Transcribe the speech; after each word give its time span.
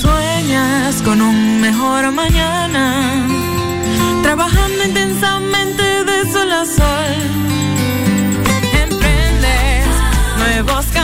Sueñas 0.00 1.02
con 1.02 1.20
un 1.20 1.60
mejor 1.60 2.10
mañana, 2.12 3.26
trabajando 4.22 4.84
intensamente 4.84 5.82
de 6.04 6.32
sol 6.32 6.52
a 6.52 6.64
sol. 6.64 7.16
Emprendes 8.84 9.86
nuevos 10.38 10.86
caminos 10.86 10.99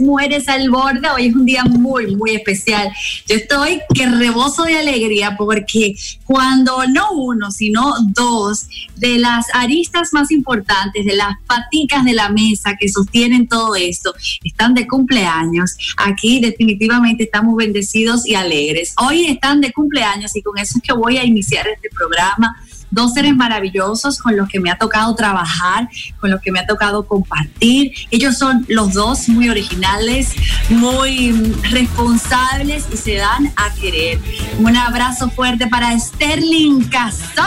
Mujeres 0.00 0.48
al 0.48 0.70
Borde. 0.70 1.08
Hoy 1.14 1.26
es 1.26 1.34
un 1.34 1.46
día 1.46 1.64
muy, 1.64 2.14
muy 2.14 2.36
especial. 2.36 2.90
Yo 3.28 3.36
estoy 3.36 3.82
que 3.94 4.06
rebozo 4.06 4.64
de 4.64 4.78
alegría 4.78 5.36
porque 5.36 5.94
cuando 6.24 6.86
no 6.86 7.12
uno, 7.12 7.50
sino 7.50 7.94
dos 8.14 8.66
de 8.96 9.18
las 9.18 9.46
aristas 9.52 10.14
más 10.14 10.30
importantes, 10.30 11.04
de 11.04 11.14
las 11.14 11.34
paticas 11.46 12.06
de 12.06 12.14
la 12.14 12.30
mesa 12.30 12.76
que 12.80 12.88
sostienen 12.88 13.46
todo 13.46 13.76
esto, 13.76 14.14
están 14.42 14.72
de 14.72 14.86
cumpleaños. 14.86 15.76
Aquí 15.98 16.40
definitivamente 16.40 17.24
estamos 17.24 17.54
bendecidos 17.56 18.26
y 18.26 18.34
alegres. 18.34 18.94
Hoy 18.96 19.26
están 19.26 19.60
de 19.60 19.72
cumpleaños 19.72 20.34
y 20.34 20.40
con 20.40 20.56
eso 20.56 20.78
es 20.78 20.82
que 20.82 20.94
voy 20.94 21.18
a 21.18 21.24
iniciar 21.24 21.66
este 21.68 21.90
programa 21.90 22.56
dos 22.90 23.12
seres 23.14 23.34
maravillosos 23.36 24.18
con 24.18 24.36
los 24.36 24.48
que 24.48 24.60
me 24.60 24.70
ha 24.70 24.78
tocado 24.78 25.14
trabajar, 25.14 25.88
con 26.20 26.30
los 26.30 26.40
que 26.40 26.52
me 26.52 26.60
ha 26.60 26.66
tocado 26.66 27.06
compartir. 27.06 27.92
Ellos 28.10 28.38
son 28.38 28.64
los 28.68 28.94
dos 28.94 29.28
muy 29.28 29.48
originales, 29.48 30.32
muy 30.68 31.32
mm, 31.32 31.62
responsables 31.70 32.86
y 32.92 32.96
se 32.96 33.17
dan 33.18 33.52
a 33.56 33.74
querer. 33.74 34.18
Un 34.58 34.76
abrazo 34.76 35.28
fuerte 35.28 35.66
para 35.66 35.98
Sterling 35.98 36.88
Castó. 36.88 37.42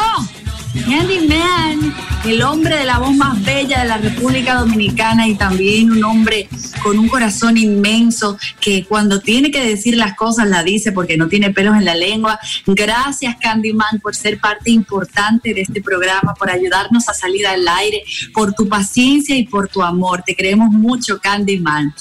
Candyman, 0.74 1.94
el 2.24 2.42
hombre 2.44 2.78
de 2.78 2.86
la 2.86 2.98
voz 2.98 3.14
más 3.14 3.44
bella 3.44 3.82
de 3.82 3.90
la 3.90 3.98
República 3.98 4.56
Dominicana 4.56 5.28
y 5.28 5.36
también 5.36 5.92
un 5.92 6.04
hombre 6.06 6.48
con 6.82 6.98
un 6.98 7.10
corazón 7.10 7.58
inmenso 7.58 8.38
que 8.60 8.86
cuando 8.86 9.20
tiene 9.20 9.52
que 9.52 9.62
decir 9.62 9.98
las 9.98 10.16
cosas 10.16 10.48
la 10.48 10.64
dice 10.64 10.94
porque 10.94 11.18
no 11.18 11.28
tiene 11.28 11.52
pelos 11.52 11.76
en 11.76 11.84
la 11.84 11.96
lengua. 11.96 12.40
Gracias 12.66 13.36
Candyman 13.42 14.00
por 14.02 14.16
ser 14.16 14.40
parte 14.40 14.72
importante 14.72 15.54
de 15.54 15.62
este 15.62 15.82
programa, 15.82 16.34
por 16.36 16.50
ayudarnos 16.50 17.10
a 17.10 17.14
salir 17.14 17.46
al 17.48 17.68
aire, 17.68 18.04
por 18.34 18.54
tu 18.54 18.70
paciencia 18.70 19.36
y 19.36 19.46
por 19.46 19.68
tu 19.68 19.84
amor. 19.84 20.24
Te 20.26 20.36
queremos 20.36 20.72
mucho 20.72 21.20
Candyman. 21.20 21.94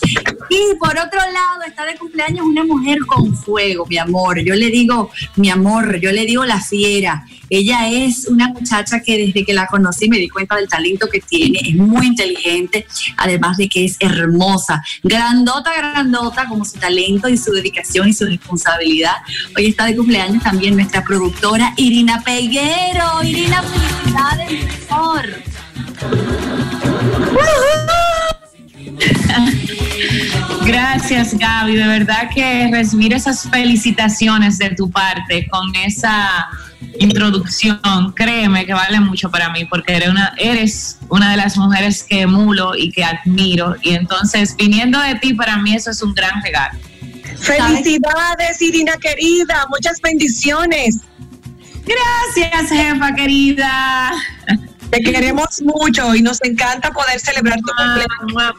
Y 0.48 0.76
por 0.78 0.90
otro 0.90 1.18
lado 1.18 1.62
está 1.66 1.84
de 1.84 1.96
cumpleaños 1.96 2.46
una 2.46 2.64
mujer 2.64 3.00
con 3.06 3.34
fuego, 3.34 3.84
mi 3.86 3.98
amor. 3.98 4.40
Yo 4.44 4.54
le 4.54 4.70
digo, 4.70 5.10
mi 5.36 5.50
amor, 5.50 5.98
yo 5.98 6.12
le 6.12 6.24
digo 6.24 6.44
la 6.44 6.60
fiera. 6.60 7.24
Ella 7.50 7.88
es 7.88 8.28
una 8.28 8.48
muchacha 8.48 9.00
que 9.00 9.26
desde 9.26 9.44
que 9.44 9.52
la 9.52 9.66
conocí 9.66 10.08
me 10.08 10.18
di 10.18 10.28
cuenta 10.28 10.54
del 10.54 10.68
talento 10.68 11.08
que 11.08 11.20
tiene, 11.20 11.58
es 11.58 11.74
muy 11.74 12.06
inteligente, 12.06 12.86
además 13.16 13.56
de 13.56 13.68
que 13.68 13.84
es 13.84 13.96
hermosa, 13.98 14.82
grandota, 15.02 15.72
grandota 15.76 16.46
como 16.46 16.64
su 16.64 16.78
talento 16.78 17.28
y 17.28 17.36
su 17.36 17.50
dedicación 17.52 18.08
y 18.08 18.12
su 18.12 18.24
responsabilidad. 18.24 19.16
Hoy 19.56 19.66
está 19.66 19.86
de 19.86 19.96
cumpleaños 19.96 20.44
también 20.44 20.76
nuestra 20.76 21.02
productora 21.02 21.74
Irina 21.76 22.22
Peguero. 22.22 23.22
Irina, 23.24 23.62
felicidades, 23.62 24.50
mi 24.52 24.58
amor. 24.88 25.28
Gracias, 30.66 31.36
Gaby. 31.36 31.76
De 31.76 31.86
verdad 31.86 32.28
que 32.34 32.68
recibir 32.70 33.12
esas 33.12 33.48
felicitaciones 33.50 34.58
de 34.58 34.70
tu 34.70 34.90
parte 34.90 35.46
con 35.48 35.74
esa 35.74 36.48
introducción, 36.98 38.12
créeme 38.14 38.66
que 38.66 38.74
vale 38.74 39.00
mucho 39.00 39.30
para 39.30 39.50
mí 39.50 39.64
porque 39.64 39.96
eres 39.96 40.08
una, 40.08 40.34
eres 40.38 40.98
una 41.08 41.30
de 41.30 41.36
las 41.36 41.56
mujeres 41.56 42.02
que 42.02 42.22
emulo 42.22 42.74
y 42.76 42.90
que 42.90 43.04
admiro. 43.04 43.76
Y 43.82 43.94
entonces, 43.94 44.56
viniendo 44.56 44.98
de 45.00 45.14
ti, 45.16 45.34
para 45.34 45.56
mí 45.56 45.74
eso 45.74 45.90
es 45.90 46.02
un 46.02 46.14
gran 46.14 46.42
regalo. 46.42 46.78
Felicidades, 47.38 48.60
Irina 48.60 48.96
querida, 48.96 49.66
muchas 49.70 50.00
bendiciones. 50.00 50.98
Gracias, 51.84 52.70
jefa 52.70 53.14
querida. 53.14 54.12
Te 54.90 55.00
queremos 55.00 55.62
mucho 55.62 56.14
y 56.14 56.22
nos 56.22 56.42
encanta 56.42 56.90
poder 56.90 57.20
celebrar 57.20 57.58
tu 57.60 57.72
cumpleaños. 57.76 58.54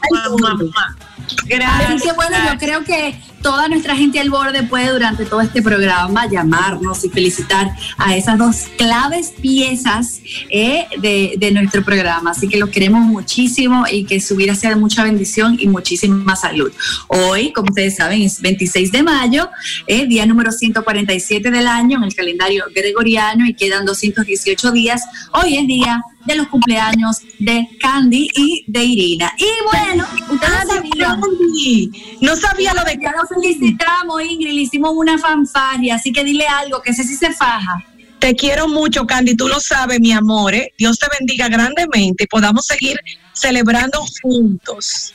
Así 1.26 1.46
Gracias. 1.46 2.02
que 2.02 2.12
bueno, 2.12 2.36
yo 2.50 2.58
creo 2.58 2.84
que 2.84 3.20
toda 3.42 3.68
nuestra 3.68 3.96
gente 3.96 4.20
al 4.20 4.30
borde 4.30 4.62
puede 4.62 4.90
durante 4.90 5.24
todo 5.24 5.40
este 5.40 5.62
programa 5.62 6.26
llamarnos 6.30 7.04
y 7.04 7.10
felicitar 7.10 7.74
a 7.98 8.16
esas 8.16 8.38
dos 8.38 8.68
claves 8.78 9.32
piezas 9.40 10.20
eh, 10.48 10.86
de, 11.00 11.34
de 11.36 11.50
nuestro 11.50 11.84
programa. 11.84 12.30
Así 12.30 12.48
que 12.48 12.56
los 12.56 12.70
queremos 12.70 13.02
muchísimo 13.04 13.84
y 13.90 14.04
que 14.04 14.20
su 14.20 14.36
vida 14.36 14.54
sea 14.54 14.70
de 14.70 14.76
mucha 14.76 15.04
bendición 15.04 15.56
y 15.58 15.66
muchísima 15.66 16.36
salud. 16.36 16.72
Hoy, 17.08 17.52
como 17.52 17.68
ustedes 17.70 17.96
saben, 17.96 18.22
es 18.22 18.40
26 18.40 18.92
de 18.92 19.02
mayo, 19.02 19.50
eh, 19.86 20.06
día 20.06 20.24
número 20.26 20.52
147 20.52 21.50
del 21.50 21.66
año 21.66 21.98
en 21.98 22.04
el 22.04 22.14
calendario 22.14 22.64
gregoriano 22.74 23.46
y 23.46 23.54
quedan 23.54 23.84
218 23.84 24.70
días. 24.70 25.02
Hoy 25.32 25.56
es 25.56 25.66
día 25.66 26.02
de 26.24 26.36
los 26.36 26.46
cumpleaños 26.48 27.18
de 27.38 27.68
Candy 27.80 28.28
y 28.36 28.64
de 28.68 28.84
Irina. 28.84 29.32
Y 29.36 29.46
bueno, 29.72 30.06
ustedes 30.30 30.52
Ah, 30.54 30.64
sabían. 30.66 31.20
Candy. 31.20 31.90
No 32.20 32.36
sabía 32.36 32.74
lo 32.74 32.84
de 32.84 32.96
lo 32.96 33.26
felicitamos, 33.34 34.22
Ingrid, 34.22 34.54
le 34.54 34.60
hicimos 34.62 34.92
una 34.94 35.18
fanfarria, 35.18 35.96
así 35.96 36.12
que 36.12 36.24
dile 36.24 36.46
algo, 36.46 36.82
que 36.82 36.90
ese 36.90 37.04
sí 37.04 37.14
se 37.14 37.32
faja. 37.32 37.84
Te 38.18 38.36
quiero 38.36 38.68
mucho, 38.68 39.04
Candy, 39.04 39.34
tú 39.34 39.48
lo 39.48 39.58
sabes, 39.58 39.98
mi 39.98 40.12
amor. 40.12 40.54
¿eh? 40.54 40.72
Dios 40.78 40.98
te 40.98 41.06
bendiga 41.18 41.48
grandemente 41.48 42.24
y 42.24 42.26
podamos 42.28 42.66
seguir 42.66 43.00
celebrando 43.32 44.04
juntos. 44.22 45.12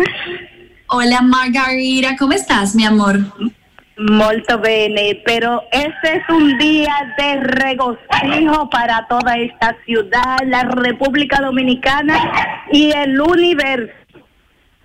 Hola, 0.87 1.21
Margarita, 1.21 2.17
¿cómo 2.17 2.33
estás, 2.33 2.75
mi 2.75 2.87
amor? 2.87 3.21
Molto 3.97 4.59
bene, 4.59 5.23
pero 5.25 5.63
este 5.71 6.17
es 6.17 6.29
un 6.29 6.59
día 6.59 7.15
de 7.17 7.37
regocijo 7.37 8.69
para 8.69 9.07
toda 9.07 9.37
esta 9.37 9.77
ciudad, 9.87 10.39
la 10.47 10.65
República 10.65 11.41
Dominicana 11.41 12.65
y 12.73 12.91
el 12.91 13.21
universo. 13.21 13.95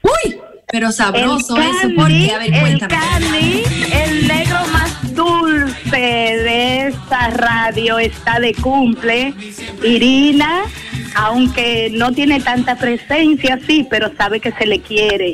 Uy, 0.04 0.40
pero 0.72 0.92
sabroso 0.92 1.58
el 1.58 1.64
eso, 1.64 1.80
Candy, 1.80 1.96
porque, 1.96 2.32
a 2.32 2.38
ver, 2.38 2.54
el. 2.54 2.80
Candy, 2.80 3.64
el 3.92 4.28
negro 4.28 4.60
más 4.72 5.16
dulce 5.16 5.98
de 5.98 6.88
esta 6.88 7.30
radio 7.32 7.98
está 7.98 8.40
de 8.40 8.54
cumple. 8.54 9.34
Irina, 9.84 10.62
aunque 11.16 11.90
no 11.92 12.12
tiene 12.12 12.40
tanta 12.42 12.76
presencia, 12.76 13.60
sí, 13.66 13.88
pero 13.90 14.12
sabe 14.16 14.40
que 14.40 14.52
se 14.52 14.68
le 14.68 14.80
quiere. 14.82 15.34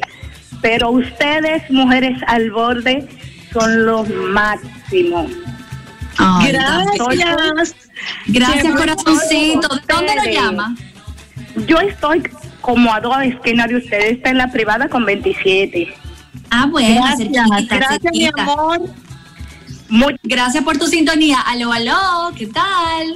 Pero 0.61 0.91
ustedes, 0.91 1.69
mujeres 1.69 2.17
al 2.27 2.51
borde, 2.51 3.05
son 3.55 3.85
los 3.85 4.09
máximos. 4.09 5.31
Ay, 6.17 6.51
Gracias. 6.51 7.75
Gracias, 8.27 8.75
corazoncito. 8.75 9.67
¿De 9.75 9.93
dónde 9.93 10.15
lo 10.15 10.21
ustedes. 10.21 10.35
llama? 10.35 10.75
Yo 11.65 11.79
estoy 11.79 12.23
como 12.59 12.93
a 12.93 12.99
dos 12.99 13.15
esquinas 13.21 13.69
de 13.69 13.77
ustedes, 13.77 14.17
está 14.17 14.29
en 14.31 14.39
la 14.39 14.51
privada 14.51 14.89
con 14.89 15.05
27. 15.05 15.93
Ah, 16.49 16.67
bueno, 16.69 17.01
Gracias, 17.01 17.29
cerquita, 17.29 17.75
gracias, 17.77 18.13
mi 18.13 18.29
amor. 18.37 18.81
Muy 19.87 20.19
Gracias 20.23 20.63
por 20.63 20.77
tu 20.77 20.87
sintonía. 20.87 21.39
Aló, 21.39 21.71
aló, 21.71 22.31
¿qué 22.37 22.47
tal? 22.47 23.13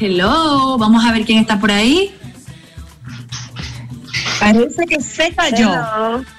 Hello, 0.00 0.78
vamos 0.78 1.04
a 1.04 1.12
ver 1.12 1.24
quién 1.24 1.38
está 1.38 1.60
por 1.60 1.70
ahí. 1.70 2.12
Parece 4.38 4.86
que 4.86 5.00
se 5.00 5.32
cayó. 5.32 5.70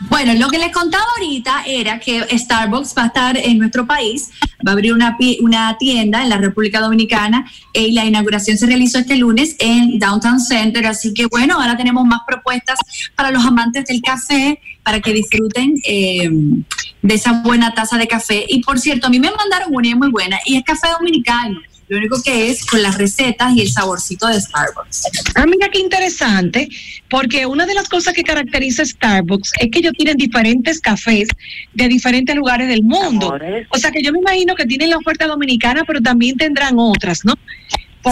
Bueno, 0.02 0.34
lo 0.34 0.50
que 0.50 0.60
les 0.60 0.72
contaba 0.72 1.06
ahorita 1.18 1.64
era 1.66 2.00
que 2.00 2.26
Starbucks 2.38 2.94
va 2.98 3.04
a 3.04 3.08
estar 3.08 3.38
en 3.38 3.58
nuestro 3.58 3.86
país, 3.86 4.30
va 4.66 4.72
a 4.72 4.74
abrir 4.74 4.94
una, 4.94 5.18
una 5.42 5.78
tienda 5.78 6.24
en 6.24 6.30
la 6.30 6.38
República 6.38 6.82
Dominicana 6.82 7.50
eh, 7.74 7.88
y 7.88 7.92
la 7.92 8.06
inauguración 8.06 8.58
se 8.58 8.66
realizó 8.66 9.00
este 9.00 9.16
lunes 9.16 9.56
en 9.60 10.00
Downtown 10.00 10.40
Center, 10.40 10.86
así 10.86 11.14
que 11.14 11.28
bueno, 11.28 11.60
ahora 11.60 11.78
tenemos 11.78 12.06
más 12.06 12.22
propuestas 12.28 12.80
para 13.16 13.32
los 13.32 13.46
amantes 13.46 13.86
del 13.86 14.02
café, 14.02 14.60
para 14.84 15.00
que 15.00 15.14
disfruten 15.14 15.76
eh, 15.86 16.30
de 17.02 17.14
esa 17.14 17.42
buena 17.42 17.74
taza 17.74 17.98
de 17.98 18.08
café. 18.08 18.46
Y 18.48 18.62
por 18.64 18.80
cierto, 18.80 19.08
a 19.08 19.10
mí 19.10 19.20
me 19.20 19.32
mandaron 19.32 19.70
una 19.72 19.88
y 19.88 19.92
es 19.92 19.98
muy 19.98 20.10
buena, 20.10 20.38
y 20.46 20.58
es 20.58 20.64
café 20.64 20.88
dominicano. 21.00 21.62
Lo 21.90 21.98
único 21.98 22.22
que 22.24 22.50
es 22.50 22.66
con 22.66 22.82
las 22.82 22.98
recetas 22.98 23.56
y 23.56 23.62
el 23.62 23.70
saborcito 23.70 24.28
de 24.28 24.40
Starbucks. 24.40 25.04
Ah, 25.36 25.46
mira 25.46 25.70
qué 25.70 25.80
interesante, 25.80 26.70
porque 27.10 27.46
una 27.46 27.66
de 27.66 27.74
las 27.74 27.90
cosas 27.90 28.14
que 28.14 28.24
caracteriza 28.24 28.84
a 28.84 28.86
Starbucks 28.86 29.52
es 29.60 29.70
que 29.70 29.80
ellos 29.80 29.94
tienen 29.98 30.16
diferentes 30.18 30.80
cafés 30.80 31.28
de 31.74 31.88
diferentes 31.88 32.36
lugares 32.36 32.68
del 32.68 32.84
mundo. 32.84 33.28
Amores. 33.28 33.68
O 33.70 33.78
sea 33.78 33.92
que 33.92 34.02
yo 34.02 34.12
me 34.14 34.20
imagino 34.20 34.56
que 34.56 34.66
tienen 34.66 34.90
la 34.90 34.98
oferta 34.98 35.28
dominicana, 35.28 35.84
pero 35.86 36.02
también 36.02 36.38
tendrán 36.38 36.76
otras, 36.78 37.26
¿no? 37.26 37.34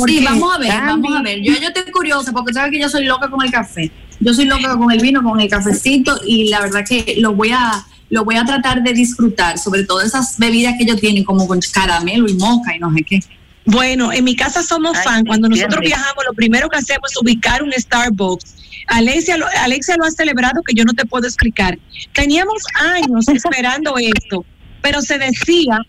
sí, 0.05 0.23
vamos 0.23 0.55
a 0.55 0.57
ver, 0.57 0.69
Candy- 0.69 0.87
vamos 0.87 1.15
a 1.15 1.21
ver. 1.21 1.39
Yo, 1.41 1.53
yo 1.53 1.67
estoy 1.67 1.91
curiosa 1.91 2.31
porque 2.31 2.53
sabes 2.53 2.71
que 2.71 2.79
yo 2.79 2.89
soy 2.89 3.05
loca 3.05 3.29
con 3.29 3.43
el 3.43 3.51
café. 3.51 3.91
Yo 4.19 4.33
soy 4.33 4.45
loca 4.45 4.77
con 4.77 4.91
el 4.91 4.99
vino, 4.99 5.23
con 5.23 5.39
el 5.39 5.49
cafecito 5.49 6.19
y 6.25 6.49
la 6.49 6.61
verdad 6.61 6.85
que 6.87 7.15
lo 7.17 7.33
voy 7.33 7.51
a 7.51 7.85
lo 8.09 8.25
voy 8.25 8.35
a 8.35 8.43
tratar 8.43 8.83
de 8.83 8.91
disfrutar, 8.91 9.57
sobre 9.57 9.85
todo 9.85 10.01
esas 10.01 10.37
bebidas 10.37 10.75
que 10.77 10.83
ellos 10.83 10.99
tienen 10.99 11.23
como 11.23 11.47
con 11.47 11.59
caramelo 11.73 12.27
y 12.27 12.33
moca 12.33 12.75
y 12.75 12.79
no 12.79 12.93
sé 12.93 13.03
qué. 13.03 13.19
Bueno, 13.65 14.11
en 14.11 14.23
mi 14.23 14.35
casa 14.35 14.63
somos 14.63 14.97
Ay, 14.97 15.03
fan. 15.03 15.25
Cuando 15.25 15.47
nosotros 15.49 15.81
viajamos, 15.81 16.23
lo 16.27 16.33
primero 16.33 16.69
que 16.69 16.77
hacemos 16.77 17.11
es 17.11 17.17
ubicar 17.21 17.63
un 17.63 17.71
Starbucks. 17.71 18.55
Alexia 18.87 19.37
lo, 19.37 19.45
Alexia 19.59 19.95
lo 19.97 20.05
ha 20.05 20.11
celebrado 20.11 20.61
que 20.63 20.73
yo 20.73 20.83
no 20.83 20.93
te 20.93 21.05
puedo 21.05 21.27
explicar. 21.27 21.77
Teníamos 22.13 22.63
años 22.75 23.27
esperando 23.33 23.95
esto, 23.97 24.45
pero 24.81 25.01
se 25.01 25.17
decía 25.17 25.79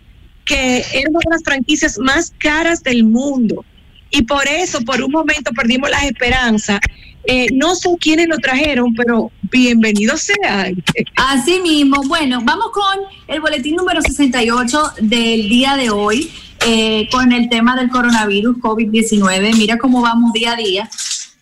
que 0.45 0.85
era 0.93 1.09
una 1.09 1.21
de 1.25 1.31
las 1.31 1.43
franquicias 1.45 1.99
más 1.99 2.33
caras 2.39 2.83
del 2.83 3.05
mundo. 3.05 3.65
Y 4.11 4.23
por 4.23 4.47
eso, 4.47 4.81
por 4.83 5.03
un 5.03 5.11
momento, 5.11 5.53
perdimos 5.53 5.89
las 5.89 6.05
esperanzas. 6.05 6.81
Eh, 7.25 7.47
no 7.55 7.75
sé 7.77 7.89
quiénes 8.01 8.29
lo 8.29 8.37
trajeron, 8.39 8.95
pero 8.95 9.31
bienvenidos 9.43 10.23
sean. 10.23 10.83
Así 11.17 11.61
mismo, 11.61 12.03
bueno, 12.07 12.41
vamos 12.45 12.71
con 12.73 12.99
el 13.29 13.41
boletín 13.41 13.77
número 13.77 14.03
68 14.03 14.95
del 15.01 15.49
día 15.49 15.77
de 15.77 15.91
hoy, 15.91 16.31
eh, 16.67 17.09
con 17.11 17.33
el 17.33 17.49
tema 17.49 17.75
del 17.77 17.89
coronavirus 17.91 18.59
COVID-19. 18.59 19.57
Mira 19.57 19.79
cómo 19.79 20.01
vamos 20.01 20.33
día 20.33 20.53
a 20.53 20.57
día. 20.57 20.89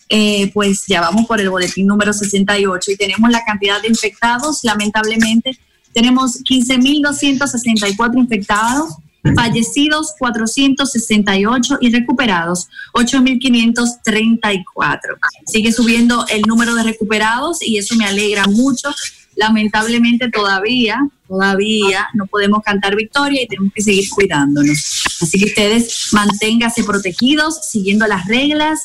Eh, 0.08 0.50
pues 0.52 0.86
ya 0.88 1.00
vamos 1.00 1.26
por 1.26 1.40
el 1.40 1.50
boletín 1.50 1.86
número 1.86 2.12
68 2.12 2.90
y 2.90 2.96
tenemos 2.96 3.30
la 3.30 3.44
cantidad 3.44 3.80
de 3.80 3.86
infectados, 3.88 4.64
lamentablemente. 4.64 5.56
Tenemos 5.92 6.42
15.264 6.42 8.18
infectados, 8.18 8.94
fallecidos 9.36 10.14
468 10.18 11.78
y 11.80 11.92
recuperados 11.92 12.68
8.534. 12.94 14.98
Sigue 15.46 15.70
subiendo 15.72 16.26
el 16.28 16.42
número 16.42 16.74
de 16.74 16.82
recuperados 16.82 17.62
y 17.62 17.78
eso 17.78 17.94
me 17.94 18.06
alegra 18.06 18.46
mucho. 18.46 18.92
Lamentablemente 19.40 20.30
todavía, 20.30 20.98
todavía 21.26 22.06
no 22.12 22.26
podemos 22.26 22.62
cantar 22.62 22.94
victoria 22.94 23.42
y 23.42 23.46
tenemos 23.46 23.72
que 23.72 23.80
seguir 23.80 24.04
cuidándonos. 24.10 25.02
Así 25.22 25.38
que 25.38 25.46
ustedes 25.46 26.10
manténganse 26.12 26.84
protegidos, 26.84 27.70
siguiendo 27.70 28.06
las 28.06 28.26
reglas 28.26 28.80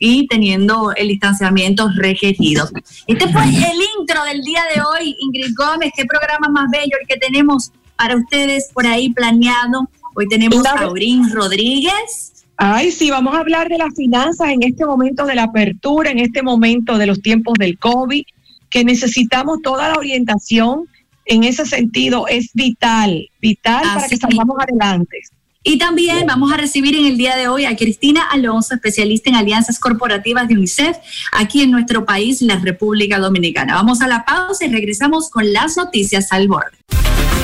y 0.00 0.26
teniendo 0.26 0.92
el 0.96 1.06
distanciamiento 1.06 1.88
requerido. 1.94 2.68
Este 3.06 3.28
fue 3.28 3.44
el 3.44 3.78
intro 4.00 4.24
del 4.24 4.42
día 4.42 4.62
de 4.74 4.80
hoy, 4.80 5.14
Ingrid 5.16 5.54
Gómez. 5.56 5.92
Qué 5.96 6.04
programa 6.04 6.48
más 6.48 6.68
bello 6.72 6.96
el 7.00 7.06
que 7.06 7.16
tenemos 7.16 7.70
para 7.94 8.16
ustedes 8.16 8.68
por 8.74 8.88
ahí 8.88 9.12
planeado. 9.12 9.88
Hoy 10.16 10.26
tenemos 10.26 10.66
a 10.66 10.72
Aurín 10.86 11.30
Rodríguez. 11.30 12.32
Ay, 12.56 12.90
sí, 12.90 13.10
vamos 13.10 13.36
a 13.36 13.38
hablar 13.38 13.68
de 13.68 13.78
las 13.78 13.94
finanzas 13.94 14.48
en 14.50 14.64
este 14.64 14.84
momento 14.84 15.24
de 15.24 15.36
la 15.36 15.44
apertura, 15.44 16.10
en 16.10 16.18
este 16.18 16.42
momento 16.42 16.98
de 16.98 17.06
los 17.06 17.22
tiempos 17.22 17.54
del 17.58 17.78
COVID, 17.78 18.24
que 18.70 18.84
necesitamos 18.84 19.60
toda 19.62 19.88
la 19.88 19.94
orientación 19.94 20.88
en 21.26 21.44
ese 21.44 21.66
sentido. 21.66 22.26
Es 22.28 22.50
vital, 22.54 23.28
vital 23.40 23.82
para 23.82 23.94
Así 23.96 24.10
que 24.10 24.16
salgamos 24.16 24.56
adelante. 24.60 25.18
Y 25.62 25.76
también 25.76 26.26
vamos 26.26 26.50
a 26.52 26.56
recibir 26.56 26.96
en 26.96 27.04
el 27.04 27.18
día 27.18 27.36
de 27.36 27.48
hoy 27.48 27.66
a 27.66 27.76
Cristina 27.76 28.22
Alonso, 28.30 28.74
especialista 28.74 29.28
en 29.28 29.36
alianzas 29.36 29.78
corporativas 29.78 30.48
de 30.48 30.54
UNICEF, 30.54 30.96
aquí 31.32 31.60
en 31.60 31.70
nuestro 31.70 32.06
país, 32.06 32.40
la 32.40 32.56
República 32.56 33.18
Dominicana. 33.18 33.74
Vamos 33.74 34.00
a 34.00 34.08
la 34.08 34.24
pausa 34.24 34.64
y 34.64 34.70
regresamos 34.70 35.28
con 35.28 35.52
las 35.52 35.76
noticias 35.76 36.32
al 36.32 36.48
borde. 36.48 36.78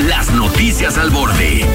Las 0.08 0.30
noticias 0.30 0.96
al 0.96 1.10
borde. 1.10 1.66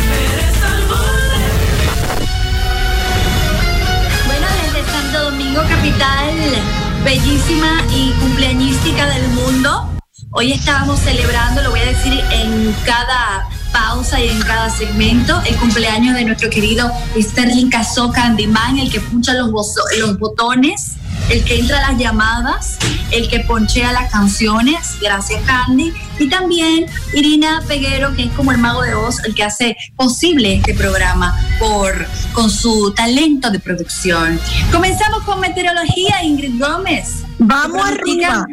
Bueno, 4.26 4.48
desde 4.64 4.92
Santo 4.92 5.24
Domingo, 5.26 5.62
capital 5.70 6.81
bellísima 7.04 7.84
y 7.94 8.12
cumpleañística 8.20 9.08
del 9.08 9.28
mundo. 9.30 9.90
Hoy 10.32 10.54
estábamos 10.54 11.00
celebrando, 11.00 11.62
lo 11.62 11.72
voy 11.72 11.80
a 11.80 11.86
decir 11.86 12.14
en 12.32 12.74
cada 12.86 13.50
pausa 13.74 14.20
y 14.20 14.30
en 14.30 14.42
cada 14.42 14.70
segmento, 14.70 15.42
el 15.46 15.56
cumpleaños 15.58 16.16
de 16.16 16.26
nuestro 16.26 16.50
querido 16.50 16.92
Sterling 17.20 17.70
Casó 17.70 18.12
Candyman, 18.12 18.78
el 18.80 18.92
que 18.92 19.00
puncha 19.00 19.34
los, 19.34 19.52
los 20.00 20.20
botones, 20.20 20.98
el 21.32 21.46
que 21.46 21.60
entra 21.60 21.78
a 21.78 21.92
las 21.92 21.98
llamadas, 21.98 22.78
el 23.12 23.30
que 23.30 23.40
ponchea 23.40 23.94
las 23.94 24.12
canciones, 24.12 24.98
gracias 25.02 25.42
Candy, 25.46 25.94
y 26.20 26.28
también 26.28 26.88
Irina 27.14 27.64
Peguero, 27.68 28.14
que 28.14 28.24
es 28.24 28.32
como 28.34 28.52
el 28.52 28.58
mago 28.58 28.82
de 28.82 28.94
Oz, 28.94 29.24
el 29.24 29.34
que 29.34 29.44
hace 29.44 29.78
posible 29.96 30.56
este 30.56 30.74
programa 30.74 31.40
por, 31.58 32.06
con 32.34 32.50
su 32.50 32.94
talento 32.94 33.50
de 33.50 33.60
producción. 33.60 34.40
Comenzamos 34.74 35.24
con 35.24 35.40
meteorología, 35.40 36.22
Ingrid 36.22 36.60
Gómez. 36.60 37.24
Vamos 37.40 37.82
arriba. 37.82 38.46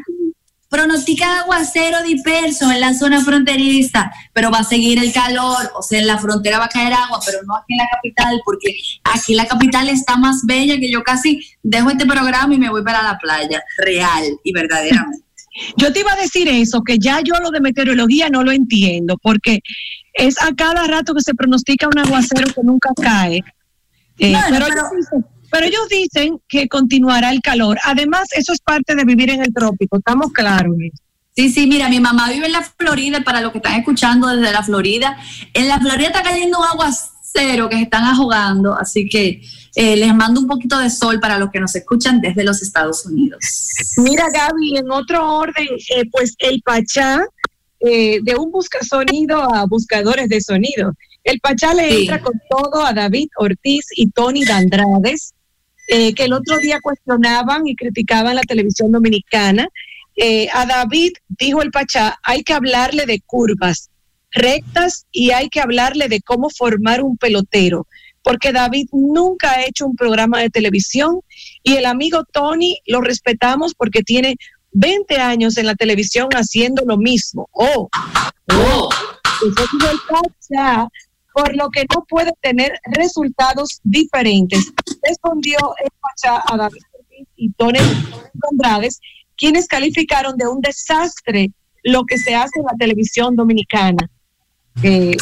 Pronostica 0.68 1.40
aguacero 1.40 2.02
disperso 2.02 2.70
en 2.70 2.80
la 2.80 2.92
zona 2.92 3.22
fronteriza, 3.24 4.10
pero 4.34 4.50
va 4.50 4.58
a 4.58 4.64
seguir 4.64 4.98
el 5.02 5.12
calor, 5.12 5.72
o 5.74 5.82
sea, 5.82 5.98
en 5.98 6.06
la 6.06 6.18
frontera 6.18 6.58
va 6.58 6.66
a 6.66 6.68
caer 6.68 6.92
agua, 6.92 7.20
pero 7.24 7.38
no 7.46 7.56
aquí 7.56 7.72
en 7.72 7.78
la 7.78 7.88
capital, 7.90 8.40
porque 8.44 8.76
aquí 9.04 9.34
la 9.34 9.46
capital 9.46 9.88
está 9.88 10.18
más 10.18 10.42
bella 10.46 10.76
que 10.78 10.90
yo 10.90 11.02
casi 11.02 11.40
dejo 11.62 11.88
este 11.90 12.04
programa 12.04 12.54
y 12.54 12.58
me 12.58 12.68
voy 12.68 12.84
para 12.84 13.02
la 13.02 13.16
playa, 13.18 13.62
real 13.78 14.24
y 14.44 14.52
verdaderamente. 14.52 15.24
Yo 15.76 15.92
te 15.92 16.00
iba 16.00 16.12
a 16.12 16.16
decir 16.16 16.48
eso, 16.48 16.82
que 16.82 16.98
ya 17.00 17.20
yo 17.20 17.34
lo 17.40 17.50
de 17.50 17.60
meteorología 17.60 18.28
no 18.30 18.44
lo 18.44 18.52
entiendo, 18.52 19.16
porque 19.20 19.58
es 20.12 20.40
a 20.40 20.54
cada 20.54 20.86
rato 20.86 21.14
que 21.14 21.20
se 21.20 21.34
pronostica 21.34 21.88
un 21.88 21.98
aguacero 21.98 22.46
que 22.54 22.62
nunca 22.62 22.90
cae. 22.94 23.38
Eh, 24.18 24.30
Bueno, 24.30 24.46
pero, 24.50 24.66
pero- 24.68 25.28
pero 25.50 25.66
ellos 25.66 25.88
dicen 25.88 26.40
que 26.48 26.68
continuará 26.68 27.30
el 27.30 27.40
calor. 27.40 27.78
Además, 27.84 28.28
eso 28.32 28.52
es 28.52 28.60
parte 28.60 28.94
de 28.94 29.04
vivir 29.04 29.30
en 29.30 29.42
el 29.42 29.52
trópico, 29.52 29.98
estamos 29.98 30.32
claros. 30.32 30.74
Sí, 31.36 31.50
sí, 31.50 31.66
mira, 31.66 31.88
mi 31.88 32.00
mamá 32.00 32.30
vive 32.30 32.46
en 32.46 32.52
la 32.52 32.62
Florida, 32.62 33.20
para 33.22 33.40
los 33.40 33.52
que 33.52 33.58
están 33.58 33.74
escuchando 33.78 34.26
desde 34.26 34.52
la 34.52 34.62
Florida, 34.62 35.16
en 35.54 35.68
la 35.68 35.78
Florida 35.78 36.08
está 36.08 36.22
cayendo 36.22 36.58
un 36.58 36.64
aguacero 36.64 37.68
que 37.68 37.76
se 37.76 37.82
están 37.82 38.04
ahogando, 38.04 38.74
así 38.74 39.08
que 39.08 39.40
eh, 39.76 39.96
les 39.96 40.12
mando 40.14 40.40
un 40.40 40.48
poquito 40.48 40.78
de 40.78 40.90
sol 40.90 41.20
para 41.20 41.38
los 41.38 41.50
que 41.50 41.60
nos 41.60 41.74
escuchan 41.76 42.20
desde 42.20 42.42
los 42.42 42.60
Estados 42.60 43.06
Unidos. 43.06 43.38
Mira, 43.98 44.26
Gaby, 44.32 44.78
en 44.78 44.90
otro 44.90 45.36
orden, 45.36 45.68
eh, 45.94 46.04
pues 46.10 46.34
el 46.38 46.60
Pachá, 46.62 47.20
eh, 47.80 48.18
de 48.24 48.34
un 48.34 48.50
busca 48.50 48.80
sonido 48.82 49.54
a 49.54 49.64
buscadores 49.66 50.28
de 50.28 50.40
sonido. 50.40 50.92
El 51.22 51.38
Pachá 51.38 51.74
le 51.74 51.88
Sí. 51.88 52.00
entra 52.00 52.20
con 52.20 52.32
todo 52.50 52.84
a 52.84 52.92
David 52.92 53.28
Ortiz 53.36 53.86
y 53.94 54.10
Tony 54.10 54.44
Dandrades, 54.44 55.34
eh, 55.88 56.14
que 56.14 56.24
el 56.24 56.34
otro 56.34 56.58
día 56.58 56.80
cuestionaban 56.80 57.66
y 57.66 57.74
criticaban 57.74 58.36
la 58.36 58.42
televisión 58.42 58.92
dominicana. 58.92 59.68
Eh, 60.16 60.48
a 60.52 60.66
David, 60.66 61.12
dijo 61.28 61.62
el 61.62 61.70
Pachá, 61.70 62.18
hay 62.22 62.42
que 62.42 62.52
hablarle 62.52 63.06
de 63.06 63.20
curvas 63.24 63.90
rectas 64.30 65.06
y 65.12 65.30
hay 65.30 65.48
que 65.48 65.60
hablarle 65.60 66.08
de 66.08 66.20
cómo 66.20 66.50
formar 66.50 67.02
un 67.02 67.16
pelotero, 67.16 67.86
porque 68.22 68.52
David 68.52 68.88
nunca 68.92 69.52
ha 69.52 69.64
hecho 69.64 69.86
un 69.86 69.96
programa 69.96 70.40
de 70.40 70.50
televisión 70.50 71.20
y 71.62 71.76
el 71.76 71.86
amigo 71.86 72.24
Tony 72.32 72.78
lo 72.86 73.00
respetamos 73.00 73.74
porque 73.74 74.02
tiene 74.02 74.36
20 74.72 75.16
años 75.16 75.56
en 75.56 75.66
la 75.66 75.74
televisión 75.74 76.28
haciendo 76.32 76.84
lo 76.84 76.98
mismo. 76.98 77.48
Oh, 77.52 77.88
oh, 78.52 78.90
el 79.42 79.54
Pachá, 80.06 80.88
por 81.32 81.54
lo 81.56 81.70
que 81.70 81.84
no 81.94 82.04
puede 82.08 82.32
tener 82.40 82.72
resultados 82.84 83.80
diferentes. 83.82 84.72
Respondió 85.06 85.58
el 85.82 85.90
Pachá 86.00 86.42
a 86.46 86.56
David 86.56 86.82
Ortiz 86.92 87.26
y 87.36 87.50
Tony 87.52 87.78
Andrades, 88.50 89.00
quienes 89.36 89.66
calificaron 89.66 90.36
de 90.36 90.46
un 90.46 90.60
desastre 90.60 91.50
lo 91.84 92.04
que 92.04 92.18
se 92.18 92.34
hace 92.34 92.58
en 92.58 92.64
la 92.64 92.76
televisión 92.78 93.36
dominicana. 93.36 94.10
Eh, 94.82 95.16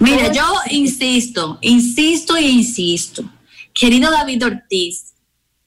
Mira, 0.00 0.32
yo 0.32 0.44
insisto, 0.70 1.58
insisto 1.60 2.36
e 2.36 2.42
insisto. 2.42 3.24
Querido 3.72 4.10
David 4.10 4.44
Ortiz, 4.44 5.14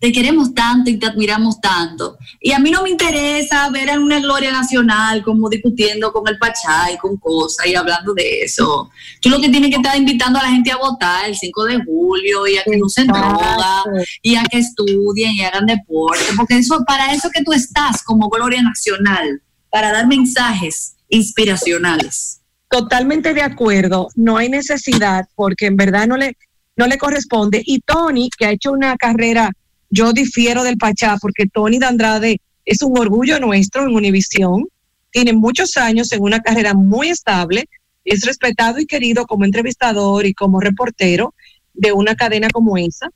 te 0.02 0.12
queremos 0.12 0.56
tanto 0.56 0.90
y 0.90 0.98
te 0.98 1.06
admiramos 1.06 1.62
tanto. 1.62 2.18
Y 2.40 2.54
a 2.54 2.60
mí 2.60 2.72
no 2.72 2.82
me 2.82 2.90
interesa 2.90 3.70
ver 3.70 3.92
a 3.92 4.00
una 4.00 4.20
Gloria 4.20 4.52
Nacional 4.52 5.24
como 5.24 5.48
discutiendo 5.48 6.12
con 6.12 6.28
el 6.28 6.40
Pachá 6.40 6.92
y 6.92 6.98
con 6.98 7.18
cosas 7.18 7.68
y 7.68 7.76
hablando 7.76 8.16
de 8.16 8.42
eso. 8.42 8.90
Tú 9.22 9.30
lo 9.30 9.40
que 9.40 9.50
tienes 9.50 9.70
que 9.70 9.76
estar 9.76 9.96
invitando 9.96 10.40
a 10.40 10.44
la 10.44 10.50
gente 10.50 10.72
a 10.72 10.78
votar 10.78 11.30
el 11.30 11.36
5 11.36 11.66
de 11.66 11.84
julio 11.86 12.48
y 12.48 12.58
a 12.58 12.64
que 12.64 12.78
no 12.78 12.90
se 12.90 13.04
droga 13.04 13.84
y 14.24 14.36
a 14.36 14.44
que 14.46 14.58
estudien 14.58 15.34
y 15.34 15.44
hagan 15.44 15.68
deporte, 15.68 16.26
porque 16.36 16.58
eso 16.58 16.84
para 16.88 17.14
eso 17.14 17.30
que 17.32 17.44
tú 17.44 17.54
estás 17.54 18.02
como 18.02 18.28
Gloria 18.28 18.64
Nacional, 18.64 19.44
para 19.70 19.92
dar 19.92 20.08
mensajes 20.08 20.96
inspiracionales. 21.10 22.42
Totalmente 22.72 23.36
de 23.36 23.44
acuerdo, 23.44 24.08
no 24.16 24.38
hay 24.38 24.50
necesidad 24.50 25.26
porque 25.36 25.68
en 25.68 25.78
verdad 25.78 26.08
no 26.08 26.18
le, 26.18 26.38
no 26.76 26.88
le 26.88 26.98
corresponde. 26.98 27.62
Y 27.64 27.82
Tony, 27.82 28.32
que 28.36 28.48
ha 28.48 28.52
hecho 28.52 28.72
una 28.72 28.98
carrera, 28.98 29.52
yo 29.92 30.14
difiero 30.14 30.64
del 30.64 30.78
Pachá 30.78 31.18
porque 31.22 31.46
Tony 31.46 31.78
de 31.78 31.86
Andrade 31.86 32.42
es 32.66 32.82
un 32.82 32.98
orgullo 32.98 33.40
nuestro 33.40 33.84
en 33.84 33.96
Univisión, 33.96 34.68
tiene 35.12 35.34
muchos 35.34 35.78
años 35.78 36.12
en 36.12 36.22
una 36.22 36.40
carrera 36.40 36.74
muy 36.74 37.10
estable, 37.10 37.66
es 38.06 38.26
respetado 38.26 38.80
y 38.80 38.86
querido 38.86 39.26
como 39.26 39.46
entrevistador 39.46 40.26
y 40.26 40.34
como 40.34 40.60
reportero 40.60 41.36
de 41.74 41.92
una 41.92 42.16
cadena 42.16 42.48
como 42.50 42.78
esa, 42.78 43.10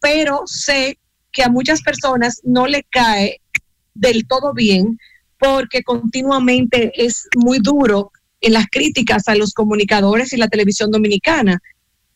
pero 0.00 0.42
sé 0.46 0.98
que 1.32 1.42
a 1.42 1.48
muchas 1.48 1.82
personas 1.82 2.40
no 2.44 2.66
le 2.66 2.84
cae 2.90 3.40
del 3.94 4.26
todo 4.26 4.52
bien 4.52 4.98
porque 5.38 5.82
continuamente 5.82 6.92
es 6.94 7.28
muy 7.36 7.58
duro 7.60 8.10
en 8.40 8.52
las 8.52 8.66
críticas 8.66 9.28
a 9.28 9.34
los 9.34 9.52
comunicadores 9.52 10.32
y 10.32 10.36
la 10.36 10.48
televisión 10.48 10.90
dominicana. 10.90 11.60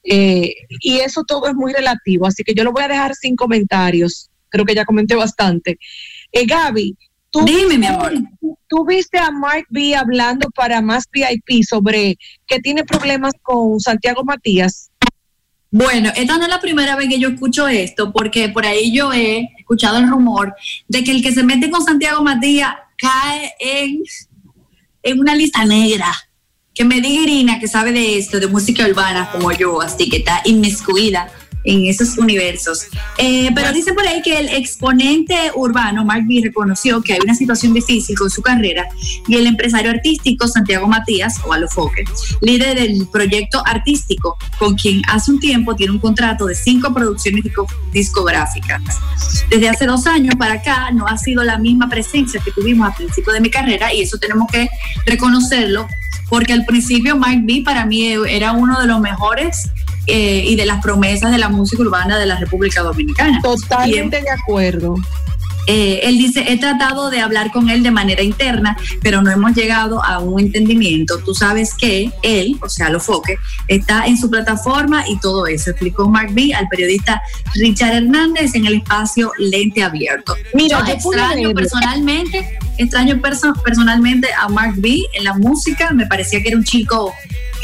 Eh, 0.02 0.54
y 0.80 0.98
eso 0.98 1.24
todo 1.24 1.48
es 1.48 1.54
muy 1.54 1.72
relativo, 1.72 2.26
así 2.26 2.42
que 2.42 2.54
yo 2.54 2.64
lo 2.64 2.72
voy 2.72 2.84
a 2.84 2.88
dejar 2.88 3.14
sin 3.14 3.36
comentarios. 3.36 4.30
Creo 4.48 4.64
que 4.64 4.74
ya 4.74 4.84
comenté 4.84 5.14
bastante. 5.14 5.78
Eh, 6.32 6.46
Gaby, 6.46 6.96
¿tú, 7.30 7.44
Dime, 7.44 7.78
mi 7.78 7.86
amor. 7.86 8.12
tú 8.66 8.84
viste 8.86 9.18
a 9.18 9.30
Mark 9.30 9.66
B 9.70 9.94
hablando 9.94 10.48
para 10.50 10.80
más 10.80 11.04
VIP 11.12 11.64
sobre 11.64 12.16
que 12.46 12.58
tiene 12.60 12.84
problemas 12.84 13.32
con 13.42 13.78
Santiago 13.78 14.24
Matías. 14.24 14.90
Bueno, 15.72 16.10
esta 16.16 16.36
no 16.36 16.44
es 16.44 16.48
la 16.48 16.60
primera 16.60 16.96
vez 16.96 17.08
que 17.08 17.20
yo 17.20 17.28
escucho 17.28 17.68
esto, 17.68 18.12
porque 18.12 18.48
por 18.48 18.66
ahí 18.66 18.92
yo 18.92 19.12
he 19.12 19.48
escuchado 19.56 19.98
el 19.98 20.08
rumor 20.08 20.54
de 20.88 21.04
que 21.04 21.12
el 21.12 21.22
que 21.22 21.32
se 21.32 21.44
mete 21.44 21.70
con 21.70 21.84
Santiago 21.84 22.24
Matías 22.24 22.74
cae 22.96 23.52
en, 23.60 24.02
en 25.04 25.20
una 25.20 25.36
lista 25.36 25.64
negra. 25.64 26.12
Que 26.80 26.86
me 26.86 27.02
diga 27.02 27.24
Irina, 27.24 27.60
que 27.60 27.68
sabe 27.68 27.92
de 27.92 28.16
esto, 28.16 28.40
de 28.40 28.46
música 28.46 28.86
urbana 28.86 29.28
como 29.30 29.52
yo, 29.52 29.82
así 29.82 30.08
que 30.08 30.16
está 30.16 30.40
inmiscuida 30.46 31.30
en 31.64 31.86
esos 31.86 32.18
universos. 32.18 32.86
Eh, 33.18 33.50
pero 33.54 33.72
dice 33.72 33.92
por 33.92 34.06
ahí 34.06 34.22
que 34.22 34.38
el 34.38 34.48
exponente 34.48 35.36
urbano, 35.54 36.04
Mark 36.04 36.24
B, 36.26 36.40
reconoció 36.42 37.02
que 37.02 37.14
hay 37.14 37.18
una 37.22 37.34
situación 37.34 37.74
difícil 37.74 38.16
con 38.16 38.30
su 38.30 38.42
carrera 38.42 38.88
y 39.28 39.36
el 39.36 39.46
empresario 39.46 39.90
artístico 39.90 40.48
Santiago 40.48 40.86
Matías, 40.86 41.34
o 41.44 41.52
Alofoque, 41.52 42.04
líder 42.40 42.78
del 42.78 43.06
proyecto 43.12 43.62
artístico, 43.66 44.38
con 44.58 44.74
quien 44.74 45.02
hace 45.08 45.30
un 45.30 45.40
tiempo 45.40 45.74
tiene 45.76 45.92
un 45.92 45.98
contrato 45.98 46.46
de 46.46 46.54
cinco 46.54 46.92
producciones 46.94 47.44
disco- 47.44 47.66
discográficas. 47.92 48.82
Desde 49.50 49.68
hace 49.68 49.86
dos 49.86 50.06
años 50.06 50.34
para 50.36 50.54
acá 50.54 50.90
no 50.92 51.06
ha 51.06 51.18
sido 51.18 51.42
la 51.42 51.58
misma 51.58 51.88
presencia 51.88 52.40
que 52.44 52.50
tuvimos 52.52 52.88
al 52.88 52.94
principio 52.94 53.32
de 53.32 53.40
mi 53.40 53.50
carrera 53.50 53.92
y 53.92 54.02
eso 54.02 54.18
tenemos 54.18 54.46
que 54.50 54.68
reconocerlo 55.06 55.86
porque 56.28 56.52
al 56.52 56.64
principio 56.64 57.16
Mike 57.16 57.42
B 57.44 57.62
para 57.64 57.84
mí 57.86 58.12
era 58.28 58.52
uno 58.52 58.80
de 58.80 58.86
los 58.86 59.00
mejores 59.00 59.68
eh, 60.06 60.42
y 60.46 60.56
de 60.56 60.66
las 60.66 60.82
promesas 60.82 61.30
de 61.30 61.38
la 61.38 61.48
música 61.48 61.82
urbana 61.82 62.18
de 62.18 62.26
la 62.26 62.36
República 62.36 62.82
Dominicana. 62.82 63.40
Totalmente 63.42 64.20
de 64.20 64.30
acuerdo. 64.30 64.94
Eh, 65.66 66.00
él 66.08 66.18
dice, 66.18 66.44
he 66.48 66.58
tratado 66.58 67.10
de 67.10 67.20
hablar 67.20 67.52
con 67.52 67.68
él 67.68 67.84
de 67.84 67.92
manera 67.92 68.22
interna, 68.22 68.76
pero 69.02 69.22
no 69.22 69.30
hemos 69.30 69.54
llegado 69.54 70.02
a 70.02 70.18
un 70.18 70.40
entendimiento. 70.40 71.18
Tú 71.18 71.32
sabes 71.32 71.74
que 71.74 72.10
él, 72.22 72.56
o 72.60 72.68
sea, 72.68 72.88
Lofoque, 72.88 73.36
está 73.68 74.06
en 74.06 74.16
su 74.16 74.28
plataforma 74.28 75.04
y 75.06 75.20
todo 75.20 75.46
eso, 75.46 75.70
explicó 75.70 76.08
Mark 76.08 76.30
B 76.32 76.52
al 76.54 76.66
periodista 76.66 77.22
Richard 77.54 77.94
Hernández 77.94 78.54
en 78.56 78.66
el 78.66 78.76
espacio 78.76 79.30
Lente 79.38 79.84
Abierto. 79.84 80.34
Mira, 80.54 80.82
yo 80.84 80.92
extraño 80.92 81.50
personalmente, 81.52 82.58
extraño 82.78 83.16
perso- 83.20 83.54
personalmente 83.62 84.28
a 84.36 84.48
Mark 84.48 84.74
B 84.78 84.98
en 85.12 85.22
la 85.22 85.34
música, 85.34 85.92
me 85.92 86.06
parecía 86.06 86.42
que 86.42 86.48
era 86.48 86.56
un 86.56 86.64
chico 86.64 87.12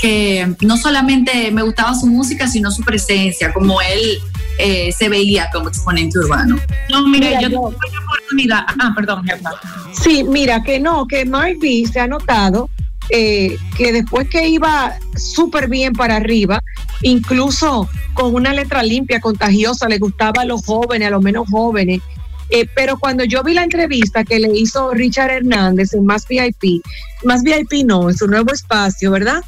que 0.01 0.55
no 0.61 0.77
solamente 0.77 1.51
me 1.51 1.63
gustaba 1.63 1.95
su 1.95 2.07
música, 2.07 2.47
sino 2.49 2.71
su 2.71 2.83
presencia, 2.83 3.53
como 3.53 3.81
él 3.81 4.19
eh, 4.59 4.93
se 4.93 5.09
veía 5.09 5.49
como 5.53 5.69
exponente 5.69 6.19
urbano. 6.19 6.57
No, 6.91 7.07
mira, 7.09 7.29
Mira, 7.29 7.41
yo 7.43 7.49
yo- 7.49 7.59
tuve 7.71 7.77
la 7.93 8.01
oportunidad. 8.01 8.61
Ah, 8.81 8.93
perdón, 8.95 9.25
jefa. 9.25 9.51
Sí, 9.93 10.25
mira, 10.25 10.63
que 10.63 10.79
no, 10.81 11.07
que 11.07 11.25
Mark 11.25 11.57
B 11.61 11.85
se 11.91 12.01
ha 12.01 12.07
notado 12.07 12.69
eh, 13.11 13.57
que 13.77 13.93
después 13.93 14.29
que 14.29 14.49
iba 14.49 14.97
súper 15.17 15.69
bien 15.69 15.93
para 15.93 16.17
arriba, 16.17 16.61
incluso 17.03 17.89
con 18.15 18.35
una 18.35 18.53
letra 18.53 18.83
limpia, 18.83 19.21
contagiosa, 19.21 19.89
le 19.89 19.99
gustaba 19.99 20.43
a 20.43 20.45
los 20.45 20.65
jóvenes, 20.65 21.09
a 21.09 21.11
los 21.11 21.23
menos 21.23 21.49
jóvenes, 21.51 22.01
Eh, 22.49 22.65
pero 22.77 22.97
cuando 22.97 23.25
yo 23.25 23.43
vi 23.43 23.55
la 23.55 23.65
entrevista 23.65 24.23
que 24.23 24.39
le 24.39 24.57
hizo 24.57 24.93
Richard 24.95 25.31
Hernández 25.33 25.93
en 25.95 26.05
Más 26.07 26.29
VIP, 26.29 26.81
Más 27.25 27.43
VIP 27.43 27.85
no, 27.85 28.09
en 28.09 28.17
su 28.17 28.29
nuevo 28.29 28.53
espacio, 28.53 29.11
¿verdad? 29.11 29.43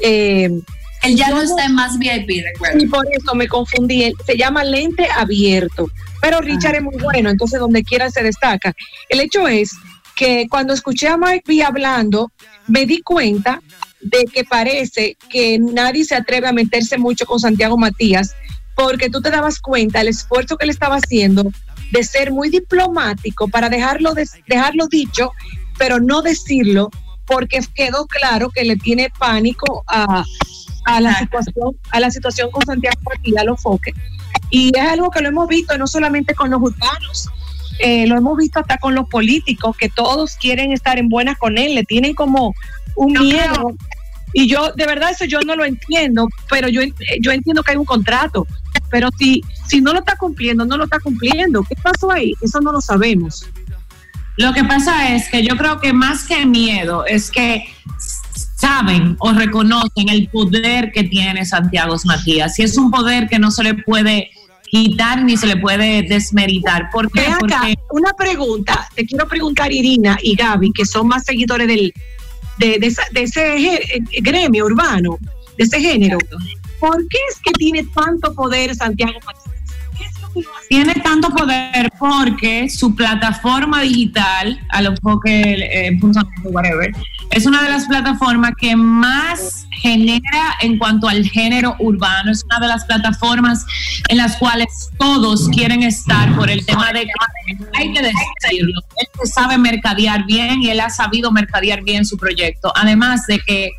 Eh, 0.00 0.50
Él 1.02 1.16
ya 1.16 1.30
no 1.30 1.42
está 1.42 1.66
en 1.66 1.74
más 1.74 1.98
VIP, 1.98 2.44
recuerda. 2.44 2.82
y 2.82 2.86
por 2.86 3.06
eso 3.12 3.34
me 3.34 3.48
confundí. 3.48 4.12
Se 4.26 4.36
llama 4.36 4.64
lente 4.64 5.08
abierto. 5.10 5.90
Pero 6.20 6.40
Richard 6.40 6.76
es 6.76 6.82
muy 6.82 6.96
bueno, 6.96 7.28
entonces 7.30 7.60
donde 7.60 7.84
quiera 7.84 8.10
se 8.10 8.22
destaca. 8.22 8.72
El 9.08 9.20
hecho 9.20 9.46
es 9.46 9.72
que 10.14 10.46
cuando 10.48 10.72
escuché 10.72 11.08
a 11.08 11.16
Mike 11.16 11.44
B 11.46 11.62
hablando, 11.62 12.32
me 12.66 12.86
di 12.86 13.02
cuenta 13.02 13.60
de 14.00 14.24
que 14.24 14.44
parece 14.44 15.16
que 15.28 15.58
nadie 15.58 16.04
se 16.04 16.14
atreve 16.14 16.48
a 16.48 16.52
meterse 16.52 16.98
mucho 16.98 17.26
con 17.26 17.40
Santiago 17.40 17.76
Matías, 17.76 18.34
porque 18.74 19.10
tú 19.10 19.20
te 19.20 19.30
dabas 19.30 19.60
cuenta 19.60 20.00
el 20.00 20.08
esfuerzo 20.08 20.56
que 20.56 20.64
él 20.64 20.70
estaba 20.70 20.96
haciendo 20.96 21.44
de 21.90 22.04
ser 22.04 22.32
muy 22.32 22.48
diplomático 22.50 23.48
para 23.48 23.68
dejarlo, 23.68 24.14
dejarlo 24.46 24.86
dicho, 24.88 25.30
pero 25.78 26.00
no 26.00 26.22
decirlo, 26.22 26.90
porque 27.26 27.60
quedó 27.74 28.06
claro 28.06 28.50
que 28.50 28.64
le 28.64 28.76
tiene 28.76 29.10
pánico 29.18 29.84
a, 29.88 30.24
a 30.84 31.00
la 31.00 31.18
situación, 31.18 31.76
a 31.90 32.00
la 32.00 32.10
situación 32.10 32.50
con 32.50 32.64
Santiago 32.64 32.96
Matías, 33.04 33.42
a 33.42 33.44
los 33.44 33.60
foques. 33.60 33.94
Y 34.50 34.70
es 34.76 34.84
algo 34.84 35.10
que 35.10 35.20
lo 35.20 35.28
hemos 35.28 35.48
visto 35.48 35.76
no 35.78 35.86
solamente 35.86 36.34
con 36.34 36.50
los 36.50 36.60
urbanos, 36.60 37.28
eh, 37.78 38.06
lo 38.06 38.16
hemos 38.16 38.36
visto 38.36 38.60
hasta 38.60 38.78
con 38.78 38.94
los 38.94 39.08
políticos, 39.08 39.76
que 39.76 39.88
todos 39.88 40.36
quieren 40.36 40.72
estar 40.72 40.98
en 40.98 41.08
buenas 41.08 41.38
con 41.38 41.58
él, 41.58 41.74
le 41.74 41.84
tienen 41.84 42.14
como 42.14 42.54
un 42.94 43.12
miedo. 43.12 43.74
Y 44.32 44.48
yo, 44.48 44.72
de 44.72 44.86
verdad, 44.86 45.10
eso 45.10 45.24
yo 45.24 45.40
no 45.40 45.56
lo 45.56 45.64
entiendo, 45.64 46.28
pero 46.50 46.68
yo, 46.68 46.82
yo 47.20 47.32
entiendo 47.32 47.62
que 47.62 47.72
hay 47.72 47.76
un 47.76 47.84
contrato. 47.84 48.46
Pero 48.90 49.08
si, 49.18 49.42
si 49.66 49.80
no 49.80 49.92
lo 49.92 50.00
está 50.00 50.16
cumpliendo, 50.16 50.64
no 50.64 50.76
lo 50.76 50.84
está 50.84 51.00
cumpliendo. 51.00 51.62
¿Qué 51.64 51.74
pasó 51.76 52.10
ahí? 52.10 52.32
Eso 52.40 52.60
no 52.60 52.72
lo 52.72 52.80
sabemos. 52.80 53.46
Lo 54.36 54.52
que 54.52 54.64
pasa 54.64 55.14
es 55.14 55.28
que 55.28 55.44
yo 55.44 55.56
creo 55.56 55.80
que 55.80 55.92
más 55.92 56.24
que 56.24 56.44
miedo 56.44 57.06
es 57.06 57.30
que 57.30 57.64
saben 58.56 59.16
o 59.18 59.32
reconocen 59.32 60.08
el 60.08 60.28
poder 60.28 60.90
que 60.92 61.04
tiene 61.04 61.44
Santiago 61.44 61.96
Matías. 62.04 62.58
Y 62.58 62.62
es 62.62 62.76
un 62.76 62.90
poder 62.90 63.28
que 63.28 63.38
no 63.38 63.50
se 63.50 63.62
le 63.62 63.74
puede 63.74 64.30
quitar 64.64 65.22
ni 65.22 65.36
se 65.36 65.46
le 65.46 65.56
puede 65.56 66.02
desmeritar. 66.02 66.90
¿Por 66.90 67.10
qué? 67.10 67.26
Acá, 67.26 67.38
Porque 67.38 67.74
una 67.90 68.12
pregunta. 68.12 68.88
Te 68.94 69.06
quiero 69.06 69.28
preguntar, 69.28 69.72
Irina 69.72 70.18
y 70.22 70.34
Gaby, 70.34 70.72
que 70.72 70.84
son 70.84 71.08
más 71.08 71.24
seguidores 71.24 71.68
del, 71.68 71.92
de, 72.58 72.78
de 72.78 72.96
de 73.12 73.22
ese 73.22 73.56
eh, 73.56 74.00
gremio 74.20 74.64
urbano, 74.64 75.18
de 75.56 75.64
ese 75.64 75.80
género. 75.80 76.18
¿Por 76.80 77.06
qué 77.08 77.18
es 77.30 77.38
que 77.40 77.52
tiene 77.52 77.84
tanto 77.94 78.34
poder 78.34 78.74
Santiago 78.74 79.18
Matías? 79.24 79.43
Tiene 80.68 80.94
tanto 80.94 81.30
poder 81.30 81.90
porque 81.98 82.68
su 82.68 82.94
plataforma 82.94 83.82
digital, 83.82 84.60
a 84.70 84.82
lo 84.82 84.94
que 85.22 85.88
eh, 85.88 85.98
whatever, 86.44 86.92
es 87.30 87.46
una 87.46 87.62
de 87.62 87.70
las 87.70 87.86
plataformas 87.86 88.52
que 88.58 88.76
más 88.76 89.66
genera 89.80 90.56
en 90.60 90.78
cuanto 90.78 91.08
al 91.08 91.28
género 91.28 91.76
urbano. 91.78 92.30
Es 92.30 92.44
una 92.44 92.60
de 92.60 92.68
las 92.68 92.84
plataformas 92.84 93.66
en 94.08 94.16
las 94.16 94.36
cuales 94.36 94.90
todos 94.98 95.48
quieren 95.48 95.82
estar 95.82 96.34
por 96.36 96.48
el 96.48 96.64
tema 96.64 96.92
de 96.92 97.06
hay 97.74 97.92
que 97.92 98.00
decirlo. 98.00 98.80
Él 98.96 99.08
sabe 99.30 99.58
mercadear 99.58 100.24
bien 100.26 100.62
y 100.62 100.70
él 100.70 100.80
ha 100.80 100.90
sabido 100.90 101.30
mercadear 101.30 101.82
bien 101.82 102.04
su 102.04 102.16
proyecto. 102.16 102.72
Además 102.74 103.26
de 103.26 103.40
que 103.40 103.70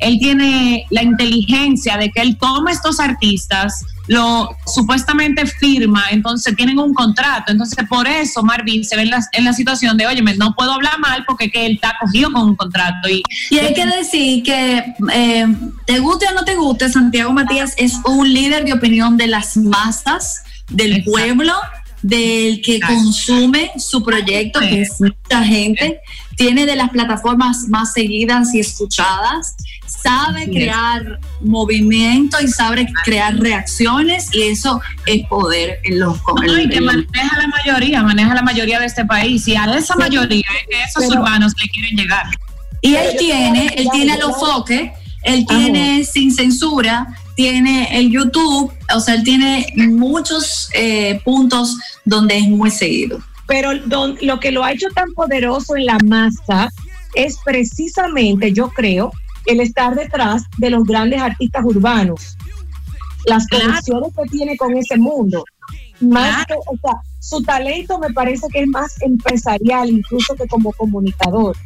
él 0.00 0.18
tiene 0.18 0.86
la 0.90 1.02
inteligencia 1.02 1.96
de 1.96 2.10
que 2.10 2.20
él 2.22 2.36
toma 2.38 2.72
estos 2.72 3.00
artistas, 3.00 3.84
lo 4.06 4.48
supuestamente 4.66 5.46
firma, 5.46 6.04
entonces 6.10 6.56
tienen 6.56 6.78
un 6.78 6.92
contrato. 6.94 7.52
Entonces, 7.52 7.78
por 7.88 8.08
eso 8.08 8.42
Marvin 8.42 8.84
se 8.84 8.96
ve 8.96 9.02
en 9.02 9.10
la, 9.10 9.20
en 9.32 9.44
la 9.44 9.52
situación 9.52 9.96
de, 9.96 10.06
oye, 10.06 10.22
no 10.36 10.54
puedo 10.54 10.72
hablar 10.72 10.98
mal 10.98 11.24
porque 11.26 11.50
que 11.50 11.66
él 11.66 11.74
está 11.74 11.94
cogido 12.00 12.32
con 12.32 12.48
un 12.48 12.56
contrato. 12.56 13.08
Y, 13.08 13.22
Y 13.50 13.58
hay 13.58 13.74
que 13.74 13.86
decir 13.86 14.42
que, 14.42 14.84
eh, 15.12 15.46
te 15.86 15.98
guste 16.00 16.26
o 16.28 16.34
no 16.34 16.44
te 16.44 16.56
guste, 16.56 16.88
Santiago 16.88 17.32
Matías 17.32 17.74
es 17.76 18.00
un 18.04 18.32
líder 18.32 18.64
de 18.64 18.72
opinión 18.72 19.16
de 19.16 19.28
las 19.28 19.56
masas, 19.56 20.42
del 20.68 20.92
Exacto. 20.92 21.10
pueblo, 21.12 21.54
del 22.02 22.62
que 22.62 22.80
consume 22.80 23.70
su 23.76 24.02
proyecto, 24.02 24.60
que 24.60 24.82
es 24.82 25.00
mucha 25.00 25.44
gente, 25.44 26.00
tiene 26.36 26.64
de 26.64 26.76
las 26.76 26.90
plataformas 26.90 27.68
más 27.68 27.92
seguidas 27.92 28.54
y 28.54 28.60
escuchadas, 28.60 29.54
sabe 30.02 30.44
es. 30.44 30.50
crear 30.50 31.18
movimiento 31.40 32.38
y 32.40 32.48
sabe 32.48 32.86
crear 33.04 33.36
reacciones 33.38 34.28
y 34.34 34.42
eso 34.42 34.80
es 35.06 35.26
poder 35.26 35.78
en 35.84 36.00
los 36.00 36.20
con 36.22 36.36
No, 36.44 36.58
y 36.58 36.68
que 36.68 36.80
maneja 36.80 37.38
la 37.38 37.48
mayoría, 37.48 38.02
maneja 38.02 38.34
la 38.34 38.42
mayoría 38.42 38.78
de 38.80 38.86
este 38.86 39.04
país. 39.04 39.46
Y 39.48 39.56
a 39.56 39.64
esa 39.76 39.96
mayoría 39.96 40.44
es 40.60 40.66
que 40.68 40.82
esos 40.84 41.04
Pero- 41.08 41.20
urbanos 41.22 41.52
le 41.60 41.68
quieren 41.68 41.96
llegar. 41.96 42.26
Y 42.82 42.94
él 42.94 43.16
tiene, 43.18 43.66
él 43.76 43.88
tiene 43.92 44.16
los 44.18 44.36
foques, 44.38 44.90
él 45.22 45.44
tiene 45.46 46.02
sin 46.04 46.34
censura, 46.34 47.06
tiene 47.36 47.88
el 47.98 48.10
YouTube, 48.10 48.72
o 48.94 49.00
sea, 49.00 49.14
él 49.14 49.22
tiene 49.22 49.66
muchos 49.76 50.70
eh, 50.72 51.20
puntos 51.24 51.76
donde 52.06 52.38
es 52.38 52.48
muy 52.48 52.70
seguido. 52.70 53.20
Pero 53.46 53.76
don- 53.86 54.16
lo 54.22 54.40
que 54.40 54.50
lo 54.52 54.64
ha 54.64 54.72
hecho 54.72 54.86
tan 54.94 55.12
poderoso 55.12 55.76
en 55.76 55.86
la 55.86 55.98
masa 56.04 56.70
es 57.14 57.36
precisamente, 57.44 58.52
yo 58.52 58.68
creo, 58.70 59.12
el 59.46 59.60
estar 59.60 59.94
detrás 59.94 60.42
de 60.58 60.70
los 60.70 60.84
grandes 60.84 61.20
artistas 61.20 61.64
urbanos. 61.64 62.36
Las 63.26 63.46
Claro. 63.46 63.66
conexiones 63.66 64.12
que 64.16 64.28
tiene 64.30 64.56
con 64.56 64.76
ese 64.76 64.96
mundo. 64.96 65.44
Más 66.00 66.28
Claro. 66.28 66.44
que, 66.48 66.54
o 66.54 66.78
sea, 66.82 67.00
su 67.20 67.42
talento 67.42 67.98
me 67.98 68.10
parece 68.10 68.46
que 68.52 68.60
es 68.60 68.68
más 68.68 69.00
empresarial, 69.02 69.90
incluso 69.90 70.34
que 70.34 70.46
como 70.48 70.72
comunicador. 70.72 71.56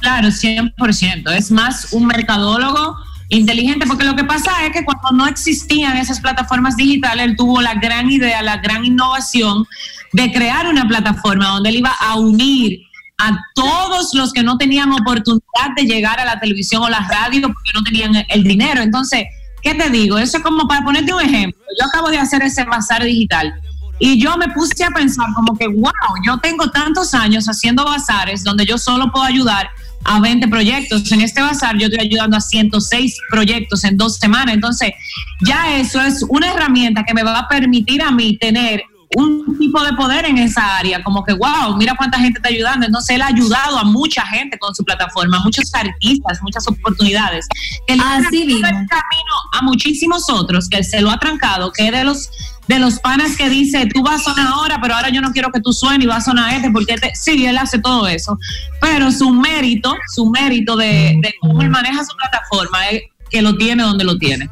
Claro, 0.00 0.30
100%. 0.30 1.30
Es 1.30 1.50
más 1.50 1.92
un 1.92 2.06
mercadólogo 2.06 2.96
inteligente, 3.28 3.86
porque 3.86 4.04
lo 4.04 4.14
que 4.14 4.24
pasa 4.24 4.50
es 4.66 4.72
que 4.72 4.84
cuando 4.84 5.10
no 5.12 5.26
existían 5.26 5.96
esas 5.96 6.20
plataformas 6.20 6.76
digitales, 6.76 7.24
él 7.24 7.36
tuvo 7.36 7.60
la 7.60 7.74
gran 7.74 8.10
idea, 8.10 8.42
la 8.42 8.58
gran 8.58 8.84
innovación 8.84 9.64
de 10.12 10.32
crear 10.32 10.66
una 10.68 10.86
plataforma 10.86 11.48
donde 11.48 11.70
él 11.70 11.76
iba 11.76 11.92
a 12.00 12.16
unir 12.16 12.80
a 13.18 13.38
todos 13.54 14.12
los 14.14 14.32
que 14.32 14.42
no 14.42 14.58
tenían 14.58 14.92
oportunidad 14.92 15.74
de 15.76 15.84
llegar 15.84 16.20
a 16.20 16.24
la 16.24 16.38
televisión 16.38 16.82
o 16.82 16.88
la 16.88 17.00
radio 17.00 17.48
porque 17.48 17.70
no 17.74 17.82
tenían 17.82 18.12
el 18.28 18.44
dinero. 18.44 18.82
Entonces, 18.82 19.24
¿qué 19.62 19.74
te 19.74 19.88
digo? 19.90 20.18
Eso 20.18 20.38
es 20.38 20.42
como 20.42 20.68
para 20.68 20.84
ponerte 20.84 21.14
un 21.14 21.22
ejemplo. 21.22 21.60
Yo 21.80 21.86
acabo 21.86 22.10
de 22.10 22.18
hacer 22.18 22.42
ese 22.42 22.64
bazar 22.64 23.02
digital 23.04 23.54
y 23.98 24.20
yo 24.20 24.36
me 24.36 24.48
puse 24.50 24.84
a 24.84 24.90
pensar 24.90 25.26
como 25.34 25.56
que, 25.56 25.66
wow, 25.66 25.92
yo 26.26 26.36
tengo 26.38 26.70
tantos 26.70 27.14
años 27.14 27.46
haciendo 27.46 27.84
bazares 27.84 28.44
donde 28.44 28.66
yo 28.66 28.76
solo 28.76 29.10
puedo 29.10 29.24
ayudar 29.24 29.70
a 30.04 30.20
20 30.20 30.48
proyectos. 30.48 31.10
En 31.10 31.22
este 31.22 31.40
bazar 31.40 31.78
yo 31.78 31.86
estoy 31.86 32.06
ayudando 32.06 32.36
a 32.36 32.40
106 32.40 33.18
proyectos 33.30 33.84
en 33.84 33.96
dos 33.96 34.16
semanas. 34.16 34.54
Entonces, 34.54 34.92
ya 35.40 35.76
eso 35.78 36.00
es 36.02 36.22
una 36.28 36.52
herramienta 36.52 37.04
que 37.04 37.14
me 37.14 37.22
va 37.22 37.38
a 37.38 37.48
permitir 37.48 38.02
a 38.02 38.10
mí 38.10 38.36
tener 38.36 38.82
un 39.14 39.58
tipo 39.58 39.82
de 39.84 39.92
poder 39.92 40.24
en 40.26 40.38
esa 40.38 40.76
área, 40.76 41.02
como 41.02 41.24
que, 41.24 41.32
wow, 41.32 41.76
mira 41.76 41.94
cuánta 41.96 42.18
gente 42.18 42.38
está 42.38 42.48
ayudando. 42.48 42.86
Entonces, 42.86 43.16
él 43.16 43.22
ha 43.22 43.26
ayudado 43.26 43.78
a 43.78 43.84
mucha 43.84 44.26
gente 44.26 44.58
con 44.58 44.74
su 44.74 44.84
plataforma, 44.84 45.40
muchos 45.40 45.72
artistas, 45.74 46.40
muchas 46.42 46.66
oportunidades. 46.66 47.46
Que 47.86 47.96
le 47.96 48.02
ha 48.02 48.16
Así 48.16 48.42
el 48.42 48.60
camino 48.60 49.34
a 49.52 49.62
muchísimos 49.62 50.28
otros 50.30 50.68
que 50.68 50.82
se 50.82 51.00
lo 51.00 51.10
ha 51.10 51.18
trancado, 51.18 51.72
que 51.72 51.86
es 51.86 51.92
de 51.92 52.04
los 52.04 52.30
de 52.66 52.80
los 52.80 52.98
panas 52.98 53.36
que 53.36 53.48
dice, 53.48 53.86
tú 53.86 54.02
vas 54.02 54.22
a 54.22 54.24
sonar 54.24 54.48
ahora, 54.48 54.80
pero 54.82 54.96
ahora 54.96 55.08
yo 55.10 55.20
no 55.20 55.30
quiero 55.30 55.52
que 55.52 55.60
tú 55.60 55.72
suenes 55.72 56.04
y 56.04 56.08
vas 56.08 56.24
a 56.24 56.30
sonar 56.32 56.52
este, 56.52 56.68
porque 56.72 56.96
te... 56.96 57.14
sí, 57.14 57.46
él 57.46 57.56
hace 57.58 57.78
todo 57.78 58.08
eso, 58.08 58.36
pero 58.80 59.12
su 59.12 59.30
mérito, 59.30 59.94
su 60.12 60.28
mérito 60.30 60.74
de, 60.74 61.16
de 61.22 61.32
cómo 61.40 61.62
él 61.62 61.70
maneja 61.70 62.04
su 62.04 62.16
plataforma 62.16 62.88
es 62.88 63.02
que 63.30 63.40
lo 63.40 63.56
tiene 63.56 63.84
donde 63.84 64.04
lo 64.04 64.18
tiene. 64.18 64.50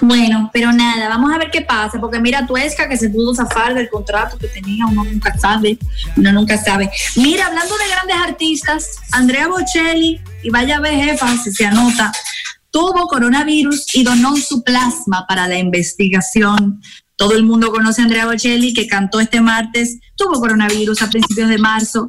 Bueno, 0.00 0.50
pero 0.52 0.72
nada, 0.72 1.08
vamos 1.08 1.32
a 1.32 1.38
ver 1.38 1.50
qué 1.50 1.60
pasa, 1.60 2.00
porque 2.00 2.18
mira, 2.18 2.46
Tuesca 2.46 2.88
que 2.88 2.96
se 2.96 3.10
pudo 3.10 3.34
zafar 3.34 3.74
del 3.74 3.88
contrato 3.88 4.38
que 4.38 4.48
tenía, 4.48 4.86
uno 4.86 5.04
nunca 5.04 5.36
sabe, 5.38 5.78
uno 6.16 6.32
nunca 6.32 6.58
sabe. 6.58 6.90
Mira, 7.16 7.46
hablando 7.46 7.76
de 7.76 7.88
grandes 7.88 8.16
artistas, 8.16 8.96
Andrea 9.12 9.48
Bocelli, 9.48 10.20
y 10.42 10.50
vaya 10.50 10.78
a 10.78 10.80
ver, 10.80 10.94
jefa, 10.94 11.36
si 11.36 11.52
se 11.52 11.66
anota, 11.66 12.12
tuvo 12.70 13.06
coronavirus 13.06 13.94
y 13.94 14.02
donó 14.02 14.36
su 14.36 14.64
plasma 14.64 15.26
para 15.28 15.46
la 15.46 15.58
investigación. 15.58 16.80
Todo 17.16 17.34
el 17.34 17.44
mundo 17.44 17.70
conoce 17.70 18.00
a 18.00 18.04
Andrea 18.04 18.26
Bocelli, 18.26 18.74
que 18.74 18.88
cantó 18.88 19.20
este 19.20 19.40
martes, 19.40 19.98
tuvo 20.16 20.40
coronavirus 20.40 21.02
a 21.02 21.10
principios 21.10 21.48
de 21.48 21.58
marzo, 21.58 22.08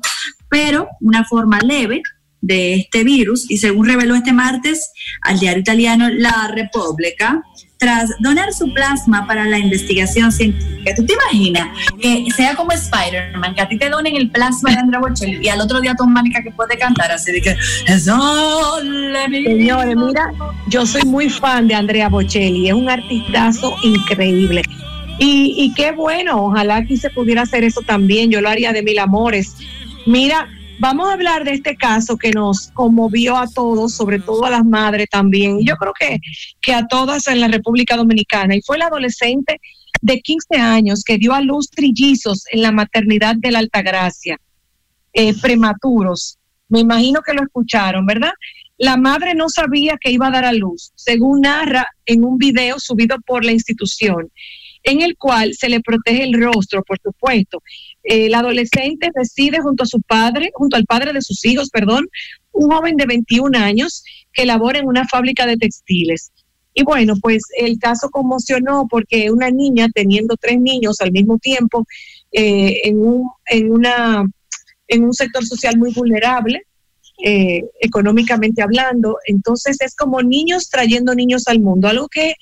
pero 0.49 0.87
una 1.01 1.25
forma 1.25 1.59
leve 1.59 2.01
de 2.43 2.75
este 2.75 3.03
virus 3.05 3.49
y 3.49 3.57
según 3.57 3.87
reveló 3.87 4.15
este 4.15 4.33
martes 4.33 4.91
al 5.21 5.39
diario 5.39 5.61
italiano 5.61 6.09
La 6.09 6.51
Repubblica, 6.53 7.41
tras 7.77 8.11
donar 8.19 8.53
su 8.53 8.71
plasma 8.73 9.25
para 9.25 9.45
la 9.45 9.57
investigación 9.57 10.31
científica. 10.31 10.93
¿Tú 10.95 11.05
te 11.05 11.13
imaginas 11.13 11.69
que 12.01 12.25
sea 12.35 12.55
como 12.55 12.71
Spider-Man, 12.73 13.55
que 13.55 13.61
a 13.61 13.67
ti 13.67 13.77
te 13.77 13.89
donen 13.89 14.15
el 14.15 14.29
plasma 14.29 14.71
de 14.71 14.77
Andrea 14.77 14.99
Bocelli 14.99 15.45
y 15.45 15.49
al 15.49 15.61
otro 15.61 15.79
día 15.79 15.95
Tom 15.95 16.11
Mónica 16.11 16.43
que 16.43 16.51
puede 16.51 16.77
cantar 16.77 17.11
así 17.11 17.31
de 17.31 17.41
que 17.41 17.55
Señores, 19.31 19.95
mira, 19.95 20.31
yo 20.67 20.85
soy 20.85 21.03
muy 21.03 21.29
fan 21.29 21.67
de 21.67 21.75
Andrea 21.75 22.09
Bocelli, 22.09 22.67
es 22.67 22.73
un 22.73 22.89
artistazo 22.89 23.73
increíble. 23.83 24.63
Y, 25.17 25.53
y 25.57 25.73
qué 25.75 25.91
bueno, 25.91 26.45
ojalá 26.45 26.77
aquí 26.77 26.97
se 26.97 27.09
pudiera 27.09 27.43
hacer 27.43 27.63
eso 27.63 27.81
también, 27.81 28.31
yo 28.31 28.41
lo 28.41 28.49
haría 28.49 28.73
de 28.73 28.83
mil 28.83 28.99
amores. 28.99 29.55
Mira, 30.05 30.49
vamos 30.79 31.09
a 31.09 31.13
hablar 31.13 31.43
de 31.43 31.53
este 31.53 31.75
caso 31.75 32.17
que 32.17 32.31
nos 32.31 32.71
conmovió 32.71 33.37
a 33.37 33.47
todos, 33.47 33.95
sobre 33.95 34.19
todo 34.19 34.45
a 34.45 34.49
las 34.49 34.65
madres 34.65 35.07
también, 35.09 35.59
yo 35.65 35.75
creo 35.75 35.93
que, 35.97 36.19
que 36.61 36.73
a 36.73 36.87
todas 36.87 37.27
en 37.27 37.39
la 37.39 37.47
República 37.47 37.95
Dominicana, 37.95 38.55
y 38.55 38.61
fue 38.61 38.77
la 38.77 38.87
adolescente 38.87 39.59
de 40.01 40.19
15 40.19 40.57
años 40.57 41.03
que 41.03 41.17
dio 41.17 41.33
a 41.33 41.41
luz 41.41 41.69
trillizos 41.69 42.43
en 42.51 42.61
la 42.61 42.71
maternidad 42.71 43.35
de 43.37 43.51
la 43.51 43.59
Altagracia, 43.59 44.37
eh, 45.13 45.33
prematuros. 45.39 46.37
Me 46.67 46.79
imagino 46.79 47.21
que 47.21 47.33
lo 47.33 47.43
escucharon, 47.43 48.05
¿verdad? 48.05 48.31
La 48.77 48.97
madre 48.97 49.35
no 49.35 49.49
sabía 49.49 49.97
que 50.01 50.11
iba 50.11 50.27
a 50.27 50.31
dar 50.31 50.45
a 50.45 50.53
luz, 50.53 50.91
según 50.95 51.41
narra 51.41 51.87
en 52.05 52.23
un 52.23 52.37
video 52.37 52.79
subido 52.79 53.17
por 53.25 53.45
la 53.45 53.51
institución 53.51 54.29
en 54.83 55.01
el 55.01 55.17
cual 55.17 55.53
se 55.53 55.69
le 55.69 55.79
protege 55.79 56.23
el 56.23 56.39
rostro, 56.39 56.83
por 56.83 56.99
supuesto. 57.01 57.63
El 58.03 58.33
adolescente 58.35 59.09
reside 59.15 59.59
junto 59.59 59.83
a 59.83 59.87
su 59.87 60.01
padre, 60.01 60.51
junto 60.53 60.75
al 60.75 60.85
padre 60.85 61.13
de 61.13 61.21
sus 61.21 61.43
hijos, 61.45 61.69
perdón, 61.69 62.07
un 62.51 62.69
joven 62.69 62.97
de 62.97 63.05
21 63.05 63.57
años 63.57 64.03
que 64.31 64.45
labora 64.45 64.79
en 64.79 64.87
una 64.87 65.07
fábrica 65.07 65.45
de 65.45 65.57
textiles. 65.57 66.31
Y 66.73 66.83
bueno, 66.83 67.13
pues 67.21 67.43
el 67.57 67.77
caso 67.79 68.09
conmocionó 68.09 68.87
porque 68.89 69.31
una 69.31 69.51
niña 69.51 69.87
teniendo 69.93 70.35
tres 70.37 70.59
niños 70.59 70.99
al 71.01 71.11
mismo 71.11 71.37
tiempo 71.37 71.85
eh, 72.31 72.81
en, 72.85 72.99
un, 72.99 73.29
en, 73.45 73.71
una, 73.71 74.25
en 74.87 75.03
un 75.03 75.13
sector 75.13 75.45
social 75.45 75.77
muy 75.77 75.93
vulnerable, 75.93 76.63
eh, 77.23 77.63
económicamente 77.79 78.63
hablando, 78.63 79.17
entonces 79.27 79.77
es 79.81 79.95
como 79.95 80.23
niños 80.23 80.69
trayendo 80.69 81.13
niños 81.13 81.43
al 81.47 81.59
mundo, 81.59 81.87
algo 81.87 82.07
que 82.09 82.33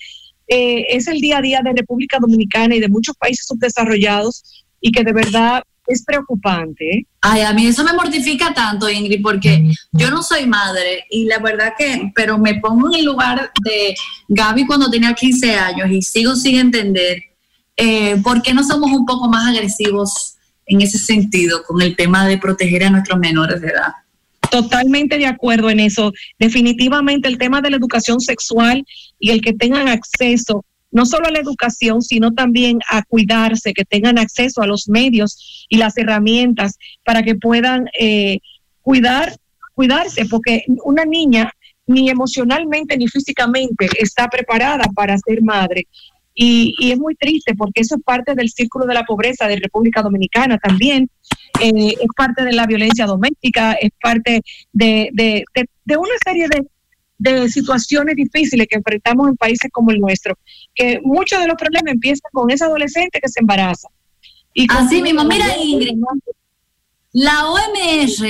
eh, 0.47 0.85
es 0.89 1.07
el 1.07 1.19
día 1.19 1.39
a 1.39 1.41
día 1.41 1.61
de 1.61 1.73
República 1.73 2.17
Dominicana 2.19 2.75
y 2.75 2.79
de 2.79 2.87
muchos 2.87 3.15
países 3.17 3.45
subdesarrollados 3.45 4.60
y 4.81 4.91
que 4.91 5.03
de 5.03 5.13
verdad 5.13 5.63
es 5.87 6.03
preocupante. 6.03 7.05
Ay, 7.21 7.41
a 7.41 7.53
mí 7.53 7.67
eso 7.67 7.83
me 7.83 7.93
mortifica 7.93 8.53
tanto, 8.53 8.89
Ingrid, 8.89 9.21
porque 9.21 9.71
yo 9.91 10.09
no 10.09 10.23
soy 10.23 10.45
madre 10.45 11.05
y 11.09 11.25
la 11.25 11.39
verdad 11.39 11.73
que, 11.77 12.11
pero 12.15 12.37
me 12.37 12.55
pongo 12.55 12.93
en 12.93 12.99
el 12.99 13.05
lugar 13.05 13.51
de 13.63 13.95
Gaby 14.27 14.65
cuando 14.65 14.89
tenía 14.89 15.13
15 15.13 15.55
años 15.55 15.89
y 15.91 16.01
sigo 16.01 16.35
sin 16.35 16.57
entender 16.57 17.23
eh, 17.77 18.17
por 18.23 18.41
qué 18.41 18.53
no 18.53 18.63
somos 18.63 18.91
un 18.91 19.05
poco 19.05 19.27
más 19.27 19.49
agresivos 19.49 20.35
en 20.65 20.81
ese 20.81 20.97
sentido 20.97 21.63
con 21.63 21.81
el 21.81 21.95
tema 21.95 22.27
de 22.27 22.37
proteger 22.37 22.85
a 22.85 22.89
nuestros 22.89 23.19
menores 23.19 23.61
de 23.61 23.69
edad. 23.69 23.91
Totalmente 24.49 25.17
de 25.17 25.27
acuerdo 25.27 25.69
en 25.69 25.79
eso. 25.79 26.11
Definitivamente 26.37 27.27
el 27.27 27.37
tema 27.37 27.61
de 27.61 27.69
la 27.69 27.77
educación 27.77 28.19
sexual 28.19 28.85
y 29.19 29.31
el 29.31 29.41
que 29.41 29.53
tengan 29.53 29.87
acceso 29.87 30.65
no 30.91 31.05
solo 31.05 31.27
a 31.27 31.31
la 31.31 31.39
educación, 31.39 32.01
sino 32.01 32.33
también 32.33 32.79
a 32.89 33.03
cuidarse, 33.03 33.73
que 33.73 33.85
tengan 33.85 34.19
acceso 34.19 34.61
a 34.61 34.67
los 34.67 34.89
medios 34.89 35.65
y 35.69 35.77
las 35.77 35.97
herramientas 35.97 36.77
para 37.03 37.23
que 37.23 37.35
puedan 37.35 37.87
eh, 37.99 38.39
cuidar, 38.81 39.35
cuidarse, 39.73 40.25
porque 40.25 40.63
una 40.83 41.05
niña 41.05 41.51
ni 41.87 42.09
emocionalmente 42.09 42.97
ni 42.97 43.07
físicamente 43.07 43.87
está 43.99 44.27
preparada 44.27 44.85
para 44.95 45.17
ser 45.17 45.41
madre. 45.41 45.87
Y, 46.33 46.73
y, 46.79 46.91
es 46.91 46.97
muy 46.97 47.15
triste 47.15 47.53
porque 47.55 47.81
eso 47.81 47.95
es 47.95 48.03
parte 48.03 48.35
del 48.35 48.49
círculo 48.49 48.85
de 48.85 48.93
la 48.93 49.03
pobreza 49.03 49.47
de 49.47 49.57
República 49.57 50.01
Dominicana 50.01 50.57
también, 50.57 51.09
eh, 51.59 51.93
es 51.99 52.07
parte 52.15 52.43
de 52.43 52.53
la 52.53 52.65
violencia 52.65 53.05
doméstica, 53.05 53.73
es 53.73 53.91
parte 54.01 54.41
de, 54.71 55.09
de, 55.13 55.43
de, 55.85 55.97
una 55.97 56.13
serie 56.23 56.47
de, 56.47 56.65
de 57.21 57.49
situaciones 57.49 58.15
difíciles 58.15 58.65
que 58.67 58.77
enfrentamos 58.77 59.29
en 59.29 59.35
países 59.35 59.69
como 59.71 59.91
el 59.91 59.99
nuestro, 59.99 60.37
que 60.73 60.99
muchos 61.03 61.39
de 61.39 61.47
los 61.47 61.55
problemas 61.55 61.93
empiezan 61.93 62.29
con 62.33 62.49
esa 62.49 62.65
adolescente 62.65 63.19
que 63.21 63.29
se 63.29 63.41
embaraza. 63.41 63.87
Y 64.53 64.65
Así 64.69 65.01
mismo, 65.01 65.23
mira 65.23 65.45
Ingrid, 65.57 65.97
la 67.13 67.47
OMS, 67.47 68.23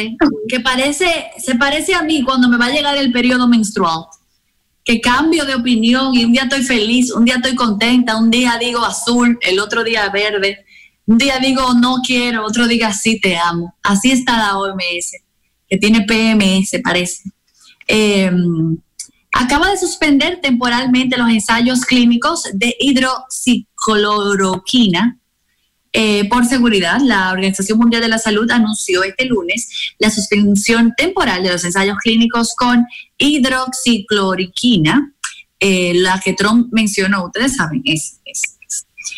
que 0.49 0.59
parece, 0.59 1.05
se 1.37 1.55
parece 1.55 1.93
a 1.93 2.03
mí 2.03 2.21
cuando 2.23 2.49
me 2.49 2.57
va 2.57 2.65
a 2.65 2.71
llegar 2.71 2.97
el 2.97 3.11
periodo 3.13 3.47
menstrual, 3.47 4.05
que 4.83 4.99
cambio 4.99 5.45
de 5.45 5.55
opinión 5.55 6.13
y 6.13 6.25
un 6.25 6.33
día 6.33 6.43
estoy 6.43 6.63
feliz, 6.63 7.13
un 7.13 7.23
día 7.23 7.35
estoy 7.35 7.55
contenta, 7.55 8.17
un 8.17 8.29
día 8.29 8.57
digo 8.59 8.83
azul, 8.83 9.39
el 9.41 9.59
otro 9.59 9.83
día 9.83 10.09
verde, 10.09 10.65
un 11.05 11.17
día 11.17 11.39
digo 11.39 11.73
no 11.75 11.97
quiero, 12.05 12.43
otro 12.45 12.67
día 12.67 12.91
sí 12.91 13.21
te 13.21 13.37
amo. 13.37 13.73
Así 13.83 14.11
está 14.11 14.37
la 14.37 14.57
OMS, 14.57 15.15
que 15.69 15.77
tiene 15.77 16.01
PMS, 16.01 16.81
parece. 16.83 17.31
Em, 17.93 18.77
acaba 19.33 19.69
de 19.69 19.77
suspender 19.77 20.39
temporalmente 20.39 21.17
los 21.17 21.29
ensayos 21.29 21.81
clínicos 21.81 22.43
de 22.53 22.73
hidroxicloroquina. 22.79 25.19
Eh, 25.91 26.29
por 26.29 26.45
seguridad, 26.45 27.01
la 27.01 27.33
Organización 27.33 27.79
Mundial 27.79 28.01
de 28.01 28.07
la 28.07 28.17
Salud 28.17 28.49
anunció 28.49 29.03
este 29.03 29.25
lunes 29.25 29.93
la 29.99 30.09
suspensión 30.09 30.93
temporal 30.95 31.43
de 31.43 31.51
los 31.51 31.65
ensayos 31.65 31.97
clínicos 32.01 32.53
con 32.55 32.85
hidroxicloroquina, 33.17 35.13
eh, 35.59 35.91
la 35.95 36.21
que 36.23 36.31
Trump 36.31 36.69
mencionó, 36.71 37.25
ustedes 37.25 37.57
saben, 37.57 37.81
es, 37.83 38.21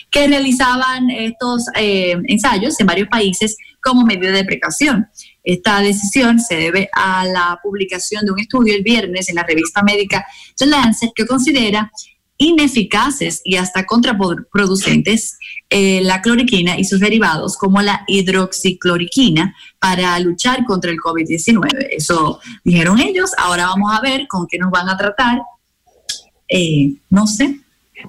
que 0.10 0.28
realizaban 0.28 1.12
estos 1.12 1.66
eh, 1.76 2.18
ensayos 2.26 2.80
en 2.80 2.88
varios 2.88 3.08
países 3.08 3.56
como 3.84 4.04
medida 4.04 4.32
de 4.32 4.46
precaución. 4.46 5.08
Esta 5.44 5.82
decisión 5.82 6.40
se 6.40 6.56
debe 6.56 6.90
a 6.94 7.26
la 7.26 7.60
publicación 7.62 8.26
de 8.26 8.32
un 8.32 8.40
estudio 8.40 8.74
el 8.74 8.84
viernes 8.84 9.30
en 9.30 9.36
la 9.36 9.44
revista 9.44 9.84
médica 9.84 10.26
The 10.58 10.66
Lancet 10.66 11.12
que 11.14 11.26
considera 11.26 11.92
ineficaces 12.38 13.42
y 13.44 13.56
hasta 13.56 13.86
contraproducentes 13.86 15.38
eh, 15.70 16.02
la 16.02 16.22
cloriquina 16.22 16.78
y 16.78 16.84
sus 16.84 17.00
derivados 17.00 17.58
como 17.58 17.82
la 17.82 18.04
hidroxicloroquina 18.08 19.56
para 19.80 20.18
luchar 20.20 20.66
contra 20.66 20.92
el 20.92 20.98
COVID-19. 20.98 21.88
Eso 21.92 22.40
dijeron 22.64 23.00
ellos. 23.00 23.32
Ahora 23.38 23.68
vamos 23.68 23.92
a 23.94 24.02
ver 24.02 24.28
con 24.28 24.48
qué 24.48 24.58
nos 24.58 24.72
van 24.72 24.90
a 24.90 24.98
tratar. 24.98 25.42
Eh, 26.48 26.96
no 27.10 27.28
sé, 27.28 27.60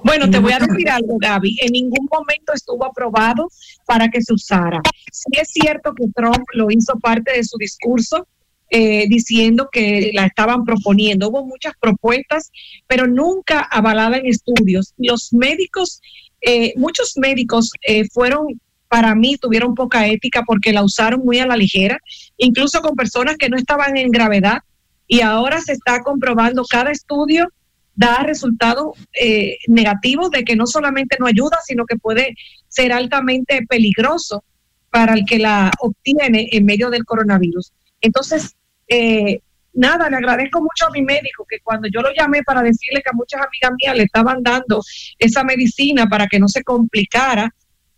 bueno, 0.02 0.28
te 0.30 0.38
voy 0.38 0.52
a 0.52 0.58
decir 0.58 0.88
algo, 0.90 1.16
Gaby. 1.18 1.58
En 1.62 1.72
ningún 1.72 2.08
momento 2.10 2.52
estuvo 2.52 2.84
aprobado 2.84 3.48
para 3.86 4.08
que 4.08 4.22
se 4.22 4.32
usara. 4.32 4.80
Sí 5.12 5.30
es 5.40 5.50
cierto 5.50 5.94
que 5.94 6.06
Trump 6.14 6.44
lo 6.52 6.70
hizo 6.70 6.98
parte 6.98 7.32
de 7.32 7.44
su 7.44 7.56
discurso, 7.58 8.26
eh, 8.70 9.06
diciendo 9.08 9.68
que 9.70 10.10
la 10.14 10.26
estaban 10.26 10.64
proponiendo. 10.64 11.28
Hubo 11.28 11.44
muchas 11.44 11.74
propuestas, 11.80 12.50
pero 12.86 13.06
nunca 13.06 13.60
avalada 13.60 14.16
en 14.16 14.26
estudios. 14.26 14.94
Los 14.96 15.32
médicos, 15.32 16.00
eh, 16.40 16.72
muchos 16.76 17.12
médicos 17.16 17.70
eh, 17.86 18.08
fueron, 18.12 18.60
para 18.88 19.14
mí, 19.14 19.36
tuvieron 19.36 19.74
poca 19.74 20.06
ética 20.06 20.42
porque 20.46 20.72
la 20.72 20.82
usaron 20.82 21.20
muy 21.24 21.38
a 21.38 21.46
la 21.46 21.56
ligera, 21.56 21.98
incluso 22.36 22.80
con 22.80 22.96
personas 22.96 23.36
que 23.36 23.48
no 23.48 23.56
estaban 23.56 23.96
en 23.96 24.10
gravedad. 24.10 24.58
Y 25.06 25.20
ahora 25.20 25.60
se 25.60 25.72
está 25.72 26.02
comprobando 26.02 26.64
cada 26.64 26.90
estudio 26.90 27.48
da 27.94 28.22
resultados 28.22 28.98
eh, 29.12 29.58
negativos 29.68 30.30
de 30.30 30.44
que 30.44 30.56
no 30.56 30.66
solamente 30.66 31.16
no 31.18 31.26
ayuda, 31.26 31.58
sino 31.64 31.84
que 31.84 31.96
puede 31.96 32.34
ser 32.68 32.92
altamente 32.92 33.64
peligroso 33.68 34.44
para 34.90 35.14
el 35.14 35.24
que 35.26 35.38
la 35.38 35.70
obtiene 35.80 36.48
en 36.52 36.64
medio 36.64 36.90
del 36.90 37.04
coronavirus. 37.04 37.72
Entonces, 38.00 38.54
eh, 38.88 39.40
nada, 39.72 40.08
le 40.08 40.16
agradezco 40.16 40.60
mucho 40.60 40.86
a 40.86 40.90
mi 40.90 41.02
médico 41.02 41.44
que 41.48 41.58
cuando 41.62 41.88
yo 41.88 42.00
lo 42.00 42.10
llamé 42.16 42.42
para 42.42 42.62
decirle 42.62 43.02
que 43.02 43.10
a 43.10 43.16
muchas 43.16 43.40
amigas 43.40 43.72
mías 43.80 43.96
le 43.96 44.04
estaban 44.04 44.42
dando 44.42 44.80
esa 45.18 45.44
medicina 45.44 46.06
para 46.06 46.26
que 46.26 46.38
no 46.38 46.48
se 46.48 46.62
complicara, 46.62 47.52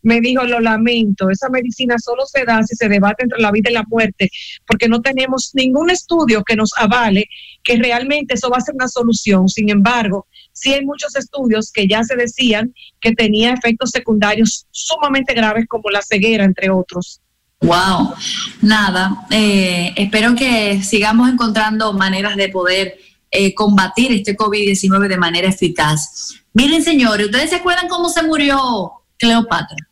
me 0.07 0.21
dijo, 0.21 0.45
lo 0.45 0.61
lamento, 0.61 1.31
esa 1.31 1.49
medicina 1.49 1.97
solo 1.99 2.27
se 2.27 2.45
da 2.45 2.63
si 2.63 2.77
se 2.77 2.89
debate 2.89 3.25
entre 3.25 3.41
la 3.41 3.51
vida 3.51 3.71
y 3.71 3.75
la 3.75 3.83
muerte, 3.89 4.31
porque 4.65 4.89
no 4.89 5.03
tenemos 5.03 5.51
ningún 5.55 5.91
estudio 5.91 6.45
que 6.45 6.55
nos 6.55 6.71
avale 6.77 7.27
que 7.65 7.77
realmente 7.77 8.35
eso 8.35 8.49
va 8.49 8.59
a 8.59 8.61
ser 8.61 8.77
una 8.77 8.87
solución. 8.87 9.49
Sin 9.49 9.69
embargo, 9.69 10.29
sí 10.53 10.73
hay 10.73 10.85
muchos 10.85 11.17
estudios 11.17 11.73
que 11.73 11.89
ya 11.89 12.05
se 12.05 12.15
decían 12.15 12.73
que 13.01 13.13
tenía 13.13 13.53
efectos 13.53 13.91
secundarios 13.91 14.67
sumamente 14.71 15.35
graves 15.35 15.67
como 15.69 15.91
la 15.91 16.03
ceguera, 16.03 16.45
entre 16.45 16.71
otros. 16.71 17.21
Wow, 17.61 18.15
nada, 18.63 19.27
eh, 19.31 19.93
espero 19.97 20.37
que 20.37 20.83
sigamos 20.85 21.29
encontrando 21.29 21.93
maneras 21.95 22.37
de 22.37 22.49
poder 22.49 22.97
eh, 23.33 23.55
combatir 23.55 24.13
este 24.13 24.37
COVID-19 24.37 25.09
de 25.09 25.17
manera 25.17 25.49
eficaz. 25.49 26.35
Miren, 26.53 26.85
señores, 26.85 27.27
¿ustedes 27.27 27.51
se 27.51 27.57
acuerdan 27.57 27.89
cómo 27.89 28.09
se 28.09 28.23
murió 28.23 28.93
Cleopatra? 29.19 29.86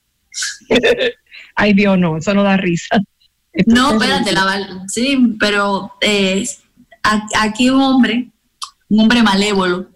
Ay, 1.57 1.73
Dios, 1.73 1.99
no, 1.99 2.17
eso 2.17 2.35
no 2.35 2.43
da 2.43 2.57
risa. 2.57 2.99
no, 3.67 3.93
espérate, 3.93 4.33
la, 4.33 4.85
sí, 4.89 5.37
pero 5.39 5.95
eh, 6.01 6.47
aquí 7.39 7.71
un 7.71 7.81
hombre, 7.81 8.29
un 8.89 9.01
hombre 9.01 9.23
malévolo, 9.23 9.91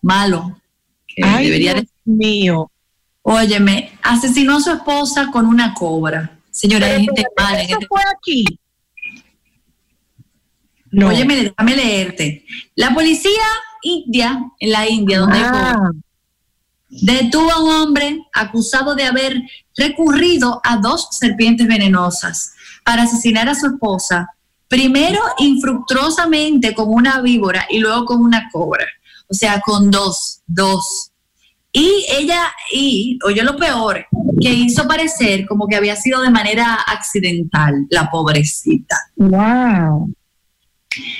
malo, 0.00 0.58
que 1.06 1.22
Ay, 1.24 1.46
debería 1.46 1.74
Dios 1.74 1.86
mío. 2.04 2.70
Óyeme, 3.22 3.92
asesinó 4.02 4.56
a 4.56 4.60
su 4.60 4.70
esposa 4.72 5.30
con 5.30 5.46
una 5.46 5.74
cobra. 5.74 6.38
Señora, 6.50 6.86
hay 6.88 7.04
gente 7.04 7.24
mala. 7.36 7.62
¿Eso 7.62 7.78
fue 7.88 8.00
aquí? 8.16 8.44
No. 10.90 11.08
Óyeme, 11.08 11.36
déjame 11.36 11.76
leerte. 11.76 12.44
La 12.74 12.92
policía 12.92 13.42
india, 13.82 14.40
en 14.58 14.70
la 14.70 14.88
India, 14.88 15.18
donde 15.20 15.38
ah. 15.38 15.90
Detuvo 17.00 17.50
a 17.50 17.62
un 17.62 17.70
hombre 17.70 18.18
acusado 18.34 18.94
de 18.94 19.04
haber 19.04 19.40
recurrido 19.76 20.60
a 20.62 20.76
dos 20.76 21.08
serpientes 21.12 21.66
venenosas 21.66 22.52
para 22.84 23.04
asesinar 23.04 23.48
a 23.48 23.54
su 23.54 23.66
esposa, 23.66 24.28
primero 24.68 25.20
infructuosamente 25.38 26.74
con 26.74 26.88
una 26.88 27.20
víbora 27.20 27.66
y 27.70 27.78
luego 27.78 28.04
con 28.04 28.20
una 28.20 28.48
cobra. 28.52 28.86
O 29.28 29.34
sea, 29.34 29.60
con 29.60 29.90
dos, 29.90 30.42
dos. 30.46 31.10
Y 31.72 32.04
ella, 32.10 32.52
y, 32.70 33.18
oye 33.24 33.42
lo 33.42 33.56
peor, 33.56 34.04
que 34.38 34.52
hizo 34.52 34.86
parecer 34.86 35.46
como 35.46 35.66
que 35.66 35.76
había 35.76 35.96
sido 35.96 36.20
de 36.20 36.28
manera 36.28 36.74
accidental, 36.86 37.86
la 37.88 38.10
pobrecita. 38.10 38.96
Wow. 39.16 40.12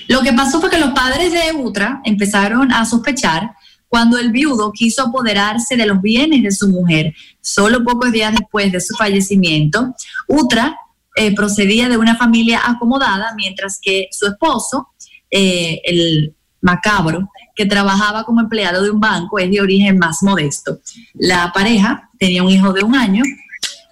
Lo 0.08 0.20
que 0.20 0.35
pasó 0.35 0.61
fue 0.61 0.68
que 0.68 0.78
los 0.78 0.90
padres 0.90 1.32
de 1.32 1.56
Utra 1.56 2.02
empezaron 2.04 2.70
a 2.70 2.85
sospechar 2.85 3.54
cuando 3.92 4.16
el 4.16 4.33
viudo 4.33 4.72
quiso 4.72 5.02
apoderarse 5.02 5.76
de 5.76 5.85
los 5.85 6.00
bienes 6.00 6.42
de 6.42 6.50
su 6.50 6.66
mujer. 6.70 7.12
Solo 7.42 7.85
pocos 7.85 8.11
días 8.11 8.33
después 8.33 8.72
de 8.72 8.81
su 8.81 8.96
fallecimiento, 8.96 9.94
Utra 10.26 10.74
eh, 11.14 11.35
procedía 11.35 11.90
de 11.90 11.98
una 11.98 12.16
familia 12.16 12.62
acomodada, 12.64 13.35
mientras 13.37 13.78
que 13.83 14.09
su 14.11 14.28
esposo, 14.28 14.88
eh, 15.31 15.83
el 15.85 16.35
macabro, 16.62 17.28
que 17.55 17.66
trabajaba 17.66 18.24
como 18.24 18.40
empleado 18.40 18.83
de 18.83 18.88
un 18.88 18.98
banco, 18.98 19.38
es 19.38 19.50
de 19.50 19.61
origen 19.61 19.98
más 19.98 20.22
modesto. 20.22 20.81
La 21.12 21.52
pareja 21.52 22.09
tenía 22.18 22.42
un 22.42 22.48
hijo 22.50 22.72
de 22.72 22.83
un 22.83 22.94
año 22.94 23.22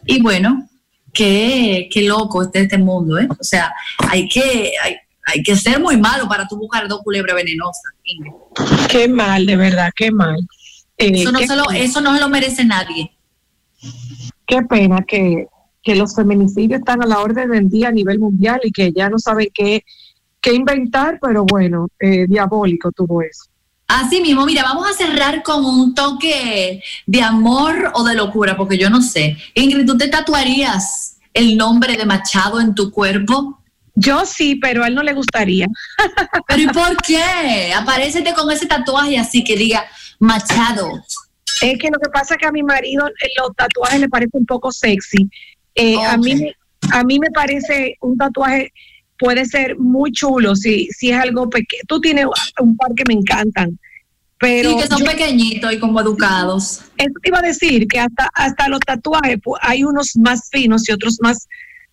y 0.06 0.22
bueno, 0.22 0.66
qué, 1.12 1.90
qué 1.92 2.04
loco 2.04 2.44
este, 2.44 2.60
este 2.60 2.78
mundo, 2.78 3.18
¿eh? 3.18 3.28
O 3.38 3.44
sea, 3.44 3.74
hay 4.08 4.26
que, 4.30 4.72
hay, 4.82 4.96
hay 5.32 5.42
que 5.42 5.56
ser 5.56 5.80
muy 5.80 5.96
malo 5.96 6.28
para 6.28 6.46
tú 6.46 6.56
buscar 6.56 6.86
dos 6.88 7.00
culebras 7.02 7.36
venenosas. 7.36 7.92
Ingrid. 8.04 8.32
Qué 8.88 9.08
mal, 9.08 9.46
de 9.46 9.56
verdad, 9.56 9.90
qué 9.94 10.10
mal. 10.10 10.38
Eh, 10.98 11.12
Eso 11.14 11.32
no, 11.32 11.38
qué, 11.38 11.46
se 11.46 11.56
lo, 11.56 11.70
eso 11.70 12.00
no 12.00 12.14
se 12.14 12.20
lo 12.20 12.28
merece 12.28 12.64
nadie. 12.64 13.10
qué 14.46 14.62
pena 14.62 15.02
que, 15.06 15.46
que 15.82 15.94
los 15.94 16.14
feminicidios 16.14 16.80
están 16.80 17.02
a 17.02 17.06
la 17.06 17.20
orden 17.20 17.50
del 17.50 17.68
día 17.70 17.88
a 17.88 17.92
nivel 17.92 18.18
mundial 18.18 18.60
y 18.64 18.70
que 18.72 18.92
ya 18.92 19.08
no 19.08 19.18
saben 19.18 19.48
qué, 19.54 19.84
qué 20.40 20.52
inventar, 20.54 21.18
pero 21.20 21.44
bueno, 21.44 21.88
eh, 21.98 22.26
diabólico 22.28 22.92
todo 22.92 23.22
eso. 23.22 23.44
Así 23.86 24.20
mismo, 24.20 24.46
mira, 24.46 24.62
vamos 24.62 24.88
a 24.88 24.92
cerrar 24.92 25.42
con 25.42 25.64
un 25.64 25.94
toque 25.94 26.80
de 27.06 27.22
amor 27.22 27.90
o 27.94 28.04
de 28.04 28.14
locura, 28.14 28.56
porque 28.56 28.78
yo 28.78 28.88
no 28.88 29.02
sé. 29.02 29.36
Ingrid, 29.54 29.84
¿tú 29.86 29.96
te 29.98 30.06
tatuarías 30.08 31.16
el 31.34 31.56
nombre 31.56 31.96
de 31.96 32.06
Machado 32.06 32.60
en 32.60 32.74
tu 32.74 32.92
cuerpo? 32.92 33.59
Yo 34.00 34.24
sí, 34.26 34.56
pero 34.56 34.82
a 34.84 34.88
él 34.88 34.94
no 34.94 35.02
le 35.02 35.12
gustaría. 35.12 35.66
¿Pero 36.48 36.62
y 36.62 36.66
por 36.68 36.96
qué? 37.06 37.72
Aparécete 37.74 38.32
con 38.34 38.50
ese 38.50 38.66
tatuaje 38.66 39.18
así 39.18 39.44
que 39.44 39.56
diga 39.56 39.84
Machado. 40.18 41.02
Es 41.62 41.78
que 41.78 41.88
lo 41.90 41.98
que 41.98 42.08
pasa 42.10 42.34
es 42.34 42.38
que 42.40 42.46
a 42.46 42.52
mi 42.52 42.62
marido 42.62 43.06
eh, 43.08 43.28
los 43.38 43.54
tatuajes 43.54 44.00
le 44.00 44.08
parece 44.08 44.30
un 44.32 44.46
poco 44.46 44.72
sexy. 44.72 45.28
Eh, 45.74 45.96
a, 46.02 46.16
mí, 46.16 46.52
a 46.92 47.04
mí 47.04 47.18
me 47.18 47.30
parece 47.30 47.96
un 48.00 48.16
tatuaje 48.16 48.72
puede 49.18 49.44
ser 49.44 49.76
muy 49.78 50.12
chulo 50.12 50.56
si, 50.56 50.86
si 50.96 51.10
es 51.10 51.18
algo 51.18 51.50
pequeño. 51.50 51.82
Tú 51.86 52.00
tienes 52.00 52.26
un 52.58 52.76
par 52.76 52.92
que 52.96 53.04
me 53.06 53.14
encantan, 53.14 53.78
pero 54.38 54.70
sí, 54.70 54.76
que 54.78 54.86
son 54.86 55.00
yo- 55.00 55.04
pequeñitos 55.04 55.72
y 55.74 55.78
como 55.78 56.00
educados. 56.00 56.80
eso 56.96 57.12
te 57.22 57.28
iba 57.28 57.38
a 57.40 57.42
decir 57.42 57.86
que 57.86 58.00
hasta, 58.00 58.30
hasta 58.32 58.68
los 58.68 58.80
tatuajes 58.80 59.36
pu- 59.38 59.58
hay 59.60 59.84
unos 59.84 60.16
más 60.16 60.48
finos 60.50 60.88
y 60.88 60.92
otros 60.92 61.18
más 61.20 61.46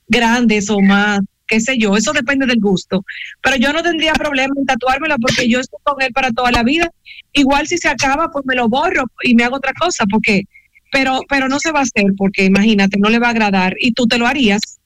grandes 0.08 0.70
o 0.70 0.80
más, 0.80 1.20
qué 1.47 1.60
sé 1.60 1.77
yo, 1.77 1.95
eso 1.95 2.13
depende 2.13 2.45
del 2.45 2.60
gusto. 2.60 3.03
Pero 3.41 3.55
yo 3.57 3.73
no 3.73 3.81
tendría 3.81 4.13
problema 4.13 4.53
en 4.57 4.65
tatuármelo 4.65 5.15
porque 5.19 5.49
yo 5.49 5.60
estoy 5.60 5.79
con 5.83 6.01
él 6.01 6.12
para 6.13 6.31
toda 6.31 6.51
la 6.51 6.63
vida. 6.63 6.89
Igual 7.33 7.67
si 7.67 7.77
se 7.77 7.89
acaba, 7.89 8.29
pues 8.31 8.45
me 8.45 8.55
lo 8.55 8.67
borro 8.69 9.05
y 9.23 9.36
me 9.36 9.43
hago 9.43 9.57
otra 9.57 9.73
cosa, 9.73 10.05
porque, 10.10 10.43
pero, 10.91 11.21
pero 11.27 11.47
no 11.47 11.60
se 11.60 11.71
va 11.71 11.79
a 11.79 11.83
hacer 11.83 12.05
porque 12.17 12.45
imagínate, 12.45 12.97
no 12.99 13.10
le 13.10 13.19
va 13.19 13.27
a 13.27 13.31
agradar 13.31 13.75
y 13.79 13.93
tú 13.93 14.05
te 14.07 14.17
lo 14.17 14.27
harías. 14.27 14.79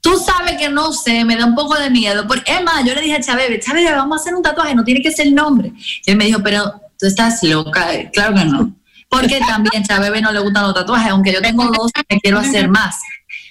Tú 0.00 0.18
sabes 0.18 0.58
que 0.58 0.68
no 0.68 0.92
sé, 0.92 1.24
me 1.24 1.34
da 1.34 1.46
un 1.46 1.54
poco 1.54 1.78
de 1.78 1.88
miedo. 1.88 2.26
Porque, 2.26 2.52
es 2.52 2.62
más, 2.62 2.84
yo 2.84 2.94
le 2.94 3.00
dije 3.00 3.14
a 3.14 3.20
Chabebe, 3.20 3.58
Chabebe, 3.58 3.90
vamos 3.92 4.18
a 4.18 4.20
hacer 4.20 4.34
un 4.34 4.42
tatuaje, 4.42 4.74
no 4.74 4.84
tiene 4.84 5.00
que 5.00 5.10
ser 5.10 5.28
el 5.28 5.34
nombre. 5.34 5.72
Él 6.04 6.16
me 6.16 6.26
dijo, 6.26 6.42
pero 6.42 6.74
tú 6.98 7.06
estás 7.06 7.42
loca. 7.42 7.88
Claro 8.12 8.34
que 8.34 8.44
no. 8.44 8.76
Porque 9.08 9.38
también 9.46 9.82
a 9.82 9.86
Chabebe 9.86 10.20
no 10.20 10.30
le 10.30 10.40
gustan 10.40 10.64
los 10.64 10.74
tatuajes, 10.74 11.10
aunque 11.10 11.32
yo 11.32 11.40
tengo 11.40 11.64
dos 11.66 11.90
me 12.10 12.20
quiero 12.20 12.38
hacer 12.38 12.68
más. 12.68 12.96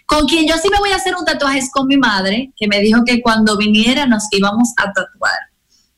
Con 0.06 0.28
quien 0.28 0.48
yo 0.48 0.56
sí 0.58 0.70
me 0.70 0.80
voy 0.80 0.92
a 0.92 0.98
hacer 0.98 1.16
un 1.16 1.26
tatuaje 1.26 1.60
es 1.60 1.72
con 1.72 1.88
mi 1.88 1.98
madre, 1.98 2.52
que 2.58 2.68
me 2.68 2.80
dijo 2.82 3.04
que 3.06 3.22
cuando 3.22 3.58
viniera 3.58 4.06
nos 4.06 4.26
íbamos 4.32 4.70
a 4.78 4.92
tatuar. 4.92 5.34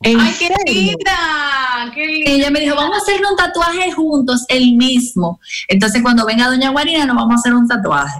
¿En 0.01 0.19
Ay, 0.19 0.33
qué 0.37 0.49
linda, 0.71 1.91
qué 1.93 2.03
Y 2.03 2.15
linda. 2.15 2.31
ella 2.31 2.51
me 2.51 2.59
dijo, 2.59 2.75
vamos 2.75 2.97
a 2.97 3.01
hacerle 3.01 3.27
un 3.29 3.35
tatuaje 3.35 3.91
juntos, 3.91 4.45
el 4.49 4.73
mismo. 4.75 5.39
Entonces, 5.67 6.01
cuando 6.03 6.25
venga 6.25 6.47
Doña 6.47 6.69
Guarina, 6.69 7.05
nos 7.05 7.15
vamos 7.15 7.33
a 7.33 7.39
hacer 7.39 7.53
un 7.53 7.67
tatuaje. 7.67 8.19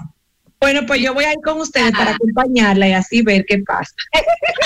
Bueno, 0.58 0.80
pues 0.86 1.00
yo 1.02 1.12
voy 1.14 1.24
a 1.24 1.32
ir 1.32 1.38
con 1.44 1.60
ustedes 1.60 1.92
para 1.92 2.12
acompañarla 2.12 2.88
y 2.88 2.92
así 2.92 3.22
ver 3.22 3.44
qué 3.46 3.58
pasa. 3.58 3.92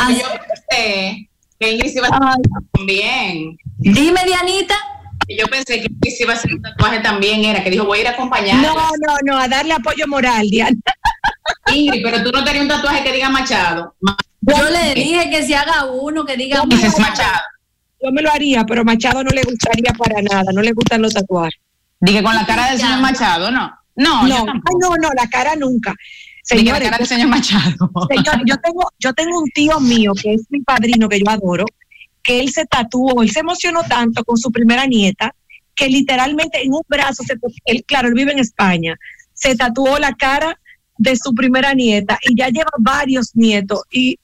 Así- 0.00 0.20
Yo 0.20 0.26
pensé 0.70 1.28
que 1.58 1.72
iba 1.94 2.08
a 2.08 2.28
hacer 2.30 2.42
también. 2.72 3.58
dime, 3.78 4.20
Dianita. 4.24 4.76
Yo 5.38 5.46
pensé 5.46 5.80
que 5.80 6.10
se 6.10 6.24
iba 6.24 6.32
a 6.32 6.36
hacer 6.36 6.52
un 6.52 6.62
tatuaje 6.62 7.00
también, 7.00 7.44
era 7.44 7.62
que 7.62 7.70
dijo, 7.70 7.84
voy 7.84 7.98
a 7.98 8.00
ir 8.02 8.08
a 8.08 8.10
acompañar. 8.10 8.56
No, 8.56 8.74
no, 8.74 9.14
no, 9.24 9.38
a 9.38 9.46
darle 9.48 9.74
apoyo 9.74 10.06
moral, 10.08 10.48
Diana. 10.48 10.76
Ingrid, 11.74 12.02
pero 12.02 12.22
tú 12.22 12.32
no 12.32 12.42
tenías 12.44 12.62
un 12.62 12.68
tatuaje 12.68 13.02
que 13.04 13.12
diga 13.12 13.28
Machado. 13.28 13.94
Yo 14.40 14.70
le 14.70 14.94
dije 14.94 15.30
que 15.30 15.42
se 15.44 15.54
haga 15.54 15.84
uno, 15.84 16.24
que 16.24 16.36
diga 16.36 16.64
Machado. 16.64 17.42
Yo 18.02 18.10
me 18.12 18.22
lo 18.22 18.32
haría, 18.32 18.64
pero 18.64 18.84
Machado 18.84 19.22
no 19.22 19.30
le 19.30 19.42
gustaría 19.42 19.92
para 19.92 20.22
nada, 20.22 20.52
no 20.52 20.62
le 20.62 20.72
gustan 20.72 21.02
los 21.02 21.12
tatuajes. 21.12 21.60
Dije 22.00 22.22
con 22.22 22.34
la 22.34 22.46
cara 22.46 22.70
del 22.70 22.80
señor 22.80 23.00
Machado, 23.00 23.50
¿no? 23.50 23.70
No, 23.96 24.26
No, 24.26 24.36
ay, 24.46 24.74
no, 24.80 24.96
no, 24.96 25.10
la 25.14 25.28
cara 25.28 25.54
nunca. 25.54 25.90
Dije 25.92 26.64
la 26.64 26.72
Señores, 26.72 26.84
cara 26.84 26.98
del 26.98 27.06
señor 27.06 27.28
Machado. 27.28 27.90
señor, 28.08 28.42
yo 28.46 28.56
tengo, 28.58 28.90
yo 28.98 29.12
tengo 29.12 29.38
un 29.38 29.50
tío 29.50 29.78
mío 29.80 30.12
que 30.20 30.34
es 30.34 30.42
mi 30.48 30.60
padrino 30.60 31.08
que 31.08 31.18
yo 31.20 31.30
adoro, 31.30 31.66
que 32.30 32.38
él 32.38 32.52
se 32.52 32.64
tatuó, 32.64 33.22
él 33.22 33.30
se 33.30 33.40
emocionó 33.40 33.82
tanto 33.82 34.24
con 34.24 34.36
su 34.36 34.52
primera 34.52 34.86
nieta 34.86 35.34
que 35.74 35.88
literalmente 35.88 36.62
en 36.62 36.72
un 36.72 36.82
brazo, 36.86 37.24
se, 37.24 37.34
él, 37.64 37.82
claro, 37.84 38.06
él 38.06 38.14
vive 38.14 38.30
en 38.30 38.38
España, 38.38 38.96
se 39.34 39.56
tatuó 39.56 39.98
la 39.98 40.12
cara 40.12 40.56
de 40.96 41.16
su 41.16 41.34
primera 41.34 41.74
nieta 41.74 42.20
y 42.22 42.38
ya 42.38 42.48
lleva 42.48 42.70
varios 42.78 43.34
nietos 43.34 43.80
y 43.90 44.16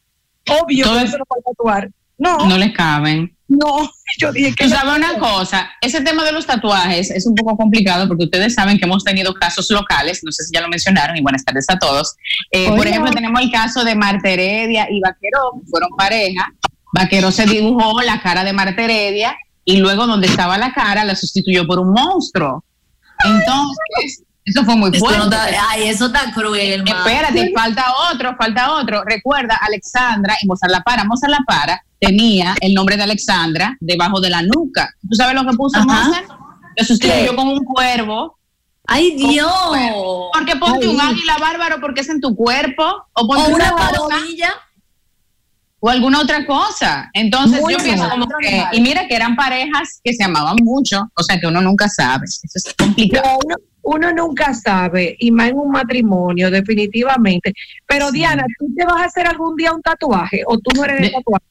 obvio 0.48 0.84
Todo 0.84 0.98
que 0.98 1.04
no 1.04 1.10
se 1.10 1.18
lo 1.18 1.24
va 1.24 1.36
a 1.36 1.50
tatuar. 1.50 1.90
No, 2.16 2.38
No 2.38 2.46
no, 2.46 2.58
le 2.58 2.72
caben. 2.72 3.36
yo 4.18 4.32
dije 4.32 4.54
que 4.54 4.64
Tú 4.64 4.70
sabes 4.70 4.96
una 4.96 5.18
cosa, 5.18 5.68
ese 5.80 6.00
tema 6.00 6.24
de 6.24 6.30
los 6.30 6.46
tatuajes 6.46 7.10
es 7.10 7.26
un 7.26 7.34
poco 7.34 7.56
complicado 7.56 8.06
porque 8.06 8.24
ustedes 8.24 8.54
saben 8.54 8.78
que 8.78 8.84
hemos 8.84 9.02
tenido 9.02 9.34
casos 9.34 9.68
locales, 9.70 10.20
no 10.22 10.30
sé 10.30 10.44
si 10.44 10.54
ya 10.54 10.60
lo 10.60 10.68
mencionaron 10.68 11.16
y 11.16 11.22
buenas 11.22 11.44
tardes 11.44 11.66
a 11.68 11.76
todos. 11.76 12.14
Eh, 12.52 12.68
por 12.68 12.86
ejemplo, 12.86 13.10
tenemos 13.10 13.40
el 13.40 13.50
caso 13.50 13.82
de 13.84 13.96
Marta 13.96 14.28
Heredia 14.28 14.86
y 14.90 15.00
Vaqueró, 15.00 15.60
que 15.60 15.66
fueron 15.68 15.90
pareja. 15.96 16.52
Vaqueró 16.92 17.30
se 17.32 17.46
dibujó 17.46 18.00
la 18.02 18.20
cara 18.20 18.44
de 18.44 18.52
Marta 18.52 18.82
Heredia 18.82 19.36
y 19.64 19.78
luego 19.78 20.06
donde 20.06 20.26
estaba 20.28 20.56
la 20.58 20.72
cara 20.72 21.04
la 21.04 21.14
sustituyó 21.16 21.66
por 21.66 21.78
un 21.80 21.92
monstruo. 21.92 22.64
Entonces, 23.24 24.22
eso 24.44 24.64
fue 24.64 24.76
muy 24.76 24.92
fuerte. 24.96 25.18
no 25.18 25.24
está- 25.24 25.48
ay, 25.70 25.88
eso 25.88 26.06
está 26.06 26.32
cruel, 26.32 26.84
ma. 26.84 26.90
Espérate, 26.90 27.52
falta 27.54 27.84
otro, 28.12 28.36
falta 28.36 28.72
otro. 28.74 29.02
Recuerda, 29.04 29.56
Alexandra 29.60 30.34
y 30.42 30.46
Mozart 30.46 30.70
La 30.72 30.82
Para. 30.82 31.04
Mozart 31.04 31.30
La 31.32 31.40
Para 31.46 31.82
tenía 32.00 32.54
el 32.60 32.72
nombre 32.74 32.96
de 32.96 33.02
Alexandra 33.04 33.76
debajo 33.80 34.20
de 34.20 34.30
la 34.30 34.42
nuca. 34.42 34.88
¿Tú 35.08 35.14
sabes 35.16 35.34
lo 35.34 35.44
que 35.48 35.56
puso 35.56 35.78
Ajá. 35.78 35.84
Mozart? 35.86 36.28
Lo 36.76 36.84
sustituyó 36.84 37.34
con 37.34 37.48
un 37.48 37.64
cuervo. 37.64 38.38
Ay, 38.86 39.16
Dios. 39.16 39.50
Porque 40.32 40.54
ponte 40.56 40.86
Ay. 40.86 40.94
un 40.94 41.00
águila 41.00 41.38
bárbaro 41.40 41.80
porque 41.80 42.02
es 42.02 42.08
en 42.08 42.20
tu 42.20 42.36
cuerpo. 42.36 42.84
O 43.14 43.22
O 43.24 43.26
ponte 43.26 43.52
una 43.52 43.64
una 43.64 43.70
cosa 43.72 43.90
palomilla. 43.90 44.54
O 45.80 45.88
alguna 45.90 46.20
otra 46.20 46.46
cosa. 46.46 47.10
Entonces 47.12 47.60
Muy 47.60 47.74
yo 47.74 47.78
pienso 47.78 48.08
como 48.08 48.26
que, 48.40 48.62
y 48.72 48.80
mira 48.80 49.06
que 49.08 49.14
eran 49.14 49.36
parejas 49.36 50.00
que 50.02 50.12
se 50.14 50.24
amaban 50.24 50.56
mucho, 50.62 51.02
o 51.14 51.22
sea 51.22 51.38
que 51.38 51.46
uno 51.46 51.60
nunca 51.60 51.88
sabe. 51.88 52.24
Eso 52.26 52.40
es 52.54 52.74
complicado. 52.74 53.24
No, 53.26 53.38
uno, 53.44 53.56
uno 53.82 54.12
nunca 54.12 54.52
sabe, 54.54 55.16
y 55.18 55.30
más 55.30 55.50
en 55.50 55.58
un 55.58 55.70
matrimonio, 55.70 56.50
definitivamente. 56.50 57.52
Pero 57.86 58.10
Diana, 58.10 58.44
¿tú 58.58 58.66
te 58.76 58.84
vas 58.84 59.00
a 59.02 59.04
hacer 59.04 59.26
algún 59.26 59.54
día 59.56 59.72
un 59.72 59.82
tatuaje 59.82 60.42
o 60.46 60.58
tú 60.58 60.70
no 60.74 60.84
eres 60.84 60.98
de 61.00 61.06
De- 61.06 61.12
tatuaje? 61.12 61.44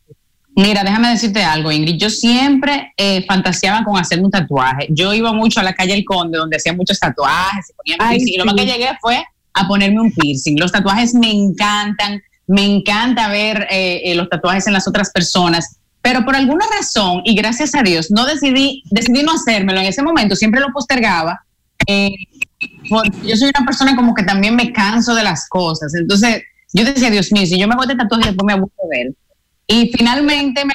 Mira, 0.57 0.83
déjame 0.85 1.09
decirte 1.09 1.43
algo, 1.43 1.69
Ingrid. 1.69 1.97
Yo 1.97 2.09
siempre 2.09 2.93
eh, 2.95 3.25
fantaseaba 3.27 3.83
con 3.83 3.97
hacerme 3.97 4.23
un 4.25 4.31
tatuaje. 4.31 4.87
Yo 4.89 5.13
iba 5.13 5.33
mucho 5.33 5.59
a 5.59 5.63
la 5.63 5.73
calle 5.73 5.93
El 5.93 6.05
Conde, 6.05 6.37
donde 6.37 6.55
hacían 6.55 6.77
muchos 6.77 6.97
tatuajes, 6.97 7.67
se 7.67 7.73
ponían 7.73 7.97
Ay, 8.01 8.17
piercing, 8.17 8.33
y 8.33 8.37
lo 8.37 8.45
más 8.45 8.55
que 8.55 8.65
llegué 8.65 8.87
fue 9.01 9.21
a 9.53 9.67
ponerme 9.67 9.99
un 9.99 10.11
piercing. 10.13 10.57
Los 10.57 10.71
tatuajes 10.71 11.13
me 11.13 11.29
encantan, 11.29 12.21
me 12.47 12.63
encanta 12.63 13.27
ver 13.29 13.67
eh, 13.69 14.01
eh, 14.05 14.15
los 14.15 14.29
tatuajes 14.29 14.67
en 14.67 14.73
las 14.73 14.87
otras 14.87 15.11
personas, 15.11 15.77
pero 16.01 16.23
por 16.23 16.35
alguna 16.35 16.65
razón, 16.77 17.21
y 17.25 17.35
gracias 17.35 17.73
a 17.73 17.81
Dios, 17.81 18.11
no 18.11 18.25
decidí, 18.25 18.83
decidí 18.91 19.23
no 19.23 19.33
hacérmelo 19.33 19.79
en 19.79 19.87
ese 19.87 20.03
momento, 20.03 20.35
siempre 20.35 20.61
lo 20.61 20.67
postergaba. 20.71 21.41
eh, 21.87 22.09
porque 22.89 23.11
yo 23.23 23.35
soy 23.35 23.51
una 23.55 23.65
persona 23.65 23.95
como 23.95 24.13
que 24.13 24.23
también 24.23 24.55
me 24.55 24.71
canso 24.71 25.13
de 25.15 25.23
las 25.23 25.47
cosas. 25.49 25.93
Entonces, 25.95 26.43
yo 26.73 26.85
decía, 26.85 27.09
Dios 27.09 27.31
mío, 27.31 27.45
si 27.45 27.59
yo 27.59 27.67
me 27.67 27.73
hago 27.73 27.83
este 27.83 27.95
tatuaje, 27.95 28.27
después 28.27 28.45
me 28.45 28.53
aburro 28.53 28.71
de 28.89 29.01
él. 29.01 29.15
Y 29.67 29.91
finalmente 29.95 30.63
me 30.65 30.73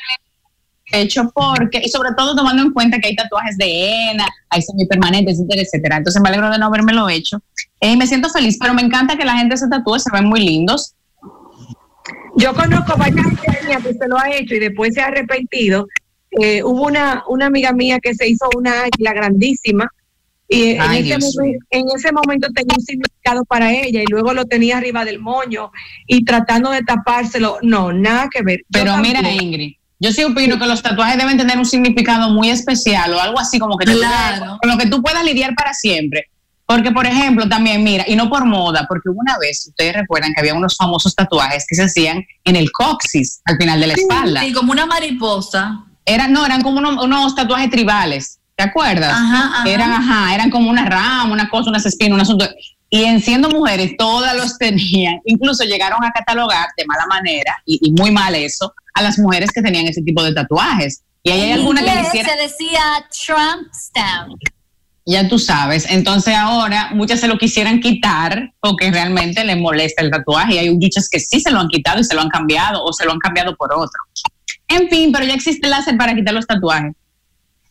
hecho 0.93 1.31
porque, 1.33 1.81
y 1.85 1.89
sobre 1.89 2.11
todo 2.17 2.35
tomando 2.35 2.63
en 2.63 2.73
cuenta 2.73 2.99
que 2.99 3.09
hay 3.09 3.17
tatuajes 3.17 3.57
de 3.57 4.11
henna, 4.11 4.27
hay 4.49 4.63
semipermanentes, 4.63 5.39
etcétera, 5.39 5.63
etcétera. 5.63 5.97
Entonces 5.99 6.21
me 6.21 6.29
alegro 6.29 6.51
de 6.51 6.59
no 6.59 6.67
haberme 6.67 6.93
lo 6.93 7.09
hecho. 7.09 7.41
Eh, 7.81 7.97
me 7.97 8.07
siento 8.07 8.29
feliz, 8.29 8.57
pero 8.61 8.75
me 8.75 8.83
encanta 8.83 9.17
que 9.17 9.25
la 9.25 9.37
gente 9.37 9.57
se 9.57 9.69
tatúe, 9.69 9.99
se 9.99 10.11
ven 10.13 10.25
muy 10.27 10.41
lindos. 10.41 10.95
Yo 12.41 12.55
conozco 12.55 12.97
varias 12.97 13.27
niñas 13.27 13.83
que 13.85 13.93
se 13.95 14.09
lo 14.09 14.19
ha 14.19 14.31
hecho 14.35 14.55
y 14.55 14.59
después 14.59 14.95
se 14.95 15.01
ha 15.01 15.07
arrepentido. 15.07 15.87
Eh, 16.41 16.63
hubo 16.63 16.87
una, 16.87 17.25
una 17.29 17.47
amiga 17.47 17.73
mía 17.73 17.99
que 18.01 18.15
se 18.15 18.29
hizo 18.29 18.49
una 18.57 18.83
águila 18.85 19.13
grandísima 19.13 19.89
y 20.49 20.71
en 20.71 20.81
ese, 21.23 21.59
en 21.71 21.85
momento 22.15 22.49
tenía 22.55 22.75
un 22.77 22.83
significado 22.85 23.45
para 23.45 23.73
ella 23.73 24.03
y 24.03 24.07
luego 24.11 24.33
lo 24.33 24.45
tenía 24.47 24.79
arriba 24.79 25.05
del 25.05 25.21
moño 25.21 25.71
y 26.07 26.25
tratando 26.25 26.71
de 26.71 26.83
tapárselo. 26.83 27.59
No, 27.63 27.93
nada 27.93 28.29
que 28.33 28.43
ver. 28.43 28.61
Pero 28.71 28.97
mira. 28.97 29.21
Ingrid, 29.31 29.75
yo 30.01 30.13
sí 30.13 30.25
opino 30.25 30.59
que 30.59 30.67
los 30.67 30.83
tatuajes 30.83 31.19
deben 31.19 31.37
tener 31.37 31.59
un 31.59 31.67
significado 31.67 32.31
muy 32.31 32.49
especial 32.51 33.13
o 33.13 33.21
algo 33.21 33.39
así 33.39 33.59
como 33.59 33.77
que 33.77 33.87
te- 33.87 33.95
Claro. 33.95 34.59
con 34.61 34.71
lo 34.71 34.79
que 34.79 34.87
tú 34.87 35.03
puedas 35.03 35.25
lidiar 35.25 35.55
para 35.55 35.75
siempre. 35.75 36.25
Porque, 36.71 36.93
por 36.93 37.05
ejemplo, 37.05 37.49
también, 37.49 37.83
mira, 37.83 38.05
y 38.07 38.15
no 38.15 38.31
por 38.31 38.45
moda, 38.45 38.87
porque 38.89 39.09
una 39.09 39.37
vez, 39.39 39.67
ustedes 39.67 39.93
recuerdan 39.93 40.33
que 40.33 40.39
había 40.39 40.55
unos 40.55 40.77
famosos 40.77 41.17
tatuajes 41.17 41.67
que 41.69 41.75
se 41.75 41.83
hacían 41.83 42.25
en 42.45 42.55
el 42.55 42.71
coxis, 42.71 43.41
al 43.47 43.57
final 43.57 43.81
de 43.81 43.89
la 43.89 43.95
espalda. 43.95 44.41
Sí, 44.41 44.53
como 44.53 44.71
una 44.71 44.87
mariposa. 44.87 45.85
Eran, 46.05 46.33
no, 46.33 46.47
eran 46.47 46.63
como 46.63 46.79
unos, 46.79 47.03
unos 47.03 47.35
tatuajes 47.35 47.71
tribales, 47.71 48.39
¿te 48.55 48.63
acuerdas? 48.63 49.13
Ajá, 49.13 49.51
ajá. 49.53 49.69
Eran, 49.69 49.91
ajá, 49.91 50.33
eran 50.33 50.49
como 50.49 50.71
una 50.71 50.85
rama, 50.85 51.33
una 51.33 51.49
cosa, 51.49 51.71
unas 51.71 51.85
espinas, 51.87 52.15
un 52.15 52.21
asunto. 52.21 52.49
Y 52.89 53.03
en 53.03 53.21
siendo 53.21 53.49
mujeres, 53.49 53.97
todas 53.99 54.37
los 54.37 54.57
tenían. 54.57 55.19
Incluso 55.25 55.65
llegaron 55.65 56.05
a 56.05 56.13
catalogar 56.13 56.69
de 56.77 56.85
mala 56.87 57.07
manera, 57.09 57.53
y, 57.67 57.81
y 57.83 57.91
muy 58.01 58.13
mal 58.13 58.33
eso, 58.37 58.73
a 58.95 59.03
las 59.03 59.19
mujeres 59.19 59.51
que 59.51 59.61
tenían 59.61 59.89
ese 59.89 60.03
tipo 60.03 60.23
de 60.23 60.33
tatuajes. 60.35 61.03
Y 61.25 61.33
ahí 61.33 61.41
hay 61.41 61.53
alguna 61.53 61.83
que 61.83 61.89
inglés 61.89 62.07
quisiera, 62.13 62.29
se 62.29 62.43
decía 62.43 62.83
Trump 63.27 63.67
stamp. 63.75 64.41
Ya 65.11 65.29
tú 65.29 65.39
sabes. 65.39 65.87
Entonces 65.91 66.35
ahora 66.37 66.91
muchas 66.95 67.21
se 67.21 67.29
lo 67.29 67.37
quisieran 67.39 67.81
quitar 67.81 68.53
porque 68.61 68.91
realmente 68.91 69.45
les 69.45 69.59
molesta 69.59 70.03
el 70.03 70.11
tatuaje. 70.11 70.55
Y 70.55 70.59
hay 70.59 70.77
dichos 70.79 71.09
que 71.11 71.19
sí 71.21 71.41
se 71.41 71.51
lo 71.51 71.61
han 71.61 71.69
quitado 71.69 72.01
y 72.01 72.05
se 72.05 72.15
lo 72.15 72.21
han 72.23 72.29
cambiado 72.29 72.83
o 72.85 72.93
se 72.93 73.05
lo 73.05 73.13
han 73.13 73.19
cambiado 73.19 73.57
por 73.57 73.73
otro. 73.73 74.01
En 74.69 74.89
fin, 74.89 75.11
pero 75.13 75.25
ya 75.27 75.35
existe 75.35 75.67
el 75.67 75.71
láser 75.73 75.97
para 75.97 76.15
quitar 76.15 76.33
los 76.35 76.47
tatuajes. 76.47 76.93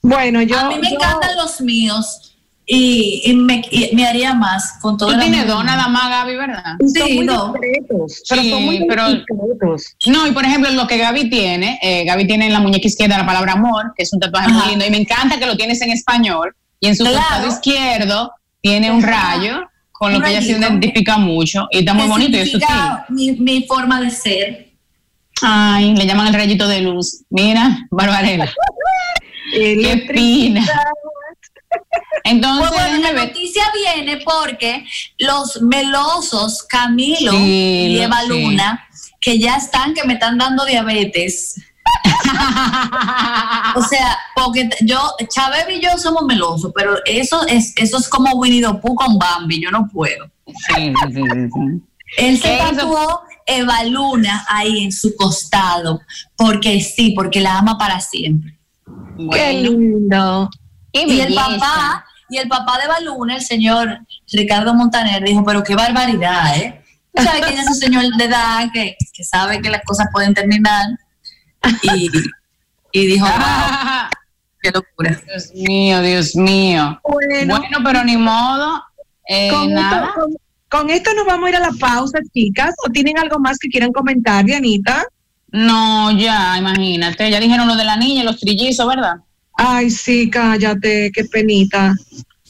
Bueno, 0.02 0.42
yo. 0.42 0.58
a 0.60 0.70
mí 0.70 0.76
me 0.80 0.90
yo- 0.90 0.96
encantan 0.96 1.36
los 1.38 1.60
míos 1.62 2.26
y, 2.66 3.22
y 3.26 3.34
me, 3.36 3.62
y 3.72 3.96
me 3.96 4.06
haría 4.06 4.34
más 4.34 4.74
con 4.82 4.96
todo 4.98 5.10
Tú 5.10 5.16
el 5.16 5.22
tienes 5.22 5.48
dos 5.48 5.64
nada 5.66 5.88
más, 5.88 6.08
Gaby, 6.10 6.36
¿verdad? 6.36 6.76
y 6.80 6.88
son 7.00 7.08
Sí, 7.08 7.14
muy 7.16 7.26
no. 7.26 7.54
discretos, 7.54 8.24
pero 8.30 8.42
Sí, 8.44 8.50
son 8.52 8.64
muy 8.66 8.86
pero- 8.88 9.10
discretos. 9.10 9.96
No, 10.06 10.28
y 10.28 10.32
por 10.32 10.46
ejemplo, 10.46 10.70
lo 10.72 10.86
que 10.88 10.98
Gaby 10.98 11.30
tiene, 11.30 11.80
eh, 11.82 12.04
Gaby 12.06 12.28
tiene 12.28 12.46
en 12.48 12.54
la 12.54 12.60
muñeca 12.60 12.88
izquierda 12.88 13.18
la 13.18 13.26
palabra 13.26 13.54
amor, 13.54 13.94
que 13.98 14.04
es 14.04 14.14
un 14.14 14.20
tatuaje 14.20 14.50
muy 14.50 14.68
lindo, 14.68 14.86
y 14.86 14.92
me 14.92 14.98
encanta 14.98 15.40
que 15.40 15.46
lo 15.48 15.58
tienes 15.58 15.82
en 15.82 15.92
español, 15.92 16.56
y 16.80 16.88
en 16.88 16.96
su 16.96 17.04
Claro. 17.04 17.18
costado 17.20 17.48
izquierdo 17.48 18.32
tiene 18.62 18.92
un 18.92 19.02
rayo, 19.02 19.62
con 19.92 20.14
lo 20.14 20.22
que 20.22 20.30
ella 20.30 20.42
se 20.42 20.52
identifica 20.52 21.18
mucho, 21.18 21.68
y 21.72 21.80
está 21.80 21.94
muy 21.94 22.08
bonito 22.08 22.38
y 22.38 22.54
mi, 23.10 23.32
mi 23.34 23.64
forma 23.64 24.00
de 24.02 24.10
ser. 24.12 24.70
Ay, 25.42 25.96
le 25.96 26.06
llaman 26.06 26.28
el 26.28 26.34
rayito 26.34 26.68
de 26.68 26.82
luz. 26.82 27.22
Mira, 27.30 27.80
Barbarela, 27.92 28.52
qué 29.54 30.08
fina. 30.12 30.66
Entonces, 32.24 32.68
Pues 32.70 32.82
bueno, 32.82 33.00
la 33.14 33.26
noticia 33.26 33.64
viene 33.74 34.18
porque 34.18 34.86
los 35.20 35.62
melosos 35.62 36.64
Camilo 36.64 37.32
Sí, 37.32 37.88
y 37.92 38.00
Eva 38.00 38.22
sí. 38.22 38.28
Luna, 38.28 38.88
que 39.22 39.40
ya 39.40 39.56
están, 39.56 39.94
que 39.94 40.04
me 40.04 40.14
están 40.14 40.38
dando 40.38 40.66
diabetes. 40.66 41.56
O 43.76 43.82
sea, 43.84 44.18
porque 44.36 44.70
yo, 44.82 45.00
Chávez 45.30 45.66
y 45.70 45.82
yo 45.82 45.98
somos 45.98 46.24
melosos, 46.24 46.72
pero 46.76 46.98
eso 47.06 47.46
es, 47.48 47.74
eso 47.76 47.98
es 47.98 48.10
como 48.10 48.32
Winnie 48.36 48.62
the 48.62 48.74
Pooh 48.76 48.96
con 48.96 49.18
Bambi, 49.18 49.62
yo 49.62 49.72
no 49.72 49.88
puedo. 49.88 50.30
Sí, 50.46 50.54
sí, 50.76 51.14
sí, 51.14 51.22
sí, 51.22 51.50
sí. 51.54 51.84
Él 52.18 52.42
se 52.42 52.58
tatuó 52.58 53.22
Eva 53.46 53.84
Luna 53.84 54.46
ahí 54.48 54.84
en 54.84 54.92
su 54.92 55.16
costado, 55.16 56.02
porque 56.36 56.82
sí, 56.82 57.14
porque 57.16 57.40
la 57.40 57.60
ama 57.60 57.78
para 57.78 58.00
siempre. 58.00 58.58
Qué 58.86 59.26
Bueno, 59.26 59.70
lindo. 59.70 60.50
qué 60.92 61.04
Y 61.08 61.22
el 61.22 61.34
papá, 61.36 62.06
y 62.30 62.38
el 62.38 62.48
papá 62.48 62.78
de 62.80 62.86
Eva 62.86 63.00
Luna, 63.02 63.36
el 63.36 63.42
señor 63.42 64.00
Ricardo 64.32 64.74
Montaner, 64.74 65.24
dijo, 65.24 65.44
pero 65.46 65.64
qué 65.64 65.76
barbaridad, 65.76 66.58
¿eh? 66.58 66.84
Sabes 67.16 67.46
que 67.46 67.54
ella 67.54 67.62
es 67.62 67.68
un 67.68 67.76
señor 67.76 68.06
de 68.18 68.24
edad 68.24 68.70
que, 68.74 68.96
que 69.14 69.24
sabe 69.24 69.62
que 69.62 69.70
las 69.70 69.82
cosas 69.84 70.08
pueden 70.12 70.34
terminar. 70.34 70.86
Y, 71.84 72.10
y 72.92 73.06
dijo, 73.08 73.26
wow, 73.26 73.36
qué 74.62 74.72
locura. 74.72 75.22
Dios 75.26 75.52
mío, 75.54 76.02
Dios 76.02 76.36
mío. 76.36 77.00
Bueno, 77.04 77.58
Bueno, 77.60 77.78
pero 77.84 78.04
ni 78.04 78.18
modo. 78.18 78.84
Eh, 79.28 79.50
con, 79.52 79.72
nada. 79.74 80.08
esto, 80.08 80.20
con- 80.22 80.36
con 80.70 80.90
esto 80.92 81.12
nos 81.16 81.26
vamos 81.26 81.48
a 81.48 81.50
ir 81.50 81.56
a 81.56 81.60
la 81.60 81.72
pausa, 81.80 82.20
chicas. 82.34 82.74
¿O 82.86 82.90
tienen 82.90 83.18
algo 83.18 83.40
más 83.40 83.58
que 83.60 83.70
quieran 83.70 83.92
comentar, 83.92 84.46
Dianita? 84.46 85.04
No, 85.52 86.12
ya, 86.12 86.58
imagínate. 86.58 87.30
Ya 87.32 87.40
dijeron 87.40 87.68
lo 87.68 87.76
de 87.76 87.84
la 87.86 87.96
niña, 87.98 88.22
y 88.22 88.26
los 88.26 88.40
trillizos, 88.40 88.88
¿verdad? 88.88 89.16
Ay, 89.54 89.90
sí, 89.90 90.30
cállate, 90.30 91.12
qué 91.14 91.26
penita. 91.26 91.94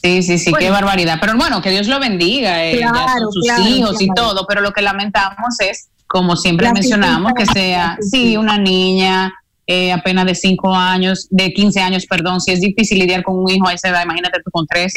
Sí, 0.02 0.22
sí, 0.22 0.38
sí, 0.38 0.50
Bueno. 0.50 0.64
qué 0.66 0.70
barbaridad. 0.70 1.18
Pero 1.20 1.36
bueno, 1.36 1.60
que 1.60 1.70
Dios 1.70 1.86
lo 1.88 1.98
bendiga, 1.98 2.64
eh, 2.64 2.78
Claro, 2.78 3.30
sus 3.32 3.44
claro, 3.44 3.62
hijos 3.66 4.00
y 4.00 4.08
todo. 4.14 4.46
Pero 4.46 4.60
lo 4.60 4.72
que 4.72 4.82
lamentamos 4.82 5.58
es, 5.60 5.88
como 6.10 6.34
siempre 6.34 6.66
La 6.66 6.72
mencionamos, 6.72 7.32
que 7.36 7.46
sea, 7.46 7.96
sí, 8.00 8.36
una 8.36 8.58
niña 8.58 9.32
eh, 9.64 9.92
apenas 9.92 10.26
de 10.26 10.34
cinco 10.34 10.74
años, 10.74 11.28
de 11.30 11.52
15 11.52 11.80
años, 11.80 12.04
perdón. 12.06 12.40
Si 12.40 12.50
es 12.50 12.60
difícil 12.60 12.98
lidiar 12.98 13.22
con 13.22 13.38
un 13.38 13.48
hijo 13.48 13.68
a 13.68 13.74
esa 13.74 13.90
edad, 13.90 14.02
imagínate 14.02 14.40
tú 14.44 14.50
con 14.50 14.66
tres 14.66 14.92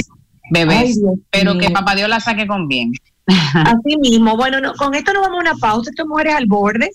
bebés. 0.51 0.97
Ay, 0.97 1.21
pero 1.29 1.55
que 1.59 1.69
papá 1.69 1.93
Dios 1.93 2.09
la 2.09 2.19
saque 2.19 2.47
con 2.47 2.67
bien. 2.67 2.93
Así 3.27 3.95
mismo. 4.01 4.35
Bueno, 4.35 4.59
no, 4.59 4.73
con 4.73 4.95
esto 4.95 5.13
nos 5.13 5.21
vamos 5.21 5.37
a 5.37 5.51
una 5.51 5.55
pausa. 5.57 5.91
Esto 5.91 6.07
Mujeres 6.07 6.33
al 6.33 6.47
Borde 6.47 6.89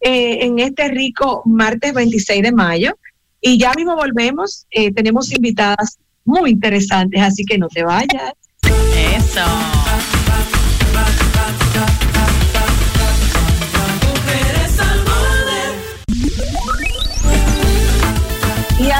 eh, 0.00 0.38
en 0.42 0.60
este 0.60 0.86
rico 0.86 1.42
martes 1.44 1.92
26 1.94 2.44
de 2.44 2.52
mayo. 2.52 2.96
Y 3.40 3.58
ya 3.58 3.72
mismo 3.74 3.96
volvemos. 3.96 4.66
Eh, 4.70 4.92
tenemos 4.92 5.32
invitadas 5.32 5.98
muy 6.24 6.50
interesantes, 6.50 7.20
así 7.20 7.44
que 7.44 7.58
no 7.58 7.66
te 7.66 7.82
vayas. 7.82 8.34
Eso. 9.16 9.42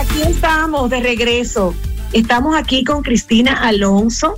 Aquí 0.05 0.23
estamos 0.23 0.91
de 0.91 1.01
regreso. 1.01 1.75
Estamos 2.13 2.57
aquí 2.57 2.85
con 2.85 3.03
Cristina 3.03 3.55
Alonso 3.67 4.35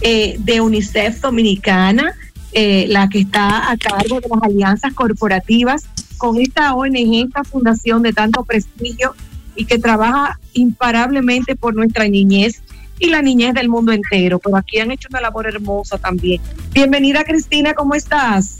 eh, 0.00 0.36
de 0.38 0.60
UNICEF 0.60 1.20
Dominicana, 1.20 2.14
eh, 2.52 2.86
la 2.88 3.08
que 3.08 3.20
está 3.20 3.70
a 3.70 3.76
cargo 3.76 4.20
de 4.20 4.28
las 4.28 4.42
alianzas 4.42 4.94
corporativas 4.94 5.84
con 6.16 6.38
esta 6.38 6.74
ONG, 6.74 7.26
esta 7.26 7.44
fundación 7.44 8.02
de 8.02 8.12
tanto 8.12 8.44
prestigio 8.44 9.14
y 9.54 9.66
que 9.66 9.78
trabaja 9.78 10.38
imparablemente 10.54 11.54
por 11.54 11.74
nuestra 11.74 12.08
niñez 12.08 12.62
y 12.98 13.08
la 13.08 13.20
niñez 13.20 13.54
del 13.54 13.68
mundo 13.68 13.92
entero. 13.92 14.38
Pero 14.38 14.56
aquí 14.56 14.78
han 14.78 14.90
hecho 14.90 15.08
una 15.10 15.20
labor 15.20 15.46
hermosa 15.46 15.98
también. 15.98 16.40
Bienvenida 16.72 17.24
Cristina, 17.24 17.74
¿cómo 17.74 17.94
estás? 17.94 18.58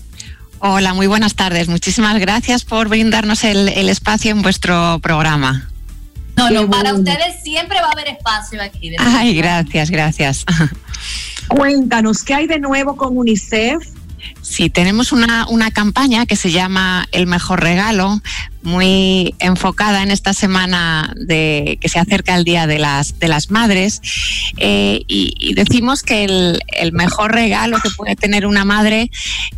Hola, 0.58 0.92
muy 0.92 1.06
buenas 1.06 1.34
tardes. 1.34 1.68
Muchísimas 1.68 2.18
gracias 2.20 2.64
por 2.64 2.88
brindarnos 2.88 3.44
el, 3.44 3.70
el 3.70 3.88
espacio 3.88 4.30
en 4.30 4.42
vuestro 4.42 4.98
programa. 5.00 5.69
No, 6.40 6.48
Qué 6.48 6.54
no, 6.54 6.70
para 6.70 6.94
ustedes 6.94 7.42
siempre 7.42 7.80
va 7.80 7.88
a 7.88 7.92
haber 7.92 8.08
espacio 8.08 8.62
aquí. 8.62 8.94
Ay, 8.98 9.36
gracias, 9.36 9.90
gracias. 9.90 10.44
Cuéntanos, 11.48 12.22
¿qué 12.22 12.34
hay 12.34 12.46
de 12.46 12.58
nuevo 12.58 12.96
con 12.96 13.18
UNICEF? 13.18 13.82
Sí, 14.42 14.70
tenemos 14.70 15.12
una, 15.12 15.46
una 15.48 15.70
campaña 15.70 16.26
que 16.26 16.36
se 16.36 16.50
llama 16.50 17.08
El 17.12 17.26
Mejor 17.26 17.60
Regalo, 17.62 18.20
muy 18.62 19.34
enfocada 19.38 20.02
en 20.02 20.10
esta 20.10 20.34
semana 20.34 21.14
de 21.16 21.78
que 21.80 21.88
se 21.88 21.98
acerca 21.98 22.36
el 22.36 22.44
Día 22.44 22.66
de 22.66 22.78
las, 22.78 23.18
de 23.18 23.28
las 23.28 23.50
Madres. 23.50 24.00
Eh, 24.58 25.02
y, 25.06 25.34
y 25.38 25.54
decimos 25.54 26.02
que 26.02 26.24
el, 26.24 26.60
el 26.68 26.92
mejor 26.92 27.32
regalo 27.32 27.78
que 27.80 27.90
puede 27.90 28.16
tener 28.16 28.46
una 28.46 28.64
madre 28.64 29.10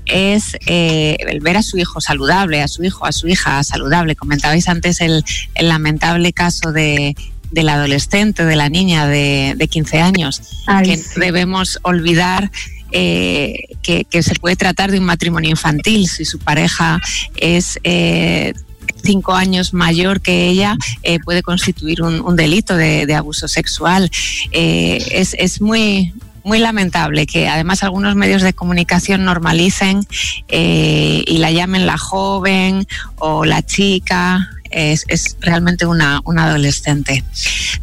es 0.07 0.57
eh, 0.67 1.17
el 1.29 1.41
ver 1.41 1.57
a 1.57 1.63
su 1.63 1.79
hijo 1.79 2.01
saludable, 2.01 2.63
a 2.63 2.69
su 2.69 2.85
hijo, 2.85 3.05
a 3.07 3.13
su 3.13 3.29
hija 3.29 3.63
saludable. 3.65 4.15
Comentabais 4.17 4.69
antes 4.69 5.01
el, 5.01 5.25
el 5.55 5.69
lamentable 5.69 6.33
caso 6.33 6.71
de, 6.71 7.17
del 7.51 7.69
adolescente, 7.69 8.45
de 8.45 8.57
la 8.57 8.69
niña 8.69 9.07
de, 9.07 9.55
de 9.57 9.69
15 9.69 10.01
años, 10.01 10.43
Ay, 10.67 10.87
que 10.87 10.97
sí. 10.97 11.09
no 11.17 11.25
debemos 11.25 11.79
olvidar 11.83 12.51
eh, 12.93 13.65
que, 13.83 14.23
se 14.23 14.35
puede 14.37 14.57
tratar 14.57 14.91
de 14.91 14.99
un 14.99 15.05
matrimonio 15.05 15.51
infantil 15.51 16.09
si 16.09 16.25
su 16.25 16.39
pareja 16.39 17.01
es 17.37 17.79
eh, 17.83 18.55
cinco 19.03 19.35
años 19.35 19.75
mayor 19.75 20.21
que 20.21 20.49
ella 20.49 20.77
eh, 21.03 21.19
puede 21.21 21.43
constituir 21.43 22.03
un, 22.03 22.37
delito 22.37 22.77
de, 22.77 23.15
abuso 23.15 23.49
sexual. 23.49 24.11
Es, 24.53 25.35
es 25.39 25.61
muy 25.61 26.13
muy 26.45 26.59
lamentable 26.59 27.25
que 27.25 27.49
además 27.49 27.85
algunos 27.85 28.17
medios 28.17 28.43
de 28.43 28.53
comunicación 28.53 29.25
normalicen 29.25 30.01
y 30.49 31.39
la 31.39 31.53
llamen 31.53 31.87
la 31.87 31.99
joven 31.99 32.87
o 33.17 33.45
la 33.45 33.63
chica 33.63 34.51
es, 34.73 35.05
es 35.09 35.37
realmente 35.41 35.87
una, 35.87 36.21
una 36.25 36.45
adolescente. 36.45 37.25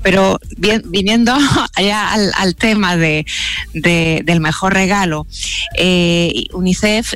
Pero 0.02 0.40
bien, 0.58 0.84
viniendo 0.88 1.34
allá 1.76 2.12
al, 2.14 2.56
tema 2.56 2.96
de- 2.98 3.26
del 3.74 4.40
mejor 4.40 4.74
regalo, 4.74 5.26
eh, 5.78 6.46
UNICEF 6.54 7.14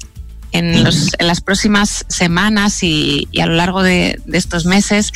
en, 0.54 0.84
los- 0.84 1.12
en 1.20 1.28
las 1.28 1.42
próximas 1.42 2.06
semanas 2.08 2.82
y, 2.84 3.28
y 3.32 3.42
a 3.42 3.46
lo 3.48 3.54
largo 3.56 3.84
de, 3.84 4.20
de 4.26 4.38
estos 4.38 4.66
meses 4.66 5.12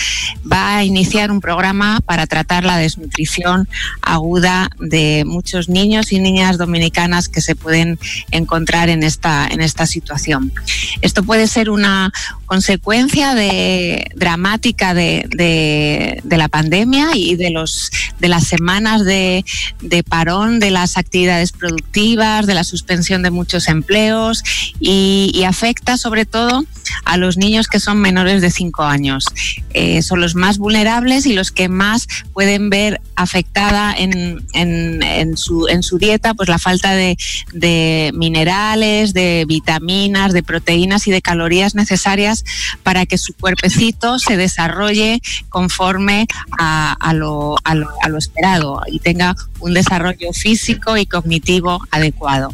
va 0.51 0.77
a 0.77 0.83
iniciar 0.83 1.31
un 1.31 1.39
programa 1.39 2.01
para 2.05 2.27
tratar 2.27 2.65
la 2.65 2.77
desnutrición 2.77 3.69
aguda 4.01 4.69
de 4.79 5.23
muchos 5.25 5.69
niños 5.69 6.11
y 6.11 6.19
niñas 6.19 6.57
dominicanas 6.57 7.29
que 7.29 7.41
se 7.41 7.55
pueden 7.55 7.97
encontrar 8.31 8.89
en 8.89 9.03
esta, 9.03 9.47
en 9.47 9.61
esta 9.61 9.85
situación. 9.85 10.51
Esto 11.01 11.23
puede 11.23 11.47
ser 11.47 11.69
una 11.69 12.11
consecuencia 12.45 13.35
de, 13.35 14.09
dramática 14.15 14.93
de, 14.93 15.25
de- 15.29 16.19
de 16.23 16.38
la 16.38 16.47
pandemia 16.49 17.09
y 17.15 17.35
de, 17.35 17.51
los, 17.51 17.91
de 18.19 18.27
las 18.27 18.45
semanas 18.47 19.05
de, 19.05 19.45
de 19.81 20.03
parón 20.03 20.59
de 20.59 20.71
las 20.71 20.97
actividades 20.97 21.51
productivas, 21.51 22.45
de 22.47 22.53
la 22.53 22.63
suspensión 22.63 23.21
de 23.21 23.31
muchos 23.31 23.67
empleos 23.67 24.43
y, 24.79 25.26
y 25.34 25.43
afecta 25.43 25.97
sobre 25.97 26.25
todo 26.25 26.63
a 27.05 27.17
los 27.17 27.38
niños 27.38 27.67
que 27.67 27.80
son 27.80 27.99
menores 27.99 28.41
de 28.41 28.49
5 28.51 28.84
años. 28.84 29.25
Eh, 29.73 30.01
son 30.01 30.21
los 30.21 30.36
más 30.36 30.57
vulnerables 30.57 31.25
y 31.25 31.34
los 31.34 31.51
que 31.51 31.69
más 31.69 32.07
pueden 32.34 32.69
ver 32.69 33.01
afectada 33.15 33.93
en, 33.97 34.45
en- 34.53 35.38
su, 35.38 35.67
en 35.67 35.84
su 35.84 35.97
dieta 35.97 36.34
pues 36.34 36.49
la 36.49 36.57
falta 36.59 36.91
de, 36.93 37.17
minerales, 38.13 39.13
de 39.13 39.45
vitaminas, 39.47 40.34
de 40.34 40.43
proteínas 40.43 41.07
y 41.07 41.11
de 41.11 41.21
calorías 41.21 41.75
necesarias 41.75 42.43
para 42.84 43.05
que 43.05 43.17
su 43.17 43.34
cuerpecito 43.34 44.19
se 44.19 44.38
desarrolle 44.38 45.21
conforme 45.49 46.28
a 46.57 47.13
lo- 47.13 47.55
a 47.63 47.75
lo 48.09 48.17
esperado 48.17 48.82
y 48.91 48.99
tenga 48.99 49.36
un 49.59 49.73
desarrollo 49.73 50.32
físico 50.34 50.97
y 50.97 51.05
cognitivo 51.05 51.82
adecuado. 51.91 52.53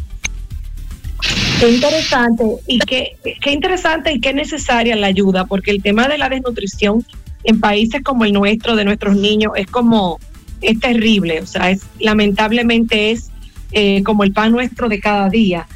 Qué 1.60 1.70
interesante 1.70 2.44
y 2.66 2.78
qué, 2.80 3.16
qué 3.40 3.52
interesante 3.52 4.12
y 4.12 4.20
qué 4.20 4.34
necesaria 4.34 4.96
la 4.96 5.06
ayuda, 5.06 5.44
porque 5.44 5.70
el 5.70 5.82
tema 5.82 6.08
de 6.08 6.18
la 6.18 6.28
desnutrición 6.28 7.04
en 7.44 7.60
países 7.60 8.02
como 8.02 8.24
el 8.24 8.32
nuestro, 8.32 8.74
de 8.74 8.84
nuestros 8.84 9.16
niños, 9.16 9.52
es 9.56 9.66
como, 9.66 10.18
es 10.60 10.80
terrible, 10.80 11.40
o 11.40 11.46
sea, 11.46 11.70
es 11.70 11.82
lamentablemente 12.00 13.12
es 13.12 13.30
eh, 13.72 14.02
como 14.02 14.24
el 14.24 14.32
pan 14.32 14.52
nuestro 14.52 14.88
de 14.88 15.00
cada 15.00 15.28
día. 15.28 15.66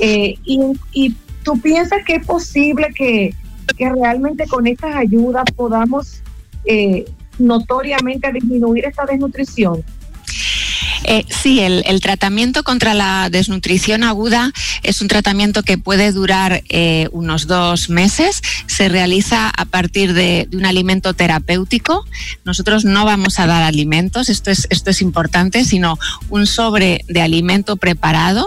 Eh, 0.00 0.36
y, 0.44 0.60
y 0.92 1.14
tú 1.42 1.60
piensas 1.60 2.04
que 2.04 2.16
es 2.16 2.26
posible 2.26 2.88
que, 2.94 3.34
que 3.76 3.90
realmente 3.90 4.46
con 4.46 4.66
estas 4.66 4.96
ayudas 4.96 5.44
podamos 5.56 6.22
eh, 6.64 7.04
notoriamente 7.38 8.32
disminuir 8.32 8.84
esta 8.86 9.06
desnutrición. 9.06 9.82
Eh, 11.04 11.24
sí, 11.28 11.60
el, 11.60 12.00
tratamiento 12.00 12.62
contra 12.62 12.94
la 12.94 13.28
desnutrición 13.30 14.04
aguda 14.04 14.52
es 14.82 15.00
un 15.00 15.08
tratamiento 15.08 15.62
que 15.62 15.78
puede 15.78 16.12
durar 16.12 16.62
eh, 16.68 17.08
unos 17.12 17.46
dos 17.46 17.90
meses. 17.90 18.42
Se 18.66 18.88
realiza 18.88 19.50
a 19.50 19.64
partir 19.64 20.14
de, 20.14 20.46
de 20.48 20.56
un 20.56 20.66
alimento 20.66 21.14
terapéutico. 21.14 22.04
Nosotros 22.44 22.84
no 22.84 23.04
vamos 23.04 23.38
a 23.38 23.46
dar 23.46 23.62
alimentos, 23.62 24.28
esto 24.28 24.50
es, 24.50 24.66
esto 24.70 24.90
es 24.90 25.02
importante, 25.02 25.64
sino 25.64 25.98
un 26.30 26.46
sobre 26.46 27.04
de 27.08 27.20
alimento 27.20 27.76
preparado. 27.76 28.46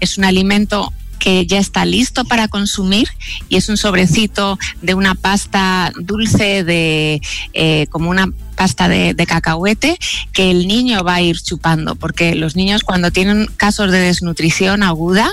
Es 0.00 0.18
un 0.18 0.24
alimento 0.24 0.92
que 1.18 1.46
ya 1.46 1.58
está 1.58 1.84
listo 1.84 2.24
para 2.24 2.48
consumir 2.48 3.08
y 3.48 3.56
es 3.56 3.68
un 3.68 3.76
sobrecito 3.76 4.58
de 4.82 4.94
una 4.94 5.14
pasta 5.14 5.92
dulce 6.00 6.64
de 6.64 7.20
eh, 7.52 7.86
como 7.90 8.10
una 8.10 8.28
pasta 8.56 8.88
de, 8.88 9.14
de 9.14 9.26
cacahuete 9.26 9.98
que 10.32 10.50
el 10.50 10.66
niño 10.66 11.04
va 11.04 11.16
a 11.16 11.22
ir 11.22 11.40
chupando 11.40 11.94
porque 11.94 12.34
los 12.34 12.56
niños 12.56 12.82
cuando 12.82 13.10
tienen 13.10 13.46
casos 13.56 13.90
de 13.90 13.98
desnutrición 13.98 14.82
aguda 14.82 15.32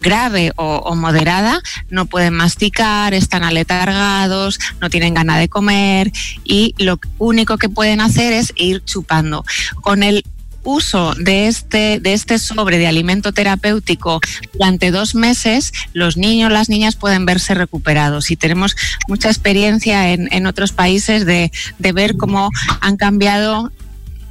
grave 0.00 0.52
o, 0.56 0.76
o, 0.76 0.94
moderada 0.94 1.60
no 1.90 2.06
pueden 2.06 2.34
masticar, 2.34 3.14
están 3.14 3.44
aletargados, 3.44 4.58
no 4.80 4.90
tienen 4.90 5.14
ganas 5.14 5.38
de 5.38 5.48
comer 5.48 6.10
y 6.44 6.74
lo 6.78 6.98
único 7.18 7.58
que 7.58 7.68
pueden 7.68 8.00
hacer 8.00 8.32
es 8.32 8.52
ir 8.56 8.82
chupando. 8.84 9.44
Con 9.82 10.02
el 10.02 10.24
uso 10.64 11.14
de 11.14 11.46
este, 11.46 12.00
de 12.00 12.12
este 12.12 12.38
sobre 12.38 12.78
de 12.78 12.86
alimento 12.86 13.32
terapéutico 13.32 14.20
durante 14.52 14.90
dos 14.90 15.14
meses, 15.14 15.72
los 15.92 16.16
niños, 16.16 16.50
las 16.50 16.68
niñas 16.68 16.96
pueden 16.96 17.26
verse 17.26 17.54
recuperados. 17.54 18.30
Y 18.30 18.36
tenemos 18.36 18.76
mucha 19.08 19.28
experiencia 19.28 20.12
en, 20.12 20.28
en 20.32 20.46
otros 20.46 20.72
países 20.72 21.26
de, 21.26 21.52
de 21.78 21.92
ver 21.92 22.16
cómo 22.16 22.50
han 22.80 22.96
cambiado 22.96 23.70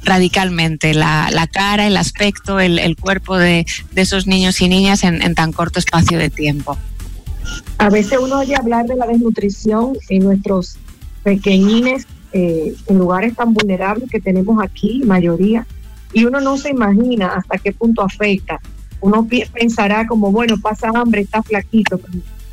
radicalmente 0.04 0.92
la, 0.92 1.30
la, 1.32 1.46
cara, 1.46 1.86
el 1.86 1.96
aspecto, 1.96 2.60
el, 2.60 2.78
el 2.78 2.96
cuerpo 2.96 3.38
de, 3.38 3.64
de, 3.92 4.02
esos 4.02 4.26
niños 4.26 4.60
y 4.60 4.68
niñas 4.68 5.02
en, 5.02 5.22
en, 5.22 5.34
tan 5.34 5.52
corto 5.52 5.78
espacio 5.78 6.18
de 6.18 6.28
tiempo. 6.28 6.76
A 7.78 7.88
veces 7.88 8.18
uno 8.20 8.40
oye 8.40 8.54
hablar 8.54 8.86
de 8.86 8.96
la 8.96 9.06
desnutrición 9.06 9.96
en 10.10 10.24
nuestros 10.24 10.76
pequeñines 11.22 12.06
eh, 12.32 12.74
en 12.86 12.98
lugares 12.98 13.36
tan 13.36 13.54
vulnerables 13.54 14.10
que 14.10 14.20
tenemos 14.20 14.62
aquí, 14.62 15.02
mayoría, 15.04 15.66
y 16.14 16.24
uno 16.24 16.40
no 16.40 16.56
se 16.56 16.70
imagina 16.70 17.34
hasta 17.34 17.58
qué 17.58 17.72
punto 17.72 18.02
afecta. 18.02 18.60
Uno 19.00 19.28
pensará 19.52 20.06
como, 20.06 20.32
bueno, 20.32 20.54
pasa 20.62 20.88
hambre, 20.94 21.22
está 21.22 21.42
flaquito, 21.42 22.00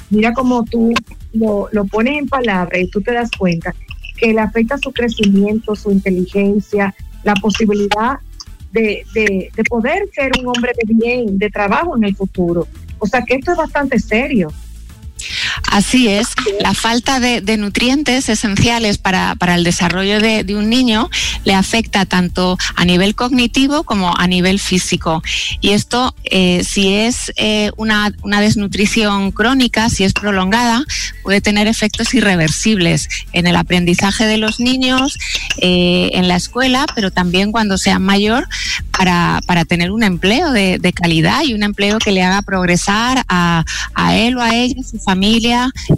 mira 0.10 0.34
cómo 0.34 0.66
tú 0.66 0.94
lo, 1.32 1.70
lo 1.72 1.86
pones 1.86 2.18
en 2.18 2.28
palabras 2.28 2.82
y 2.82 2.90
tú 2.90 3.02
te 3.02 3.14
das 3.14 3.30
cuenta 3.38 3.74
que 4.18 4.34
le 4.34 4.42
afecta 4.42 4.78
su 4.78 4.92
crecimiento, 4.92 5.76
su 5.76 5.92
inteligencia, 5.92 6.94
la 7.24 7.34
posibilidad 7.36 8.20
de, 8.72 9.06
de, 9.14 9.64
poder 9.70 10.10
ser 10.14 10.32
un 10.40 10.48
hombre 10.48 10.72
de 10.76 10.94
bien, 10.94 11.38
de 11.38 11.50
trabajo 11.50 11.98
en 11.98 12.04
el 12.04 12.16
futuro. 12.16 12.68
O 13.00 13.08
sea 13.08 13.24
que 13.24 13.36
esto 13.36 13.52
es 13.52 13.58
bastante 13.58 14.00
serio. 14.00 14.50
Así 15.72 16.08
es, 16.08 16.28
la 16.60 16.74
falta 16.74 17.20
de, 17.20 17.42
nutrientes 17.58 18.30
esenciales 18.30 18.98
para, 18.98 19.36
el 19.56 19.64
desarrollo 19.64 20.20
de, 20.20 20.56
un 20.56 20.70
niño 20.70 21.10
le 21.44 21.54
afecta 21.54 22.06
tanto 22.06 22.58
a 22.76 22.86
nivel 22.86 23.16
cognitivo 23.16 23.84
como 23.84 24.16
a 24.18 24.28
nivel 24.28 24.60
físico. 24.60 25.22
Y 25.60 25.70
esto, 25.70 26.16
eh, 26.24 26.64
si 26.64 26.94
es 26.94 27.32
eh, 27.36 27.72
una, 27.78 28.12
desnutrición 28.42 29.32
crónica, 29.32 29.90
si 29.90 30.04
es 30.04 30.14
prolongada, 30.14 30.84
puede 31.24 31.42
tener 31.42 31.68
efectos 31.68 32.14
irreversibles 32.14 33.08
en 33.34 33.48
el 33.48 33.56
aprendizaje 33.56 34.26
de 34.26 34.38
los 34.38 34.60
niños, 34.60 35.18
eh, 35.58 36.10
en 36.14 36.28
la 36.28 36.36
escuela, 36.36 36.86
pero 36.96 37.12
también 37.12 37.52
cuando 37.52 37.78
sean 37.78 38.02
mayor, 38.02 38.48
para, 38.92 39.66
tener 39.66 39.92
un 39.92 40.04
empleo 40.04 40.52
de, 40.52 40.94
calidad 40.94 41.44
y 41.44 41.54
un 41.54 41.64
empleo 41.64 41.98
que 41.98 42.12
le 42.12 42.22
haga 42.22 42.42
progresar 42.42 43.24
a, 43.28 43.64
a 43.96 44.16
él 44.16 44.38
o 44.38 44.42
a 44.42 44.54
ella, 44.54 44.76
su 44.84 45.00
familia 45.00 45.41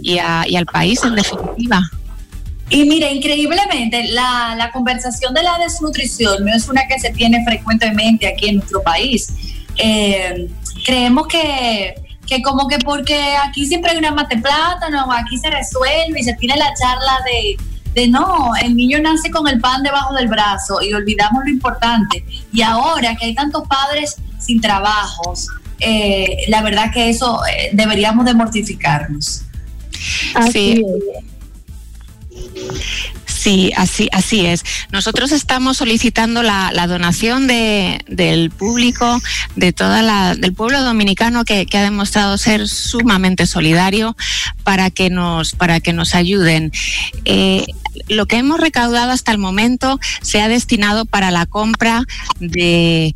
y, 0.02 0.18
a, 0.18 0.44
y 0.46 0.56
al 0.56 0.66
país 0.66 1.02
en 1.04 1.14
definitiva. 1.14 1.82
Y 2.70 2.84
mire, 2.84 3.12
increíblemente, 3.12 4.04
la, 4.12 4.54
la, 4.56 4.72
conversación 4.72 5.34
de 5.34 5.42
la 5.42 5.58
desnutrición 5.58 6.44
no 6.44 6.54
es 6.54 6.68
una 6.68 6.86
que 6.88 6.98
se 6.98 7.10
tiene 7.10 7.44
frecuentemente 7.44 8.26
aquí 8.26 8.48
en 8.48 8.56
nuestro 8.56 8.82
país. 8.82 9.32
Eh, 9.76 10.48
creemos 10.84 11.26
que, 11.26 11.94
que 12.26 12.42
como 12.42 12.66
que 12.68 12.78
porque 12.78 13.36
aquí 13.36 13.66
siempre 13.66 13.90
hay 13.90 13.98
una 13.98 14.12
mate 14.12 14.38
plátano, 14.38 15.12
aquí 15.12 15.36
se 15.36 15.50
resuelve 15.50 16.20
y 16.20 16.24
se 16.24 16.32
tiene 16.34 16.56
la 16.56 16.72
charla 16.74 17.18
de, 17.26 17.56
de 18.00 18.08
no, 18.08 18.52
el 18.60 18.74
niño 18.74 18.98
nace 19.00 19.30
con 19.30 19.46
el 19.46 19.60
pan 19.60 19.82
debajo 19.82 20.14
del 20.14 20.28
brazo 20.28 20.80
y 20.82 20.92
olvidamos 20.94 21.44
lo 21.44 21.50
importante. 21.50 22.24
Y 22.52 22.62
ahora 22.62 23.14
que 23.16 23.26
hay 23.26 23.34
tantos 23.34 23.64
padres 23.68 24.16
sin 24.38 24.60
trabajos, 24.60 25.48
eh, 25.80 26.44
la 26.48 26.62
verdad 26.62 26.92
que 26.92 27.10
eso 27.10 27.40
eh, 27.46 27.70
deberíamos 27.72 28.24
de 28.24 28.34
mortificarnos. 28.34 29.42
Sí. 30.52 30.82
Sí, 33.44 33.72
así, 33.76 34.08
así 34.10 34.46
es. 34.46 34.64
Nosotros 34.90 35.30
estamos 35.30 35.76
solicitando 35.76 36.42
la, 36.42 36.72
la 36.72 36.86
donación 36.86 37.46
de, 37.46 38.02
del 38.08 38.50
público, 38.50 39.20
de 39.54 39.74
toda 39.74 40.00
la, 40.00 40.34
del 40.34 40.54
pueblo 40.54 40.82
dominicano 40.82 41.44
que, 41.44 41.66
que, 41.66 41.76
ha 41.76 41.82
demostrado 41.82 42.38
ser 42.38 42.66
sumamente 42.66 43.46
solidario 43.46 44.16
para 44.62 44.90
que 44.90 45.10
nos, 45.10 45.52
para 45.52 45.80
que 45.80 45.92
nos 45.92 46.14
ayuden. 46.14 46.72
Eh, 47.26 47.66
lo 48.08 48.24
que 48.24 48.36
hemos 48.36 48.60
recaudado 48.60 49.10
hasta 49.12 49.32
el 49.32 49.38
momento 49.38 50.00
se 50.22 50.40
ha 50.40 50.48
destinado 50.48 51.04
para 51.04 51.30
la 51.30 51.44
compra 51.44 52.04
de 52.40 53.14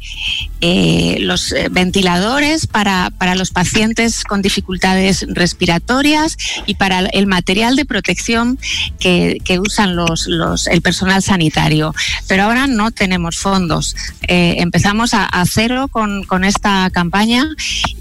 eh, 0.60 1.18
los 1.20 1.52
eh, 1.52 1.68
ventiladores 1.70 2.66
para, 2.66 3.10
para 3.10 3.34
los 3.34 3.50
pacientes 3.50 4.24
con 4.24 4.42
dificultades 4.42 5.24
respiratorias 5.28 6.36
y 6.66 6.74
para 6.74 7.00
el 7.00 7.26
material 7.26 7.76
de 7.76 7.84
protección 7.84 8.58
que, 8.98 9.38
que 9.44 9.60
usan 9.60 9.94
los, 9.94 10.26
los, 10.26 10.66
el 10.66 10.82
personal 10.82 11.22
sanitario. 11.22 11.94
Pero 12.26 12.44
ahora 12.44 12.66
no 12.66 12.90
tenemos 12.90 13.38
fondos. 13.38 13.94
Eh, 14.26 14.56
empezamos 14.58 15.14
a, 15.14 15.24
a 15.24 15.46
cero 15.46 15.88
con, 15.88 16.24
con 16.24 16.44
esta 16.44 16.90
campaña 16.90 17.48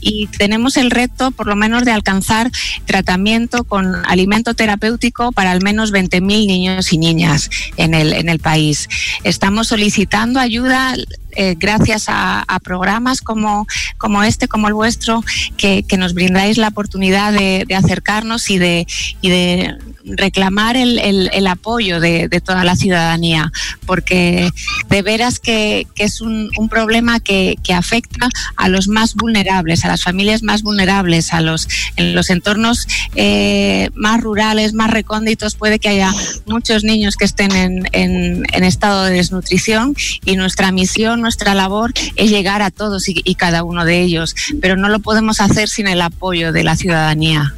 y 0.02 0.28
tenemos 0.28 0.78
el 0.78 0.92
reto, 0.92 1.32
por 1.32 1.48
lo 1.48 1.56
menos, 1.56 1.86
de 1.86 1.92
alcanzar 1.92 2.52
tratamiento 2.86 3.64
con 3.64 3.96
alimento 4.06 4.54
terapéutico 4.54 5.32
para 5.32 5.52
al 5.52 5.62
menos 5.62 5.94
20.000 5.94 6.22
niños 6.22 6.92
y 6.92 6.98
niñas 6.98 7.50
en 7.78 7.94
el, 7.94 8.14
en 8.14 8.30
el 8.30 8.40
país. 8.40 8.90
Estamos 9.24 9.68
solicitando 9.68 10.40
ayuda 10.40 10.96
eh, 11.32 11.56
gracias 11.58 12.06
a, 12.08 12.46
programas 12.64 13.22
como, 13.22 13.68
como 13.98 14.24
este, 14.24 14.48
como 14.48 14.68
el 14.68 14.74
vuestro, 14.74 15.24
que, 15.58 15.84
que 15.84 15.98
nos 15.98 16.14
brindáis 16.14 16.58
la 16.58 16.70
oportunidad 16.70 17.32
de, 17.32 17.66
acercarnos 17.76 18.50
y 18.50 18.58
de, 18.58 18.88
y 19.22 19.30
de 19.30 19.78
reclamar 20.04 20.76
el, 20.76 20.98
el, 21.00 21.30
el 21.34 21.48
apoyo 21.48 22.00
de, 22.00 22.28
de, 22.28 22.42
toda 22.42 22.64
la 22.64 22.76
ciudadanía, 22.76 23.52
porque 23.86 24.50
de 24.90 25.02
veras 25.02 25.40
que, 25.40 25.86
que 25.94 26.06
es 26.06 26.22
un, 26.22 26.50
un 26.58 26.70
problema 26.70 27.20
que, 27.20 27.56
que, 27.64 27.74
afecta 27.74 28.30
a 28.56 28.70
los 28.70 28.88
más 28.88 29.14
vulnerables, 29.14 29.86
a 29.86 29.90
las 29.90 30.04
familias 30.04 30.42
más 30.42 30.64
vulnerables, 30.64 31.34
a 31.34 31.42
los 31.42 31.68
en 31.96 32.16
los 32.16 32.30
entornos 32.30 32.88
eh, 33.16 33.90
más 33.94 34.22
rurales, 34.22 34.74
más 34.74 34.90
recónditos, 34.90 35.56
puede 35.56 35.80
que 35.80 35.90
haya 35.90 36.12
muchos 36.46 36.84
niños 36.84 37.16
que 37.16 37.26
estén 37.26 37.52
en, 37.52 37.88
en, 37.92 38.44
en 38.52 38.64
estado 38.64 39.04
de 39.04 39.14
desnutrición 39.14 39.96
y 40.26 40.36
nuestra 40.36 40.72
misión, 40.72 41.17
nuestra 41.22 41.54
labor 41.54 41.92
es 42.16 42.30
llegar 42.30 42.62
a 42.62 42.72
todos 42.72 43.08
y, 43.10 43.22
y 43.24 43.36
cada 43.36 43.64
uno 43.64 43.86
de 43.86 44.02
ellos, 44.02 44.36
pero 44.62 44.76
no 44.78 44.90
lo 44.90 45.00
podemos 45.00 45.40
hacer 45.42 45.68
sin 45.70 45.88
el 45.88 46.02
apoyo 46.02 46.52
de 46.52 46.64
la 46.64 46.76
ciudadanía. 46.76 47.54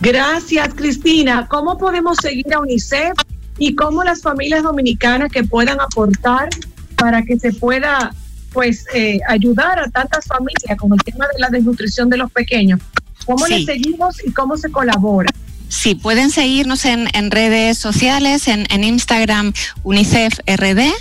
Gracias, 0.00 0.72
Cristina. 0.74 1.46
¿Cómo 1.48 1.76
podemos 1.76 2.16
seguir 2.22 2.52
a 2.54 2.60
UNICEF 2.60 3.12
y 3.58 3.74
cómo 3.74 4.02
las 4.02 4.22
familias 4.22 4.62
dominicanas 4.62 5.30
que 5.30 5.44
puedan 5.44 5.78
aportar 5.80 6.48
para 6.96 7.22
que 7.22 7.38
se 7.38 7.52
pueda 7.52 8.14
pues 8.52 8.84
eh, 8.94 9.20
ayudar 9.28 9.78
a 9.78 9.88
tantas 9.90 10.24
familias 10.26 10.76
con 10.78 10.92
el 10.92 10.98
tema 11.04 11.26
de 11.32 11.38
la 11.38 11.48
desnutrición 11.50 12.08
de 12.08 12.16
los 12.16 12.32
pequeños? 12.32 12.80
¿Cómo 13.26 13.46
Sí. 13.46 13.52
les 13.54 13.66
seguimos 13.66 14.16
y 14.26 14.32
cómo 14.32 14.56
se 14.56 14.70
colabora? 14.70 15.28
Sí, 15.70 15.94
pueden 15.94 16.30
seguirnos 16.30 16.84
en, 16.84 17.08
en 17.14 17.30
redes 17.30 17.78
sociales, 17.78 18.48
en, 18.48 18.66
en 18.70 18.82
Instagram 18.82 19.52
UNICEF 19.84 20.40
RD, 20.44 20.92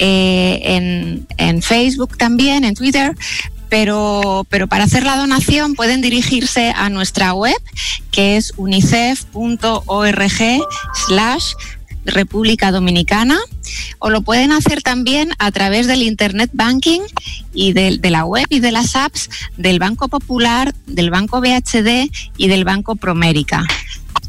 eh, 0.00 0.60
en, 0.64 1.26
en 1.36 1.62
Facebook 1.62 2.18
también, 2.18 2.64
en 2.64 2.74
Twitter. 2.74 3.14
Pero, 3.68 4.44
pero 4.50 4.66
para 4.66 4.84
hacer 4.84 5.04
la 5.04 5.16
donación 5.16 5.74
pueden 5.74 6.02
dirigirse 6.02 6.74
a 6.76 6.90
nuestra 6.90 7.32
web, 7.32 7.56
que 8.10 8.36
es 8.36 8.52
unicef.org 8.56 10.42
slash 11.06 11.52
República 12.04 12.70
Dominicana, 12.70 13.38
o 13.98 14.10
lo 14.10 14.22
pueden 14.22 14.52
hacer 14.52 14.82
también 14.82 15.30
a 15.38 15.50
través 15.50 15.86
del 15.86 16.02
Internet 16.02 16.50
Banking 16.52 17.00
y 17.54 17.72
de, 17.72 17.98
la 18.10 18.24
web 18.24 18.46
y 18.50 18.60
de 18.60 18.72
las 18.72 18.96
apps 18.96 19.30
del 19.56 19.78
Banco 19.78 20.08
Popular, 20.08 20.74
del 20.86 21.10
Banco 21.10 21.40
BHD 21.40 22.10
y 22.36 22.48
del 22.48 22.64
Banco 22.64 22.96
Promérica. 22.96 23.64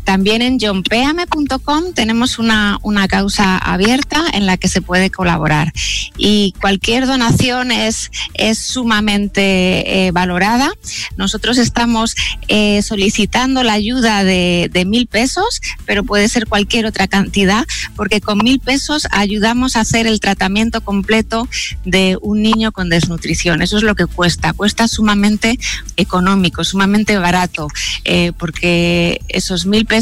También 0.03 0.41
en 0.41 0.59
johnpeame.com 0.59 1.93
tenemos 1.93 2.37
una, 2.37 2.77
una 2.83 3.07
causa 3.07 3.57
abierta 3.57 4.23
en 4.33 4.45
la 4.45 4.57
que 4.57 4.67
se 4.67 4.81
puede 4.81 5.09
colaborar 5.09 5.71
y 6.17 6.53
cualquier 6.59 7.07
donación 7.07 7.71
es, 7.71 8.11
es 8.33 8.57
sumamente 8.57 10.07
eh, 10.07 10.11
valorada. 10.11 10.71
Nosotros 11.15 11.57
estamos 11.57 12.15
eh, 12.47 12.81
solicitando 12.81 13.63
la 13.63 13.73
ayuda 13.73 14.23
de, 14.23 14.69
de 14.71 14.85
mil 14.85 15.07
pesos, 15.07 15.61
pero 15.85 16.03
puede 16.03 16.27
ser 16.27 16.47
cualquier 16.47 16.85
otra 16.85 17.07
cantidad, 17.07 17.65
porque 17.95 18.19
con 18.19 18.39
mil 18.39 18.59
pesos 18.59 19.07
ayudamos 19.11 19.75
a 19.75 19.81
hacer 19.81 20.05
el 20.05 20.19
tratamiento 20.19 20.81
completo 20.81 21.47
de 21.85 22.17
un 22.21 22.41
niño 22.41 22.71
con 22.71 22.89
desnutrición. 22.89 23.61
Eso 23.61 23.77
es 23.77 23.83
lo 23.83 23.95
que 23.95 24.05
cuesta. 24.05 24.53
Cuesta 24.53 24.87
sumamente 24.87 25.57
económico, 25.95 26.63
sumamente 26.63 27.17
barato, 27.17 27.67
eh, 28.03 28.31
porque 28.37 29.21
esos 29.29 29.65
mil 29.65 29.85
pesos 29.85 29.92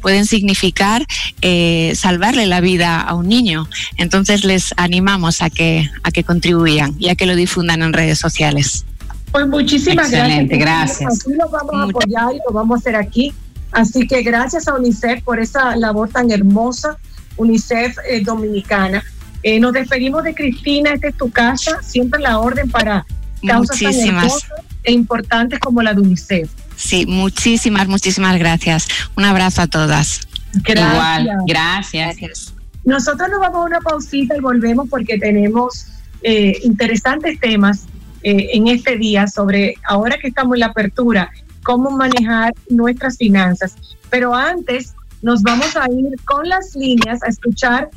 pueden 0.00 0.26
significar 0.26 1.06
eh, 1.40 1.92
salvarle 1.96 2.46
la 2.46 2.60
vida 2.60 3.00
a 3.00 3.14
un 3.14 3.28
niño. 3.28 3.68
Entonces 3.96 4.44
les 4.44 4.74
animamos 4.76 5.42
a 5.42 5.50
que, 5.50 5.88
a 6.02 6.10
que 6.10 6.24
contribuyan 6.24 6.94
y 6.98 7.08
a 7.08 7.14
que 7.14 7.26
lo 7.26 7.34
difundan 7.34 7.82
en 7.82 7.92
redes 7.92 8.18
sociales. 8.18 8.84
Pues 9.30 9.46
muchísimas 9.48 10.12
Excelente, 10.12 10.56
gracias. 10.58 11.00
gracias. 11.00 11.26
Aquí 11.26 11.36
lo 11.36 11.48
vamos 11.48 11.74
a 11.74 11.82
apoyar 11.84 12.34
y 12.34 12.38
lo 12.46 12.52
vamos 12.52 12.76
a 12.76 12.78
hacer 12.80 12.96
aquí. 12.96 13.32
Así 13.72 14.06
que 14.06 14.22
gracias 14.22 14.68
a 14.68 14.74
UNICEF 14.74 15.22
por 15.22 15.40
esa 15.40 15.74
labor 15.76 16.10
tan 16.10 16.30
hermosa, 16.30 16.98
UNICEF 17.38 17.96
eh, 18.08 18.20
Dominicana. 18.20 19.02
Eh, 19.42 19.58
nos 19.58 19.72
despedimos 19.72 20.22
de 20.24 20.34
Cristina, 20.34 20.92
esta 20.92 21.08
es 21.08 21.16
tu 21.16 21.30
casa, 21.30 21.82
siempre 21.82 22.20
la 22.20 22.38
orden 22.38 22.70
para 22.70 23.06
causas 23.46 23.78
tan 23.78 23.88
Muchísimas. 23.88 24.24
hermosas 24.24 24.50
e 24.84 24.92
importantes 24.92 25.58
como 25.58 25.82
la 25.82 25.94
de 25.94 26.00
UNICEF. 26.02 26.50
Sí, 26.76 27.06
muchísimas, 27.06 27.88
muchísimas 27.88 28.38
gracias. 28.38 28.86
Un 29.16 29.24
abrazo 29.24 29.62
a 29.62 29.66
todas. 29.66 30.20
Gracias. 30.64 30.92
Igual, 30.92 31.28
gracias. 31.46 32.54
Nosotros 32.84 33.28
nos 33.30 33.40
vamos 33.40 33.56
a 33.56 33.64
una 33.64 33.80
pausita 33.80 34.36
y 34.36 34.40
volvemos 34.40 34.88
porque 34.88 35.18
tenemos 35.18 35.86
eh, 36.22 36.58
interesantes 36.64 37.38
temas 37.40 37.86
eh, 38.22 38.48
en 38.52 38.68
este 38.68 38.96
día 38.96 39.26
sobre, 39.26 39.74
ahora 39.88 40.16
que 40.18 40.28
estamos 40.28 40.54
en 40.54 40.60
la 40.60 40.66
apertura, 40.66 41.30
cómo 41.62 41.90
manejar 41.90 42.52
nuestras 42.68 43.16
finanzas. 43.16 43.76
Pero 44.10 44.34
antes 44.34 44.94
nos 45.22 45.42
vamos 45.42 45.76
a 45.76 45.86
ir 45.90 46.20
con 46.24 46.48
las 46.48 46.74
líneas 46.74 47.22
a 47.22 47.28
escuchar 47.28 47.90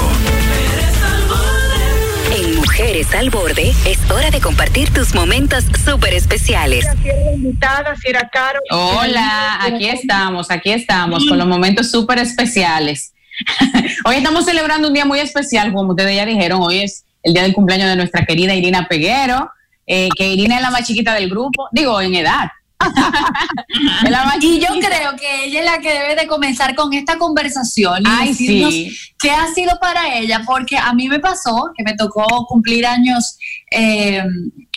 En 2.39 2.55
Mujeres 2.55 3.13
al 3.13 3.29
Borde 3.29 3.71
es 3.85 3.99
hora 4.09 4.31
de 4.31 4.41
compartir 4.41 4.91
tus 4.91 5.13
momentos 5.13 5.65
súper 5.85 6.15
especiales. 6.15 6.87
invitada, 7.35 7.95
Fiera 7.95 8.27
Caro. 8.33 8.59
Hola, 8.71 9.63
aquí 9.63 9.87
estamos, 9.87 10.49
aquí 10.49 10.71
estamos 10.71 11.27
con 11.27 11.37
los 11.37 11.47
momentos 11.47 11.91
súper 11.91 12.17
especiales. 12.17 13.13
Hoy 14.05 14.15
estamos 14.15 14.45
celebrando 14.45 14.87
un 14.87 14.95
día 14.95 15.05
muy 15.05 15.19
especial, 15.19 15.71
como 15.71 15.91
ustedes 15.91 16.15
ya 16.15 16.25
dijeron, 16.25 16.59
hoy 16.63 16.79
es 16.79 17.05
el 17.21 17.33
día 17.33 17.43
del 17.43 17.53
cumpleaños 17.53 17.89
de 17.89 17.95
nuestra 17.95 18.25
querida 18.25 18.55
Irina 18.55 18.87
Peguero, 18.87 19.51
eh, 19.87 20.09
que 20.15 20.27
Irina 20.27 20.57
es 20.57 20.61
la 20.61 20.69
más 20.69 20.85
chiquita 20.85 21.13
del 21.15 21.29
grupo, 21.29 21.69
digo, 21.71 21.99
en 22.01 22.13
edad. 22.13 22.49
Y 24.41 24.59
yo 24.59 24.67
creo 24.79 25.15
que 25.15 25.45
ella 25.45 25.59
es 25.59 25.65
la 25.65 25.79
que 25.79 25.91
debe 25.91 26.15
de 26.15 26.27
comenzar 26.27 26.75
con 26.75 26.93
esta 26.93 27.17
conversación 27.17 28.03
y 28.03 28.09
Ay, 28.09 28.29
decirnos 28.29 28.73
sí. 28.73 28.97
qué 29.19 29.31
ha 29.31 29.47
sido 29.53 29.79
para 29.79 30.15
ella, 30.15 30.43
porque 30.45 30.77
a 30.77 30.93
mí 30.93 31.07
me 31.07 31.19
pasó 31.19 31.71
que 31.75 31.83
me 31.83 31.95
tocó 31.95 32.45
cumplir 32.47 32.85
años, 32.85 33.37
eh, 33.71 34.23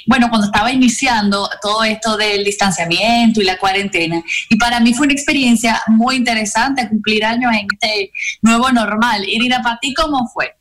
bueno, 0.06 0.28
cuando 0.28 0.46
estaba 0.46 0.72
iniciando 0.72 1.48
todo 1.61 1.84
esto 1.84 2.16
del 2.16 2.44
distanciamiento 2.44 3.40
y 3.40 3.44
la 3.44 3.58
cuarentena, 3.58 4.22
y 4.48 4.56
para 4.56 4.80
mí 4.80 4.94
fue 4.94 5.06
una 5.06 5.14
experiencia 5.14 5.80
muy 5.88 6.16
interesante 6.16 6.88
cumplir 6.88 7.24
años 7.24 7.52
en 7.52 7.66
este 7.72 8.12
nuevo 8.42 8.70
normal. 8.72 9.28
Irina, 9.28 9.62
¿para 9.62 9.78
ti 9.78 9.92
cómo 9.94 10.26
fue? 10.32 10.54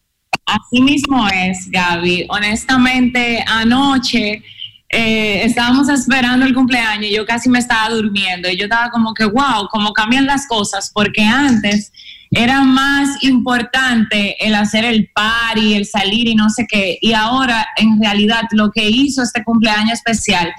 Así 0.49 0.81
mismo 0.81 1.27
es, 1.27 1.69
Gaby. 1.69 2.25
Honestamente, 2.29 3.43
anoche 3.45 4.41
eh, 4.89 5.43
estábamos 5.43 5.87
esperando 5.89 6.43
el 6.43 6.55
cumpleaños 6.55 7.05
y 7.05 7.15
yo 7.15 7.25
casi 7.25 7.49
me 7.49 7.59
estaba 7.59 7.89
durmiendo. 7.89 8.49
Y 8.49 8.57
yo 8.57 8.63
estaba 8.63 8.89
como 8.89 9.13
que, 9.13 9.25
wow, 9.25 9.67
cómo 9.69 9.93
cambian 9.93 10.25
las 10.25 10.47
cosas, 10.47 10.89
porque 10.91 11.23
antes 11.23 11.91
era 12.31 12.61
más 12.61 13.23
importante 13.23 14.35
el 14.43 14.55
hacer 14.55 14.85
el 14.85 15.09
party, 15.13 15.75
el 15.75 15.85
salir 15.85 16.27
y 16.27 16.35
no 16.35 16.49
sé 16.49 16.65
qué. 16.67 16.97
Y 16.99 17.13
ahora, 17.13 17.67
en 17.77 18.01
realidad, 18.01 18.43
lo 18.51 18.71
que 18.71 18.89
hizo 18.89 19.21
este 19.21 19.43
cumpleaños 19.43 19.93
especial 19.93 20.51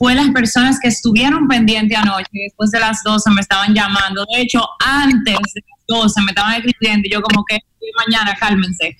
fue 0.00 0.14
las 0.14 0.30
personas 0.30 0.80
que 0.80 0.88
estuvieron 0.88 1.46
pendientes 1.46 1.98
anoche, 1.98 2.24
después 2.32 2.70
de 2.70 2.80
las 2.80 3.02
12 3.04 3.32
me 3.32 3.42
estaban 3.42 3.74
llamando. 3.74 4.24
De 4.34 4.40
hecho, 4.40 4.66
antes 4.82 5.34
de 5.54 5.60
las 5.60 5.86
12 5.88 6.22
me 6.22 6.30
estaban 6.30 6.54
escribiendo 6.54 7.02
y 7.06 7.12
yo 7.12 7.20
como 7.20 7.44
que 7.44 7.58
mañana, 8.06 8.34
cálmense. 8.40 8.96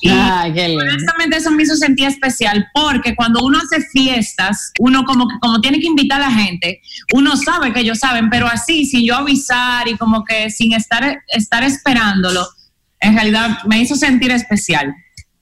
Y 0.00 0.08
lindo. 0.08 0.82
honestamente 0.82 1.36
eso 1.36 1.50
me 1.50 1.62
hizo 1.62 1.76
sentir 1.76 2.06
especial 2.06 2.66
porque 2.72 3.14
cuando 3.14 3.40
uno 3.44 3.58
hace 3.58 3.84
fiestas, 3.92 4.72
uno 4.78 5.04
como 5.04 5.28
que 5.28 5.34
como 5.42 5.60
tiene 5.60 5.78
que 5.78 5.88
invitar 5.88 6.22
a 6.22 6.30
la 6.30 6.32
gente, 6.32 6.80
uno 7.12 7.36
sabe 7.36 7.74
que 7.74 7.80
ellos 7.80 7.98
saben, 7.98 8.30
pero 8.30 8.46
así, 8.46 8.86
sin 8.86 9.06
yo 9.06 9.16
avisar 9.16 9.88
y 9.88 9.98
como 9.98 10.24
que 10.24 10.48
sin 10.48 10.72
estar, 10.72 11.20
estar 11.28 11.64
esperándolo, 11.64 12.46
en 13.00 13.14
realidad 13.14 13.58
me 13.66 13.78
hizo 13.78 13.94
sentir 13.94 14.30
especial. 14.30 14.94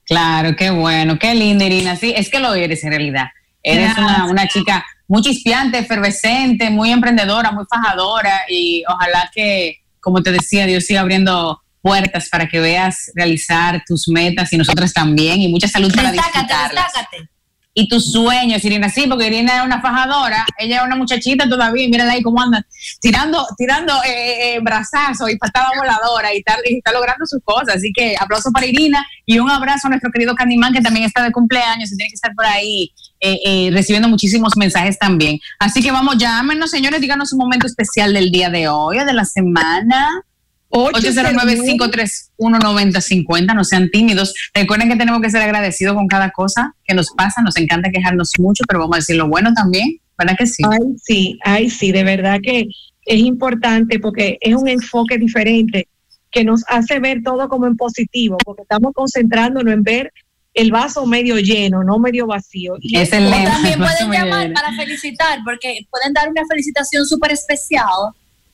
Claro, 0.05 0.57
qué 0.57 0.71
bueno, 0.71 1.17
qué 1.19 1.35
linda, 1.35 1.63
Irina. 1.63 1.95
Sí, 1.95 2.13
es 2.17 2.27
que 2.27 2.41
lo 2.41 2.53
eres 2.53 2.83
en 2.83 2.89
realidad. 2.89 3.27
Eres 3.61 3.97
una, 3.97 4.25
una 4.25 4.47
chica 4.47 4.85
muy 5.07 5.21
chispeante, 5.21 5.79
efervescente, 5.79 6.69
muy 6.69 6.91
emprendedora, 6.91 7.51
muy 7.51 7.65
fajadora 7.69 8.41
y 8.47 8.83
ojalá 8.87 9.29
que, 9.33 9.77
como 9.99 10.21
te 10.21 10.31
decía, 10.31 10.65
Dios 10.65 10.85
siga 10.85 11.01
abriendo 11.01 11.61
puertas 11.81 12.29
para 12.29 12.47
que 12.47 12.59
veas 12.59 13.11
realizar 13.15 13.83
tus 13.87 14.07
metas 14.07 14.51
y 14.53 14.57
nosotros 14.57 14.93
también 14.93 15.41
y 15.41 15.47
mucha 15.47 15.67
salud 15.67 15.93
para 15.95 16.11
Destácate, 16.11 16.53
destácate. 16.53 17.29
Y 17.73 17.87
tus 17.87 18.11
sueños, 18.11 18.63
Irina, 18.65 18.89
sí, 18.89 19.05
porque 19.07 19.27
Irina 19.27 19.57
es 19.57 19.65
una 19.65 19.81
fajadora, 19.81 20.45
ella 20.57 20.77
es 20.77 20.83
una 20.83 20.95
muchachita 20.95 21.47
todavía, 21.47 21.85
y 21.85 21.89
mírala 21.89 22.13
ahí 22.13 22.21
cómo 22.21 22.41
anda, 22.41 22.65
tirando, 22.99 23.45
tirando 23.57 23.93
eh, 24.03 24.55
eh, 24.55 24.59
brazazos 24.61 25.29
y 25.31 25.37
patada 25.37 25.69
voladora 25.77 26.33
y, 26.33 26.41
tal, 26.41 26.59
y 26.65 26.77
está 26.77 26.91
logrando 26.91 27.25
sus 27.25 27.41
cosas. 27.43 27.75
Así 27.75 27.91
que 27.93 28.15
aplauso 28.19 28.51
para 28.51 28.65
Irina 28.65 29.05
y 29.25 29.39
un 29.39 29.49
abrazo 29.49 29.87
a 29.87 29.89
nuestro 29.91 30.11
querido 30.11 30.35
Candyman, 30.35 30.73
que 30.73 30.81
también 30.81 31.05
está 31.05 31.23
de 31.23 31.31
cumpleaños 31.31 31.91
y 31.91 31.95
tiene 31.95 32.09
que 32.09 32.15
estar 32.15 32.33
por 32.33 32.45
ahí 32.45 32.91
eh, 33.21 33.39
eh, 33.45 33.69
recibiendo 33.73 34.07
muchísimos 34.07 34.55
mensajes 34.55 34.97
también. 34.97 35.39
Así 35.59 35.83
que 35.83 35.91
vamos, 35.91 36.17
llámenos, 36.17 36.71
señores, 36.71 37.01
díganos 37.01 37.33
un 37.33 37.39
momento 37.39 37.67
especial 37.67 38.13
del 38.13 38.31
día 38.31 38.49
de 38.49 38.69
hoy 38.69 38.97
o 38.97 39.05
de 39.05 39.13
la 39.13 39.25
semana. 39.25 40.23
809-531-9050, 40.71 43.55
no 43.55 43.63
sean 43.63 43.89
tímidos. 43.89 44.33
Recuerden 44.53 44.89
que 44.89 44.95
tenemos 44.95 45.21
que 45.21 45.29
ser 45.29 45.41
agradecidos 45.41 45.95
con 45.95 46.07
cada 46.07 46.31
cosa 46.31 46.75
que 46.85 46.93
nos 46.93 47.09
pasa. 47.11 47.41
Nos 47.41 47.57
encanta 47.57 47.89
quejarnos 47.89 48.31
mucho, 48.37 48.63
pero 48.67 48.79
vamos 48.79 48.97
a 48.97 48.99
decir 48.99 49.15
lo 49.15 49.27
bueno 49.27 49.53
también, 49.53 49.99
¿verdad 50.17 50.35
que 50.37 50.47
sí? 50.47 50.63
Ay, 50.69 50.79
sí, 51.03 51.39
ay, 51.43 51.69
sí, 51.69 51.91
de 51.91 52.03
verdad 52.03 52.39
que 52.41 52.67
es 53.05 53.19
importante 53.19 53.99
porque 53.99 54.37
es 54.41 54.55
un 54.55 54.67
enfoque 54.67 55.17
diferente 55.17 55.87
que 56.31 56.43
nos 56.43 56.63
hace 56.67 56.99
ver 56.99 57.23
todo 57.23 57.49
como 57.49 57.65
en 57.65 57.75
positivo, 57.75 58.37
porque 58.45 58.61
estamos 58.61 58.93
concentrándonos 58.93 59.73
en 59.73 59.83
ver 59.83 60.13
el 60.53 60.71
vaso 60.71 61.05
medio 61.05 61.39
lleno, 61.39 61.83
no 61.83 61.99
medio 61.99 62.27
vacío. 62.27 62.75
Y 62.81 62.97
Es 62.97 63.13
el 63.13 63.25
O 63.25 63.29
lema, 63.29 63.51
también 63.51 63.79
pueden 63.79 64.11
llamar 64.11 64.53
para 64.53 64.73
felicitar, 64.73 65.39
porque 65.43 65.79
pueden 65.89 66.13
dar 66.13 66.29
una 66.29 66.41
felicitación 66.47 67.05
súper 67.05 67.31
especial. 67.31 67.85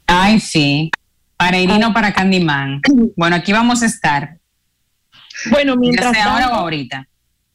Ay, 0.07 0.39
sí. 0.39 0.91
Para 1.38 1.57
Irina 1.57 1.89
o 1.89 1.93
para 1.93 2.13
Candyman. 2.13 2.81
Bueno, 3.15 3.36
aquí 3.36 3.51
vamos 3.51 3.83
a 3.83 3.86
estar. 3.86 4.38
Bueno, 5.51 5.73
Ya 5.73 5.79
mientras 5.79 6.11
sea 6.13 6.25
ahora 6.25 6.45
o 6.45 6.49
tanto, 6.49 6.61
ahorita. 6.61 7.07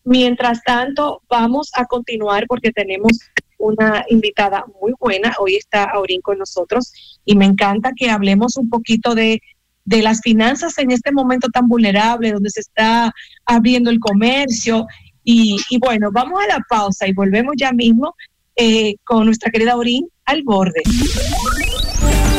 Mientras 0.05 0.63
tanto, 0.63 1.23
vamos 1.29 1.71
a 1.75 1.87
continuar 1.87 2.45
porque 2.47 2.73
tenemos 2.73 3.13
una 3.59 4.05
invitada 4.09 4.65
muy 4.81 4.93
buena. 4.99 5.35
Hoy 5.39 5.57
está 5.57 5.85
Aurín 5.85 6.21
con 6.21 6.39
nosotros 6.39 6.93
y 7.25 7.37
me 7.37 7.47
encanta 7.47 7.93
que 7.95 8.11
hablemos 8.11 8.57
un 8.57 8.69
poquito 8.69 9.15
de, 9.15 9.41
de 9.85 10.03
las 10.03 10.21
finanzas 10.21 10.77
en 10.79 10.91
este 10.91 11.13
momento 11.13 11.49
tan 11.49 11.69
vulnerable, 11.69 12.33
donde 12.33 12.51
se 12.51 12.61
está 12.61 13.13
abriendo 13.47 13.91
el 13.91 13.99
comercio. 13.99 14.87
Y, 15.25 15.59
y 15.71 15.79
bueno, 15.79 16.11
vamos 16.13 16.41
a 16.43 16.47
la 16.47 16.61
pausa 16.69 17.07
y 17.07 17.13
volvemos 17.13 17.55
ya 17.57 17.73
mismo 17.73 18.15
eh, 18.57 18.97
con 19.05 19.25
nuestra 19.25 19.51
querida 19.51 19.73
Aurín 19.73 20.07
al 20.25 20.43
borde. 20.43 20.83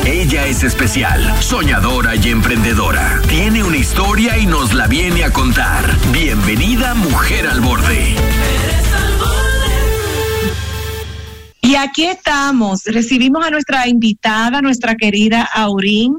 Ella 0.04 0.46
es 0.46 0.64
especial, 0.64 1.22
soñadora 1.40 2.16
y 2.16 2.28
emprendedora. 2.28 3.22
Tiene 3.28 3.62
una 3.62 3.76
historia 3.76 4.36
y 4.36 4.46
nos 4.46 4.74
la 4.74 4.88
viene 4.88 5.22
a 5.22 5.32
contar. 5.32 5.96
Bienvenida 6.10 6.94
Mujer 6.94 7.46
al 7.46 7.60
Borde. 7.60 8.16
Y 11.60 11.76
aquí 11.76 12.06
estamos, 12.06 12.82
recibimos 12.84 13.46
a 13.46 13.50
nuestra 13.50 13.86
invitada, 13.86 14.60
nuestra 14.60 14.96
querida 14.96 15.42
Aurín. 15.54 16.18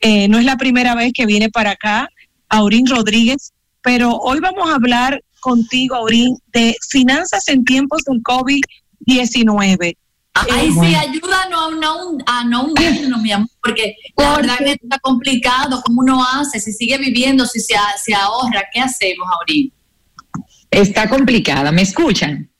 Eh, 0.00 0.28
no 0.28 0.38
es 0.38 0.44
la 0.44 0.58
primera 0.58 0.94
vez 0.94 1.12
que 1.14 1.24
viene 1.24 1.48
para 1.48 1.70
acá, 1.70 2.10
Aurín 2.50 2.86
Rodríguez, 2.86 3.54
pero 3.80 4.14
hoy 4.14 4.40
vamos 4.40 4.70
a 4.70 4.74
hablar 4.74 5.24
contigo, 5.40 5.96
Aurín, 5.96 6.36
de 6.52 6.76
finanzas 6.90 7.48
en 7.48 7.64
tiempos 7.64 8.02
del 8.04 8.22
COVID-19. 8.22 9.96
Ay, 10.34 10.68
Eh, 10.68 10.70
sí, 10.72 10.94
ayúdanos 10.94 11.60
a 11.60 11.76
no, 11.76 12.18
a 12.26 12.44
no 12.44 12.64
hundirnos, 12.64 13.20
mi 13.20 13.32
amor, 13.32 13.48
porque 13.62 13.96
la 14.16 14.36
verdad 14.36 14.58
que 14.58 14.72
está 14.72 14.98
complicado. 15.00 15.82
¿Cómo 15.84 16.00
uno 16.00 16.24
hace? 16.24 16.58
Si 16.58 16.72
sigue 16.72 16.96
viviendo, 16.98 17.44
si 17.44 17.60
se, 17.60 17.74
se 18.02 18.14
ahorra, 18.14 18.62
¿qué 18.72 18.80
hacemos 18.80 19.28
ahorita? 19.30 19.76
Está 20.70 21.08
complicada, 21.08 21.70
¿me 21.70 21.82
escuchan? 21.82 22.50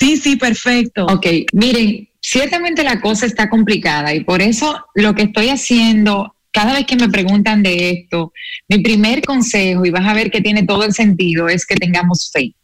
Sí, 0.00 0.16
sí, 0.16 0.36
perfecto. 0.36 1.04
Ok, 1.06 1.26
miren, 1.52 2.08
ciertamente 2.20 2.82
la 2.82 3.00
cosa 3.00 3.26
está 3.26 3.50
complicada 3.50 4.14
y 4.14 4.24
por 4.24 4.40
eso 4.40 4.86
lo 4.94 5.14
que 5.14 5.24
estoy 5.24 5.50
haciendo, 5.50 6.34
cada 6.50 6.72
vez 6.72 6.86
que 6.86 6.96
me 6.96 7.10
preguntan 7.10 7.62
de 7.62 7.90
esto, 7.90 8.32
mi 8.68 8.78
primer 8.78 9.22
consejo, 9.22 9.84
y 9.84 9.90
vas 9.90 10.06
a 10.06 10.14
ver 10.14 10.30
que 10.30 10.40
tiene 10.40 10.62
todo 10.62 10.84
el 10.84 10.94
sentido, 10.94 11.48
es 11.48 11.66
que 11.66 11.74
tengamos 11.74 12.30
fe. 12.32 12.54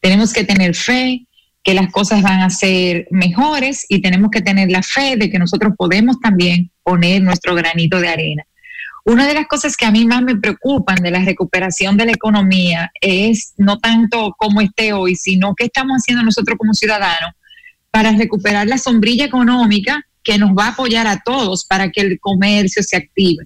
Tenemos 0.00 0.32
que 0.32 0.44
tener 0.44 0.74
fe 0.76 1.26
que 1.64 1.74
las 1.74 1.90
cosas 1.90 2.22
van 2.22 2.42
a 2.42 2.50
ser 2.50 3.08
mejores 3.10 3.86
y 3.88 4.02
tenemos 4.02 4.30
que 4.30 4.42
tener 4.42 4.70
la 4.70 4.82
fe 4.82 5.16
de 5.16 5.30
que 5.30 5.38
nosotros 5.38 5.72
podemos 5.76 6.20
también 6.20 6.70
poner 6.82 7.22
nuestro 7.22 7.54
granito 7.54 7.98
de 8.00 8.08
arena. 8.08 8.44
Una 9.06 9.26
de 9.26 9.34
las 9.34 9.46
cosas 9.46 9.76
que 9.76 9.86
a 9.86 9.90
mí 9.90 10.06
más 10.06 10.22
me 10.22 10.36
preocupan 10.36 10.96
de 10.96 11.10
la 11.10 11.24
recuperación 11.24 11.96
de 11.96 12.06
la 12.06 12.12
economía 12.12 12.90
es 13.00 13.54
no 13.56 13.78
tanto 13.78 14.34
cómo 14.38 14.60
esté 14.60 14.92
hoy, 14.92 15.16
sino 15.16 15.54
qué 15.54 15.64
estamos 15.64 15.96
haciendo 15.96 16.22
nosotros 16.22 16.58
como 16.58 16.74
ciudadanos 16.74 17.32
para 17.90 18.12
recuperar 18.12 18.66
la 18.66 18.78
sombrilla 18.78 19.24
económica 19.24 20.06
que 20.22 20.36
nos 20.38 20.50
va 20.50 20.66
a 20.66 20.70
apoyar 20.70 21.06
a 21.06 21.22
todos 21.24 21.64
para 21.64 21.90
que 21.90 22.02
el 22.02 22.18
comercio 22.20 22.82
se 22.82 22.96
active. 22.96 23.44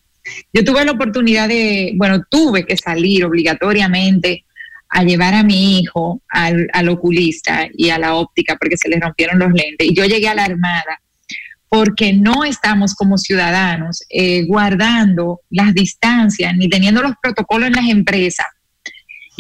Yo 0.53 0.65
tuve 0.65 0.85
la 0.85 0.93
oportunidad 0.93 1.49
de, 1.49 1.93
bueno, 1.97 2.23
tuve 2.29 2.65
que 2.65 2.77
salir 2.77 3.25
obligatoriamente 3.25 4.45
a 4.89 5.03
llevar 5.03 5.35
a 5.35 5.43
mi 5.43 5.79
hijo 5.79 6.23
al, 6.29 6.89
oculista 6.89 7.69
y 7.73 7.91
a 7.91 7.99
la 7.99 8.15
óptica 8.15 8.57
porque 8.59 8.77
se 8.77 8.89
le 8.89 9.01
rompieron 9.01 9.39
los 9.39 9.53
lentes. 9.53 9.89
Y 9.89 9.95
yo 9.95 10.05
llegué 10.05 10.29
alarmada 10.29 11.01
porque 11.69 12.15
no 12.15 12.45
estamos 12.45 12.95
como 12.95 13.19
ciudadanos 13.19 14.03
eh, 14.09 14.45
guardando 14.47 15.41
las 15.51 15.75
distancias 15.75 16.55
ni 16.57 16.69
teniendo 16.69 17.03
los 17.03 17.13
protocolos 17.23 17.69
en 17.69 17.75
las 17.75 17.89
empresas. 17.89 18.47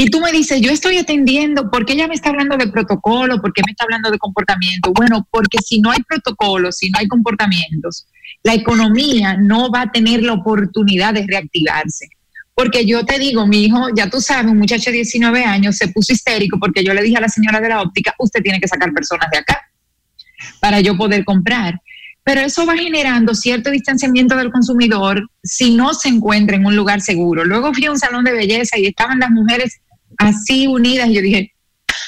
Y 0.01 0.11
tú 0.11 0.21
me 0.21 0.31
dices, 0.31 0.61
yo 0.61 0.71
estoy 0.71 0.99
atendiendo, 0.99 1.71
¿por 1.71 1.85
qué 1.85 1.95
ella 1.95 2.07
me 2.07 2.15
está 2.15 2.29
hablando 2.29 2.57
de 2.57 2.69
protocolo? 2.69 3.41
¿Por 3.41 3.53
qué 3.53 3.63
me 3.67 3.73
está 3.73 3.83
hablando 3.83 4.13
de 4.13 4.19
comportamiento? 4.19 4.93
Bueno, 4.93 5.27
porque 5.29 5.59
si 5.59 5.81
no 5.81 5.91
hay 5.91 5.99
protocolos, 6.09 6.77
si 6.77 6.89
no 6.91 7.01
hay 7.01 7.09
comportamientos, 7.09 8.07
la 8.45 8.55
economía 8.55 9.37
no 9.37 9.73
va 9.73 9.83
a 9.83 9.91
tener 9.91 10.23
la 10.23 10.35
oportunidad 10.35 11.15
de 11.15 11.27
reactivarse. 11.27 12.11
Porque 12.59 12.85
yo 12.85 13.05
te 13.05 13.21
digo, 13.21 13.47
mi 13.47 13.67
hijo, 13.67 13.87
ya 13.95 14.11
tú 14.11 14.21
sabes, 14.21 14.51
un 14.51 14.59
muchacho 14.59 14.91
de 14.91 14.97
19 14.97 15.45
años 15.45 15.77
se 15.77 15.87
puso 15.87 16.13
histérico 16.13 16.59
porque 16.59 16.83
yo 16.83 16.93
le 16.93 17.03
dije 17.03 17.17
a 17.17 17.21
la 17.21 17.29
señora 17.29 17.61
de 17.61 17.69
la 17.69 17.81
óptica, 17.81 18.17
usted 18.19 18.43
tiene 18.43 18.59
que 18.59 18.67
sacar 18.67 18.93
personas 18.93 19.31
de 19.31 19.39
acá 19.39 19.71
para 20.59 20.81
yo 20.81 20.97
poder 20.97 21.25
comprar. 21.25 21.81
Pero 22.25 22.41
eso 22.41 22.67
va 22.67 22.77
generando 22.77 23.33
cierto 23.37 23.71
distanciamiento 23.71 24.35
del 24.35 24.51
consumidor 24.51 25.31
si 25.41 25.73
no 25.77 25.95
se 25.95 26.09
encuentra 26.09 26.57
en 26.57 26.67
un 26.67 26.75
lugar 26.75 27.01
seguro. 27.01 27.45
Luego 27.45 27.73
fui 27.73 27.85
a 27.85 27.93
un 27.93 27.99
salón 28.01 28.25
de 28.25 28.33
belleza 28.33 28.77
y 28.77 28.87
estaban 28.87 29.21
las 29.21 29.31
mujeres 29.31 29.81
así 30.17 30.67
unidas 30.67 31.11
y 31.11 31.15
yo 31.15 31.23
dije, 31.23 31.53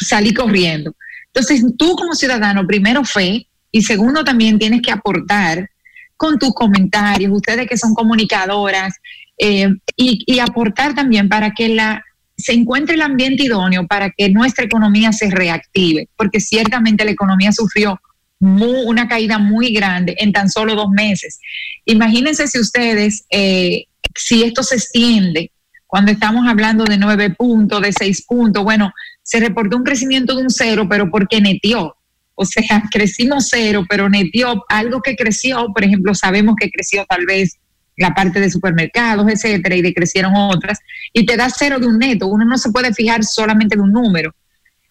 salí 0.00 0.34
corriendo. 0.34 0.96
Entonces, 1.26 1.64
tú 1.78 1.94
como 1.94 2.14
ciudadano, 2.14 2.66
primero 2.66 3.04
fe 3.04 3.46
y 3.70 3.82
segundo 3.82 4.24
también 4.24 4.58
tienes 4.58 4.82
que 4.82 4.90
aportar 4.90 5.70
con 6.16 6.40
tus 6.40 6.52
comentarios, 6.54 7.30
ustedes 7.32 7.68
que 7.68 7.78
son 7.78 7.94
comunicadoras, 7.94 8.94
eh, 9.40 9.68
y, 9.96 10.22
y 10.26 10.38
aportar 10.38 10.94
también 10.94 11.28
para 11.28 11.52
que 11.52 11.70
la, 11.70 12.04
se 12.40 12.52
encuentre 12.52 12.94
el 12.94 13.02
ambiente 13.02 13.44
idóneo 13.44 13.86
para 13.86 14.10
que 14.10 14.28
nuestra 14.30 14.64
economía 14.64 15.12
se 15.12 15.30
reactive, 15.30 16.08
porque 16.16 16.40
ciertamente 16.40 17.04
la 17.04 17.10
economía 17.10 17.52
sufrió 17.52 18.00
una 18.40 19.06
caída 19.06 19.38
muy 19.38 19.72
grande 19.72 20.14
en 20.18 20.32
tan 20.32 20.48
solo 20.48 20.74
dos 20.74 20.88
meses. 20.90 21.38
Imagínense 21.84 22.48
si 22.48 22.58
ustedes, 22.58 23.26
eh, 23.30 23.84
si 24.16 24.42
esto 24.42 24.62
se 24.62 24.76
extiende, 24.76 25.52
cuando 25.86 26.12
estamos 26.12 26.46
hablando 26.48 26.84
de 26.84 26.96
nueve 26.96 27.30
puntos, 27.30 27.82
de 27.82 27.92
seis 27.92 28.24
puntos, 28.26 28.64
bueno, 28.64 28.92
se 29.22 29.40
reportó 29.40 29.76
un 29.76 29.84
crecimiento 29.84 30.34
de 30.36 30.44
un 30.44 30.50
cero, 30.50 30.86
pero 30.88 31.10
porque 31.10 31.40
netió. 31.40 31.94
O 32.34 32.44
sea, 32.46 32.82
crecimos 32.90 33.48
cero, 33.50 33.84
pero 33.88 34.08
netió 34.08 34.64
algo 34.68 35.02
que 35.02 35.16
creció, 35.16 35.66
por 35.74 35.84
ejemplo, 35.84 36.14
sabemos 36.14 36.54
que 36.58 36.70
creció 36.70 37.04
tal 37.06 37.26
vez 37.26 37.58
la 38.00 38.14
parte 38.14 38.40
de 38.40 38.50
supermercados, 38.50 39.30
etcétera, 39.30 39.76
y 39.76 39.82
decrecieron 39.82 40.34
otras, 40.34 40.78
y 41.12 41.26
te 41.26 41.36
da 41.36 41.48
cero 41.50 41.78
de 41.78 41.86
un 41.86 41.98
neto. 41.98 42.26
Uno 42.26 42.44
no 42.44 42.58
se 42.58 42.70
puede 42.70 42.92
fijar 42.94 43.22
solamente 43.24 43.76
de 43.76 43.82
un 43.82 43.92
número. 43.92 44.34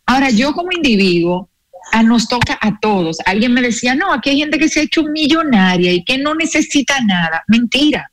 Ahora, 0.06 0.30
yo 0.30 0.54
como 0.54 0.72
individuo, 0.72 1.50
a, 1.92 2.04
nos 2.04 2.28
toca 2.28 2.58
a 2.62 2.80
todos. 2.80 3.18
Alguien 3.26 3.54
me 3.54 3.62
decía, 3.62 3.96
no, 3.96 4.14
aquí 4.14 4.30
hay 4.30 4.38
gente 4.38 4.60
que 4.60 4.70
se 4.70 4.80
ha 4.80 4.84
hecho 4.84 5.04
millonaria 5.04 5.92
y 5.92 6.04
que 6.04 6.18
no 6.18 6.36
necesita 6.36 7.00
nada. 7.04 7.44
Mentira. 7.48 8.12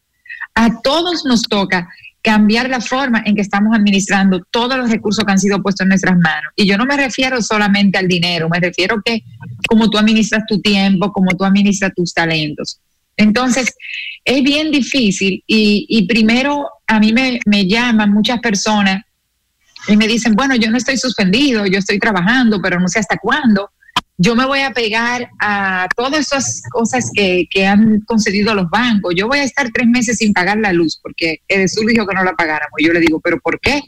A 0.54 0.80
todos 0.80 1.24
nos 1.26 1.42
toca 1.42 1.88
cambiar 2.22 2.68
la 2.68 2.80
forma 2.80 3.22
en 3.24 3.36
que 3.36 3.42
estamos 3.42 3.76
administrando 3.76 4.40
todos 4.50 4.76
los 4.76 4.90
recursos 4.90 5.24
que 5.24 5.30
han 5.30 5.38
sido 5.38 5.62
puestos 5.62 5.84
en 5.84 5.90
nuestras 5.90 6.16
manos. 6.16 6.52
Y 6.56 6.66
yo 6.66 6.76
no 6.78 6.86
me 6.86 6.96
refiero 6.96 7.40
solamente 7.42 7.98
al 7.98 8.08
dinero, 8.08 8.48
me 8.48 8.58
refiero 8.58 9.00
que 9.04 9.22
como 9.68 9.88
tú 9.90 9.98
administras 9.98 10.42
tu 10.48 10.60
tiempo, 10.60 11.12
como 11.12 11.36
tú 11.36 11.44
administras 11.44 11.92
tus 11.94 12.12
talentos. 12.12 12.80
Entonces, 13.16 13.74
es 14.24 14.42
bien 14.42 14.70
difícil 14.70 15.42
y, 15.46 15.86
y 15.88 16.06
primero 16.06 16.68
a 16.86 17.00
mí 17.00 17.12
me, 17.12 17.40
me 17.46 17.66
llaman 17.66 18.12
muchas 18.12 18.40
personas 18.40 19.02
y 19.88 19.96
me 19.96 20.08
dicen, 20.08 20.34
bueno, 20.34 20.56
yo 20.56 20.70
no 20.70 20.76
estoy 20.76 20.98
suspendido, 20.98 21.66
yo 21.66 21.78
estoy 21.78 21.98
trabajando, 21.98 22.60
pero 22.60 22.80
no 22.80 22.88
sé 22.88 22.98
hasta 22.98 23.18
cuándo. 23.18 23.70
Yo 24.18 24.34
me 24.34 24.46
voy 24.46 24.60
a 24.60 24.72
pegar 24.72 25.28
a 25.40 25.86
todas 25.94 26.20
esas 26.20 26.62
cosas 26.70 27.10
que, 27.14 27.46
que 27.50 27.66
han 27.66 28.00
concedido 28.00 28.54
los 28.54 28.68
bancos. 28.70 29.14
Yo 29.16 29.28
voy 29.28 29.38
a 29.38 29.44
estar 29.44 29.70
tres 29.72 29.86
meses 29.86 30.18
sin 30.18 30.32
pagar 30.32 30.58
la 30.58 30.72
luz 30.72 30.98
porque 31.02 31.42
Edesur 31.48 31.86
dijo 31.86 32.06
que 32.06 32.14
no 32.14 32.24
la 32.24 32.32
pagáramos. 32.32 32.78
Yo 32.82 32.92
le 32.92 33.00
digo, 33.00 33.20
¿pero 33.20 33.38
por 33.40 33.60
qué? 33.60 33.82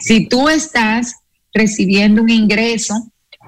Si 0.00 0.28
tú 0.28 0.48
estás 0.48 1.14
recibiendo 1.52 2.22
un 2.22 2.30
ingreso, 2.30 2.94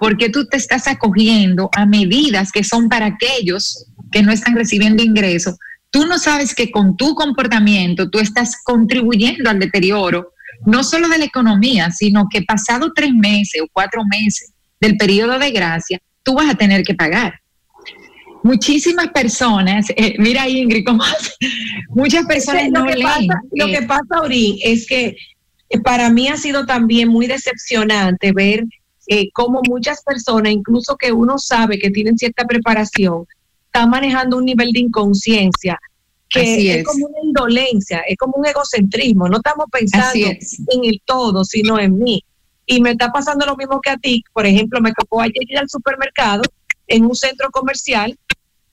¿por 0.01 0.17
qué 0.17 0.29
tú 0.31 0.47
te 0.49 0.57
estás 0.57 0.89
acogiendo 0.89 1.71
a 1.75 1.87
medidas 1.87 2.51
que 2.51 2.65
son 2.65 2.89
para 2.89 3.07
aquellos 3.07 3.87
que 4.11 4.23
no 4.23 4.33
están 4.33 4.55
recibiendo 4.55 5.03
ingresos? 5.03 5.57
Tú 5.91 6.07
no 6.07 6.19
sabes 6.19 6.55
que 6.55 6.71
con 6.71 6.97
tu 6.97 7.15
comportamiento 7.15 8.09
tú 8.11 8.19
estás 8.19 8.57
contribuyendo 8.65 9.51
al 9.51 9.59
deterioro 9.59 10.33
no 10.67 10.85
solo 10.85 11.09
de 11.09 11.19
la 11.19 11.25
economía, 11.25 11.91
sino 11.91 12.27
que 12.31 12.43
pasado 12.43 12.93
tres 12.95 13.13
meses 13.15 13.63
o 13.63 13.69
cuatro 13.73 14.03
meses 14.05 14.53
del 14.81 14.97
periodo 14.97 15.39
de 15.39 15.51
gracia, 15.51 15.99
tú 16.23 16.35
vas 16.35 16.51
a 16.51 16.55
tener 16.55 16.83
que 16.83 16.95
pagar. 16.95 17.41
Muchísimas 18.43 19.09
personas, 19.09 19.91
eh, 19.91 20.15
mira 20.19 20.49
Ingrid, 20.49 20.85
¿cómo 20.85 21.03
hace? 21.03 21.33
Muchas 21.91 22.25
personas 22.27 22.65
lo 22.71 22.81
no 22.81 22.87
que 22.87 22.95
leen. 22.95 23.27
Pasa, 23.27 23.41
lo 23.53 23.67
eh, 23.67 23.73
que 23.73 23.83
pasa, 23.83 24.21
Ori, 24.23 24.61
es 24.63 24.87
que 24.87 25.17
eh, 25.69 25.81
para 25.81 26.11
mí 26.11 26.29
ha 26.29 26.37
sido 26.37 26.65
también 26.67 27.09
muy 27.09 27.27
decepcionante 27.27 28.33
ver 28.33 28.65
eh, 29.07 29.31
cómo 29.33 29.61
muchas 29.69 30.03
personas, 30.03 30.53
incluso 30.53 30.97
que 30.97 31.13
uno 31.13 31.39
sabe 31.39 31.79
que 31.79 31.91
tienen 31.91 32.17
cierta 32.17 32.45
preparación, 32.45 33.27
están 33.73 33.91
manejando 33.91 34.37
un 34.37 34.45
nivel 34.45 34.73
de 34.73 34.81
inconsciencia 34.81 35.79
que 36.29 36.73
es. 36.73 36.79
es. 36.79 36.85
como 36.85 37.07
una 37.07 37.19
indolencia, 37.23 38.01
es 38.09 38.17
como 38.17 38.35
un 38.37 38.47
egocentrismo. 38.47 39.29
No 39.29 39.39
estamos 39.39 39.67
pensando 39.71 40.29
es. 40.29 40.61
en 40.69 40.85
el 40.85 41.01
todo, 41.05 41.45
sino 41.45 41.79
en 41.79 41.99
mí. 41.99 42.25
Y 42.67 42.81
me 42.81 42.93
está 42.93 43.11
pasando 43.11 43.47
lo 43.47 43.57
mismo 43.57 43.81
que 43.81 43.91
a 43.91 43.97
ti. 43.97 44.23
Por 44.33 44.47
ejemplo, 44.47 44.81
me 44.81 44.93
tocó 44.93 45.21
ayer 45.21 45.43
ir 45.49 45.59
al 45.59 45.69
supermercado 45.69 46.43
en 46.87 47.05
un 47.05 47.15
centro 47.15 47.51
comercial 47.51 48.17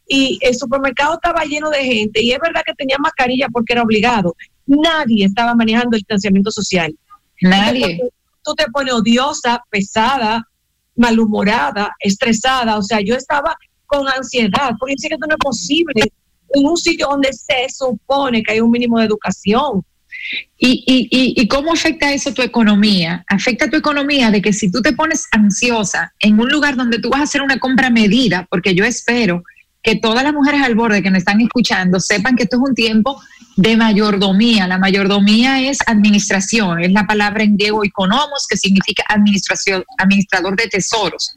y 0.08 0.40
el 0.42 0.56
supermercado 0.56 1.16
estaba 1.16 1.44
lleno 1.44 1.70
de 1.70 1.84
gente 1.84 2.22
y 2.22 2.32
es 2.32 2.40
verdad 2.40 2.62
que 2.66 2.74
tenía 2.74 2.98
mascarilla 3.00 3.48
porque 3.52 3.74
era 3.74 3.84
obligado. 3.84 4.36
Nadie 4.66 5.26
estaba 5.26 5.56
manejando 5.56 5.96
el 5.96 6.02
distanciamiento 6.02 6.52
social. 6.52 6.96
Nadie. 7.42 8.00
Tú 8.44 8.54
te 8.56 8.66
pones 8.72 8.94
odiosa, 8.94 9.64
pesada, 9.70 10.48
malhumorada, 10.96 11.92
estresada. 12.00 12.78
O 12.78 12.84
sea, 12.84 13.02
yo 13.02 13.16
estaba 13.16 13.56
con 13.88 14.08
ansiedad 14.08 14.72
porque 14.80 14.96
decía 14.96 15.10
que 15.10 15.16
esto 15.16 15.28
no 15.28 15.36
es 15.36 15.40
posible 15.40 16.14
en 16.54 16.66
un 16.66 16.78
sitio 16.78 17.08
donde 17.10 17.34
se 17.34 17.68
supone 17.70 18.44
que 18.44 18.54
hay 18.54 18.60
un 18.60 18.72
mínimo 18.72 19.00
de 19.00 19.06
educación. 19.06 19.84
¿Y, 20.58 20.84
y, 20.86 21.08
y, 21.10 21.42
y 21.42 21.48
cómo 21.48 21.72
afecta 21.72 22.12
eso 22.12 22.34
tu 22.34 22.42
economía? 22.42 23.24
Afecta 23.28 23.70
tu 23.70 23.78
economía 23.78 24.30
de 24.30 24.42
que 24.42 24.52
si 24.52 24.70
tú 24.70 24.82
te 24.82 24.94
pones 24.94 25.28
ansiosa 25.32 26.14
en 26.20 26.40
un 26.40 26.50
lugar 26.50 26.76
donde 26.76 27.00
tú 27.00 27.10
vas 27.10 27.22
a 27.22 27.24
hacer 27.24 27.42
una 27.42 27.60
compra 27.60 27.90
medida, 27.90 28.46
porque 28.50 28.76
yo 28.76 28.84
espero 28.84 29.44
que 29.84 29.96
todas 29.96 30.24
las 30.24 30.34
mujeres 30.34 30.62
al 30.64 30.76
borde 30.76 31.02
que 31.02 31.12
me 31.12 31.20
están 31.20 31.40
escuchando 31.40 32.02
sepan 32.02 32.36
que 32.36 32.44
esto 32.44 32.58
es 32.58 32.70
un 32.70 32.76
tiempo 32.76 33.22
de 33.56 33.78
mayordomía. 33.78 34.68
La 34.68 34.78
mayordomía 34.78 35.62
es 35.62 35.80
administración, 35.86 36.82
es 36.82 36.92
la 36.92 37.08
palabra 37.08 37.44
en 37.44 37.56
griego 37.56 37.86
economos 37.86 38.48
que 38.50 38.58
significa 38.58 39.04
administración, 39.08 39.86
administrador 39.98 40.58
de 40.58 40.68
tesoros. 40.68 41.34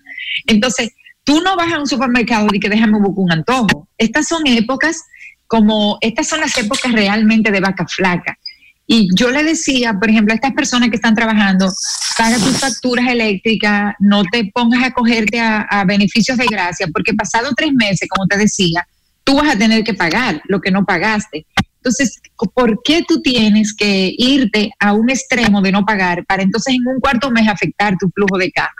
Entonces, 0.46 0.90
tú 1.24 1.40
no 1.40 1.56
vas 1.56 1.72
a 1.72 1.78
un 1.78 1.86
supermercado 1.86 2.48
y 2.52 2.60
que 2.60 2.68
déjame 2.68 2.98
buscar 2.98 3.24
un 3.24 3.32
antojo. 3.32 3.88
Estas 3.98 4.26
son 4.26 4.46
épocas 4.46 5.02
como, 5.46 5.98
estas 6.00 6.28
son 6.28 6.40
las 6.40 6.56
épocas 6.58 6.92
realmente 6.92 7.50
de 7.50 7.60
vaca 7.60 7.86
flaca. 7.86 8.38
Y 8.92 9.08
yo 9.14 9.30
le 9.30 9.44
decía, 9.44 9.94
por 9.94 10.10
ejemplo, 10.10 10.32
a 10.32 10.34
estas 10.34 10.52
personas 10.52 10.90
que 10.90 10.96
están 10.96 11.14
trabajando, 11.14 11.72
paga 12.18 12.36
tus 12.38 12.58
facturas 12.58 13.08
eléctricas, 13.08 13.94
no 14.00 14.24
te 14.24 14.50
pongas 14.52 14.82
a 14.82 14.90
cogerte 14.90 15.38
a, 15.38 15.84
beneficios 15.86 16.36
de 16.36 16.46
gracia, 16.46 16.88
porque 16.92 17.14
pasado 17.14 17.50
tres 17.56 17.72
meses, 17.72 18.08
como 18.08 18.26
te 18.26 18.36
decía, 18.36 18.84
tú 19.22 19.36
vas 19.36 19.54
a 19.54 19.56
tener 19.56 19.84
que 19.84 19.94
pagar 19.94 20.42
lo 20.48 20.60
que 20.60 20.72
no 20.72 20.84
pagaste. 20.84 21.46
Entonces, 21.76 22.20
¿por 22.52 22.80
qué 22.82 23.04
tú 23.06 23.22
tienes 23.22 23.74
que 23.74 24.12
irte 24.18 24.72
a 24.80 24.92
un 24.92 25.08
extremo 25.08 25.62
de 25.62 25.70
no 25.70 25.84
pagar 25.84 26.26
para 26.26 26.42
entonces 26.42 26.74
en 26.74 26.86
un 26.92 26.98
cuarto 26.98 27.30
mes 27.30 27.46
afectar 27.46 27.96
tu 27.96 28.10
flujo 28.10 28.38
de 28.38 28.50
caja? 28.50 28.74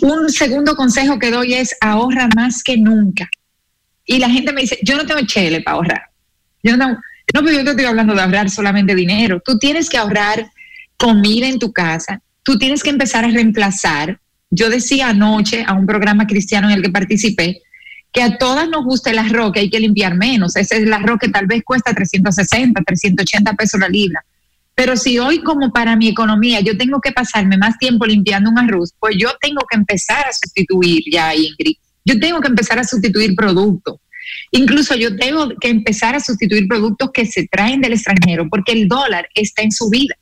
Un 0.00 0.28
segundo 0.30 0.76
consejo 0.76 1.18
que 1.18 1.30
doy 1.30 1.54
es 1.54 1.74
ahorra 1.80 2.28
más 2.34 2.62
que 2.62 2.76
nunca. 2.76 3.28
Y 4.04 4.18
la 4.18 4.30
gente 4.30 4.52
me 4.52 4.62
dice, 4.62 4.78
yo 4.82 4.96
no 4.96 5.06
tengo 5.06 5.20
chele 5.26 5.60
para 5.62 5.76
ahorrar. 5.76 6.02
Yo 6.62 6.76
no, 6.76 6.88
no, 6.88 7.00
pero 7.32 7.52
yo 7.52 7.64
te 7.64 7.70
estoy 7.70 7.86
hablando 7.86 8.14
de 8.14 8.22
ahorrar 8.22 8.50
solamente 8.50 8.94
dinero. 8.94 9.40
Tú 9.44 9.58
tienes 9.58 9.88
que 9.88 9.98
ahorrar 9.98 10.50
comida 10.96 11.46
en 11.48 11.58
tu 11.58 11.72
casa. 11.72 12.20
Tú 12.42 12.58
tienes 12.58 12.82
que 12.82 12.90
empezar 12.90 13.24
a 13.24 13.28
reemplazar. 13.28 14.20
Yo 14.50 14.70
decía 14.70 15.08
anoche 15.08 15.64
a 15.66 15.72
un 15.72 15.86
programa 15.86 16.26
cristiano 16.26 16.68
en 16.68 16.76
el 16.76 16.82
que 16.82 16.90
participé 16.90 17.62
que 18.12 18.22
a 18.22 18.38
todas 18.38 18.66
nos 18.68 18.82
gusta 18.84 19.10
el 19.10 19.18
arroz, 19.18 19.52
que 19.52 19.60
hay 19.60 19.68
que 19.68 19.78
limpiar 19.78 20.14
menos. 20.14 20.56
Ese 20.56 20.76
es 20.76 20.82
el 20.84 20.92
arroz 20.92 21.18
que 21.20 21.28
tal 21.28 21.46
vez 21.46 21.62
cuesta 21.62 21.92
360, 21.92 22.80
380 22.82 23.52
pesos 23.52 23.78
la 23.78 23.88
libra. 23.90 24.24
Pero 24.76 24.94
si 24.96 25.18
hoy, 25.18 25.42
como 25.42 25.72
para 25.72 25.96
mi 25.96 26.06
economía, 26.06 26.60
yo 26.60 26.76
tengo 26.76 27.00
que 27.00 27.10
pasarme 27.10 27.56
más 27.56 27.78
tiempo 27.78 28.04
limpiando 28.04 28.50
un 28.50 28.58
arroz, 28.58 28.92
pues 29.00 29.16
yo 29.18 29.30
tengo 29.40 29.62
que 29.70 29.78
empezar 29.78 30.26
a 30.26 30.32
sustituir 30.32 31.02
ya, 31.10 31.34
Ingrid. 31.34 31.76
Yo 32.04 32.20
tengo 32.20 32.40
que 32.40 32.48
empezar 32.48 32.78
a 32.78 32.84
sustituir 32.84 33.34
productos. 33.34 33.96
Incluso 34.52 34.94
yo 34.94 35.16
tengo 35.16 35.48
que 35.58 35.70
empezar 35.70 36.14
a 36.14 36.20
sustituir 36.20 36.68
productos 36.68 37.10
que 37.10 37.24
se 37.24 37.48
traen 37.48 37.80
del 37.80 37.94
extranjero, 37.94 38.48
porque 38.50 38.72
el 38.72 38.86
dólar 38.86 39.26
está 39.34 39.62
en 39.62 39.72
subida. 39.72 40.14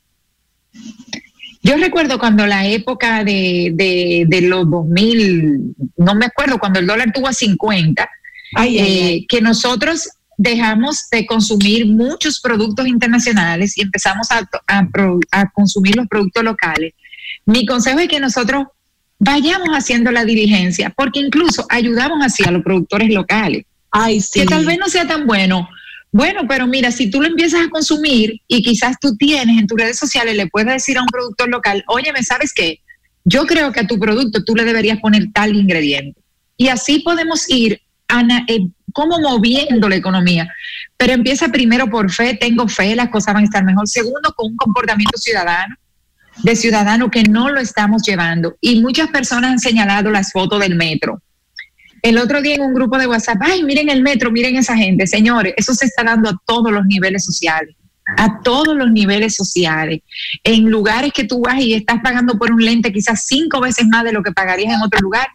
Yo 1.61 1.75
recuerdo 1.75 2.17
cuando 2.17 2.47
la 2.47 2.65
época 2.65 3.25
de, 3.25 3.71
de, 3.73 4.25
de 4.27 4.41
los 4.41 4.69
2000, 4.71 5.75
no 5.97 6.15
me 6.15 6.27
acuerdo, 6.27 6.59
cuando 6.59 6.79
el 6.79 6.87
dólar 6.87 7.11
tuvo 7.11 7.27
a 7.27 7.33
50, 7.33 8.09
Ay, 8.55 8.79
ay, 8.79 8.87
eh, 8.87 9.03
ay. 9.07 9.25
que 9.27 9.41
nosotros 9.41 10.07
dejamos 10.37 11.07
de 11.11 11.25
consumir 11.25 11.87
muchos 11.87 12.39
productos 12.41 12.87
internacionales 12.87 13.77
y 13.77 13.81
empezamos 13.81 14.27
a, 14.31 14.47
a 15.31 15.49
consumir 15.51 15.95
los 15.95 16.07
productos 16.07 16.43
locales. 16.43 16.93
Mi 17.45 17.65
consejo 17.65 17.99
es 17.99 18.07
que 18.07 18.19
nosotros 18.19 18.65
vayamos 19.19 19.69
haciendo 19.69 20.11
la 20.11 20.25
diligencia, 20.25 20.93
porque 20.95 21.19
incluso 21.19 21.65
ayudamos 21.69 22.23
así 22.23 22.43
a 22.45 22.51
los 22.51 22.63
productores 22.63 23.13
locales. 23.13 23.65
Ay, 23.91 24.19
sí. 24.19 24.41
Que 24.41 24.45
tal 24.45 24.65
vez 24.65 24.77
no 24.77 24.87
sea 24.87 25.07
tan 25.07 25.25
bueno. 25.25 25.67
Bueno, 26.11 26.41
pero 26.47 26.65
mira, 26.67 26.91
si 26.91 27.09
tú 27.09 27.21
lo 27.21 27.27
empiezas 27.27 27.65
a 27.65 27.69
consumir 27.69 28.41
y 28.47 28.61
quizás 28.61 28.97
tú 28.99 29.15
tienes 29.17 29.57
en 29.57 29.67
tus 29.67 29.77
redes 29.79 29.97
sociales, 29.97 30.35
le 30.35 30.47
puedes 30.47 30.71
decir 30.71 30.97
a 30.97 31.01
un 31.01 31.07
productor 31.07 31.49
local, 31.49 31.83
oye, 31.87 32.11
¿me 32.13 32.23
sabes 32.23 32.53
qué? 32.53 32.79
Yo 33.25 33.45
creo 33.45 33.71
que 33.71 33.81
a 33.81 33.87
tu 33.87 33.99
producto 33.99 34.43
tú 34.43 34.55
le 34.55 34.63
deberías 34.65 34.99
poner 34.99 35.31
tal 35.33 35.55
ingrediente. 35.55 36.19
Y 36.57 36.67
así 36.69 36.99
podemos 36.99 37.49
ir 37.49 37.81
ana- 38.07 38.45
eh, 38.47 38.67
como 38.95 39.19
moviendo 39.19 39.89
la 39.89 39.97
economía. 39.97 40.47
Pero 40.95 41.11
empieza 41.11 41.49
primero 41.49 41.89
por 41.89 42.09
fe, 42.09 42.37
tengo 42.39 42.65
fe, 42.69 42.95
las 42.95 43.09
cosas 43.09 43.33
van 43.33 43.43
a 43.43 43.45
estar 43.45 43.63
mejor. 43.65 43.89
Segundo, 43.89 44.33
con 44.33 44.51
un 44.51 44.55
comportamiento 44.55 45.17
ciudadano, 45.17 45.75
de 46.41 46.55
ciudadano 46.55 47.11
que 47.11 47.23
no 47.23 47.49
lo 47.49 47.59
estamos 47.59 48.03
llevando. 48.03 48.55
Y 48.61 48.81
muchas 48.81 49.09
personas 49.09 49.51
han 49.51 49.59
señalado 49.59 50.11
las 50.11 50.31
fotos 50.31 50.61
del 50.61 50.75
metro. 50.75 51.21
El 52.01 52.17
otro 52.17 52.41
día 52.41 52.55
en 52.55 52.61
un 52.61 52.73
grupo 52.73 52.97
de 52.97 53.07
WhatsApp, 53.07 53.39
ay, 53.41 53.63
miren 53.63 53.89
el 53.89 54.01
metro, 54.01 54.31
miren 54.31 54.55
esa 54.55 54.77
gente. 54.77 55.07
Señores, 55.07 55.53
eso 55.57 55.73
se 55.73 55.87
está 55.87 56.05
dando 56.05 56.29
a 56.29 56.37
todos 56.45 56.71
los 56.71 56.85
niveles 56.85 57.25
sociales, 57.25 57.75
a 58.15 58.39
todos 58.43 58.77
los 58.77 58.89
niveles 58.91 59.35
sociales. 59.35 60.03
En 60.45 60.69
lugares 60.69 61.11
que 61.13 61.25
tú 61.25 61.41
vas 61.41 61.59
y 61.59 61.73
estás 61.73 61.99
pagando 62.01 62.37
por 62.37 62.49
un 62.49 62.63
lente 62.63 62.93
quizás 62.93 63.25
cinco 63.25 63.59
veces 63.59 63.87
más 63.87 64.05
de 64.05 64.13
lo 64.13 64.23
que 64.23 64.31
pagarías 64.31 64.73
en 64.73 64.81
otro 64.81 65.01
lugar, 65.01 65.27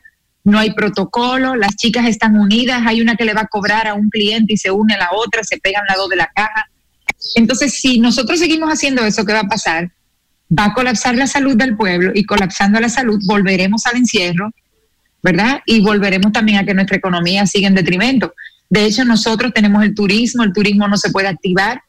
no 0.44 0.58
hay 0.58 0.72
protocolo, 0.72 1.54
las 1.54 1.76
chicas 1.76 2.06
están 2.06 2.36
unidas, 2.36 2.82
hay 2.86 3.00
una 3.00 3.16
que 3.16 3.24
le 3.24 3.34
va 3.34 3.42
a 3.42 3.46
cobrar 3.46 3.86
a 3.86 3.94
un 3.94 4.08
cliente 4.08 4.54
y 4.54 4.56
se 4.56 4.70
une 4.70 4.94
a 4.94 4.98
la 4.98 5.10
otra, 5.12 5.44
se 5.44 5.58
pegan 5.58 5.84
la 5.88 5.96
dos 5.96 6.08
de 6.08 6.16
la 6.16 6.30
caja. 6.34 6.66
Entonces, 7.34 7.74
si 7.74 7.98
nosotros 7.98 8.38
seguimos 8.38 8.70
haciendo 8.70 9.04
eso, 9.04 9.24
¿qué 9.24 9.32
va 9.32 9.40
a 9.40 9.48
pasar? 9.48 9.90
Va 10.56 10.66
a 10.66 10.74
colapsar 10.74 11.14
la 11.14 11.26
salud 11.26 11.56
del 11.56 11.76
pueblo 11.76 12.12
y 12.14 12.24
colapsando 12.24 12.80
la 12.80 12.88
salud 12.88 13.20
volveremos 13.26 13.86
al 13.86 13.98
encierro, 13.98 14.50
¿verdad? 15.22 15.60
Y 15.66 15.80
volveremos 15.80 16.32
también 16.32 16.58
a 16.58 16.64
que 16.64 16.74
nuestra 16.74 16.96
economía 16.96 17.46
siga 17.46 17.68
en 17.68 17.74
detrimento. 17.74 18.32
De 18.68 18.86
hecho, 18.86 19.04
nosotros 19.04 19.52
tenemos 19.52 19.82
el 19.84 19.94
turismo, 19.94 20.42
el 20.42 20.52
turismo 20.52 20.88
no 20.88 20.96
se 20.96 21.10
puede 21.10 21.28
activar 21.28 21.82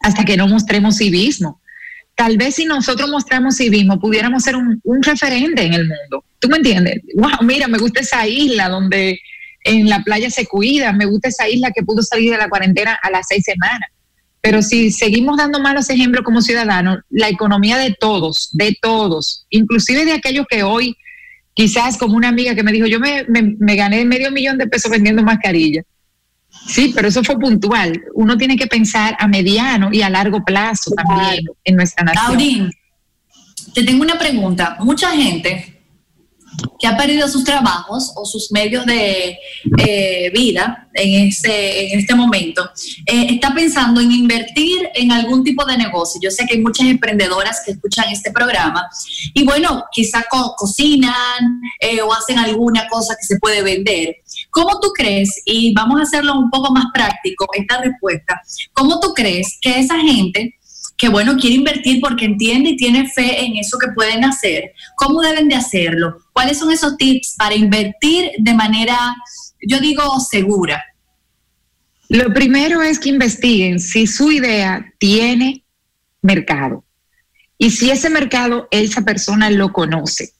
hasta 0.00 0.24
que 0.24 0.36
no 0.36 0.48
mostremos 0.48 0.96
civismo. 0.96 1.60
Tal 2.20 2.36
vez 2.36 2.56
si 2.56 2.66
nosotros 2.66 3.08
mostramos 3.08 3.56
civismo, 3.56 3.98
pudiéramos 3.98 4.42
ser 4.42 4.54
un, 4.54 4.78
referente 5.00 5.62
en 5.62 5.72
el 5.72 5.88
mundo. 5.88 6.22
¿Tú 6.38 6.50
me 6.50 6.58
entiendes? 6.58 7.00
Wow, 7.14 7.38
mira, 7.40 7.66
me 7.66 7.78
gusta 7.78 8.00
esa 8.00 8.28
isla 8.28 8.68
donde 8.68 9.18
en 9.64 9.88
la 9.88 10.04
playa 10.04 10.28
se 10.28 10.44
cuida, 10.44 10.92
me 10.92 11.06
gusta 11.06 11.30
esa 11.30 11.48
isla 11.48 11.70
que 11.74 11.82
pudo 11.82 12.02
salir 12.02 12.32
de 12.32 12.36
la 12.36 12.50
cuarentena 12.50 12.98
a 13.02 13.10
las 13.10 13.24
seis 13.26 13.44
semanas. 13.44 13.88
Pero 14.42 14.60
si 14.60 14.90
seguimos 14.90 15.38
dando 15.38 15.60
malos 15.60 15.88
ejemplos 15.88 16.22
como 16.22 16.42
ciudadanos, 16.42 16.98
la 17.08 17.30
economía 17.30 17.78
de 17.78 17.96
todos, 17.98 18.50
de 18.52 18.76
todos, 18.82 19.46
inclusive 19.48 20.04
de 20.04 20.12
aquellos 20.12 20.44
que 20.46 20.62
hoy, 20.62 20.98
quizás 21.54 21.96
como 21.96 22.18
una 22.18 22.28
amiga 22.28 22.54
que 22.54 22.62
me 22.62 22.72
dijo, 22.72 22.86
yo 22.86 23.00
me, 23.00 23.24
me, 23.28 23.56
me 23.58 23.76
gané 23.76 24.04
medio 24.04 24.30
millón 24.30 24.58
de 24.58 24.66
pesos 24.66 24.90
vendiendo 24.90 25.22
mascarillas. 25.22 25.86
Sí, 26.66 26.92
pero 26.94 27.08
eso 27.08 27.22
fue 27.24 27.38
puntual. 27.38 28.00
Uno 28.14 28.36
tiene 28.36 28.56
que 28.56 28.66
pensar 28.66 29.16
a 29.18 29.26
mediano 29.26 29.88
y 29.92 30.02
a 30.02 30.10
largo 30.10 30.44
plazo 30.44 30.90
también 30.92 31.44
en 31.64 31.76
nuestra 31.76 32.04
nación. 32.04 32.26
Aurín, 32.26 32.70
te 33.74 33.82
tengo 33.84 34.02
una 34.02 34.18
pregunta. 34.18 34.76
Mucha 34.80 35.10
gente 35.10 35.76
que 36.78 36.86
ha 36.86 36.96
perdido 36.96 37.28
sus 37.28 37.44
trabajos 37.44 38.12
o 38.16 38.24
sus 38.26 38.50
medios 38.52 38.84
de 38.84 39.38
eh, 39.78 40.30
vida 40.34 40.88
en 40.94 41.28
este, 41.28 41.92
en 41.92 42.00
este 42.00 42.14
momento, 42.14 42.68
eh, 43.06 43.28
está 43.30 43.54
pensando 43.54 44.00
en 44.00 44.10
invertir 44.10 44.88
en 44.94 45.12
algún 45.12 45.44
tipo 45.44 45.64
de 45.64 45.78
negocio. 45.78 46.20
Yo 46.22 46.30
sé 46.30 46.44
que 46.46 46.54
hay 46.56 46.60
muchas 46.60 46.86
emprendedoras 46.88 47.62
que 47.64 47.72
escuchan 47.72 48.06
este 48.10 48.32
programa 48.32 48.88
y 49.32 49.44
bueno, 49.44 49.84
quizá 49.92 50.24
co- 50.28 50.54
cocinan 50.58 51.60
eh, 51.80 52.02
o 52.02 52.12
hacen 52.12 52.38
alguna 52.38 52.88
cosa 52.88 53.14
que 53.18 53.24
se 53.26 53.38
puede 53.38 53.62
vender. 53.62 54.16
¿Cómo 54.50 54.80
tú 54.80 54.88
crees, 54.94 55.42
y 55.44 55.72
vamos 55.74 56.00
a 56.00 56.02
hacerlo 56.02 56.38
un 56.38 56.50
poco 56.50 56.72
más 56.72 56.86
práctico, 56.92 57.46
esta 57.54 57.80
respuesta, 57.80 58.40
cómo 58.72 59.00
tú 59.00 59.12
crees 59.14 59.58
que 59.60 59.78
esa 59.78 59.98
gente 59.98 60.56
que 61.00 61.08
bueno, 61.08 61.36
quiere 61.36 61.56
invertir 61.56 61.98
porque 61.98 62.26
entiende 62.26 62.70
y 62.70 62.76
tiene 62.76 63.08
fe 63.08 63.42
en 63.42 63.56
eso 63.56 63.78
que 63.78 63.88
pueden 63.94 64.22
hacer. 64.22 64.72
¿Cómo 64.96 65.22
deben 65.22 65.48
de 65.48 65.54
hacerlo? 65.54 66.18
¿Cuáles 66.34 66.58
son 66.58 66.70
esos 66.70 66.98
tips 66.98 67.36
para 67.38 67.54
invertir 67.54 68.32
de 68.38 68.52
manera, 68.52 69.16
yo 69.66 69.80
digo, 69.80 70.02
segura? 70.20 70.84
Lo 72.10 72.34
primero 72.34 72.82
es 72.82 72.98
que 72.98 73.08
investiguen 73.08 73.80
si 73.80 74.06
su 74.06 74.30
idea 74.30 74.92
tiene 74.98 75.64
mercado 76.20 76.84
y 77.56 77.70
si 77.70 77.90
ese 77.90 78.10
mercado 78.10 78.68
esa 78.70 79.00
persona 79.00 79.48
lo 79.48 79.72
conoce. 79.72 80.34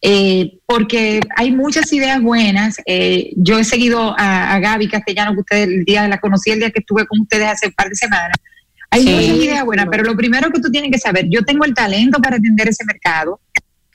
Eh, 0.00 0.58
porque 0.66 1.20
hay 1.36 1.50
muchas 1.50 1.92
ideas 1.92 2.20
buenas. 2.22 2.76
Eh, 2.86 3.30
yo 3.36 3.58
he 3.58 3.64
seguido 3.64 4.14
a, 4.18 4.54
a 4.54 4.60
Gaby 4.60 4.88
Castellano, 4.88 5.34
que 5.34 5.40
ustedes 5.40 5.68
el 5.68 5.84
día 5.84 6.06
la 6.06 6.18
conocí 6.18 6.50
el 6.50 6.60
día 6.60 6.70
que 6.70 6.80
estuve 6.80 7.06
con 7.06 7.20
ustedes 7.20 7.48
hace 7.48 7.66
un 7.66 7.72
par 7.72 7.88
de 7.88 7.94
semanas. 7.96 8.36
Hay 8.90 9.02
Sí. 9.02 9.10
muchas 9.10 9.36
ideas 9.44 9.64
buenas, 9.64 9.86
pero 9.90 10.04
lo 10.04 10.16
primero 10.16 10.50
que 10.50 10.60
tú 10.60 10.70
tienes 10.70 10.90
que 10.90 10.98
saber, 10.98 11.26
yo 11.28 11.42
tengo 11.42 11.64
el 11.64 11.74
talento 11.74 12.20
para 12.20 12.36
atender 12.36 12.68
ese 12.68 12.84
mercado, 12.86 13.40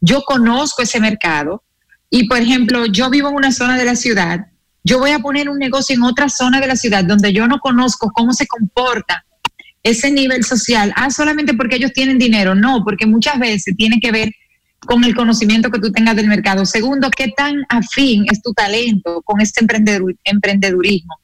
yo 0.02 0.22
conozco 0.24 0.84
ese 0.84 1.00
mercado 1.00 1.64
y, 2.10 2.28
por 2.28 2.38
ejemplo, 2.40 2.86
yo 2.86 3.10
vivo 3.10 3.30
en 3.30 3.36
una 3.36 3.52
zona 3.52 3.78
de 3.78 3.86
la 3.86 3.96
ciudad, 3.96 4.46
yo 4.84 5.00
voy 5.00 5.12
a 5.12 5.20
poner 5.20 5.50
un 5.50 5.58
negocio 5.58 5.96
en 5.96 6.04
otra 6.04 6.28
zona 6.30 6.60
de 6.60 6.68
la 6.68 6.76
ciudad 6.76 7.06
donde 7.06 7.32
yo 7.34 7.48
no 7.48 7.60
conozco 7.60 8.12
cómo 8.14 8.34
se 8.34 8.46
comporta 8.46 9.26
ese 9.82 10.12
nivel 10.12 10.44
social. 10.44 10.94
Ah, 10.96 11.10
solamente 11.10 11.54
porque 11.54 11.78
ellos 11.78 11.92
tienen 11.94 12.18
dinero. 12.20 12.54
No, 12.54 12.84
porque 12.84 13.06
muchas 13.06 13.40
veces 13.40 13.76
tiene 13.78 14.00
que 14.00 14.12
ver 14.12 14.32
con 14.86 15.04
el 15.04 15.16
conocimiento 15.16 15.70
que 15.70 15.80
tú 15.80 15.92
tengas 15.92 16.16
del 16.16 16.28
mercado. 16.28 16.66
Segundo, 16.66 17.10
qué 17.12 17.34
tan 17.36 17.56
afín 17.70 18.26
es 18.32 18.42
tu 18.42 18.54
talento 18.54 19.22
con 19.24 19.42
este 19.42 19.66
emprendedur- 19.66 20.18
emprendedurismo. 20.24 21.16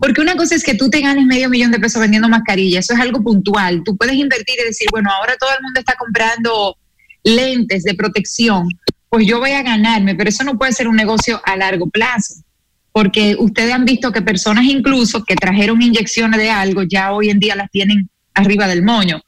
Porque 0.00 0.20
una 0.20 0.36
cosa 0.36 0.54
es 0.54 0.62
que 0.62 0.74
tú 0.74 0.90
te 0.90 1.00
ganes 1.00 1.24
medio 1.26 1.48
millón 1.48 1.70
de 1.70 1.80
pesos 1.80 2.00
vendiendo 2.00 2.28
mascarillas, 2.28 2.84
eso 2.84 2.94
es 2.94 3.00
algo 3.00 3.22
puntual. 3.22 3.82
Tú 3.84 3.96
puedes 3.96 4.14
invertir 4.14 4.56
y 4.62 4.66
decir, 4.66 4.86
bueno, 4.90 5.10
ahora 5.10 5.34
todo 5.38 5.50
el 5.50 5.62
mundo 5.62 5.80
está 5.80 5.94
comprando 5.98 6.76
lentes 7.22 7.82
de 7.84 7.94
protección, 7.94 8.68
pues 9.08 9.26
yo 9.26 9.38
voy 9.38 9.52
a 9.52 9.62
ganarme, 9.62 10.14
pero 10.14 10.28
eso 10.28 10.44
no 10.44 10.58
puede 10.58 10.72
ser 10.72 10.88
un 10.88 10.96
negocio 10.96 11.40
a 11.44 11.56
largo 11.56 11.88
plazo. 11.88 12.34
Porque 12.92 13.34
ustedes 13.38 13.72
han 13.72 13.84
visto 13.84 14.12
que 14.12 14.22
personas 14.22 14.64
incluso 14.64 15.24
que 15.24 15.34
trajeron 15.34 15.82
inyecciones 15.82 16.38
de 16.38 16.50
algo 16.50 16.82
ya 16.82 17.12
hoy 17.12 17.30
en 17.30 17.40
día 17.40 17.56
las 17.56 17.70
tienen 17.70 18.08
arriba 18.34 18.68
del 18.68 18.82
moño. 18.82 19.20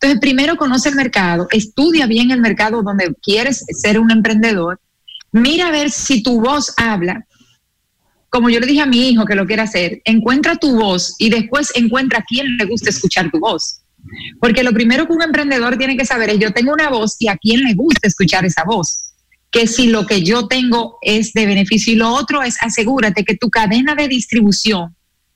Entonces, 0.00 0.20
primero 0.20 0.56
conoce 0.56 0.90
el 0.90 0.94
mercado, 0.94 1.48
estudia 1.50 2.06
bien 2.06 2.30
el 2.30 2.40
mercado 2.40 2.82
donde 2.82 3.14
quieres 3.22 3.64
ser 3.70 3.98
un 3.98 4.10
emprendedor, 4.10 4.78
mira 5.32 5.68
a 5.68 5.70
ver 5.70 5.90
si 5.90 6.22
tu 6.22 6.40
voz 6.40 6.74
habla. 6.76 7.26
Como 8.28 8.50
yo 8.50 8.60
le 8.60 8.66
dije 8.66 8.82
a 8.82 8.86
mi 8.86 9.08
hijo 9.08 9.24
que 9.24 9.34
lo 9.34 9.46
quiere 9.46 9.62
hacer, 9.62 10.02
encuentra 10.04 10.56
tu 10.56 10.76
voz 10.76 11.14
y 11.18 11.30
después 11.30 11.72
encuentra 11.74 12.18
a 12.18 12.24
quién 12.28 12.56
le 12.58 12.66
gusta 12.66 12.90
escuchar 12.90 13.30
tu 13.30 13.38
voz. 13.38 13.80
Porque 14.40 14.62
lo 14.62 14.72
primero 14.72 15.06
que 15.06 15.14
un 15.14 15.22
emprendedor 15.22 15.78
tiene 15.78 15.96
que 15.96 16.04
saber 16.04 16.30
es 16.30 16.38
yo 16.38 16.52
tengo 16.52 16.72
una 16.72 16.90
voz 16.90 17.16
y 17.18 17.28
a 17.28 17.36
quién 17.36 17.62
le 17.62 17.74
gusta 17.74 18.06
escuchar 18.06 18.44
esa 18.44 18.64
voz. 18.64 19.12
Que 19.50 19.66
si 19.66 19.88
lo 19.88 20.06
que 20.06 20.22
yo 20.22 20.46
tengo 20.46 20.98
es 21.00 21.32
de 21.32 21.46
beneficio 21.46 21.92
y 21.92 21.96
lo 21.96 22.12
otro 22.12 22.42
es 22.42 22.56
asegúrate 22.62 23.24
que 23.24 23.36
tu 23.36 23.48
cadena 23.48 23.94
de 23.94 24.08
distribución 24.08 24.94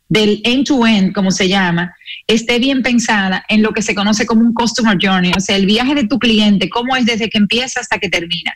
del 0.08 0.42
end-to-end, 0.44 1.14
como 1.14 1.30
se 1.30 1.48
llama, 1.48 1.94
esté 2.26 2.58
bien 2.58 2.82
pensada 2.82 3.44
en 3.48 3.62
lo 3.62 3.72
que 3.72 3.82
se 3.82 3.94
conoce 3.94 4.26
como 4.26 4.42
un 4.42 4.54
customer 4.54 4.96
journey, 5.00 5.32
o 5.36 5.40
sea, 5.40 5.56
el 5.56 5.66
viaje 5.66 5.94
de 5.94 6.06
tu 6.06 6.18
cliente, 6.18 6.68
cómo 6.68 6.96
es 6.96 7.06
desde 7.06 7.28
que 7.28 7.38
empieza 7.38 7.80
hasta 7.80 7.98
que 7.98 8.08
termina. 8.08 8.52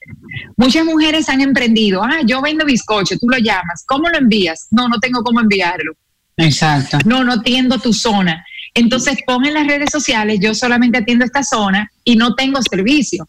Muchas 0.57 0.85
mujeres 0.85 1.29
han 1.29 1.41
emprendido, 1.41 2.03
ah, 2.03 2.21
yo 2.25 2.41
vendo 2.43 2.65
bizcocho, 2.65 3.19
tú 3.19 3.29
lo 3.29 3.39
llamas, 3.39 3.85
¿cómo 3.87 4.09
lo 4.09 4.19
envías? 4.19 4.69
No, 4.71 4.89
no 4.89 4.99
tengo 5.01 5.23
cómo 5.23 5.41
enviarlo. 5.41 5.93
Exacto. 6.37 6.99
No, 7.05 7.25
no 7.25 7.35
atiendo 7.35 7.79
tu 7.79 7.93
zona. 7.93 8.45
Entonces 8.75 9.19
pon 9.25 9.45
en 9.47 9.55
las 9.55 9.67
redes 9.67 9.91
sociales, 9.91 10.39
yo 10.41 10.55
solamente 10.55 10.99
atiendo 10.99 11.25
esta 11.25 11.45
zona 11.45 11.91
y 12.03 12.17
no 12.17 12.35
tengo 12.35 12.61
servicio. 12.63 13.27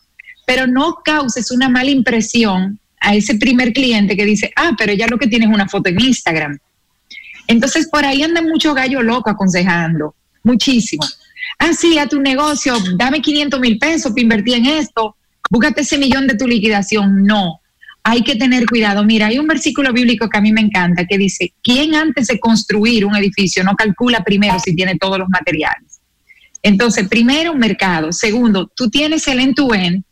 Pero 0.48 0.68
no 0.68 1.00
causes 1.04 1.52
una 1.52 1.70
mala 1.70 1.90
impresión 1.92 2.80
a 3.00 3.16
ese 3.16 3.36
primer 3.36 3.74
cliente 3.74 4.16
que 4.16 4.26
dice, 4.26 4.52
ah, 4.56 4.72
pero 4.78 4.94
ya 4.94 5.08
lo 5.08 5.18
que 5.18 5.28
tiene 5.28 5.46
es 5.46 5.52
una 5.52 5.68
foto 5.68 5.90
en 5.90 6.00
Instagram. 6.00 6.58
Entonces 7.48 7.88
por 7.88 8.04
ahí 8.06 8.24
anda 8.24 8.42
mucho 8.42 8.74
gallo 8.74 9.04
loco 9.04 9.30
aconsejando, 9.30 10.16
muchísimo. 10.46 11.04
Ah, 11.60 11.74
sí, 11.74 11.98
a 11.98 12.08
tu 12.08 12.22
negocio, 12.22 12.76
dame 12.98 13.22
500 13.22 13.60
mil 13.60 13.78
pesos 13.78 14.12
para 14.12 14.22
invertir 14.22 14.56
en 14.56 14.66
esto, 14.66 15.16
búscate 15.50 15.82
ese 15.82 15.98
millón 15.98 16.28
de 16.28 16.36
tu 16.36 16.48
liquidación. 16.48 17.26
No, 17.26 17.60
hay 18.04 18.24
que 18.24 18.36
tener 18.36 18.66
cuidado. 18.66 19.04
Mira, 19.04 19.28
hay 19.28 19.40
un 19.40 19.48
versículo 19.48 19.92
bíblico 19.92 20.30
que 20.30 20.38
a 20.38 20.42
mí 20.42 20.54
me 20.54 20.62
encanta 20.62 21.06
que 21.06 21.18
dice, 21.18 21.54
¿quién 21.64 21.96
antes 21.96 22.28
de 22.28 22.40
construir 22.40 23.06
un 23.06 23.16
edificio 23.16 23.64
no 23.64 23.76
calcula 23.76 24.24
primero 24.24 24.58
si 24.60 24.76
tiene 24.76 24.96
todos 24.98 25.18
los 25.18 25.28
materiales? 25.30 26.00
Entonces, 26.62 27.08
primero, 27.08 27.52
un 27.52 27.60
mercado. 27.60 28.12
Segundo, 28.12 28.72
tú 28.76 28.90
tienes 28.90 29.28
el 29.28 29.40
end-to-end 29.40 30.04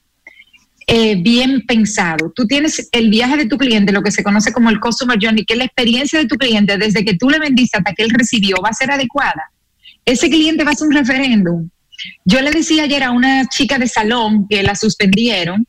eh, 0.87 1.15
bien 1.15 1.63
pensado. 1.65 2.31
Tú 2.35 2.45
tienes 2.45 2.89
el 2.91 3.09
viaje 3.09 3.37
de 3.37 3.45
tu 3.45 3.57
cliente, 3.57 3.91
lo 3.91 4.03
que 4.03 4.11
se 4.11 4.23
conoce 4.23 4.51
como 4.51 4.69
el 4.69 4.79
customer 4.79 5.17
journey, 5.21 5.45
que 5.45 5.55
la 5.55 5.65
experiencia 5.65 6.19
de 6.19 6.27
tu 6.27 6.35
cliente 6.35 6.77
desde 6.77 7.05
que 7.05 7.15
tú 7.15 7.29
le 7.29 7.39
vendiste 7.39 7.77
hasta 7.77 7.93
que 7.93 8.03
él 8.03 8.09
recibió, 8.09 8.57
va 8.63 8.69
a 8.69 8.73
ser 8.73 8.91
adecuada. 8.91 9.51
Ese 10.05 10.29
cliente 10.29 10.63
va 10.63 10.71
a 10.71 10.75
ser 10.75 10.87
un 10.87 10.93
referéndum. 10.93 11.69
Yo 12.25 12.41
le 12.41 12.51
decía 12.51 12.83
ayer 12.83 13.03
a 13.03 13.11
una 13.11 13.45
chica 13.47 13.77
de 13.77 13.87
salón 13.87 14.47
que 14.49 14.61
la 14.63 14.75
suspendieron 14.75 15.65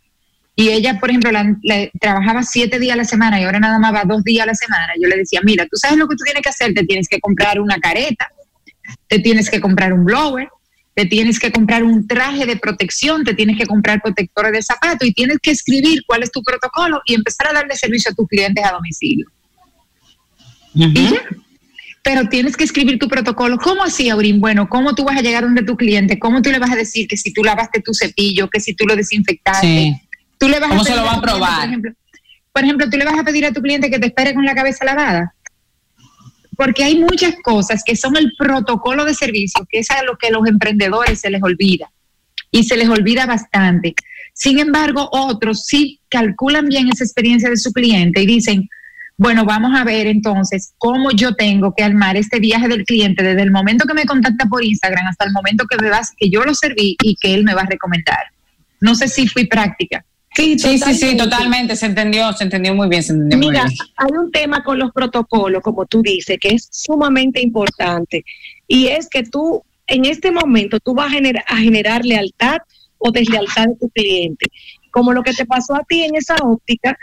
y 0.57 0.68
ella, 0.70 0.99
por 1.01 1.11
ejemplo, 1.11 1.30
la- 1.32 1.57
la- 1.62 1.89
trabajaba 2.01 2.43
siete 2.43 2.78
días 2.78 2.95
a 2.95 2.99
la 2.99 3.05
semana 3.05 3.41
y 3.41 3.45
ahora 3.45 3.61
nada 3.61 3.78
más 3.78 3.93
va 3.95 4.05
dos 4.05 4.22
días 4.24 4.45
a 4.45 4.47
la 4.47 4.55
semana. 4.55 4.93
Yo 5.01 5.09
le 5.09 5.16
decía, 5.16 5.41
mira, 5.45 5.64
tú 5.66 5.76
sabes 5.76 5.99
lo 5.99 6.09
que 6.09 6.16
tú 6.16 6.24
tienes 6.24 6.43
que 6.43 6.49
hacer, 6.49 6.74
te 6.74 6.85
tienes 6.85 7.09
que 7.09 7.20
comprar 7.20 7.61
una 7.61 7.78
careta, 7.78 8.28
te 9.09 9.18
tienes 9.18 9.51
que 9.51 9.61
comprar 9.61 9.93
un 9.93 10.05
blower, 10.05 10.49
te 10.95 11.07
tienes 11.07 11.39
que 11.41 11.51
comprar 11.51 11.82
un 11.82 12.07
traje 12.07 12.47
de 12.47 12.57
protección, 12.57 13.24
te 13.24 13.35
tienes 13.35 13.57
que 13.59 13.66
comprar 13.66 14.01
protectores 14.01 14.53
de 14.53 14.62
zapato 14.62 15.05
y 15.05 15.12
tienes 15.12 15.39
que 15.43 15.51
escribir 15.51 16.03
cuál 16.07 16.22
es 16.22 16.30
tu 16.30 16.41
protocolo 16.43 17.01
y 17.05 17.14
empezar 17.14 17.49
a 17.49 17.53
darle 17.53 17.74
servicio 17.76 18.12
a 18.12 18.14
tus 18.14 18.28
clientes 18.28 18.64
a 18.64 18.72
domicilio. 18.72 19.26
Y 20.95 21.11
ya. 21.14 21.22
Pero 22.05 22.28
tienes 22.28 22.57
que 22.57 22.64
escribir 22.64 22.98
tu 22.98 23.09
protocolo. 23.09 23.57
¿Cómo 23.57 23.82
así, 23.82 24.11
Aurín? 24.11 24.38
Bueno, 24.38 24.68
¿cómo 24.68 24.94
tú 24.94 25.05
vas 25.05 25.16
a 25.16 25.22
llegar 25.22 25.42
donde 25.42 25.62
tu 25.62 25.74
cliente? 25.74 26.18
¿Cómo 26.18 26.42
tú 26.42 26.50
le 26.50 26.59
vas 26.59 26.70
a 26.70 26.76
decir 26.76 27.09
que 27.09 27.16
si 27.16 27.32
tú 27.32 27.42
lavaste 27.42 27.80
tu 27.80 27.94
cepillo, 27.94 28.48
que 28.50 28.61
si 28.61 28.74
tú 28.74 28.86
lo 28.86 28.94
desinfectaste? 28.94 29.66
Sí. 29.66 29.96
Tú 30.38 30.48
le 30.48 30.61
vas 30.61 30.68
¿Cómo 30.68 30.82
a 30.82 30.84
se 30.84 30.94
lo 30.94 31.02
va 31.02 31.14
a 31.14 31.20
cliente, 31.20 31.26
probar? 31.26 31.55
Por 31.61 31.68
ejemplo, 31.68 31.92
por 32.52 32.62
ejemplo, 32.62 32.90
tú 32.90 32.98
le 32.98 33.05
vas 33.07 33.18
a 33.18 33.24
pedir 33.24 33.46
a 33.46 33.52
tu 33.52 33.62
cliente 33.62 33.90
que 33.90 33.98
te 33.98 34.07
espere 34.07 34.34
con 34.34 34.44
la 34.44 34.55
cabeza 34.55 34.84
lavada. 34.84 35.34
Porque 36.57 36.84
hay 36.84 37.00
muchas 37.00 37.34
cosas 37.42 37.82
que 37.84 37.96
son 37.96 38.16
el 38.16 38.32
protocolo 38.38 39.05
de 39.07 39.14
servicio, 39.14 39.66
que 39.68 39.78
es 39.78 39.90
a 39.90 40.05
lo 40.05 40.16
que 40.18 40.30
los 40.30 40.46
emprendedores 40.46 41.20
se 41.20 41.30
les 41.30 41.42
olvida. 41.42 41.90
Y 42.50 42.64
se 42.64 42.76
les 42.76 42.88
olvida 42.88 43.26
bastante. 43.26 43.94
Sin 44.34 44.59
embargo, 44.59 45.09
otros 45.11 45.64
sí 45.64 46.00
calculan 46.09 46.68
bien 46.68 46.88
esa 46.88 47.02
experiencia 47.02 47.48
de 47.48 47.57
su 47.57 47.72
cliente 47.72 48.20
y 48.20 48.26
dicen, 48.26 48.68
bueno, 49.17 49.45
vamos 49.45 49.79
a 49.79 49.85
ver 49.85 50.07
entonces 50.07 50.75
cómo 50.79 51.11
yo 51.12 51.35
tengo 51.35 51.73
que 51.77 51.85
armar 51.85 52.17
este 52.17 52.41
viaje 52.41 52.69
del 52.69 52.85
cliente 52.85 53.23
desde 53.23 53.43
el 53.43 53.53
momento 53.53 53.87
que 53.87 53.95
me 53.95 54.07
contacta 54.07 54.47
por 54.47 54.65
Instagram 54.65 55.07
hasta 55.07 55.25
el 55.25 55.33
momento 55.33 55.67
que 55.67 55.77
me 55.83 55.91
vas, 55.91 56.12
que 56.17 56.29
yo 56.31 56.43
lo 56.45 56.55
serví 56.55 56.97
y 57.03 57.17
que 57.17 57.35
él 57.35 57.45
me 57.45 57.55
va 57.55 57.62
a 57.62 57.67
recomendar. 57.67 58.25
No 58.81 58.95
sé 58.95 59.09
si 59.09 59.29
fui 59.29 59.47
práctica. 59.47 60.05
Sí, 60.35 60.59
Sí, 60.59 60.79
sí, 60.79 60.95
sí, 60.95 61.17
totalmente. 61.17 61.77
Se 61.77 61.87
entendió, 61.87 62.33
se 62.33 62.43
entendió 62.43 62.75
muy 62.75 62.89
bien, 62.89 63.05
se 63.05 63.12
entendió 63.12 63.39
muy 63.39 63.49
Mira, 63.49 63.65
bien. 63.67 63.79
hay 63.97 64.19
un 64.19 64.33
tema 64.33 64.65
con 64.65 64.81
los 64.81 64.91
protocolos, 64.91 65.62
como 65.62 65.87
tú 65.87 66.03
dices, 66.03 66.39
que 66.41 66.49
es 66.49 66.69
sumamente 66.73 67.41
importante. 67.41 68.25
Y 68.67 68.89
es 68.89 69.09
que 69.09 69.23
tú 69.23 69.62
en 69.87 70.07
este 70.07 70.33
momento 70.33 70.81
tú 70.81 70.93
vas 70.95 71.07
a 71.07 71.11
generar, 71.11 71.45
a 71.47 71.57
generar 71.57 72.05
lealtad 72.05 72.59
o 72.99 73.12
deslealtad 73.12 73.67
de 73.67 73.77
tu 73.77 73.89
cliente. 73.91 74.47
Como 74.91 75.12
lo 75.12 75.23
que 75.23 75.35
te 75.35 75.47
pasó 75.47 75.77
a 75.77 75.85
ti 75.89 76.03
en 76.03 76.17
esa 76.17 76.35
óptica, 76.43 76.97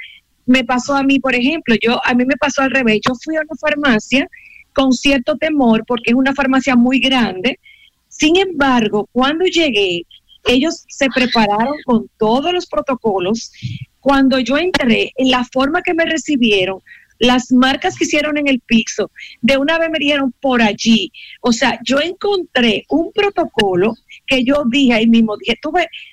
me 0.52 0.64
pasó 0.64 0.96
a 0.96 1.04
mí, 1.04 1.20
por 1.20 1.34
ejemplo, 1.34 1.76
yo 1.82 2.00
a 2.06 2.14
mí 2.14 2.26
me 2.26 2.36
pasó 2.36 2.62
al 2.62 2.72
revés. 2.72 3.00
Yo 3.08 3.16
fui 3.16 3.36
a 3.36 3.42
una 3.42 3.56
farmacia 3.60 4.28
con 4.74 4.92
cierto 4.94 5.36
temor 5.38 5.84
porque 5.88 6.12
es 6.12 6.16
una 6.16 6.34
farmacia 6.34 6.76
muy 6.76 7.00
grande. 7.00 7.60
Sin 8.08 8.38
embargo, 8.38 9.10
cuando 9.12 9.46
llegué, 9.46 10.04
ellos 10.46 10.86
se 10.90 11.08
prepararon 11.08 11.76
con 11.86 12.10
todos 12.18 12.54
los 12.54 12.68
protocolos. 12.68 13.52
Cuando 14.00 14.40
yo 14.40 14.58
entré, 14.58 15.12
en 15.16 15.32
la 15.32 15.46
forma 15.46 15.82
que 15.82 15.94
me 15.94 16.06
recibieron, 16.06 16.80
las 17.20 17.52
marcas 17.52 17.96
que 17.98 18.06
hicieron 18.06 18.38
en 18.38 18.48
el 18.48 18.60
piso, 18.62 19.12
de 19.42 19.58
una 19.58 19.78
vez 19.78 19.90
me 19.92 20.00
dieron 20.00 20.34
por 20.42 20.62
allí. 20.62 21.12
O 21.42 21.52
sea, 21.54 21.80
yo 21.84 22.00
encontré 22.02 22.84
un 22.90 23.12
protocolo 23.14 23.94
que 24.26 24.44
yo 24.44 24.64
dije 24.68 24.94
ahí 24.94 25.08
mismo, 25.08 25.38
dije, 25.38 25.58
tú 25.62 25.72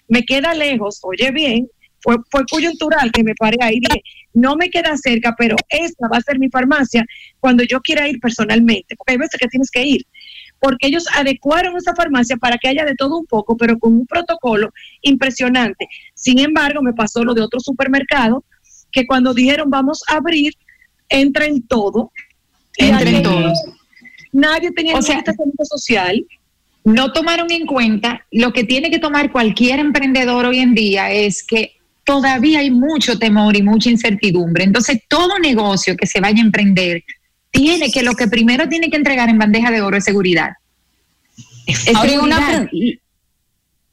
me 0.09 0.23
queda 0.25 0.53
lejos, 0.53 1.01
oye 1.03 1.31
bien, 1.31 1.69
fue, 2.01 2.17
fue 2.31 2.45
coyuntural 2.51 3.11
que 3.13 3.25
me 3.25 3.35
paré 3.35 3.57
ahí, 3.61 3.81
dije, 3.81 4.03
no 4.35 4.57
me 4.57 4.71
queda 4.71 4.97
cerca, 4.97 5.35
pero 5.37 5.57
esta 5.69 6.09
va 6.09 6.19
a 6.19 6.23
ser 6.23 6.39
mi 6.39 6.49
farmacia 6.49 7.05
cuando 7.41 7.65
yo 7.65 7.81
quiera 7.81 8.09
ir 8.09 8.21
personalmente, 8.21 8.97
porque 8.97 9.13
hay 9.13 9.19
veces 9.19 9.39
que 9.41 9.49
tienes 9.49 9.71
que 9.71 9.85
ir 9.85 10.07
porque 10.61 10.89
ellos 10.89 11.05
adecuaron 11.15 11.77
esa 11.77 11.95
farmacia 11.95 12.37
para 12.37 12.59
que 12.59 12.69
haya 12.69 12.85
de 12.85 12.95
todo 12.95 13.19
un 13.19 13.27
poco, 13.27 13.57
pero 13.57 13.79
con 13.79 13.93
un 13.95 14.07
protocolo 14.07 14.73
impresionante. 15.03 15.87
Sin 16.15 16.39
embargo, 16.39 16.83
me 16.83 16.93
pasó 16.93 17.25
lo 17.25 17.35
de 17.35 17.43
otro 17.43 17.61
supermercado, 17.61 18.45
que 18.91 19.07
cuando 19.07 19.35
dijeron 19.35 19.71
vamos 19.71 20.03
a 20.09 20.17
abrir, 20.17 20.55
entra 21.09 21.47
en 21.47 21.63
todo. 21.67 22.13
Entre 22.77 23.21
todos. 23.21 23.59
Nadie 24.33 24.71
tenía 24.73 24.97
O 24.97 25.03
sea, 25.03 25.23
social. 25.65 26.25
no 26.85 27.13
tomaron 27.13 27.51
en 27.51 27.67
cuenta 27.67 28.27
lo 28.31 28.53
que 28.53 28.65
tiene 28.65 28.91
que 28.91 28.99
tomar 28.99 29.33
cualquier 29.33 29.79
emprendedor 29.81 30.47
hoy 30.47 30.59
en 30.59 30.75
día 30.75 31.11
es 31.11 31.45
que 31.45 31.78
todavía 32.09 32.61
hay 32.61 32.71
mucho 32.71 33.19
temor 33.19 33.55
y 33.55 33.61
mucha 33.63 33.91
incertidumbre. 33.91 34.65
Entonces, 34.65 35.03
todo 35.09 35.39
negocio 35.39 35.95
que 35.95 36.07
se 36.07 36.21
vaya 36.21 36.39
a 36.43 36.47
emprender 36.47 37.05
tiene 37.51 37.91
que 37.91 38.03
lo 38.03 38.15
que 38.15 38.29
primero 38.29 38.67
tiene 38.67 38.89
que 38.89 38.97
entregar 38.97 39.29
en 39.29 39.37
bandeja 39.37 39.71
de 39.71 39.83
oro 39.83 39.99
es 39.99 40.05
seguridad. 40.05 40.53
Es 41.67 41.95
Ahora, 41.95 42.21
una 42.23 42.37
seguridad. 42.51 42.99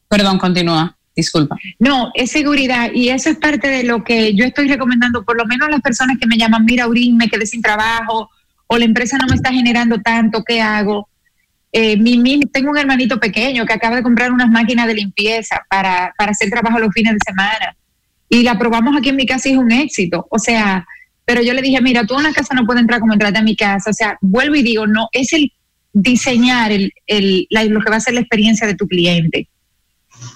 Perdón, 0.08 0.38
continúa. 0.40 0.98
Disculpa. 1.14 1.58
No, 1.78 2.12
es 2.14 2.32
seguridad 2.32 2.90
y 2.94 3.10
eso 3.10 3.30
es 3.30 3.38
parte 3.38 3.68
de 3.68 3.84
lo 3.84 4.06
que 4.06 4.34
yo 4.34 4.46
estoy 4.46 4.70
recomendando, 4.70 5.26
por 5.26 5.36
lo 5.36 5.46
menos 5.46 5.68
a 5.68 5.72
las 5.72 5.82
personas 5.82 6.18
que 6.18 6.26
me 6.26 6.38
llaman, 6.38 6.64
mira, 6.64 6.86
Aurín, 6.86 7.18
me 7.18 7.28
quedé 7.28 7.46
sin 7.46 7.62
trabajo 7.62 8.30
o 8.68 8.78
la 8.78 8.86
empresa 8.86 9.18
no 9.18 9.28
me 9.28 9.36
está 9.36 9.52
generando 9.52 10.00
tanto, 10.00 10.42
¿qué 10.48 10.62
hago? 10.62 11.10
Eh, 11.74 11.98
mi, 11.98 12.18
mi- 12.18 12.40
tengo 12.46 12.72
un 12.72 12.78
hermanito 12.78 13.20
pequeño 13.20 13.66
que 13.66 13.74
acaba 13.74 13.98
de 13.98 14.04
comprar 14.04 14.32
unas 14.32 14.50
máquinas 14.50 14.88
de 14.88 14.94
limpieza 14.94 15.62
para, 15.70 16.14
para 16.18 16.32
hacer 16.32 16.50
trabajo 16.50 16.80
los 16.80 16.94
fines 16.94 17.12
de 17.14 17.20
semana 17.26 17.76
y 18.30 18.44
la 18.44 18.58
probamos 18.58 18.96
aquí 18.98 19.10
en 19.10 19.16
mi 19.16 19.26
casa 19.26 19.50
y 19.50 19.54
es 19.54 19.58
un 19.58 19.72
éxito. 19.72 20.28
O 20.30 20.40
sea, 20.40 20.86
pero 21.26 21.42
yo 21.42 21.54
le 21.54 21.62
dije, 21.62 21.82
mira, 21.82 22.06
tú 22.06 22.16
a 22.16 22.20
una 22.20 22.34
casa 22.34 22.54
no 22.54 22.66
puedes 22.66 22.82
entrar 22.82 23.00
como 23.00 23.14
entraste 23.14 23.40
a 23.40 23.44
mi 23.44 23.56
casa. 23.56 23.90
O 23.90 23.94
sea, 23.94 24.18
vuelvo 24.22 24.56
y 24.56 24.64
digo, 24.64 24.88
no, 24.88 25.10
es 25.12 25.34
el 25.34 25.52
diseñar 25.94 26.72
el, 26.72 26.92
el, 27.08 27.48
la- 27.50 27.64
lo 27.66 27.82
que 27.82 27.90
va 27.90 27.96
a 27.98 28.00
ser 28.02 28.14
la 28.16 28.20
experiencia 28.20 28.68
de 28.68 28.76
tu 28.76 28.88
cliente 28.88 29.48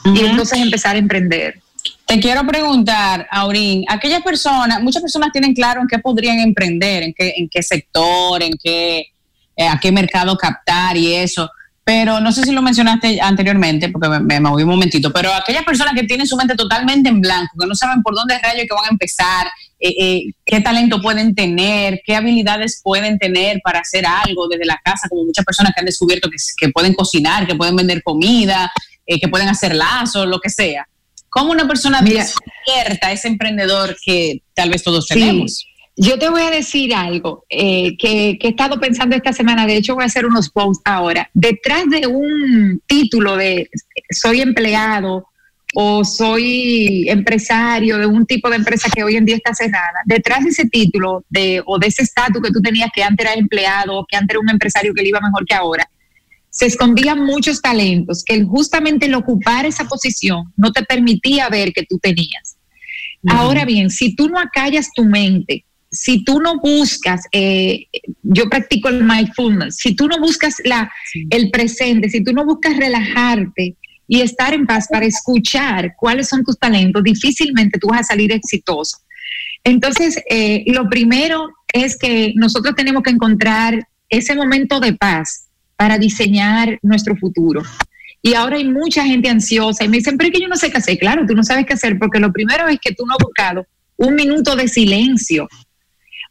y 0.06 0.20
entonces 0.26 0.60
empezar 0.60 0.96
a 0.96 1.00
emprender. 1.00 1.60
Te 2.06 2.20
quiero 2.20 2.46
preguntar, 2.46 3.28
Aurín, 3.32 3.86
aquellas 3.88 4.22
personas, 4.22 4.82
muchas 4.82 5.02
personas 5.02 5.32
tienen 5.32 5.54
claro 5.54 5.82
en 5.82 5.88
qué 5.88 6.00
podrían 6.00 6.40
emprender, 6.40 7.04
en 7.04 7.14
qué, 7.14 7.34
en 7.38 7.48
qué 7.50 7.62
sector, 7.64 8.42
en 8.42 8.54
qué, 8.62 9.08
eh, 9.56 9.68
a 9.68 9.80
qué 9.80 9.92
mercado 9.92 10.36
captar 10.38 10.98
y 10.98 11.14
eso. 11.14 11.50
Pero 11.90 12.20
no 12.20 12.32
sé 12.32 12.44
si 12.44 12.52
lo 12.52 12.62
mencionaste 12.62 13.20
anteriormente, 13.20 13.90
porque 13.90 14.10
me, 14.10 14.20
me 14.20 14.40
moví 14.40 14.62
un 14.62 14.70
momentito, 14.70 15.12
pero 15.12 15.34
aquellas 15.34 15.64
personas 15.64 15.96
que 15.96 16.04
tienen 16.04 16.28
su 16.28 16.38
mente 16.38 16.54
totalmente 16.54 17.10
en 17.10 17.20
blanco, 17.20 17.50
que 17.60 17.66
no 17.66 17.74
saben 17.74 18.04
por 18.04 18.14
dónde 18.14 18.38
rayos 18.38 18.68
que 18.70 18.76
van 18.76 18.86
a 18.86 18.90
empezar, 18.90 19.48
eh, 19.80 19.96
eh, 20.00 20.22
qué 20.46 20.62
talento 20.62 21.02
pueden 21.02 21.34
tener, 21.34 22.00
qué 22.06 22.16
habilidades 22.16 22.80
pueden 22.84 23.18
tener 23.18 23.60
para 23.64 23.80
hacer 23.80 24.06
algo 24.06 24.48
desde 24.48 24.68
la 24.68 24.80
casa, 24.86 25.08
como 25.10 25.24
muchas 25.24 25.44
personas 25.44 25.74
que 25.74 25.80
han 25.80 25.88
descubierto 25.88 26.30
que, 26.30 26.38
que 26.58 26.70
pueden 26.72 26.94
cocinar, 26.94 27.48
que 27.48 27.56
pueden 27.56 27.76
vender 27.76 28.04
comida, 28.04 28.72
eh, 29.08 29.20
que 29.20 29.28
pueden 29.28 29.50
hacer 29.50 29.74
lazos, 29.74 30.28
lo 30.28 30.40
que 30.40 30.52
sea. 30.52 30.88
¿Cómo 31.30 31.50
una 31.52 31.68
persona 31.68 32.04
Mira. 32.04 32.24
despierta 32.24 33.12
ese 33.12 33.30
emprendedor 33.30 33.98
que 34.06 34.44
tal 34.54 34.70
vez 34.70 34.84
todos 34.84 35.08
Sí. 35.08 35.16
tenemos? 35.16 35.66
Yo 36.02 36.18
te 36.18 36.30
voy 36.30 36.44
a 36.44 36.50
decir 36.50 36.96
algo 36.96 37.44
eh, 37.50 37.98
que, 37.98 38.38
que 38.40 38.48
he 38.48 38.50
estado 38.52 38.80
pensando 38.80 39.18
esta 39.18 39.34
semana, 39.34 39.68
de 39.68 39.76
hecho 39.76 39.96
voy 39.96 40.04
a 40.04 40.08
hacer 40.08 40.26
unos 40.26 40.50
posts 40.50 40.82
ahora. 40.86 41.30
Detrás 41.34 41.90
de 41.90 42.08
un 42.08 42.82
título 42.88 43.36
de 43.36 43.70
soy 44.10 44.40
empleado 44.40 45.28
o 45.76 46.06
soy 46.06 47.10
empresario 47.10 47.98
de 47.98 48.06
un 48.06 48.26
tipo 48.26 48.50
de 48.50 48.56
empresa 48.56 48.90
que 48.90 49.04
hoy 49.04 49.18
en 49.18 49.26
día 49.26 49.36
está 49.36 49.54
cerrada, 49.54 50.00
detrás 50.06 50.46
de 50.46 50.52
ese 50.52 50.70
título 50.70 51.26
de, 51.28 51.62
o 51.66 51.78
de 51.78 51.88
ese 51.88 52.04
estatus 52.04 52.42
que 52.42 52.52
tú 52.52 52.62
tenías 52.62 52.92
que 52.96 53.04
antes 53.04 53.26
era 53.26 53.38
empleado 53.38 53.98
o 53.98 54.06
que 54.06 54.16
antes 54.16 54.36
era 54.36 54.40
un 54.40 54.50
empresario 54.50 54.94
que 54.94 55.02
le 55.02 55.10
iba 55.10 55.20
mejor 55.20 55.46
que 55.46 55.54
ahora, 55.54 55.90
se 56.50 56.66
escondían 56.66 57.26
muchos 57.26 57.62
talentos 57.62 58.24
que 58.24 58.42
justamente 58.46 59.08
el 59.08 59.16
ocupar 59.16 59.66
esa 59.66 59.84
posición 59.84 60.54
no 60.56 60.72
te 60.72 60.82
permitía 60.84 61.50
ver 61.50 61.74
que 61.74 61.84
tú 61.84 62.00
tenías. 62.00 62.56
Ahora 63.28 63.66
bien, 63.66 63.90
si 63.90 64.16
tú 64.16 64.30
no 64.30 64.40
acallas 64.40 64.92
tu 64.96 65.04
mente, 65.04 65.66
si 65.92 66.24
tú 66.24 66.40
no 66.40 66.60
buscas, 66.60 67.22
eh, 67.32 67.88
yo 68.22 68.50
practico 68.50 68.90
el 68.90 69.04
mindfulness, 69.04 69.78
si 69.78 69.96
tú 69.96 70.08
no 70.08 70.20
buscas 70.20 70.56
la, 70.64 70.92
el 71.30 71.50
presente, 71.50 72.10
si 72.10 72.24
tú 72.24 72.34
no 72.34 72.46
buscas 72.46 72.78
relajarte 72.78 73.76
y 74.08 74.22
estar 74.22 74.54
en 74.54 74.66
paz 74.66 74.88
para 74.90 75.06
escuchar 75.06 75.94
cuáles 75.98 76.28
son 76.28 76.44
tus 76.44 76.58
talentos, 76.58 77.04
difícilmente 77.04 77.80
tú 77.80 77.88
vas 77.88 78.02
a 78.02 78.04
salir 78.04 78.32
exitoso. 78.32 78.98
Entonces, 79.64 80.22
eh, 80.30 80.64
lo 80.68 80.90
primero 80.90 81.50
es 81.74 81.98
que 81.98 82.34
nosotros 82.36 82.76
tenemos 82.76 83.04
que 83.04 83.12
encontrar 83.12 83.88
ese 84.10 84.36
momento 84.36 84.80
de 84.80 84.94
paz 84.94 85.50
para 85.76 85.98
diseñar 85.98 86.80
nuestro 86.82 87.16
futuro. 87.16 87.62
Y 88.22 88.34
ahora 88.34 88.58
hay 88.58 88.68
mucha 88.68 89.06
gente 89.06 89.30
ansiosa 89.30 89.86
y 89.86 89.88
me 89.88 89.98
dicen, 89.98 90.18
pero 90.18 90.28
es 90.28 90.34
que 90.34 90.42
yo 90.42 90.48
no 90.50 90.58
sé 90.58 90.72
qué 90.72 90.78
hacer. 90.78 90.98
Claro, 90.98 91.26
tú 91.26 91.36
no 91.36 91.44
sabes 91.44 91.66
qué 91.66 91.74
hacer 91.74 91.98
porque 91.98 92.20
lo 92.20 92.34
primero 92.34 92.68
es 92.68 92.80
que 92.82 92.94
tú 92.94 93.06
no 93.06 93.14
has 93.14 93.24
buscado 93.24 93.66
un 93.96 94.16
minuto 94.16 94.56
de 94.56 94.68
silencio. 94.68 95.48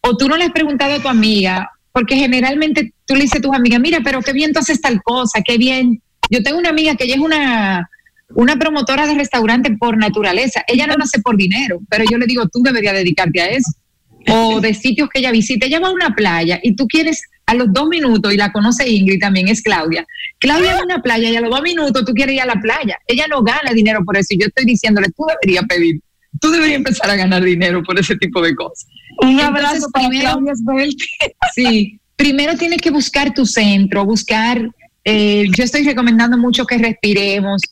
O 0.00 0.16
tú 0.16 0.28
no 0.28 0.36
le 0.36 0.44
has 0.44 0.52
preguntado 0.52 0.94
a 0.94 1.02
tu 1.02 1.08
amiga, 1.08 1.70
porque 1.92 2.16
generalmente 2.16 2.92
tú 3.06 3.14
le 3.14 3.22
dices 3.22 3.38
a 3.38 3.42
tus 3.42 3.54
amigas, 3.54 3.80
mira, 3.80 4.00
pero 4.04 4.22
qué 4.22 4.32
bien 4.32 4.52
tú 4.52 4.60
haces 4.60 4.80
tal 4.80 5.02
cosa, 5.02 5.40
qué 5.44 5.58
bien. 5.58 6.02
Yo 6.30 6.42
tengo 6.42 6.58
una 6.58 6.70
amiga 6.70 6.94
que 6.94 7.04
ella 7.04 7.14
es 7.14 7.20
una, 7.20 7.88
una 8.34 8.56
promotora 8.56 9.06
de 9.06 9.14
restaurante 9.14 9.74
por 9.78 9.96
naturaleza. 9.96 10.62
Ella 10.68 10.86
no 10.86 10.94
lo 10.94 11.04
hace 11.04 11.20
por 11.20 11.36
dinero, 11.36 11.80
pero 11.88 12.04
yo 12.10 12.18
le 12.18 12.26
digo, 12.26 12.48
tú 12.48 12.62
deberías 12.62 12.94
dedicarte 12.94 13.40
a 13.40 13.46
eso. 13.48 13.72
O 14.30 14.60
de 14.60 14.74
sitios 14.74 15.08
que 15.08 15.20
ella 15.20 15.32
visita. 15.32 15.66
Ella 15.66 15.80
va 15.80 15.88
a 15.88 15.92
una 15.92 16.14
playa 16.14 16.60
y 16.62 16.76
tú 16.76 16.86
quieres 16.86 17.22
a 17.48 17.54
los 17.54 17.72
dos 17.72 17.88
minutos, 17.88 18.32
y 18.32 18.36
la 18.36 18.52
conoce 18.52 18.86
Ingrid 18.86 19.20
también, 19.20 19.48
es 19.48 19.62
Claudia. 19.62 20.06
Claudia 20.38 20.74
va 20.74 20.80
a 20.80 20.84
una 20.84 21.00
playa 21.00 21.30
y 21.30 21.36
a 21.36 21.40
los 21.40 21.50
dos 21.50 21.62
minutos 21.62 22.04
tú 22.04 22.12
quieres 22.12 22.34
ir 22.34 22.42
a 22.42 22.46
la 22.46 22.60
playa. 22.60 22.98
Ella 23.06 23.26
no 23.26 23.42
gana 23.42 23.72
dinero 23.72 24.04
por 24.04 24.18
eso. 24.18 24.26
Y 24.30 24.38
yo 24.38 24.48
estoy 24.48 24.66
diciéndole, 24.66 25.08
tú 25.16 25.24
deberías 25.26 25.64
pedir, 25.66 25.98
tú 26.42 26.50
deberías 26.50 26.76
empezar 26.76 27.08
a 27.08 27.16
ganar 27.16 27.42
dinero 27.42 27.82
por 27.82 27.98
ese 27.98 28.16
tipo 28.16 28.42
de 28.42 28.54
cosas. 28.54 28.86
Un 29.20 29.30
Entonces, 29.30 29.48
abrazo 29.48 29.90
para 29.92 30.08
primero- 30.08 30.32
Claudia. 30.32 30.54
Sí, 31.54 32.00
primero 32.16 32.56
tienes 32.56 32.80
que 32.80 32.90
buscar 32.90 33.34
tu 33.34 33.46
centro, 33.46 34.04
buscar, 34.04 34.70
eh, 35.04 35.46
yo 35.56 35.64
estoy 35.64 35.82
recomendando 35.84 36.36
mucho 36.38 36.66
que 36.66 36.78
respiremos, 36.78 37.62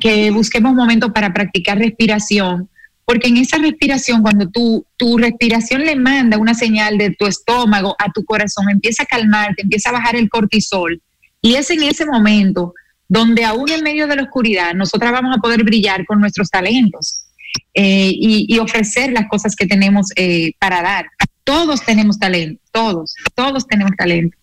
que 0.00 0.30
busquemos 0.30 0.74
momentos 0.74 1.10
para 1.12 1.32
practicar 1.32 1.78
respiración, 1.78 2.68
porque 3.04 3.28
en 3.28 3.36
esa 3.36 3.58
respiración, 3.58 4.22
cuando 4.22 4.48
tu, 4.48 4.84
tu 4.96 5.16
respiración 5.18 5.82
le 5.84 5.96
manda 5.96 6.38
una 6.38 6.54
señal 6.54 6.98
de 6.98 7.10
tu 7.10 7.26
estómago 7.26 7.94
a 7.98 8.10
tu 8.12 8.24
corazón, 8.24 8.68
empieza 8.70 9.04
a 9.04 9.06
calmarte, 9.06 9.62
empieza 9.62 9.90
a 9.90 9.94
bajar 9.94 10.16
el 10.16 10.28
cortisol, 10.28 11.00
y 11.40 11.54
es 11.54 11.70
en 11.70 11.82
ese 11.82 12.04
momento 12.06 12.74
donde 13.08 13.44
aún 13.44 13.70
en 13.70 13.84
medio 13.84 14.06
de 14.08 14.16
la 14.16 14.22
oscuridad, 14.22 14.74
nosotras 14.74 15.12
vamos 15.12 15.36
a 15.36 15.40
poder 15.40 15.62
brillar 15.62 16.04
con 16.06 16.20
nuestros 16.20 16.50
talentos 16.50 17.25
eh, 17.74 18.10
y, 18.12 18.46
y 18.48 18.58
ofrecer 18.58 19.12
las 19.12 19.28
cosas 19.28 19.54
que 19.56 19.66
tenemos 19.66 20.08
eh, 20.16 20.52
para 20.58 20.82
dar. 20.82 21.06
Todos 21.44 21.82
tenemos 21.84 22.18
talento, 22.18 22.62
todos, 22.72 23.14
todos 23.34 23.66
tenemos 23.66 23.92
talento. 23.96 24.36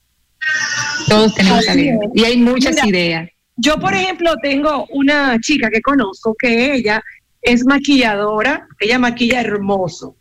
Todos 1.08 1.36
tenemos 1.36 1.60
Así 1.60 1.68
talento. 1.68 2.08
es. 2.14 2.22
Y 2.22 2.26
hay 2.26 2.38
muchas 2.38 2.76
Mira, 2.76 2.88
ideas. 2.88 3.30
Yo, 3.56 3.80
por 3.80 3.94
ejemplo, 3.94 4.34
tengo 4.42 4.88
una 4.92 5.38
chica 5.40 5.70
que 5.70 5.82
conozco 5.82 6.36
que 6.38 6.74
ella 6.74 7.02
es 7.42 7.66
maquilladora, 7.66 8.68
ella 8.80 9.00
maquilla 9.00 9.42
hermoso. 9.42 10.16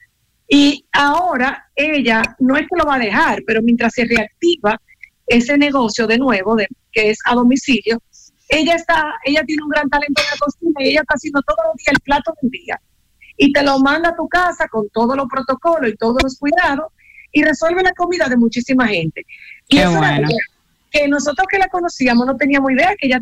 Y 0.49 0.85
ahora 0.93 1.67
ella 1.75 2.23
no 2.39 2.57
es 2.57 2.63
que 2.63 2.77
lo 2.77 2.85
va 2.85 2.97
a 2.97 2.99
dejar, 2.99 3.43
pero 3.47 3.63
mientras 3.63 3.95
se 3.95 4.05
reactiva 4.05 4.81
ese 5.27 5.57
negocio 5.57 6.07
de 6.07 6.19
nuevo, 6.19 6.57
de, 6.57 6.69
que 6.91 7.11
es 7.11 7.19
a 7.25 7.35
domicilio, 7.35 8.03
ella 8.53 8.75
está, 8.75 9.15
ella 9.25 9.43
tiene 9.45 9.63
un 9.63 9.71
gran 9.71 9.89
talento 9.89 10.21
en 10.21 10.27
la 10.31 10.37
cocina 10.39 10.73
y 10.81 10.89
ella 10.91 11.01
está 11.01 11.15
haciendo 11.15 11.41
todos 11.43 11.59
los 11.69 11.77
días 11.77 11.93
el 11.95 12.01
plato 12.01 12.35
del 12.43 12.51
día. 12.51 12.81
Y 13.39 13.51
te 13.51 13.63
lo 13.63 13.79
manda 13.79 14.11
a 14.11 14.15
tu 14.15 14.29
casa 14.29 14.69
con 14.69 14.89
todos 14.91 15.17
los 15.17 15.27
protocolos 15.27 15.91
y 15.91 15.97
todos 15.97 16.23
los 16.23 16.39
cuidados 16.39 16.93
y 17.33 17.43
resuelve 17.43 17.83
la 17.83 17.93
comida 17.93 18.29
de 18.29 18.37
muchísima 18.37 18.87
gente. 18.87 19.25
Y 19.69 19.77
Qué 19.77 19.83
eso 19.83 19.91
era 19.93 19.99
bueno. 20.01 20.29
ella. 20.29 20.39
que 20.91 21.09
nosotros 21.09 21.47
que 21.51 21.59
la 21.59 21.69
conocíamos 21.69 22.27
no 22.27 22.37
teníamos 22.37 22.71
idea 22.73 22.95
que 22.99 23.07
ella 23.07 23.21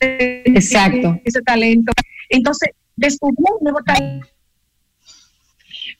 Exacto. 0.00 1.20
ese 1.24 1.42
talento. 1.42 1.92
Entonces, 2.30 2.70
descubrió 2.96 3.54
un 3.58 3.64
nuevo 3.64 3.80
talento. 3.84 4.26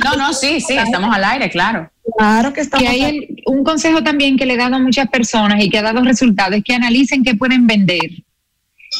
No, 0.02 0.16
no, 0.16 0.32
sí, 0.32 0.60
sí, 0.60 0.76
estamos 0.76 1.14
al 1.14 1.22
aire, 1.24 1.48
claro. 1.48 1.88
Claro 2.18 2.52
que 2.52 2.60
estamos 2.62 2.82
que 2.82 2.88
hay 2.90 3.02
el- 3.02 3.42
un 3.46 3.62
consejo 3.62 4.02
también 4.02 4.36
que 4.36 4.44
le 4.46 4.54
he 4.54 4.56
dado 4.56 4.74
a 4.76 4.78
muchas 4.80 5.08
personas 5.08 5.62
y 5.62 5.70
que 5.70 5.78
ha 5.78 5.82
dado 5.82 6.02
resultados 6.02 6.56
es 6.56 6.64
que 6.64 6.74
analicen 6.74 7.22
qué 7.22 7.36
pueden 7.36 7.68
vender 7.68 8.10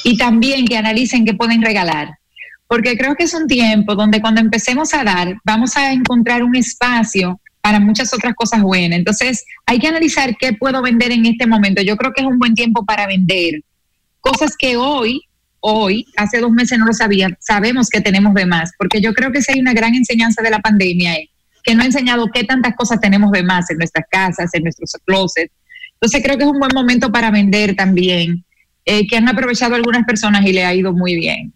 y 0.04 0.16
también 0.16 0.64
que 0.66 0.76
analicen 0.76 1.24
qué 1.24 1.34
pueden 1.34 1.60
regalar. 1.62 2.14
Porque 2.68 2.96
creo 2.96 3.16
que 3.16 3.24
es 3.24 3.34
un 3.34 3.48
tiempo 3.48 3.96
donde 3.96 4.20
cuando 4.20 4.40
empecemos 4.40 4.94
a 4.94 5.02
dar, 5.02 5.34
vamos 5.44 5.76
a 5.76 5.92
encontrar 5.92 6.44
un 6.44 6.54
espacio 6.54 7.40
para 7.60 7.80
muchas 7.80 8.14
otras 8.14 8.34
cosas 8.36 8.62
buenas. 8.62 8.96
Entonces, 8.96 9.44
hay 9.66 9.80
que 9.80 9.88
analizar 9.88 10.36
qué 10.38 10.52
puedo 10.52 10.80
vender 10.82 11.10
en 11.10 11.26
este 11.26 11.48
momento. 11.48 11.82
Yo 11.82 11.96
creo 11.96 12.12
que 12.12 12.22
es 12.22 12.28
un 12.28 12.38
buen 12.38 12.54
tiempo 12.54 12.84
para 12.86 13.08
vender 13.08 13.60
cosas 14.20 14.56
que 14.56 14.76
hoy, 14.76 15.20
hoy, 15.60 16.06
hace 16.16 16.40
dos 16.40 16.50
meses 16.50 16.78
no 16.78 16.86
lo 16.86 16.92
sabía, 16.92 17.28
sabemos 17.40 17.88
que 17.88 18.00
tenemos 18.00 18.34
de 18.34 18.46
más. 18.46 18.72
Porque 18.78 19.00
yo 19.00 19.12
creo 19.14 19.30
que 19.32 19.42
si 19.42 19.52
hay 19.52 19.60
una 19.60 19.72
gran 19.72 19.94
enseñanza 19.94 20.42
de 20.42 20.50
la 20.50 20.60
pandemia 20.60 21.14
es 21.14 21.28
que 21.62 21.74
no 21.74 21.82
ha 21.82 21.86
enseñado 21.86 22.26
qué 22.32 22.44
tantas 22.44 22.74
cosas 22.74 23.00
tenemos 23.00 23.30
de 23.30 23.42
más 23.42 23.70
en 23.70 23.78
nuestras 23.78 24.06
casas, 24.10 24.50
en 24.54 24.62
nuestros 24.62 24.92
closets. 25.04 25.52
Entonces 25.94 26.22
creo 26.22 26.38
que 26.38 26.44
es 26.44 26.50
un 26.50 26.58
buen 26.58 26.72
momento 26.74 27.12
para 27.12 27.30
vender 27.30 27.76
también, 27.76 28.44
eh, 28.86 29.06
que 29.06 29.16
han 29.16 29.28
aprovechado 29.28 29.74
algunas 29.74 30.06
personas 30.06 30.44
y 30.46 30.52
le 30.52 30.64
ha 30.64 30.74
ido 30.74 30.92
muy 30.92 31.14
bien. 31.14 31.52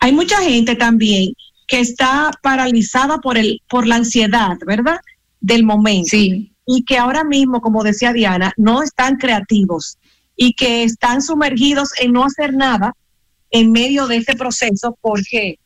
Hay 0.00 0.12
mucha 0.12 0.40
gente 0.42 0.76
también 0.76 1.32
que 1.66 1.80
está 1.80 2.30
paralizada 2.42 3.18
por 3.18 3.38
el 3.38 3.62
por 3.68 3.86
la 3.86 3.96
ansiedad, 3.96 4.56
¿verdad? 4.66 5.00
Del 5.40 5.64
momento. 5.64 6.08
Sí, 6.10 6.52
Y 6.66 6.84
que 6.84 6.98
ahora 6.98 7.24
mismo, 7.24 7.62
como 7.62 7.82
decía 7.82 8.12
Diana, 8.12 8.52
no 8.58 8.82
están 8.82 9.16
creativos 9.16 9.96
y 10.36 10.52
que 10.52 10.84
están 10.84 11.22
sumergidos 11.22 11.90
en 12.00 12.12
no 12.12 12.24
hacer 12.24 12.52
nada 12.54 12.94
en 13.50 13.72
medio 13.72 14.06
de 14.06 14.16
este 14.16 14.36
proceso 14.36 14.96
porque 15.00 15.58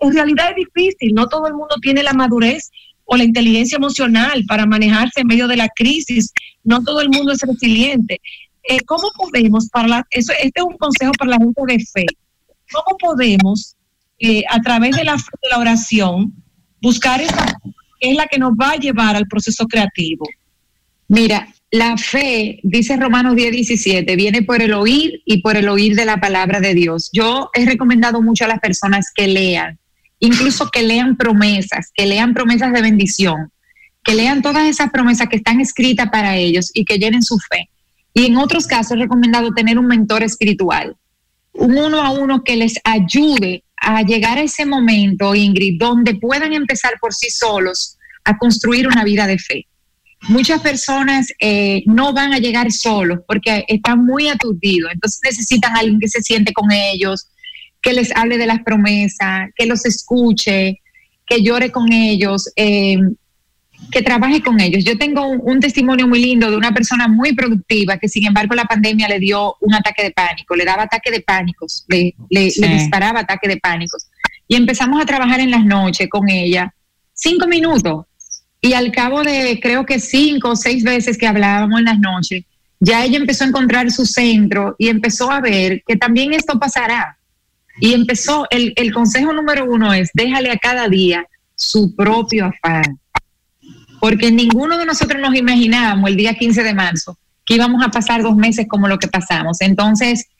en 0.00 0.12
realidad 0.12 0.50
es 0.50 0.56
difícil, 0.56 1.14
no 1.14 1.26
todo 1.26 1.46
el 1.46 1.54
mundo 1.54 1.76
tiene 1.80 2.02
la 2.02 2.12
madurez 2.12 2.70
o 3.04 3.16
la 3.16 3.24
inteligencia 3.24 3.76
emocional 3.76 4.44
para 4.46 4.66
manejarse 4.66 5.20
en 5.20 5.26
medio 5.26 5.46
de 5.48 5.56
la 5.56 5.68
crisis, 5.68 6.32
no 6.62 6.82
todo 6.82 7.00
el 7.00 7.10
mundo 7.10 7.32
es 7.32 7.40
resiliente. 7.40 8.20
Eh, 8.68 8.80
¿Cómo 8.86 9.10
podemos, 9.16 9.68
para 9.68 9.88
la- 9.88 10.06
eso, 10.10 10.32
este 10.32 10.60
es 10.60 10.64
un 10.64 10.76
consejo 10.78 11.12
para 11.18 11.32
la 11.32 11.38
gente 11.38 11.60
de 11.66 11.78
fe, 11.84 12.06
¿cómo 12.72 12.96
podemos, 12.98 13.76
eh, 14.18 14.42
a 14.48 14.60
través 14.60 14.96
de 14.96 15.04
la, 15.04 15.14
de 15.16 15.48
la 15.50 15.58
oración, 15.58 16.32
buscar 16.80 17.20
esa 17.20 17.46
que 18.00 18.10
es 18.10 18.16
la 18.16 18.26
que 18.26 18.38
nos 18.38 18.52
va 18.52 18.70
a 18.70 18.76
llevar 18.76 19.16
al 19.16 19.26
proceso 19.26 19.66
creativo? 19.66 20.26
Mira, 21.08 21.46
la 21.74 21.96
fe, 21.96 22.60
dice 22.62 22.96
Romanos 22.96 23.34
10, 23.34 23.50
17, 23.50 24.14
viene 24.14 24.42
por 24.42 24.62
el 24.62 24.74
oír 24.74 25.22
y 25.24 25.42
por 25.42 25.56
el 25.56 25.68
oír 25.68 25.96
de 25.96 26.04
la 26.04 26.20
palabra 26.20 26.60
de 26.60 26.72
Dios. 26.72 27.10
Yo 27.12 27.50
he 27.52 27.66
recomendado 27.66 28.22
mucho 28.22 28.44
a 28.44 28.48
las 28.48 28.60
personas 28.60 29.10
que 29.12 29.26
lean, 29.26 29.80
incluso 30.20 30.70
que 30.70 30.84
lean 30.84 31.16
promesas, 31.16 31.90
que 31.92 32.06
lean 32.06 32.32
promesas 32.32 32.72
de 32.72 32.80
bendición, 32.80 33.50
que 34.04 34.14
lean 34.14 34.40
todas 34.40 34.68
esas 34.68 34.90
promesas 34.90 35.28
que 35.28 35.34
están 35.34 35.60
escritas 35.60 36.10
para 36.10 36.36
ellos 36.36 36.70
y 36.74 36.84
que 36.84 36.96
llenen 36.96 37.24
su 37.24 37.38
fe. 37.38 37.68
Y 38.12 38.26
en 38.26 38.36
otros 38.36 38.68
casos 38.68 38.92
he 38.92 39.00
recomendado 39.00 39.50
tener 39.50 39.76
un 39.76 39.88
mentor 39.88 40.22
espiritual, 40.22 40.94
un 41.54 41.76
uno 41.76 42.04
a 42.04 42.12
uno 42.12 42.44
que 42.44 42.54
les 42.54 42.74
ayude 42.84 43.64
a 43.78 44.02
llegar 44.02 44.38
a 44.38 44.42
ese 44.42 44.64
momento, 44.64 45.34
Ingrid, 45.34 45.80
donde 45.80 46.14
puedan 46.14 46.52
empezar 46.52 46.92
por 47.00 47.12
sí 47.12 47.30
solos 47.30 47.98
a 48.22 48.38
construir 48.38 48.86
una 48.86 49.02
vida 49.02 49.26
de 49.26 49.40
fe 49.40 49.66
muchas 50.28 50.60
personas 50.62 51.28
eh, 51.40 51.82
no 51.86 52.12
van 52.12 52.32
a 52.32 52.38
llegar 52.38 52.70
solos 52.72 53.18
porque 53.26 53.64
están 53.68 54.04
muy 54.04 54.28
aturdidos, 54.28 54.90
entonces 54.92 55.20
necesitan 55.24 55.76
a 55.76 55.80
alguien 55.80 56.00
que 56.00 56.08
se 56.08 56.22
siente 56.22 56.52
con 56.52 56.70
ellos, 56.72 57.28
que 57.82 57.92
les 57.92 58.14
hable 58.16 58.38
de 58.38 58.46
las 58.46 58.62
promesas, 58.62 59.48
que 59.56 59.66
los 59.66 59.84
escuche, 59.84 60.80
que 61.26 61.42
llore 61.42 61.70
con 61.70 61.92
ellos, 61.92 62.50
eh, 62.56 62.96
que 63.90 64.00
trabaje 64.02 64.40
con 64.42 64.60
ellos. 64.60 64.82
Yo 64.84 64.96
tengo 64.96 65.26
un, 65.28 65.40
un 65.42 65.60
testimonio 65.60 66.08
muy 66.08 66.18
lindo 66.22 66.50
de 66.50 66.56
una 66.56 66.72
persona 66.72 67.06
muy 67.08 67.34
productiva 67.34 67.98
que 67.98 68.08
sin 68.08 68.26
embargo 68.26 68.54
la 68.54 68.64
pandemia 68.64 69.08
le 69.08 69.18
dio 69.18 69.56
un 69.60 69.74
ataque 69.74 70.02
de 70.02 70.10
pánico, 70.10 70.56
le 70.56 70.64
daba 70.64 70.84
ataque 70.84 71.10
de 71.10 71.20
pánicos, 71.20 71.84
le, 71.88 72.14
le- 72.30 72.50
Sí. 72.50 72.60
le 72.62 72.68
disparaba 72.68 73.20
ataque 73.20 73.48
de 73.48 73.58
pánicos. 73.58 74.06
Y 74.48 74.56
empezamos 74.56 75.02
a 75.02 75.04
trabajar 75.06 75.40
en 75.40 75.50
las 75.50 75.64
noches 75.64 76.08
con 76.08 76.28
ella, 76.30 76.74
cinco 77.12 77.46
minutos, 77.46 78.06
y 78.64 78.72
al 78.72 78.92
cabo 78.92 79.22
de 79.22 79.60
creo 79.60 79.84
que 79.84 80.00
cinco 80.00 80.52
o 80.52 80.56
seis 80.56 80.84
veces 80.84 81.18
que 81.18 81.26
hablábamos 81.26 81.80
en 81.80 81.84
las 81.84 81.98
noches, 81.98 82.44
ya 82.80 83.04
ella 83.04 83.18
empezó 83.18 83.44
a 83.44 83.48
encontrar 83.48 83.90
su 83.90 84.06
centro 84.06 84.74
y 84.78 84.88
empezó 84.88 85.30
a 85.30 85.42
ver 85.42 85.82
que 85.86 85.96
también 85.96 86.32
esto 86.32 86.58
pasará. 86.58 87.18
Y 87.78 87.92
empezó, 87.92 88.46
el, 88.48 88.72
el 88.76 88.90
consejo 88.94 89.34
número 89.34 89.66
uno 89.70 89.92
es, 89.92 90.08
déjale 90.14 90.50
a 90.50 90.56
cada 90.56 90.88
día 90.88 91.26
su 91.54 91.94
propio 91.94 92.46
afán. 92.46 92.98
Porque 94.00 94.32
ninguno 94.32 94.78
de 94.78 94.86
nosotros 94.86 95.20
nos 95.20 95.34
imaginábamos 95.34 96.08
el 96.08 96.16
día 96.16 96.32
15 96.32 96.62
de 96.62 96.72
marzo 96.72 97.18
que 97.44 97.56
íbamos 97.56 97.84
a 97.84 97.90
pasar 97.90 98.22
dos 98.22 98.34
meses 98.34 98.66
como 98.66 98.88
lo 98.88 98.98
que 98.98 99.08
pasamos. 99.08 99.60
Entonces, 99.60 100.30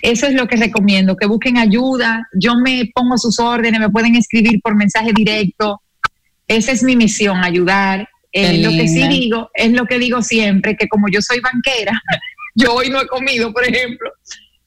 eso 0.00 0.28
es 0.28 0.34
lo 0.34 0.46
que 0.46 0.54
recomiendo, 0.54 1.16
que 1.16 1.26
busquen 1.26 1.58
ayuda. 1.58 2.28
Yo 2.40 2.54
me 2.54 2.88
pongo 2.94 3.18
sus 3.18 3.40
órdenes, 3.40 3.80
me 3.80 3.90
pueden 3.90 4.14
escribir 4.14 4.60
por 4.62 4.76
mensaje 4.76 5.10
directo. 5.12 5.80
Esa 6.48 6.72
es 6.72 6.82
mi 6.82 6.96
misión, 6.96 7.42
ayudar. 7.42 8.08
Eh, 8.32 8.58
lo 8.58 8.70
que 8.70 8.88
sí 8.88 9.06
digo, 9.06 9.48
es 9.54 9.70
lo 9.72 9.86
que 9.86 9.98
digo 9.98 10.20
siempre, 10.20 10.76
que 10.76 10.88
como 10.88 11.06
yo 11.08 11.22
soy 11.22 11.38
banquera, 11.40 11.92
yo 12.56 12.74
hoy 12.74 12.90
no 12.90 13.00
he 13.00 13.06
comido, 13.06 13.52
por 13.52 13.64
ejemplo, 13.64 14.10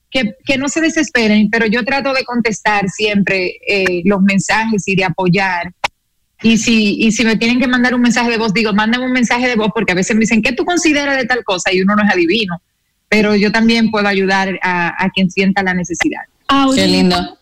que, 0.09 0.35
que 0.45 0.57
no 0.57 0.69
se 0.69 0.79
desesperen, 0.79 1.49
pero 1.49 1.65
yo 1.65 1.83
trato 1.83 2.13
de 2.13 2.23
contestar 2.23 2.89
siempre 2.89 3.57
eh, 3.67 4.03
los 4.05 4.21
mensajes 4.21 4.87
y 4.87 4.95
de 4.95 5.03
apoyar. 5.03 5.73
Y 6.41 6.57
si, 6.57 6.95
y 6.99 7.11
si 7.11 7.25
me 7.25 7.35
tienen 7.35 7.59
que 7.59 7.67
mandar 7.67 7.93
un 7.93 8.01
mensaje 8.01 8.29
de 8.29 8.37
voz, 8.37 8.53
digo, 8.53 8.71
mándame 8.71 9.05
un 9.05 9.11
mensaje 9.11 9.47
de 9.47 9.55
voz, 9.55 9.71
porque 9.73 9.91
a 9.91 9.95
veces 9.95 10.15
me 10.15 10.21
dicen, 10.21 10.41
¿qué 10.41 10.53
tú 10.53 10.63
consideras 10.63 11.17
de 11.17 11.25
tal 11.25 11.43
cosa? 11.43 11.73
Y 11.73 11.81
uno 11.81 11.95
no 11.95 12.03
es 12.03 12.11
adivino. 12.11 12.61
Pero 13.09 13.35
yo 13.35 13.51
también 13.51 13.89
puedo 13.89 14.07
ayudar 14.07 14.59
a, 14.61 15.03
a 15.03 15.09
quien 15.09 15.29
sienta 15.29 15.63
la 15.63 15.73
necesidad. 15.73 16.21
Qué 16.75 16.87
lindo. 16.87 17.36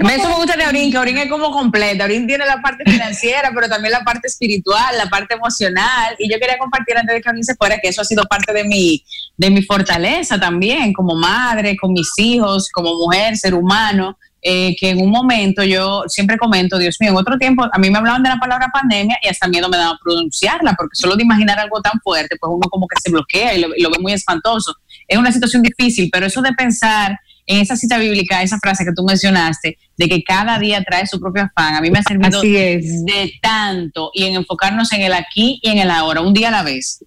Eso 0.00 0.28
me 0.28 0.34
gusta 0.36 0.56
de 0.56 0.64
Aurín, 0.64 0.90
que 0.90 0.96
Aurín 0.96 1.18
es 1.18 1.28
como 1.28 1.50
completa. 1.50 2.04
Aurín 2.04 2.26
tiene 2.26 2.44
la 2.46 2.60
parte 2.60 2.84
financiera, 2.90 3.50
pero 3.54 3.68
también 3.68 3.92
la 3.92 4.04
parte 4.04 4.28
espiritual, 4.28 4.96
la 4.96 5.06
parte 5.06 5.34
emocional. 5.34 6.14
Y 6.18 6.30
yo 6.32 6.38
quería 6.38 6.58
compartir 6.58 6.96
antes 6.96 7.14
de 7.14 7.20
que 7.22 7.28
Aurín 7.28 7.44
se 7.44 7.54
fuera 7.54 7.78
que 7.78 7.88
eso 7.88 8.02
ha 8.02 8.04
sido 8.04 8.24
parte 8.24 8.52
de 8.52 8.64
mi, 8.64 9.02
de 9.36 9.50
mi 9.50 9.62
fortaleza 9.62 10.38
también, 10.38 10.92
como 10.92 11.14
madre, 11.14 11.76
con 11.76 11.92
mis 11.92 12.10
hijos, 12.18 12.68
como 12.72 12.94
mujer, 12.94 13.36
ser 13.36 13.54
humano. 13.54 14.18
eh, 14.48 14.76
que 14.78 14.90
en 14.90 15.00
un 15.00 15.10
momento 15.10 15.64
yo 15.64 16.04
siempre 16.06 16.38
comento, 16.38 16.78
Dios 16.78 16.96
mío, 17.00 17.10
en 17.10 17.16
otro 17.16 17.36
tiempo 17.36 17.64
a 17.64 17.78
mí 17.78 17.90
me 17.90 17.98
hablaban 17.98 18.22
de 18.22 18.28
la 18.28 18.36
palabra 18.36 18.68
pandemia 18.72 19.18
y 19.20 19.26
hasta 19.26 19.48
miedo 19.48 19.68
me 19.68 19.76
daba 19.76 19.98
pronunciarla, 20.00 20.74
porque 20.78 20.94
solo 20.94 21.16
de 21.16 21.24
imaginar 21.24 21.58
algo 21.58 21.80
tan 21.80 22.00
fuerte, 22.00 22.36
pues 22.38 22.52
uno 22.54 22.68
como 22.70 22.86
que 22.86 22.94
se 23.02 23.10
bloquea 23.10 23.54
y 23.54 23.60
lo, 23.60 23.74
y 23.74 23.82
lo 23.82 23.90
ve 23.90 23.98
muy 23.98 24.12
espantoso. 24.12 24.72
Es 25.08 25.18
una 25.18 25.32
situación 25.32 25.64
difícil, 25.64 26.10
pero 26.12 26.26
eso 26.26 26.42
de 26.42 26.52
pensar 26.52 27.18
en 27.46 27.60
esa 27.60 27.76
cita 27.76 27.98
bíblica, 27.98 28.42
esa 28.42 28.58
frase 28.58 28.84
que 28.84 28.92
tú 28.94 29.04
mencionaste, 29.04 29.78
de 29.96 30.08
que 30.08 30.22
cada 30.22 30.58
día 30.58 30.82
trae 30.82 31.06
su 31.06 31.20
propio 31.20 31.44
afán, 31.44 31.76
a 31.76 31.80
mí 31.80 31.90
me 31.90 32.00
ha 32.00 32.02
servido 32.02 32.38
Así 32.38 32.56
es. 32.56 33.04
de 33.04 33.32
tanto 33.40 34.10
y 34.12 34.24
en 34.24 34.34
enfocarnos 34.34 34.92
en 34.92 35.02
el 35.02 35.12
aquí 35.12 35.60
y 35.62 35.70
en 35.70 35.78
el 35.78 35.90
ahora, 35.90 36.20
un 36.20 36.34
día 36.34 36.48
a 36.48 36.52
la 36.52 36.62
vez. 36.62 37.04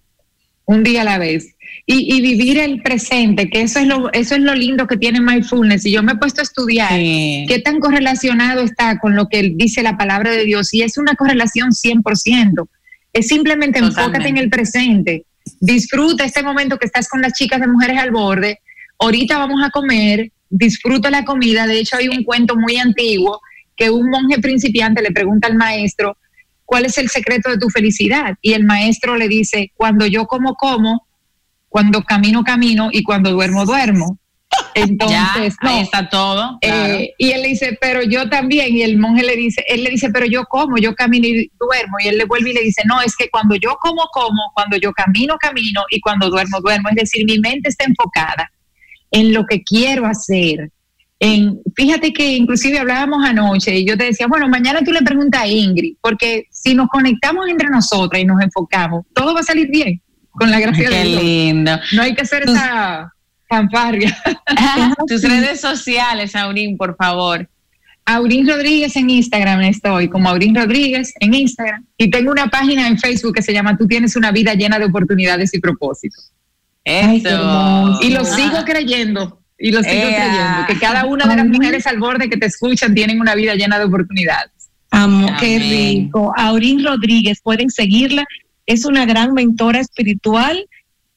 un 0.64 0.82
día 0.84 1.02
a 1.02 1.04
la 1.04 1.18
vez. 1.18 1.54
Y, 1.86 2.14
y 2.14 2.20
vivir 2.20 2.58
el 2.58 2.80
presente, 2.82 3.50
que 3.50 3.62
eso 3.62 3.80
es 3.80 3.86
lo, 3.86 4.12
eso 4.12 4.36
es 4.36 4.40
lo 4.40 4.54
lindo 4.54 4.86
que 4.86 4.96
tiene 4.96 5.20
mindfulness. 5.20 5.84
Y 5.86 5.90
yo 5.90 6.02
me 6.04 6.12
he 6.12 6.16
puesto 6.16 6.40
a 6.40 6.44
estudiar 6.44 6.90
qué 6.90 7.60
tan 7.64 7.80
correlacionado 7.80 8.62
está 8.62 8.98
con 9.00 9.16
lo 9.16 9.26
que 9.28 9.52
dice 9.56 9.82
la 9.82 9.96
palabra 9.96 10.30
de 10.30 10.44
Dios. 10.44 10.72
Y 10.72 10.82
es 10.82 10.96
una 10.98 11.16
correlación 11.16 11.70
100%. 11.70 12.68
Es 13.12 13.26
simplemente 13.26 13.80
enfócate 13.80 14.28
en 14.28 14.36
el 14.36 14.50
presente. 14.50 15.24
Disfruta 15.58 16.24
este 16.24 16.44
momento 16.44 16.78
que 16.78 16.86
estás 16.86 17.08
con 17.08 17.20
las 17.20 17.32
chicas 17.32 17.60
de 17.60 17.66
Mujeres 17.66 17.98
al 17.98 18.12
Borde. 18.12 18.60
Ahorita 19.00 19.38
vamos 19.38 19.62
a 19.64 19.70
comer, 19.70 20.30
disfruta 20.50 21.10
la 21.10 21.24
comida. 21.24 21.66
De 21.66 21.78
hecho, 21.78 21.96
hay 21.96 22.08
un 22.08 22.22
cuento 22.22 22.54
muy 22.54 22.76
antiguo 22.76 23.40
que 23.74 23.88
un 23.88 24.10
monje 24.10 24.38
principiante 24.40 25.00
le 25.00 25.10
pregunta 25.10 25.48
al 25.48 25.54
maestro, 25.54 26.18
¿cuál 26.66 26.84
es 26.84 26.98
el 26.98 27.08
secreto 27.08 27.50
de 27.50 27.56
tu 27.56 27.70
felicidad? 27.70 28.36
Y 28.42 28.52
el 28.52 28.64
maestro 28.64 29.16
le 29.16 29.26
dice, 29.26 29.72
cuando 29.74 30.06
yo 30.06 30.26
como, 30.26 30.54
como, 30.54 31.06
cuando 31.70 32.02
camino, 32.02 32.44
camino 32.44 32.90
y 32.92 33.02
cuando 33.02 33.30
duermo, 33.30 33.64
duermo. 33.64 34.18
Entonces, 34.74 35.56
Ya, 35.62 35.68
ahí 35.68 35.80
está 35.80 36.10
todo. 36.10 36.58
Eh, 36.60 37.14
y 37.16 37.30
él 37.30 37.40
le 37.40 37.48
dice, 37.48 37.78
pero 37.80 38.02
yo 38.02 38.28
también, 38.28 38.76
y 38.76 38.82
el 38.82 38.98
monje 38.98 39.22
le 39.22 39.36
dice, 39.36 39.64
él 39.66 39.82
le 39.84 39.90
dice, 39.90 40.10
pero 40.10 40.26
yo 40.26 40.44
como, 40.44 40.76
yo 40.76 40.94
camino 40.94 41.26
y 41.26 41.50
duermo, 41.58 41.96
y 42.04 42.08
él 42.08 42.18
le 42.18 42.24
vuelve 42.26 42.50
y 42.50 42.54
le 42.54 42.60
dice, 42.60 42.82
no, 42.84 43.00
es 43.00 43.16
que 43.16 43.30
cuando 43.30 43.54
yo 43.54 43.76
como, 43.80 44.02
como, 44.12 44.50
cuando 44.52 44.76
yo 44.76 44.92
camino, 44.92 45.38
camino, 45.38 45.82
y 45.90 46.00
cuando 46.00 46.28
duermo, 46.28 46.60
duermo, 46.60 46.90
es 46.90 46.96
decir, 46.96 47.24
mi 47.24 47.38
mente 47.38 47.70
está 47.70 47.84
enfocada 47.84 48.50
en 49.10 49.32
lo 49.32 49.44
que 49.46 49.62
quiero 49.62 50.06
hacer. 50.06 50.70
En, 51.18 51.60
fíjate 51.76 52.12
que 52.12 52.36
inclusive 52.36 52.78
hablábamos 52.78 53.24
anoche 53.24 53.78
y 53.78 53.86
yo 53.86 53.96
te 53.96 54.04
decía, 54.04 54.26
bueno, 54.26 54.48
mañana 54.48 54.80
tú 54.82 54.90
le 54.90 55.02
preguntas 55.02 55.42
a 55.42 55.46
Ingrid, 55.46 55.96
porque 56.00 56.44
si 56.50 56.74
nos 56.74 56.88
conectamos 56.88 57.46
entre 57.48 57.68
nosotras 57.68 58.22
y 58.22 58.24
nos 58.24 58.40
enfocamos, 58.40 59.04
todo 59.14 59.34
va 59.34 59.40
a 59.40 59.44
salir 59.44 59.68
bien, 59.68 60.00
con 60.30 60.50
la 60.50 60.60
gracia 60.60 60.88
Qué 60.88 60.96
de 60.96 61.04
Dios. 61.04 61.22
lindo. 61.22 61.72
No 61.92 62.02
hay 62.02 62.14
que 62.14 62.22
hacer 62.22 62.44
esa 62.44 63.12
fanfarria. 63.48 64.16
Tus 65.06 65.22
redes 65.22 65.60
sociales, 65.60 66.34
Aurín, 66.34 66.78
por 66.78 66.96
favor. 66.96 67.46
Aurín 68.06 68.48
Rodríguez 68.48 68.96
en 68.96 69.10
Instagram 69.10 69.60
estoy, 69.62 70.08
como 70.08 70.30
Aurín 70.30 70.54
Rodríguez 70.54 71.12
en 71.20 71.34
Instagram. 71.34 71.84
Y 71.96 72.10
tengo 72.10 72.32
una 72.32 72.48
página 72.48 72.88
en 72.88 72.98
Facebook 72.98 73.34
que 73.34 73.42
se 73.42 73.52
llama 73.52 73.76
Tú 73.76 73.86
tienes 73.86 74.16
una 74.16 74.32
vida 74.32 74.54
llena 74.54 74.78
de 74.78 74.86
oportunidades 74.86 75.54
y 75.54 75.60
propósitos. 75.60 76.32
Eso. 76.84 77.98
Y 78.02 78.10
lo 78.10 78.24
sigo 78.24 78.64
creyendo, 78.64 79.40
y 79.58 79.70
lo 79.70 79.82
sigo 79.82 79.94
Ea. 79.94 80.16
creyendo, 80.16 80.66
que 80.66 80.78
cada 80.78 81.04
una 81.06 81.26
de 81.26 81.36
las 81.36 81.46
mujeres 81.46 81.86
al 81.86 81.98
borde 81.98 82.28
que 82.28 82.36
te 82.36 82.46
escuchan 82.46 82.94
tienen 82.94 83.20
una 83.20 83.34
vida 83.34 83.54
llena 83.54 83.78
de 83.78 83.84
oportunidades. 83.84 84.50
Amo, 84.90 85.28
qué 85.38 85.58
rico. 85.58 86.32
Aurín 86.36 86.84
Rodríguez, 86.84 87.40
pueden 87.42 87.70
seguirla. 87.70 88.24
Es 88.66 88.84
una 88.84 89.04
gran 89.04 89.32
mentora 89.34 89.80
espiritual, 89.80 90.64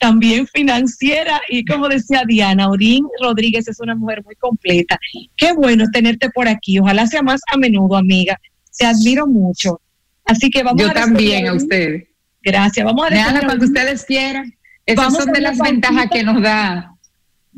también 0.04 0.48
financiera 0.48 1.42
y 1.48 1.64
como 1.64 1.88
decía 1.88 2.24
Diana, 2.28 2.66
Aurín 2.66 3.06
Rodríguez 3.22 3.68
es 3.70 3.80
una 3.80 3.96
mujer 3.96 4.22
muy 4.26 4.36
completa. 4.36 5.00
Qué 5.38 5.54
bueno 5.54 5.86
tenerte 5.94 6.30
por 6.30 6.48
aquí. 6.48 6.78
Ojalá 6.80 7.08
sea 7.08 7.22
más 7.22 7.42
a 7.48 7.58
menudo, 7.58 7.96
amiga. 7.96 8.38
Te 8.78 8.86
admiro 8.86 9.26
mucho. 9.28 9.80
Así 10.26 10.50
que 10.50 10.62
vamos 10.62 10.82
Yo 10.82 10.90
a 10.90 10.94
también 10.94 11.48
a 11.48 11.54
ustedes. 11.54 12.08
Gracias. 12.42 12.86
Vamos 12.86 13.06
a 13.06 13.10
Veanla 13.10 13.32
despedir 13.32 13.44
a 13.44 13.48
cuando 13.48 13.66
ustedes 13.66 14.06
quieran. 14.06 14.54
Esas 14.86 15.14
son 15.14 15.32
de 15.32 15.42
las 15.42 15.58
ventajas 15.58 16.08
que 16.12 16.24
nos 16.24 16.42
da 16.42 16.94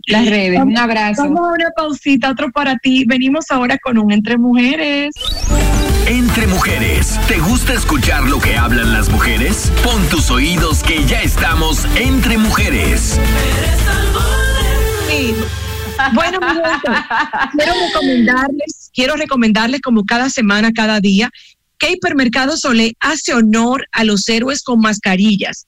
las 0.08 0.26
redes. 0.28 0.60
Un 0.62 0.78
abrazo. 0.78 1.24
Vamos 1.24 1.50
a 1.50 1.54
una 1.54 1.70
pausita, 1.76 2.30
otro 2.30 2.52
para 2.52 2.78
ti. 2.78 3.06
Venimos 3.06 3.46
ahora 3.50 3.78
con 3.80 3.98
un 3.98 4.12
Entre 4.12 4.38
Mujeres. 4.38 5.14
Entre 6.08 6.46
mujeres, 6.46 7.20
¿te 7.28 7.40
gusta 7.40 7.74
escuchar 7.74 8.30
lo 8.30 8.40
que 8.40 8.56
hablan 8.56 8.94
las 8.94 9.10
mujeres? 9.10 9.72
Pon 9.84 10.08
tus 10.10 10.30
oídos 10.30 10.84
que 10.84 11.04
ya 11.06 11.24
estamos 11.24 11.84
entre 11.96 12.38
mujeres. 12.38 13.20
Sí. 15.10 15.34
Bueno, 16.14 16.40
quiero 17.58 17.74
recomendarles, 17.88 18.92
quiero 18.94 19.16
recomendarles 19.16 19.82
como 19.82 20.04
cada 20.04 20.30
semana, 20.30 20.72
cada 20.74 21.00
día, 21.00 21.32
que 21.80 21.92
Hipermercado 21.92 22.56
Solé 22.56 22.94
hace 23.00 23.34
honor 23.34 23.88
a 23.92 24.04
los 24.04 24.30
héroes 24.30 24.62
con 24.62 24.82
mascarillas. 24.82 25.66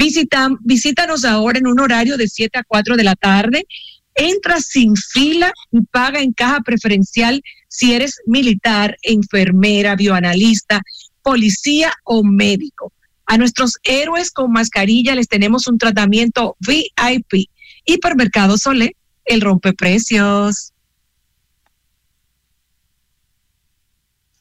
Visita, 0.00 0.48
visítanos 0.60 1.26
ahora 1.26 1.58
en 1.58 1.66
un 1.66 1.78
horario 1.78 2.16
de 2.16 2.26
7 2.26 2.58
a 2.58 2.64
4 2.64 2.96
de 2.96 3.04
la 3.04 3.16
tarde. 3.16 3.66
Entra 4.14 4.58
sin 4.58 4.96
fila 4.96 5.52
y 5.70 5.82
paga 5.82 6.22
en 6.22 6.32
caja 6.32 6.60
preferencial 6.62 7.42
si 7.68 7.92
eres 7.92 8.22
militar, 8.24 8.96
enfermera, 9.02 9.96
bioanalista, 9.96 10.80
policía 11.20 11.92
o 12.04 12.24
médico. 12.24 12.94
A 13.26 13.36
nuestros 13.36 13.74
héroes 13.82 14.30
con 14.30 14.50
mascarilla 14.50 15.14
les 15.14 15.28
tenemos 15.28 15.66
un 15.66 15.76
tratamiento 15.76 16.56
VIP. 16.60 17.50
Hipermercado 17.84 18.56
Solé, 18.56 18.96
el 19.26 19.42
rompeprecios. 19.42 20.72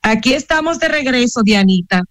Aquí 0.01 0.31
estamos 0.33 0.79
de 0.79 0.87
regreso, 0.87 1.41
Dianita. 1.43 2.05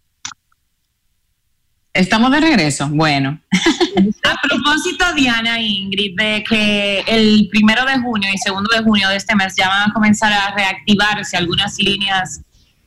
Estamos 1.99 2.31
de 2.31 2.41
regreso. 2.41 2.89
Bueno. 2.89 3.41
A 4.23 4.37
propósito, 4.41 5.05
Diana 5.17 5.59
e 5.59 5.65
Ingrid, 5.65 6.17
de 6.17 6.45
que 6.49 7.01
el 7.09 7.49
primero 7.51 7.85
de 7.85 7.99
junio 7.99 8.31
y 8.33 8.39
segundo 8.39 8.71
de 8.73 8.85
junio 8.85 9.09
de 9.09 9.17
este 9.17 9.35
mes 9.35 9.55
ya 9.57 9.69
van 9.69 9.91
a 9.91 9.93
comenzar 9.93 10.33
a 10.33 10.55
reactivarse 10.55 11.37
algunas 11.37 11.77
líneas 11.79 12.41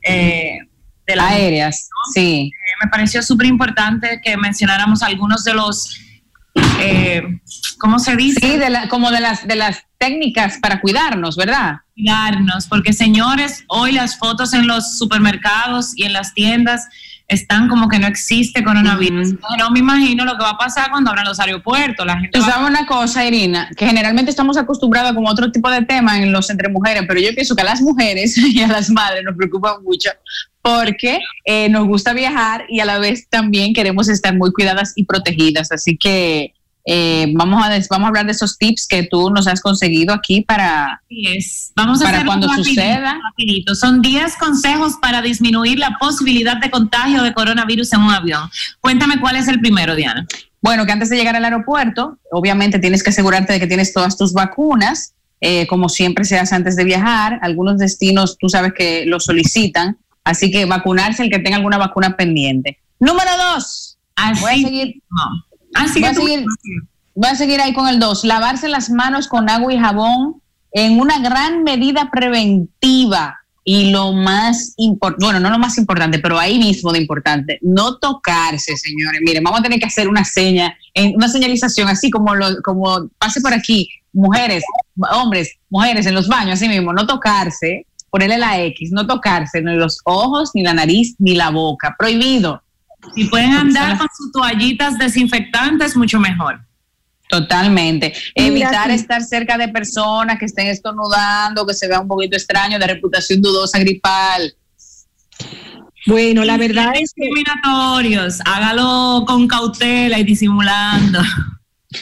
eh, 0.07 0.59
de 1.05 1.15
la 1.17 1.27
Aéreas, 1.27 1.89
sí. 2.13 2.49
me 2.81 2.89
pareció 2.89 3.21
súper 3.21 3.47
importante 3.47 4.21
que 4.23 4.37
mencionáramos 4.37 5.03
algunos 5.03 5.43
de 5.43 5.55
los, 5.55 5.99
eh, 6.79 7.21
¿cómo 7.79 7.99
se 7.99 8.15
dice? 8.15 8.39
Sí, 8.39 8.57
de 8.57 8.69
la- 8.69 8.87
como 8.87 9.11
de 9.11 9.19
las, 9.19 9.45
de 9.45 9.57
las 9.57 9.83
técnicas 9.97 10.57
para 10.61 10.79
cuidarnos, 10.79 11.35
¿verdad? 11.35 11.79
Cuidarnos, 11.95 12.65
porque 12.67 12.93
señores, 12.93 13.65
hoy 13.67 13.91
las 13.91 14.17
fotos 14.17 14.53
en 14.53 14.67
los 14.67 14.97
supermercados 14.97 15.91
y 15.97 16.03
en 16.05 16.13
las 16.13 16.33
tiendas 16.33 16.87
están 17.31 17.69
como 17.69 17.87
que 17.87 17.97
no 17.97 18.07
existe 18.07 18.63
coronavirus. 18.63 19.35
No 19.57 19.71
me 19.71 19.79
imagino 19.79 20.25
lo 20.25 20.37
que 20.37 20.43
va 20.43 20.51
a 20.51 20.57
pasar 20.57 20.91
cuando 20.91 21.09
abran 21.09 21.25
los 21.25 21.39
aeropuertos. 21.39 22.05
La 22.05 22.19
gente 22.19 22.37
Tú 22.37 22.43
sabes 22.43 22.69
una 22.69 22.85
cosa, 22.85 23.25
Irina, 23.25 23.69
que 23.75 23.87
generalmente 23.87 24.29
estamos 24.29 24.57
acostumbrados 24.57 25.13
con 25.13 25.25
otro 25.25 25.51
tipo 25.51 25.69
de 25.69 25.83
tema 25.83 26.21
en 26.21 26.31
los 26.31 26.49
entre 26.49 26.69
mujeres, 26.69 27.03
pero 27.07 27.19
yo 27.19 27.33
pienso 27.33 27.55
que 27.55 27.61
a 27.61 27.65
las 27.65 27.81
mujeres 27.81 28.37
y 28.53 28.61
a 28.61 28.67
las 28.67 28.89
madres 28.89 29.23
nos 29.23 29.35
preocupa 29.35 29.79
mucho 29.81 30.09
porque 30.61 31.19
eh, 31.45 31.69
nos 31.69 31.87
gusta 31.87 32.13
viajar 32.13 32.65
y 32.69 32.81
a 32.81 32.85
la 32.85 32.99
vez 32.99 33.27
también 33.29 33.73
queremos 33.73 34.09
estar 34.09 34.35
muy 34.37 34.51
cuidadas 34.51 34.93
y 34.95 35.05
protegidas. 35.05 35.71
Así 35.71 35.97
que 35.97 36.53
eh, 36.85 37.31
vamos, 37.33 37.63
a 37.63 37.69
vamos 37.89 38.05
a 38.05 38.07
hablar 38.07 38.25
de 38.25 38.31
esos 38.31 38.57
tips 38.57 38.87
que 38.87 39.03
tú 39.03 39.29
nos 39.29 39.47
has 39.47 39.61
conseguido 39.61 40.13
aquí 40.13 40.41
para. 40.41 41.01
Vamos 41.75 42.01
a 42.01 42.05
para 42.05 42.25
cuando 42.25 42.47
rapidito, 42.47 42.69
suceda. 42.69 43.19
rapidito. 43.23 43.75
Son 43.75 44.01
10 44.01 44.35
consejos 44.37 44.93
para 45.01 45.21
disminuir 45.21 45.77
la 45.77 45.97
posibilidad 45.99 46.57
de 46.57 46.71
contagio 46.71 47.23
de 47.23 47.33
coronavirus 47.33 47.93
en 47.93 48.01
un 48.01 48.11
avión. 48.11 48.49
Cuéntame 48.79 49.19
cuál 49.19 49.35
es 49.35 49.47
el 49.47 49.59
primero, 49.59 49.95
Diana. 49.95 50.25
Bueno, 50.61 50.85
que 50.85 50.91
antes 50.91 51.09
de 51.09 51.17
llegar 51.17 51.35
al 51.35 51.45
aeropuerto, 51.45 52.17
obviamente 52.31 52.79
tienes 52.79 53.03
que 53.03 53.09
asegurarte 53.09 53.53
de 53.53 53.59
que 53.59 53.67
tienes 53.67 53.93
todas 53.93 54.17
tus 54.17 54.33
vacunas, 54.33 55.13
eh, 55.39 55.65
como 55.67 55.89
siempre 55.89 56.23
se 56.23 56.37
hace 56.37 56.55
antes 56.55 56.75
de 56.75 56.83
viajar. 56.83 57.39
Algunos 57.41 57.77
destinos 57.77 58.37
tú 58.39 58.49
sabes 58.49 58.73
que 58.73 59.05
lo 59.05 59.19
solicitan, 59.19 59.97
así 60.23 60.51
que 60.51 60.65
vacunarse 60.65 61.23
el 61.23 61.29
que 61.29 61.39
tenga 61.39 61.57
alguna 61.57 61.77
vacuna 61.77 62.15
pendiente. 62.15 62.79
Número 62.99 63.31
dos. 63.53 63.97
Así 64.15 64.41
voy 64.41 64.51
a 64.51 64.55
seguir, 64.55 65.01
Voy 65.73 66.01
que 66.01 66.05
a 66.05 66.13
seguir, 66.13 66.45
voy 67.15 67.29
a 67.29 67.35
seguir 67.35 67.61
ahí 67.61 67.73
con 67.73 67.87
el 67.87 67.99
dos. 67.99 68.23
Lavarse 68.23 68.69
las 68.69 68.89
manos 68.89 69.27
con 69.27 69.49
agua 69.49 69.73
y 69.73 69.77
jabón 69.77 70.41
en 70.71 70.99
una 70.99 71.19
gran 71.19 71.63
medida 71.63 72.09
preventiva 72.11 73.37
y 73.63 73.91
lo 73.91 74.11
más 74.11 74.73
importante, 74.77 75.25
bueno, 75.25 75.39
no 75.39 75.49
lo 75.49 75.59
más 75.59 75.77
importante, 75.77 76.19
pero 76.19 76.39
ahí 76.39 76.57
mismo 76.57 76.91
de 76.91 76.99
importante, 76.99 77.59
no 77.61 77.97
tocarse, 77.97 78.75
señores. 78.75 79.21
Miren, 79.23 79.43
vamos 79.43 79.59
a 79.59 79.63
tener 79.63 79.79
que 79.79 79.85
hacer 79.85 80.07
una 80.07 80.25
seña, 80.25 80.75
una 81.15 81.27
señalización 81.27 81.87
así 81.87 82.09
como 82.09 82.35
lo, 82.35 82.61
como 82.63 83.07
pase 83.19 83.39
por 83.39 83.53
aquí, 83.53 83.87
mujeres, 84.13 84.63
hombres, 85.13 85.51
mujeres 85.69 86.05
en 86.07 86.15
los 86.15 86.27
baños, 86.27 86.53
así 86.53 86.67
mismo, 86.67 86.91
no 86.91 87.05
tocarse, 87.05 87.85
ponerle 88.09 88.39
la 88.39 88.61
X, 88.63 88.91
no 88.91 89.05
tocarse 89.05 89.61
ni 89.61 89.75
los 89.75 89.99
ojos, 90.05 90.51
ni 90.55 90.63
la 90.63 90.73
nariz, 90.73 91.15
ni 91.19 91.35
la 91.35 91.51
boca, 91.51 91.95
prohibido. 91.97 92.63
Si 93.15 93.25
pueden 93.25 93.51
andar 93.51 93.97
con 93.97 94.07
sus 94.15 94.31
toallitas 94.31 94.97
desinfectantes, 94.97 95.95
mucho 95.95 96.19
mejor. 96.19 96.61
Totalmente. 97.29 98.13
Mira, 98.35 98.47
Evitar 98.47 98.89
sí. 98.89 98.95
estar 98.95 99.23
cerca 99.23 99.57
de 99.57 99.69
personas 99.69 100.37
que 100.37 100.45
estén 100.45 100.67
estornudando, 100.67 101.65
que 101.65 101.73
se 101.73 101.87
vea 101.87 102.01
un 102.01 102.07
poquito 102.07 102.35
extraño, 102.35 102.77
de 102.77 102.87
reputación 102.87 103.41
dudosa, 103.41 103.79
gripal. 103.79 104.53
Bueno, 106.07 106.43
la 106.43 106.57
verdad 106.57 106.87
es 106.95 107.13
que 107.13 107.23
discriminatorios, 107.23 108.39
hágalo 108.45 109.23
con 109.25 109.47
cautela 109.47 110.19
y 110.19 110.23
disimulando. 110.23 111.19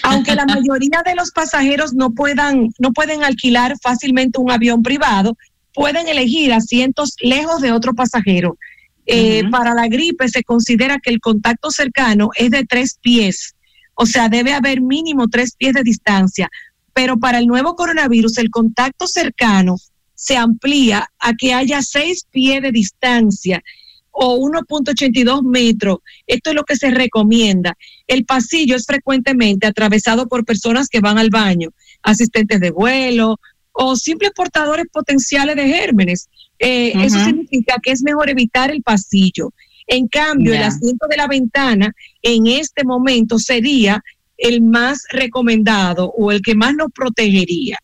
aunque 0.04 0.36
la 0.36 0.46
mayoría 0.48 1.04
de 1.06 1.16
los 1.16 1.32
pasajeros 1.32 1.94
no 1.94 2.12
puedan, 2.12 2.70
no 2.80 2.92
pueden 2.92 3.24
alquilar 3.24 3.76
fácilmente 3.82 4.40
un 4.40 4.52
avión 4.52 4.82
privado, 4.82 5.38
pueden 5.74 6.08
elegir 6.08 6.54
asientos 6.54 7.16
lejos 7.22 7.62
de 7.62 7.72
otro 7.72 7.94
pasajero. 7.94 8.58
Eh, 9.12 9.44
Para 9.50 9.74
la 9.74 9.88
gripe 9.88 10.28
se 10.30 10.44
considera 10.44 11.00
que 11.02 11.10
el 11.10 11.20
contacto 11.20 11.72
cercano 11.72 12.30
es 12.36 12.52
de 12.52 12.64
tres 12.64 13.00
pies, 13.02 13.56
o 13.96 14.06
sea, 14.06 14.30
debe 14.30 14.54
haber 14.54 14.82
mínimo 14.82 15.28
tres 15.28 15.56
pies 15.58 15.74
de 15.74 15.82
distancia. 15.84 16.48
Pero 16.94 17.18
para 17.18 17.40
el 17.40 17.48
nuevo 17.48 17.76
coronavirus, 17.76 18.38
el 18.38 18.52
contacto 18.52 19.08
cercano 19.08 19.78
se 20.14 20.38
amplía 20.38 21.08
a 21.18 21.34
que 21.34 21.54
haya 21.54 21.82
seis 21.82 22.26
pies 22.30 22.62
de 22.62 22.72
distancia 22.72 23.64
o 24.12 24.38
1.82 24.38 25.44
metros. 25.44 26.00
Esto 26.28 26.52
es 26.52 26.56
lo 26.56 26.64
que 26.64 26.76
se 26.76 26.92
recomienda. 26.92 27.76
El 28.06 28.26
pasillo 28.26 28.76
es 28.76 28.86
frecuentemente 28.86 29.66
atravesado 29.66 30.28
por 30.28 30.46
personas 30.46 30.88
que 30.88 31.00
van 31.00 31.18
al 31.18 31.30
baño, 31.30 31.70
asistentes 32.04 32.60
de 32.60 32.72
vuelo 32.72 33.40
o 33.72 33.96
simples 33.96 34.32
portadores 34.36 34.86
potenciales 34.92 35.56
de 35.56 35.68
gérmenes. 35.68 36.30
Eh, 36.60 36.92
Eso 37.06 37.24
significa 37.24 37.78
que 37.82 37.92
es 37.92 38.02
mejor 38.04 38.30
evitar 38.30 38.70
el 38.70 38.84
pasillo. 38.84 39.54
En 39.88 40.08
cambio, 40.08 40.54
el 40.54 40.62
asiento 40.64 41.08
de 41.10 41.18
la 41.18 41.28
ventana 41.28 41.94
en 42.22 42.48
este 42.48 42.84
momento 42.84 43.40
sería 43.40 44.04
el 44.38 44.62
más 44.62 45.04
recomendado 45.12 46.12
o 46.16 46.32
el 46.32 46.42
que 46.42 46.54
más 46.56 46.76
nos 46.76 46.92
protegería. 46.92 47.78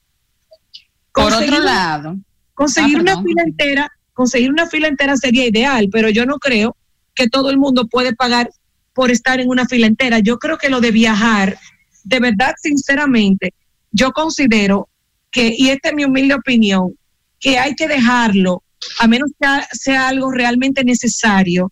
Por 1.14 1.26
Conseguir 1.26 1.50
otro 1.54 1.64
una- 1.64 1.74
lado, 1.74 2.18
Conseguir 2.54 2.98
Ah, 2.98 3.02
una 3.02 3.22
fila 3.24 3.44
entera, 3.44 3.92
conseguir 4.14 4.50
una 4.50 4.66
fila 4.68 4.88
entera 4.88 5.18
sería 5.18 5.46
ideal, 5.46 5.90
pero 5.92 6.10
yo 6.10 6.26
no 6.26 6.38
creo 6.38 6.76
que 7.14 7.28
todo 7.28 7.50
el 7.50 7.58
mundo 7.58 7.88
puede 7.88 8.14
pagar 8.16 8.50
por 8.94 9.12
estar 9.12 9.40
en 9.42 9.50
una 9.50 9.66
fila 9.66 9.88
entera. 9.88 10.20
Yo 10.20 10.38
creo 10.38 10.58
que 10.58 10.70
lo 10.70 10.80
de 10.80 10.92
viajar, 10.92 11.58
de 12.06 12.20
verdad, 12.22 12.54
sinceramente, 12.62 13.54
yo 13.92 14.12
considero 14.14 14.88
que, 15.32 15.54
y 15.58 15.70
esta 15.70 15.90
es 15.90 15.96
mi 15.96 16.06
humilde 16.06 16.34
opinión, 16.36 16.94
que 17.42 17.58
hay 17.60 17.76
que 17.76 17.88
dejarlo, 17.90 18.64
a 18.99 19.07
menos 19.07 19.32
que 19.40 19.48
sea 19.78 20.07
algo 20.07 20.32
realmente 20.32 20.84
necesario, 20.84 21.72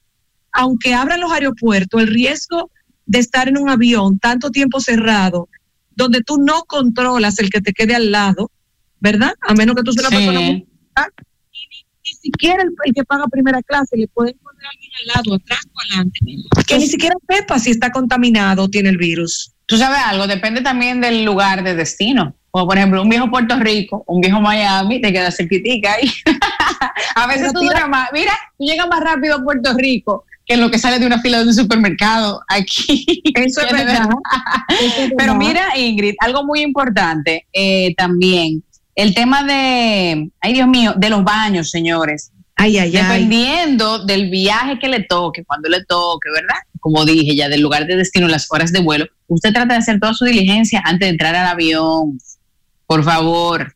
aunque 0.52 0.94
abran 0.94 1.20
los 1.22 1.32
aeropuertos, 1.32 2.02
el 2.02 2.08
riesgo 2.08 2.70
de 3.06 3.20
estar 3.20 3.48
en 3.48 3.58
un 3.58 3.70
avión 3.70 4.20
tanto 4.20 4.50
tiempo 4.50 4.80
cerrado, 4.80 5.50
donde 5.96 6.22
tú 6.22 6.38
no 6.38 6.64
controlas 6.64 7.40
el 7.40 7.50
que 7.50 7.62
te 7.62 7.74
quede 7.74 7.96
al 7.96 8.12
lado, 8.12 8.52
¿verdad? 9.00 9.34
A 9.42 9.54
menos 9.54 9.76
que 9.76 9.84
tú 9.84 9.92
seas 9.94 10.08
una 10.10 10.20
Sí. 10.20 10.26
persona 10.26 10.46
muy 10.46 10.56
y 10.56 11.68
ni, 11.70 11.86
ni 12.06 12.12
siquiera 12.22 12.64
el, 12.64 12.70
el 12.86 12.94
que 12.94 13.04
paga 13.04 13.28
primera 13.28 13.62
clase 13.64 13.98
le 13.98 14.08
pueden 14.08 14.38
poner 14.38 14.66
a 14.66 14.70
alguien 14.70 14.92
al 15.02 15.08
lado, 15.16 15.36
atrás 15.36 15.60
o 15.74 15.80
adelante, 15.82 16.20
que 16.68 16.78
ni 16.78 16.88
siquiera 16.88 17.16
sepa 17.30 17.60
si 17.60 17.72
está 17.72 17.92
contaminado 17.92 18.64
o 18.64 18.70
tiene 18.70 18.90
el 18.90 18.98
virus. 18.98 19.52
tú 19.66 19.78
sabes 19.78 20.00
algo, 20.06 20.28
depende 20.28 20.62
también 20.62 21.02
del 21.02 21.26
lugar 21.26 21.64
de 21.64 21.76
destino. 21.76 22.36
Como 22.54 22.68
por 22.68 22.78
ejemplo, 22.78 23.02
un 23.02 23.10
viejo 23.10 23.32
Puerto 23.32 23.58
Rico, 23.58 24.04
un 24.06 24.22
viejo 24.22 24.40
Miami, 24.40 25.02
te 25.02 25.12
queda 25.12 25.32
cerquitica 25.32 25.94
ahí. 25.94 26.08
a 27.16 27.26
veces 27.26 27.52
tú 27.52 27.62
duras 27.62 27.90
más, 27.90 28.10
mira, 28.14 28.32
tú 28.60 28.64
llegas 28.64 28.88
más 28.88 29.00
rápido 29.00 29.38
a 29.38 29.44
Puerto 29.44 29.74
Rico 29.76 30.24
que 30.46 30.56
lo 30.56 30.70
que 30.70 30.78
sale 30.78 31.00
de 31.00 31.08
una 31.08 31.20
fila 31.20 31.40
de 31.40 31.46
un 31.48 31.54
supermercado 31.56 32.44
aquí. 32.48 33.24
Eso 33.36 33.62
es 33.62 33.72
verdad. 33.72 34.08
Pero 35.18 35.34
mira, 35.34 35.76
Ingrid, 35.76 36.14
algo 36.20 36.46
muy 36.46 36.62
importante 36.62 37.48
eh, 37.52 37.96
también, 37.96 38.64
el 38.94 39.16
tema 39.16 39.44
de, 39.44 40.30
ay 40.40 40.54
Dios 40.54 40.68
mío, 40.68 40.94
de 40.96 41.10
los 41.10 41.24
baños, 41.24 41.72
señores. 41.72 42.32
Ay, 42.56 42.78
ay, 42.78 42.96
ay. 42.96 43.02
Dependiendo 43.02 44.06
del 44.06 44.30
viaje 44.30 44.78
que 44.78 44.90
le 44.90 45.02
toque, 45.02 45.44
cuando 45.44 45.70
le 45.70 45.84
toque, 45.86 46.30
¿verdad? 46.32 46.60
Como 46.80 47.04
dije 47.04 47.36
ya, 47.36 47.50
del 47.50 47.62
lugar 47.62 47.88
de 47.88 47.96
destino, 47.96 48.28
las 48.28 48.46
horas 48.52 48.72
de 48.72 48.80
vuelo, 48.80 49.08
usted 49.26 49.52
trata 49.52 49.74
de 49.74 49.80
hacer 49.80 50.00
toda 50.00 50.14
su 50.14 50.26
diligencia 50.26 50.84
antes 50.86 51.08
de 51.08 51.14
entrar 51.14 51.34
al 51.36 51.48
avión. 51.48 52.20
Por 52.86 53.04
favor, 53.04 53.74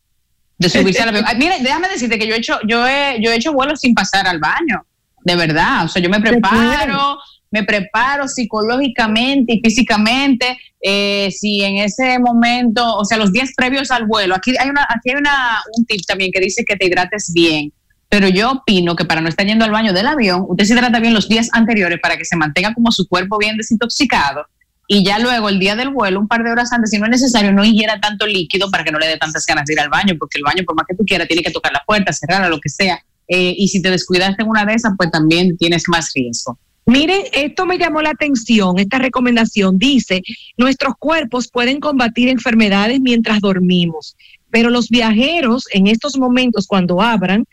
de 0.57 0.69
subirse 0.69 1.01
al 1.01 1.09
avión. 1.09 1.25
Ay, 1.27 1.37
mira, 1.37 1.55
déjame 1.59 1.89
decirte 1.89 2.17
que 2.17 2.27
yo 2.27 2.35
he 2.35 2.37
hecho, 2.37 2.59
yo 2.67 2.87
he, 2.87 3.17
yo 3.21 3.31
he 3.31 3.35
hecho 3.35 3.53
vuelos 3.53 3.79
sin 3.79 3.93
pasar 3.93 4.27
al 4.27 4.39
baño, 4.39 4.85
de 5.23 5.35
verdad. 5.35 5.85
O 5.85 5.87
sea, 5.87 6.01
yo 6.01 6.09
me 6.09 6.19
preparo, 6.19 7.17
me 7.51 7.63
preparo 7.63 8.27
psicológicamente 8.27 9.53
y 9.53 9.61
físicamente. 9.61 10.57
eh, 10.81 11.29
si 11.31 11.63
en 11.63 11.77
ese 11.77 12.19
momento, 12.19 12.97
o 12.97 13.03
sea, 13.03 13.17
los 13.17 13.31
días 13.31 13.51
previos 13.55 13.91
al 13.91 14.05
vuelo, 14.05 14.35
aquí 14.35 14.53
hay 14.59 14.69
una, 14.69 14.83
aquí 14.83 15.09
hay 15.09 15.15
una, 15.15 15.59
un 15.75 15.85
tip 15.85 16.01
también 16.07 16.31
que 16.31 16.39
dice 16.39 16.63
que 16.65 16.75
te 16.75 16.85
hidrates 16.85 17.31
bien. 17.33 17.71
Pero 18.09 18.29
yo 18.29 18.51
opino 18.51 18.95
que 18.95 19.03
para 19.03 19.19
no 19.19 19.27
estar 19.27 19.45
yendo 19.45 19.65
al 19.65 19.71
baño 19.71 19.91
del 19.91 20.07
avión, 20.07 20.45
usted 20.47 20.63
se 20.63 20.73
hidrata 20.73 20.99
bien 20.99 21.13
los 21.13 21.27
días 21.27 21.49
anteriores 21.51 21.99
para 22.01 22.15
que 22.15 22.23
se 22.23 22.37
mantenga 22.37 22.73
como 22.73 22.91
su 22.91 23.05
cuerpo 23.07 23.37
bien 23.37 23.57
desintoxicado. 23.57 24.45
Y 24.87 25.03
ya 25.03 25.19
luego, 25.19 25.49
el 25.49 25.59
día 25.59 25.75
del 25.75 25.89
vuelo, 25.89 26.21
un 26.21 26.27
par 26.29 26.43
de 26.43 26.51
horas 26.51 26.71
antes, 26.71 26.91
si 26.91 26.97
no 26.97 27.05
es 27.05 27.11
necesario, 27.11 27.51
no 27.51 27.65
ingiera 27.65 27.99
tanto 27.99 28.25
líquido 28.25 28.71
para 28.71 28.85
que 28.85 28.91
no 28.91 28.99
le 28.99 29.07
dé 29.07 29.17
tantas 29.17 29.45
ganas 29.45 29.65
de 29.65 29.73
ir 29.73 29.79
al 29.81 29.89
baño, 29.89 30.15
porque 30.17 30.37
el 30.37 30.43
baño, 30.43 30.63
por 30.65 30.75
más 30.75 30.85
que 30.87 30.95
tú 30.95 31.03
quieras, 31.05 31.27
tiene 31.27 31.43
que 31.43 31.51
tocar 31.51 31.73
la 31.73 31.83
puerta, 31.85 32.13
cerrarla, 32.13 32.47
lo 32.47 32.59
que 32.59 32.69
sea. 32.69 33.03
Eh, 33.27 33.53
y 33.57 33.67
si 33.67 33.81
te 33.81 33.91
descuidaste 33.91 34.43
en 34.43 34.49
una 34.49 34.65
de 34.65 34.75
esas, 34.75 34.93
pues 34.97 35.11
también 35.11 35.57
tienes 35.57 35.83
más 35.89 36.11
riesgo. 36.15 36.57
Miren, 36.85 37.23
esto 37.33 37.65
me 37.65 37.77
llamó 37.77 38.01
la 38.01 38.11
atención, 38.11 38.79
esta 38.79 38.97
recomendación 38.97 39.77
dice, 39.77 40.21
nuestros 40.55 40.93
cuerpos 40.97 41.49
pueden 41.51 41.81
combatir 41.81 42.29
enfermedades 42.29 43.01
mientras 43.01 43.41
dormimos, 43.41 44.15
pero 44.49 44.69
los 44.69 44.87
viajeros 44.87 45.65
en 45.73 45.87
estos 45.87 46.17
momentos 46.17 46.65
cuando 46.65 47.01
abran 47.01 47.43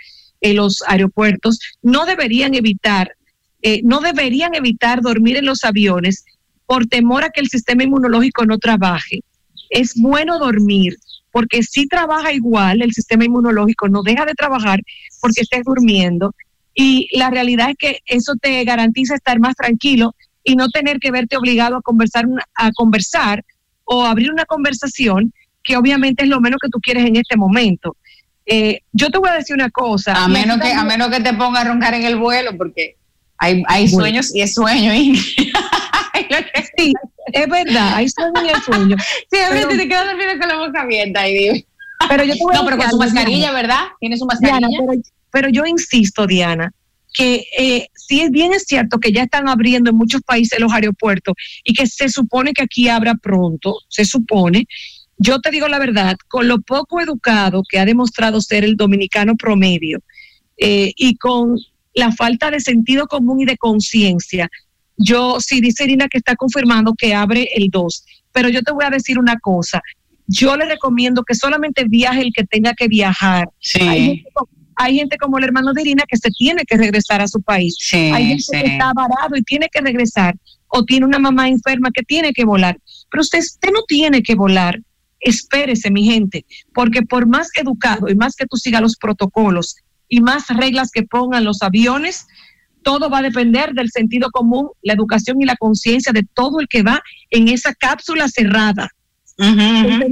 eh, 0.40 0.54
los 0.54 0.84
aeropuertos 0.86 1.58
no 1.82 2.06
deberían 2.06 2.54
evitar, 2.54 3.16
eh, 3.60 3.80
no 3.82 3.98
deberían 3.98 4.54
evitar 4.54 5.02
dormir 5.02 5.36
en 5.38 5.46
los 5.46 5.64
aviones 5.64 6.24
por 6.66 6.86
temor 6.86 7.24
a 7.24 7.30
que 7.30 7.40
el 7.40 7.48
sistema 7.48 7.84
inmunológico 7.84 8.44
no 8.46 8.58
trabaje. 8.58 9.20
Es 9.70 9.94
bueno 9.96 10.38
dormir 10.38 10.96
porque 11.32 11.62
si 11.64 11.88
trabaja 11.88 12.32
igual, 12.32 12.80
el 12.80 12.92
sistema 12.92 13.24
inmunológico 13.24 13.88
no 13.88 14.02
deja 14.02 14.24
de 14.24 14.34
trabajar 14.34 14.80
porque 15.20 15.40
estés 15.40 15.64
durmiendo 15.64 16.34
y 16.74 17.08
la 17.16 17.28
realidad 17.30 17.70
es 17.70 17.76
que 17.76 17.98
eso 18.06 18.34
te 18.40 18.62
garantiza 18.64 19.16
estar 19.16 19.40
más 19.40 19.54
tranquilo 19.56 20.14
y 20.44 20.54
no 20.56 20.68
tener 20.68 20.98
que 20.98 21.10
verte 21.10 21.36
obligado 21.36 21.76
a 21.76 21.82
conversar, 21.82 22.26
a 22.54 22.70
conversar 22.72 23.44
o 23.84 24.04
abrir 24.04 24.30
una 24.30 24.44
conversación 24.44 25.32
que 25.62 25.76
obviamente 25.76 26.22
es 26.22 26.28
lo 26.28 26.40
menos 26.40 26.58
que 26.62 26.68
tú 26.68 26.78
quieres 26.80 27.04
en 27.06 27.16
este 27.16 27.36
momento. 27.36 27.96
Eh, 28.46 28.80
yo 28.92 29.10
te 29.10 29.18
voy 29.18 29.30
a 29.30 29.34
decir 29.34 29.54
una 29.54 29.70
cosa. 29.70 30.12
A 30.22 30.28
menos, 30.28 30.60
que, 30.60 30.72
a 30.72 30.84
menos 30.84 31.08
que 31.08 31.20
te 31.20 31.32
ponga 31.32 31.62
a 31.62 31.64
roncar 31.64 31.94
en 31.94 32.04
el 32.04 32.16
vuelo, 32.16 32.56
porque 32.56 32.96
hay, 33.38 33.62
hay 33.66 33.84
Bueno. 33.84 33.98
sueños 33.98 34.34
y 34.34 34.42
es 34.42 34.54
sueño. 34.54 34.92
Sí, 36.76 36.92
es 37.32 37.48
verdad, 37.48 37.94
hay 37.94 38.08
sueño 38.08 38.44
y 38.44 38.48
hay 38.48 38.60
sueño. 38.62 38.96
Sí, 39.30 39.38
a 39.38 39.50
veces 39.50 39.66
Pero- 39.66 39.78
te 39.80 39.88
quedas 39.88 40.06
dormido 40.06 40.38
con 40.38 40.48
la 40.48 40.58
boca 40.58 40.82
abierta 40.82 41.22
digo. 41.24 41.54
Pero 42.08 42.24
yo 42.24 42.34
te 42.34 42.42
voy 42.42 42.54
a 42.54 42.58
No, 42.58 42.64
pero 42.64 42.76
con 42.76 42.90
su 42.90 42.98
mascarilla, 42.98 43.38
Diana. 43.38 43.52
¿verdad? 43.52 43.80
Tiene 44.00 44.16
su 44.16 44.26
mascarilla. 44.26 44.68
Diana, 44.68 44.84
pero, 44.86 45.02
pero 45.30 45.48
yo 45.48 45.64
insisto, 45.64 46.26
Diana, 46.26 46.72
que 47.14 47.44
eh, 47.56 47.86
si 47.94 48.20
es 48.20 48.30
bien 48.30 48.52
es 48.52 48.64
cierto 48.64 48.98
que 48.98 49.12
ya 49.12 49.22
están 49.22 49.48
abriendo 49.48 49.90
en 49.90 49.96
muchos 49.96 50.20
países 50.22 50.58
los 50.60 50.72
aeropuertos 50.72 51.34
y 51.62 51.72
que 51.72 51.86
se 51.86 52.08
supone 52.08 52.52
que 52.52 52.62
aquí 52.62 52.88
abra 52.88 53.14
pronto, 53.14 53.76
se 53.88 54.04
supone. 54.04 54.66
Yo 55.16 55.40
te 55.40 55.50
digo 55.50 55.68
la 55.68 55.78
verdad, 55.78 56.16
con 56.28 56.48
lo 56.48 56.60
poco 56.60 57.00
educado 57.00 57.62
que 57.68 57.78
ha 57.78 57.84
demostrado 57.84 58.40
ser 58.40 58.64
el 58.64 58.76
dominicano 58.76 59.36
promedio 59.36 60.00
eh, 60.58 60.92
y 60.96 61.16
con 61.16 61.56
la 61.94 62.10
falta 62.10 62.50
de 62.50 62.58
sentido 62.60 63.06
común 63.06 63.40
y 63.40 63.44
de 63.44 63.56
conciencia, 63.56 64.50
yo 64.96 65.40
sí 65.40 65.60
dice 65.60 65.84
Irina 65.84 66.08
que 66.08 66.18
está 66.18 66.36
confirmando 66.36 66.94
que 66.96 67.14
abre 67.14 67.48
el 67.54 67.68
2, 67.70 68.04
pero 68.32 68.48
yo 68.48 68.62
te 68.62 68.72
voy 68.72 68.84
a 68.84 68.90
decir 68.90 69.18
una 69.18 69.38
cosa, 69.38 69.82
yo 70.26 70.56
le 70.56 70.64
recomiendo 70.66 71.22
que 71.22 71.34
solamente 71.34 71.84
viaje 71.84 72.22
el 72.22 72.32
que 72.32 72.44
tenga 72.44 72.74
que 72.74 72.88
viajar. 72.88 73.48
Sí. 73.60 73.80
Hay 73.80 74.06
gente, 74.06 74.30
hay 74.76 74.96
gente 74.96 75.16
como 75.18 75.38
el 75.38 75.44
hermano 75.44 75.72
de 75.72 75.82
Irina 75.82 76.04
que 76.08 76.16
se 76.16 76.30
tiene 76.30 76.64
que 76.64 76.76
regresar 76.76 77.20
a 77.20 77.28
su 77.28 77.42
país. 77.42 77.76
Sí, 77.78 77.96
hay 77.96 78.26
gente 78.28 78.42
sí. 78.42 78.62
que 78.62 78.66
está 78.72 78.92
varado 78.94 79.36
y 79.36 79.42
tiene 79.42 79.68
que 79.70 79.80
regresar. 79.80 80.36
O 80.68 80.84
tiene 80.84 81.06
una 81.06 81.18
mamá 81.18 81.48
enferma 81.48 81.90
que 81.92 82.02
tiene 82.02 82.32
que 82.32 82.44
volar. 82.44 82.78
Pero 83.10 83.20
usted, 83.20 83.38
usted 83.38 83.70
no 83.72 83.82
tiene 83.86 84.22
que 84.22 84.34
volar. 84.34 84.80
espérese, 85.24 85.90
mi 85.90 86.04
gente, 86.04 86.44
porque 86.72 87.02
por 87.02 87.26
más 87.26 87.48
educado 87.54 88.08
y 88.08 88.14
más 88.14 88.36
que 88.36 88.46
tú 88.46 88.56
sigas 88.56 88.82
los 88.82 88.96
protocolos 88.96 89.76
y 90.08 90.20
más 90.20 90.48
reglas 90.48 90.90
que 90.90 91.02
pongan 91.02 91.44
los 91.44 91.62
aviones, 91.62 92.26
todo 92.84 93.10
va 93.10 93.18
a 93.18 93.22
depender 93.22 93.72
del 93.72 93.90
sentido 93.90 94.28
común, 94.30 94.68
la 94.82 94.92
educación 94.92 95.40
y 95.40 95.44
la 95.44 95.56
conciencia 95.56 96.12
de 96.12 96.22
todo 96.34 96.60
el 96.60 96.68
que 96.68 96.82
va 96.82 97.02
en 97.30 97.48
esa 97.48 97.74
cápsula 97.74 98.28
cerrada. 98.28 98.88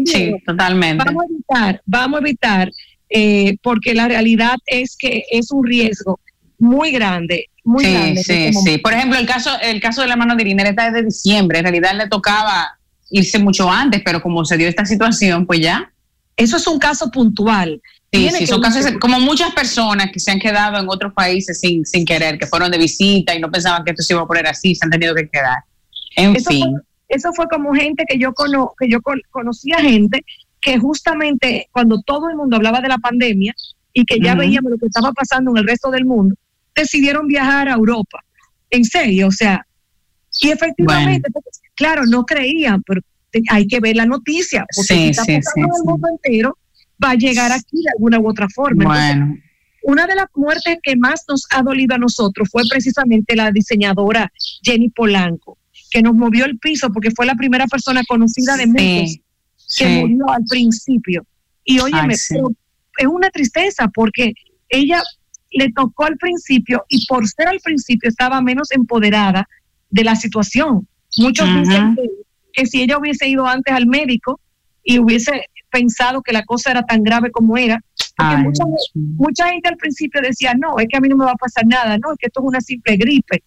Sí, 0.04 0.34
totalmente. 0.44 1.04
Vamos 1.04 1.22
a 1.22 1.26
evitar, 1.30 1.82
vamos 1.86 2.18
a 2.18 2.20
evitar, 2.22 2.70
eh, 3.08 3.56
porque 3.62 3.94
la 3.94 4.08
realidad 4.08 4.56
es 4.66 4.96
que 4.98 5.22
es 5.30 5.52
un 5.52 5.64
riesgo 5.64 6.18
muy 6.58 6.90
grande, 6.90 7.46
muy 7.64 7.84
sí, 7.84 7.92
grande. 7.92 8.22
Sí, 8.24 8.32
este 8.32 8.52
sí. 8.52 8.78
Por 8.78 8.92
ejemplo, 8.92 9.18
el 9.18 9.26
caso, 9.26 9.50
el 9.60 9.80
caso 9.80 10.02
de 10.02 10.08
la 10.08 10.16
mano 10.16 10.34
de 10.34 10.42
Irina 10.42 10.62
era 10.62 10.90
de 10.90 11.04
diciembre. 11.04 11.58
En 11.58 11.64
realidad 11.64 11.94
le 11.96 12.08
tocaba 12.08 12.78
irse 13.10 13.38
mucho 13.38 13.70
antes, 13.70 14.02
pero 14.04 14.20
como 14.22 14.44
se 14.44 14.56
dio 14.56 14.66
esta 14.66 14.84
situación, 14.84 15.46
pues 15.46 15.60
ya. 15.60 15.91
Eso 16.36 16.56
es 16.56 16.66
un 16.66 16.78
caso 16.78 17.10
puntual. 17.10 17.80
Sí, 18.12 18.28
sí, 18.30 18.46
son 18.46 18.60
casos 18.60 18.84
como 19.00 19.18
muchas 19.20 19.54
personas 19.54 20.10
que 20.12 20.20
se 20.20 20.30
han 20.30 20.38
quedado 20.38 20.78
en 20.78 20.86
otros 20.88 21.12
países 21.14 21.58
sin, 21.60 21.84
sin 21.86 22.04
querer, 22.04 22.38
que 22.38 22.46
fueron 22.46 22.70
de 22.70 22.78
visita 22.78 23.34
y 23.34 23.40
no 23.40 23.50
pensaban 23.50 23.84
que 23.84 23.92
esto 23.92 24.02
se 24.02 24.12
iba 24.12 24.22
a 24.22 24.26
poner 24.26 24.46
así, 24.46 24.74
se 24.74 24.84
han 24.84 24.90
tenido 24.90 25.14
que 25.14 25.28
quedar. 25.28 25.58
En 26.16 26.36
Eso 26.36 26.50
fin. 26.50 26.62
fue, 26.72 26.80
eso 27.08 27.32
fue 27.32 27.48
como 27.48 27.72
gente 27.74 28.04
que 28.06 28.18
yo 28.18 28.34
cono, 28.34 28.72
que 28.78 28.88
yo 28.90 29.00
con- 29.00 29.20
conocía 29.30 29.78
gente 29.78 30.24
que 30.60 30.78
justamente 30.78 31.68
cuando 31.72 32.02
todo 32.02 32.28
el 32.28 32.36
mundo 32.36 32.56
hablaba 32.56 32.80
de 32.80 32.88
la 32.88 32.98
pandemia 32.98 33.54
y 33.94 34.04
que 34.04 34.18
ya 34.20 34.34
veíamos 34.34 34.72
lo 34.72 34.78
que 34.78 34.86
estaba 34.86 35.12
pasando 35.12 35.50
en 35.50 35.58
el 35.58 35.66
resto 35.66 35.90
del 35.90 36.04
mundo, 36.04 36.34
decidieron 36.74 37.26
viajar 37.26 37.68
a 37.68 37.72
Europa. 37.72 38.20
En 38.70 38.84
serio, 38.84 39.28
o 39.28 39.32
sea, 39.32 39.66
y 40.40 40.50
efectivamente, 40.50 41.30
claro, 41.74 42.04
no 42.06 42.24
creían, 42.24 42.82
pero 42.82 43.00
hay 43.48 43.66
que 43.66 43.80
ver 43.80 43.96
la 43.96 44.06
noticia, 44.06 44.66
porque 44.74 44.94
Sí, 44.94 45.00
si 45.00 45.08
está 45.08 45.24
sí, 45.24 45.36
pasando 45.36 45.74
sí, 45.74 45.80
el 45.82 45.88
mundo 45.90 46.08
entero, 46.08 46.58
va 47.02 47.10
a 47.10 47.14
llegar 47.14 47.52
aquí 47.52 47.82
de 47.82 47.90
alguna 47.96 48.20
u 48.20 48.28
otra 48.28 48.48
forma. 48.48 48.84
Entonces, 48.84 49.16
Bueno, 49.16 49.38
una 49.84 50.06
de 50.06 50.14
las 50.14 50.26
muertes 50.34 50.78
que 50.82 50.96
más 50.96 51.24
nos 51.28 51.46
ha 51.50 51.62
dolido 51.62 51.94
a 51.94 51.98
nosotros 51.98 52.48
fue 52.50 52.62
precisamente 52.68 53.34
la 53.34 53.50
diseñadora 53.50 54.30
Jenny 54.62 54.88
Polanco, 54.90 55.58
que 55.90 56.02
nos 56.02 56.14
movió 56.14 56.44
el 56.44 56.58
piso 56.58 56.90
porque 56.92 57.10
fue 57.10 57.26
la 57.26 57.34
primera 57.34 57.66
persona 57.66 58.02
conocida 58.06 58.56
de 58.56 58.66
muchos 58.66 59.18
que 59.76 59.88
murió 59.88 60.28
al 60.30 60.44
principio. 60.48 61.26
Y 61.64 61.80
óyeme, 61.80 62.14
Ay, 62.14 62.40
es 62.98 63.06
una 63.06 63.30
tristeza 63.30 63.88
porque 63.88 64.34
ella 64.68 65.02
le 65.50 65.70
tocó 65.72 66.04
al 66.04 66.16
principio 66.16 66.84
y 66.88 67.06
por 67.06 67.26
ser 67.26 67.48
al 67.48 67.60
principio 67.60 68.08
estaba 68.08 68.40
menos 68.40 68.70
empoderada 68.70 69.48
de 69.90 70.04
la 70.04 70.16
situación. 70.16 70.86
Muchos 71.18 71.46
dicen 71.54 71.94
que, 71.94 72.02
que 72.52 72.66
si 72.66 72.82
ella 72.82 72.98
hubiese 72.98 73.28
ido 73.28 73.46
antes 73.46 73.74
al 73.74 73.86
médico 73.86 74.40
y 74.84 74.98
hubiese 74.98 75.46
pensado 75.70 76.22
que 76.22 76.32
la 76.32 76.44
cosa 76.44 76.70
era 76.70 76.82
tan 76.82 77.02
grave 77.02 77.30
como 77.30 77.56
era, 77.56 77.80
porque 78.16 78.34
Ay, 78.34 78.44
mucha, 78.94 79.48
gente 79.48 79.68
al 79.68 79.76
principio 79.76 80.20
decía, 80.20 80.54
no, 80.54 80.78
es 80.78 80.86
que 80.88 80.96
a 80.96 81.00
mí 81.00 81.08
no 81.08 81.16
me 81.16 81.24
va 81.24 81.32
a 81.32 81.36
pasar 81.36 81.66
nada, 81.66 81.98
no, 81.98 82.12
es 82.12 82.18
que 82.18 82.26
esto 82.26 82.40
es 82.40 82.46
una 82.46 82.60
simple 82.60 82.96
gripe. 82.96 83.42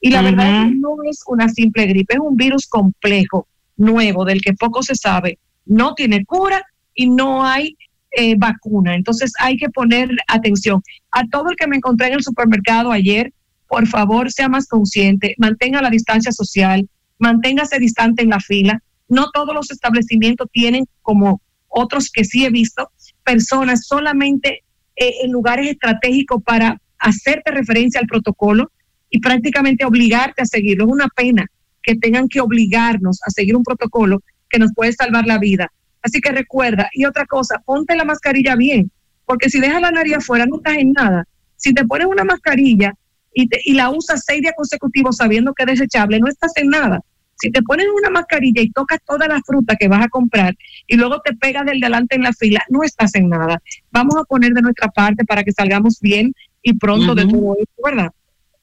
Y 0.00 0.10
la 0.10 0.22
verdad 0.22 0.48
es 0.48 0.68
que 0.70 0.78
no 0.78 0.96
es 1.08 1.22
una 1.26 1.48
simple 1.48 1.86
gripe, 1.86 2.14
es 2.14 2.20
un 2.20 2.36
virus 2.36 2.66
complejo, 2.66 3.46
nuevo, 3.76 4.24
del 4.24 4.40
que 4.40 4.52
poco 4.52 4.82
se 4.82 4.94
sabe. 4.94 5.38
No 5.66 5.94
tiene 5.94 6.24
cura 6.24 6.62
y 6.94 7.08
no 7.08 7.44
hay 7.44 7.76
eh, 8.12 8.36
vacuna. 8.36 8.94
Entonces 8.94 9.32
hay 9.38 9.56
que 9.56 9.68
poner 9.70 10.10
atención. 10.28 10.82
A 11.10 11.26
todo 11.28 11.50
el 11.50 11.56
que 11.56 11.66
me 11.66 11.76
encontré 11.76 12.08
en 12.08 12.14
el 12.14 12.22
supermercado 12.22 12.90
ayer, 12.90 13.32
por 13.68 13.86
favor, 13.86 14.30
sea 14.32 14.48
más 14.48 14.66
consciente, 14.66 15.34
mantenga 15.38 15.82
la 15.82 15.90
distancia 15.90 16.32
social, 16.32 16.88
manténgase 17.18 17.78
distante 17.78 18.22
en 18.22 18.30
la 18.30 18.40
fila. 18.40 18.82
No 19.08 19.30
todos 19.32 19.54
los 19.54 19.70
establecimientos 19.70 20.48
tienen, 20.52 20.84
como 21.02 21.40
otros 21.68 22.10
que 22.10 22.24
sí 22.24 22.44
he 22.44 22.50
visto, 22.50 22.90
personas 23.24 23.86
solamente 23.86 24.64
eh, 24.96 25.12
en 25.22 25.32
lugares 25.32 25.68
estratégicos 25.68 26.42
para 26.42 26.80
hacerte 26.98 27.50
referencia 27.50 28.00
al 28.00 28.06
protocolo 28.06 28.70
y 29.10 29.20
prácticamente 29.20 29.84
obligarte 29.84 30.42
a 30.42 30.46
seguirlo. 30.46 30.84
Es 30.84 30.92
una 30.92 31.08
pena 31.08 31.46
que 31.82 31.94
tengan 31.94 32.28
que 32.28 32.40
obligarnos 32.40 33.20
a 33.26 33.30
seguir 33.30 33.56
un 33.56 33.62
protocolo 33.62 34.22
que 34.50 34.58
nos 34.58 34.72
puede 34.74 34.92
salvar 34.92 35.26
la 35.26 35.38
vida. 35.38 35.72
Así 36.02 36.20
que 36.20 36.32
recuerda, 36.32 36.88
y 36.92 37.04
otra 37.04 37.26
cosa, 37.26 37.62
ponte 37.64 37.96
la 37.96 38.04
mascarilla 38.04 38.56
bien, 38.56 38.90
porque 39.24 39.50
si 39.50 39.60
dejas 39.60 39.80
la 39.80 39.90
nariz 39.90 40.16
afuera 40.16 40.46
no 40.46 40.56
estás 40.56 40.76
en 40.78 40.92
nada. 40.92 41.26
Si 41.56 41.74
te 41.74 41.84
pones 41.84 42.06
una 42.06 42.24
mascarilla 42.24 42.94
y, 43.32 43.48
te- 43.48 43.60
y 43.64 43.74
la 43.74 43.90
usas 43.90 44.22
seis 44.26 44.40
días 44.42 44.54
consecutivos 44.56 45.16
sabiendo 45.16 45.54
que 45.54 45.62
es 45.64 45.78
desechable, 45.78 46.18
no 46.20 46.28
estás 46.28 46.52
en 46.56 46.68
nada. 46.68 47.00
Si 47.40 47.50
te 47.52 47.62
pones 47.62 47.86
una 47.96 48.10
mascarilla 48.10 48.60
y 48.60 48.70
tocas 48.70 48.98
toda 49.06 49.28
la 49.28 49.40
fruta 49.46 49.76
que 49.76 49.86
vas 49.86 50.04
a 50.04 50.08
comprar 50.08 50.56
y 50.88 50.96
luego 50.96 51.20
te 51.24 51.34
pegas 51.34 51.64
del 51.66 51.78
delante 51.78 52.16
en 52.16 52.22
la 52.22 52.32
fila, 52.32 52.60
no 52.68 52.82
estás 52.82 53.14
en 53.14 53.28
nada. 53.28 53.62
Vamos 53.92 54.16
a 54.16 54.24
poner 54.24 54.52
de 54.54 54.62
nuestra 54.62 54.88
parte 54.88 55.24
para 55.24 55.44
que 55.44 55.52
salgamos 55.52 56.00
bien 56.00 56.32
y 56.62 56.72
pronto 56.74 57.14
de 57.14 57.26
todo 57.26 57.56
esto, 57.60 57.82
¿verdad? 57.84 58.10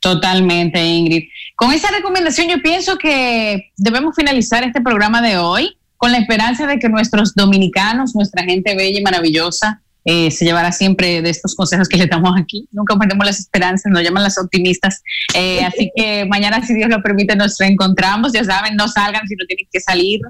Totalmente, 0.02 0.84
Ingrid. 0.84 1.24
Con 1.56 1.72
esa 1.72 1.90
recomendación 1.90 2.50
yo 2.50 2.62
pienso 2.62 2.98
que 2.98 3.72
debemos 3.78 4.14
finalizar 4.16 4.64
este 4.64 4.82
programa 4.82 5.22
de 5.22 5.38
hoy 5.38 5.78
con 5.98 6.12
la 6.12 6.18
esperanza 6.18 6.68
de 6.68 6.78
que 6.78 6.90
nuestros 6.90 7.34
dominicanos, 7.34 8.14
nuestra 8.14 8.44
gente 8.44 8.76
bella 8.76 9.00
y 9.00 9.04
maravillosa, 9.04 9.82
eh, 10.06 10.30
se 10.30 10.46
llevará 10.46 10.72
siempre 10.72 11.24
de 11.24 11.30
estos 11.32 11.56
consejos 11.56 11.90
que 11.90 11.98
le 11.98 12.06
damos 12.06 12.40
aquí. 12.40 12.68
Nunca 12.72 12.96
perdemos 12.96 13.26
las 13.26 13.40
esperanzas, 13.40 13.92
nos 13.92 14.04
llaman 14.04 14.22
las 14.24 14.38
optimistas. 14.38 15.02
Eh, 15.34 15.66
así 15.66 15.92
que 15.96 16.26
mañana, 16.26 16.64
si 16.66 16.76
Dios 16.76 16.90
lo 16.90 17.02
permite, 17.02 17.36
nos 17.36 17.58
reencontramos. 17.58 18.32
Ya 18.32 18.44
saben, 18.44 18.76
no 18.76 18.88
salgan 18.88 19.28
si 19.28 19.36
no 19.36 19.46
tienen 19.48 19.66
que 19.72 19.80
salir. 19.80 20.22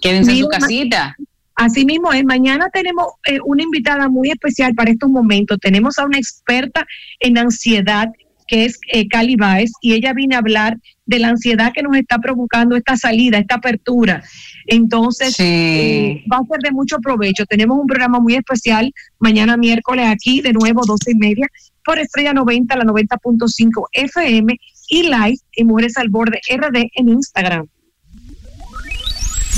Quédense 0.00 0.32
en 0.32 0.38
su 0.38 0.48
casita. 0.48 1.16
Así 1.54 1.84
mismo 1.84 2.12
es. 2.12 2.24
Mañana 2.24 2.68
tenemos 2.72 3.06
eh, 3.26 3.38
una 3.44 3.62
invitada 3.62 4.08
muy 4.08 4.30
especial 4.30 4.74
para 4.74 4.90
estos 4.90 5.08
momentos. 5.08 5.58
Tenemos 5.60 5.98
a 5.98 6.04
una 6.04 6.18
experta 6.18 6.84
en 7.20 7.38
ansiedad 7.38 8.08
que 8.52 8.66
es 8.66 8.78
eh, 8.92 9.08
Cali 9.08 9.36
Baez, 9.36 9.72
y 9.80 9.94
ella 9.94 10.12
viene 10.12 10.34
a 10.34 10.38
hablar 10.40 10.76
de 11.06 11.18
la 11.18 11.28
ansiedad 11.28 11.72
que 11.72 11.82
nos 11.82 11.96
está 11.96 12.18
provocando 12.18 12.76
esta 12.76 12.98
salida, 12.98 13.38
esta 13.38 13.54
apertura. 13.54 14.22
Entonces, 14.66 15.36
Sí. 15.36 15.42
eh, 15.42 16.24
va 16.30 16.36
a 16.36 16.44
ser 16.46 16.58
de 16.62 16.70
mucho 16.70 16.98
provecho. 16.98 17.46
Tenemos 17.46 17.78
un 17.78 17.86
programa 17.86 18.20
muy 18.20 18.34
especial 18.34 18.92
mañana 19.18 19.56
miércoles 19.56 20.06
aquí, 20.06 20.42
de 20.42 20.52
nuevo, 20.52 20.84
12 20.84 21.12
y 21.12 21.14
media, 21.14 21.46
por 21.82 21.98
Estrella 21.98 22.34
90, 22.34 22.76
la 22.76 22.84
90.5 22.84 23.88
FM 23.92 24.58
y 24.90 25.02
live 25.04 25.38
en 25.56 25.66
Mujeres 25.66 25.96
al 25.96 26.10
Borde 26.10 26.38
RD 26.54 26.90
en 26.94 27.08
Instagram. 27.08 27.66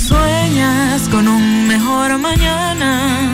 Sueñas 0.07 1.09
con 1.09 1.27
un 1.27 1.67
mejor 1.67 2.17
mañana, 2.17 3.33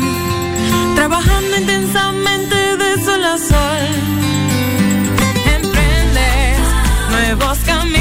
trabajando 0.95 1.55
intensamente 1.57 2.55
de 2.77 3.03
sol 3.05 3.23
a 3.23 3.37
sol. 3.37 4.50
Nuevos 7.21 7.59
caminos 7.59 8.00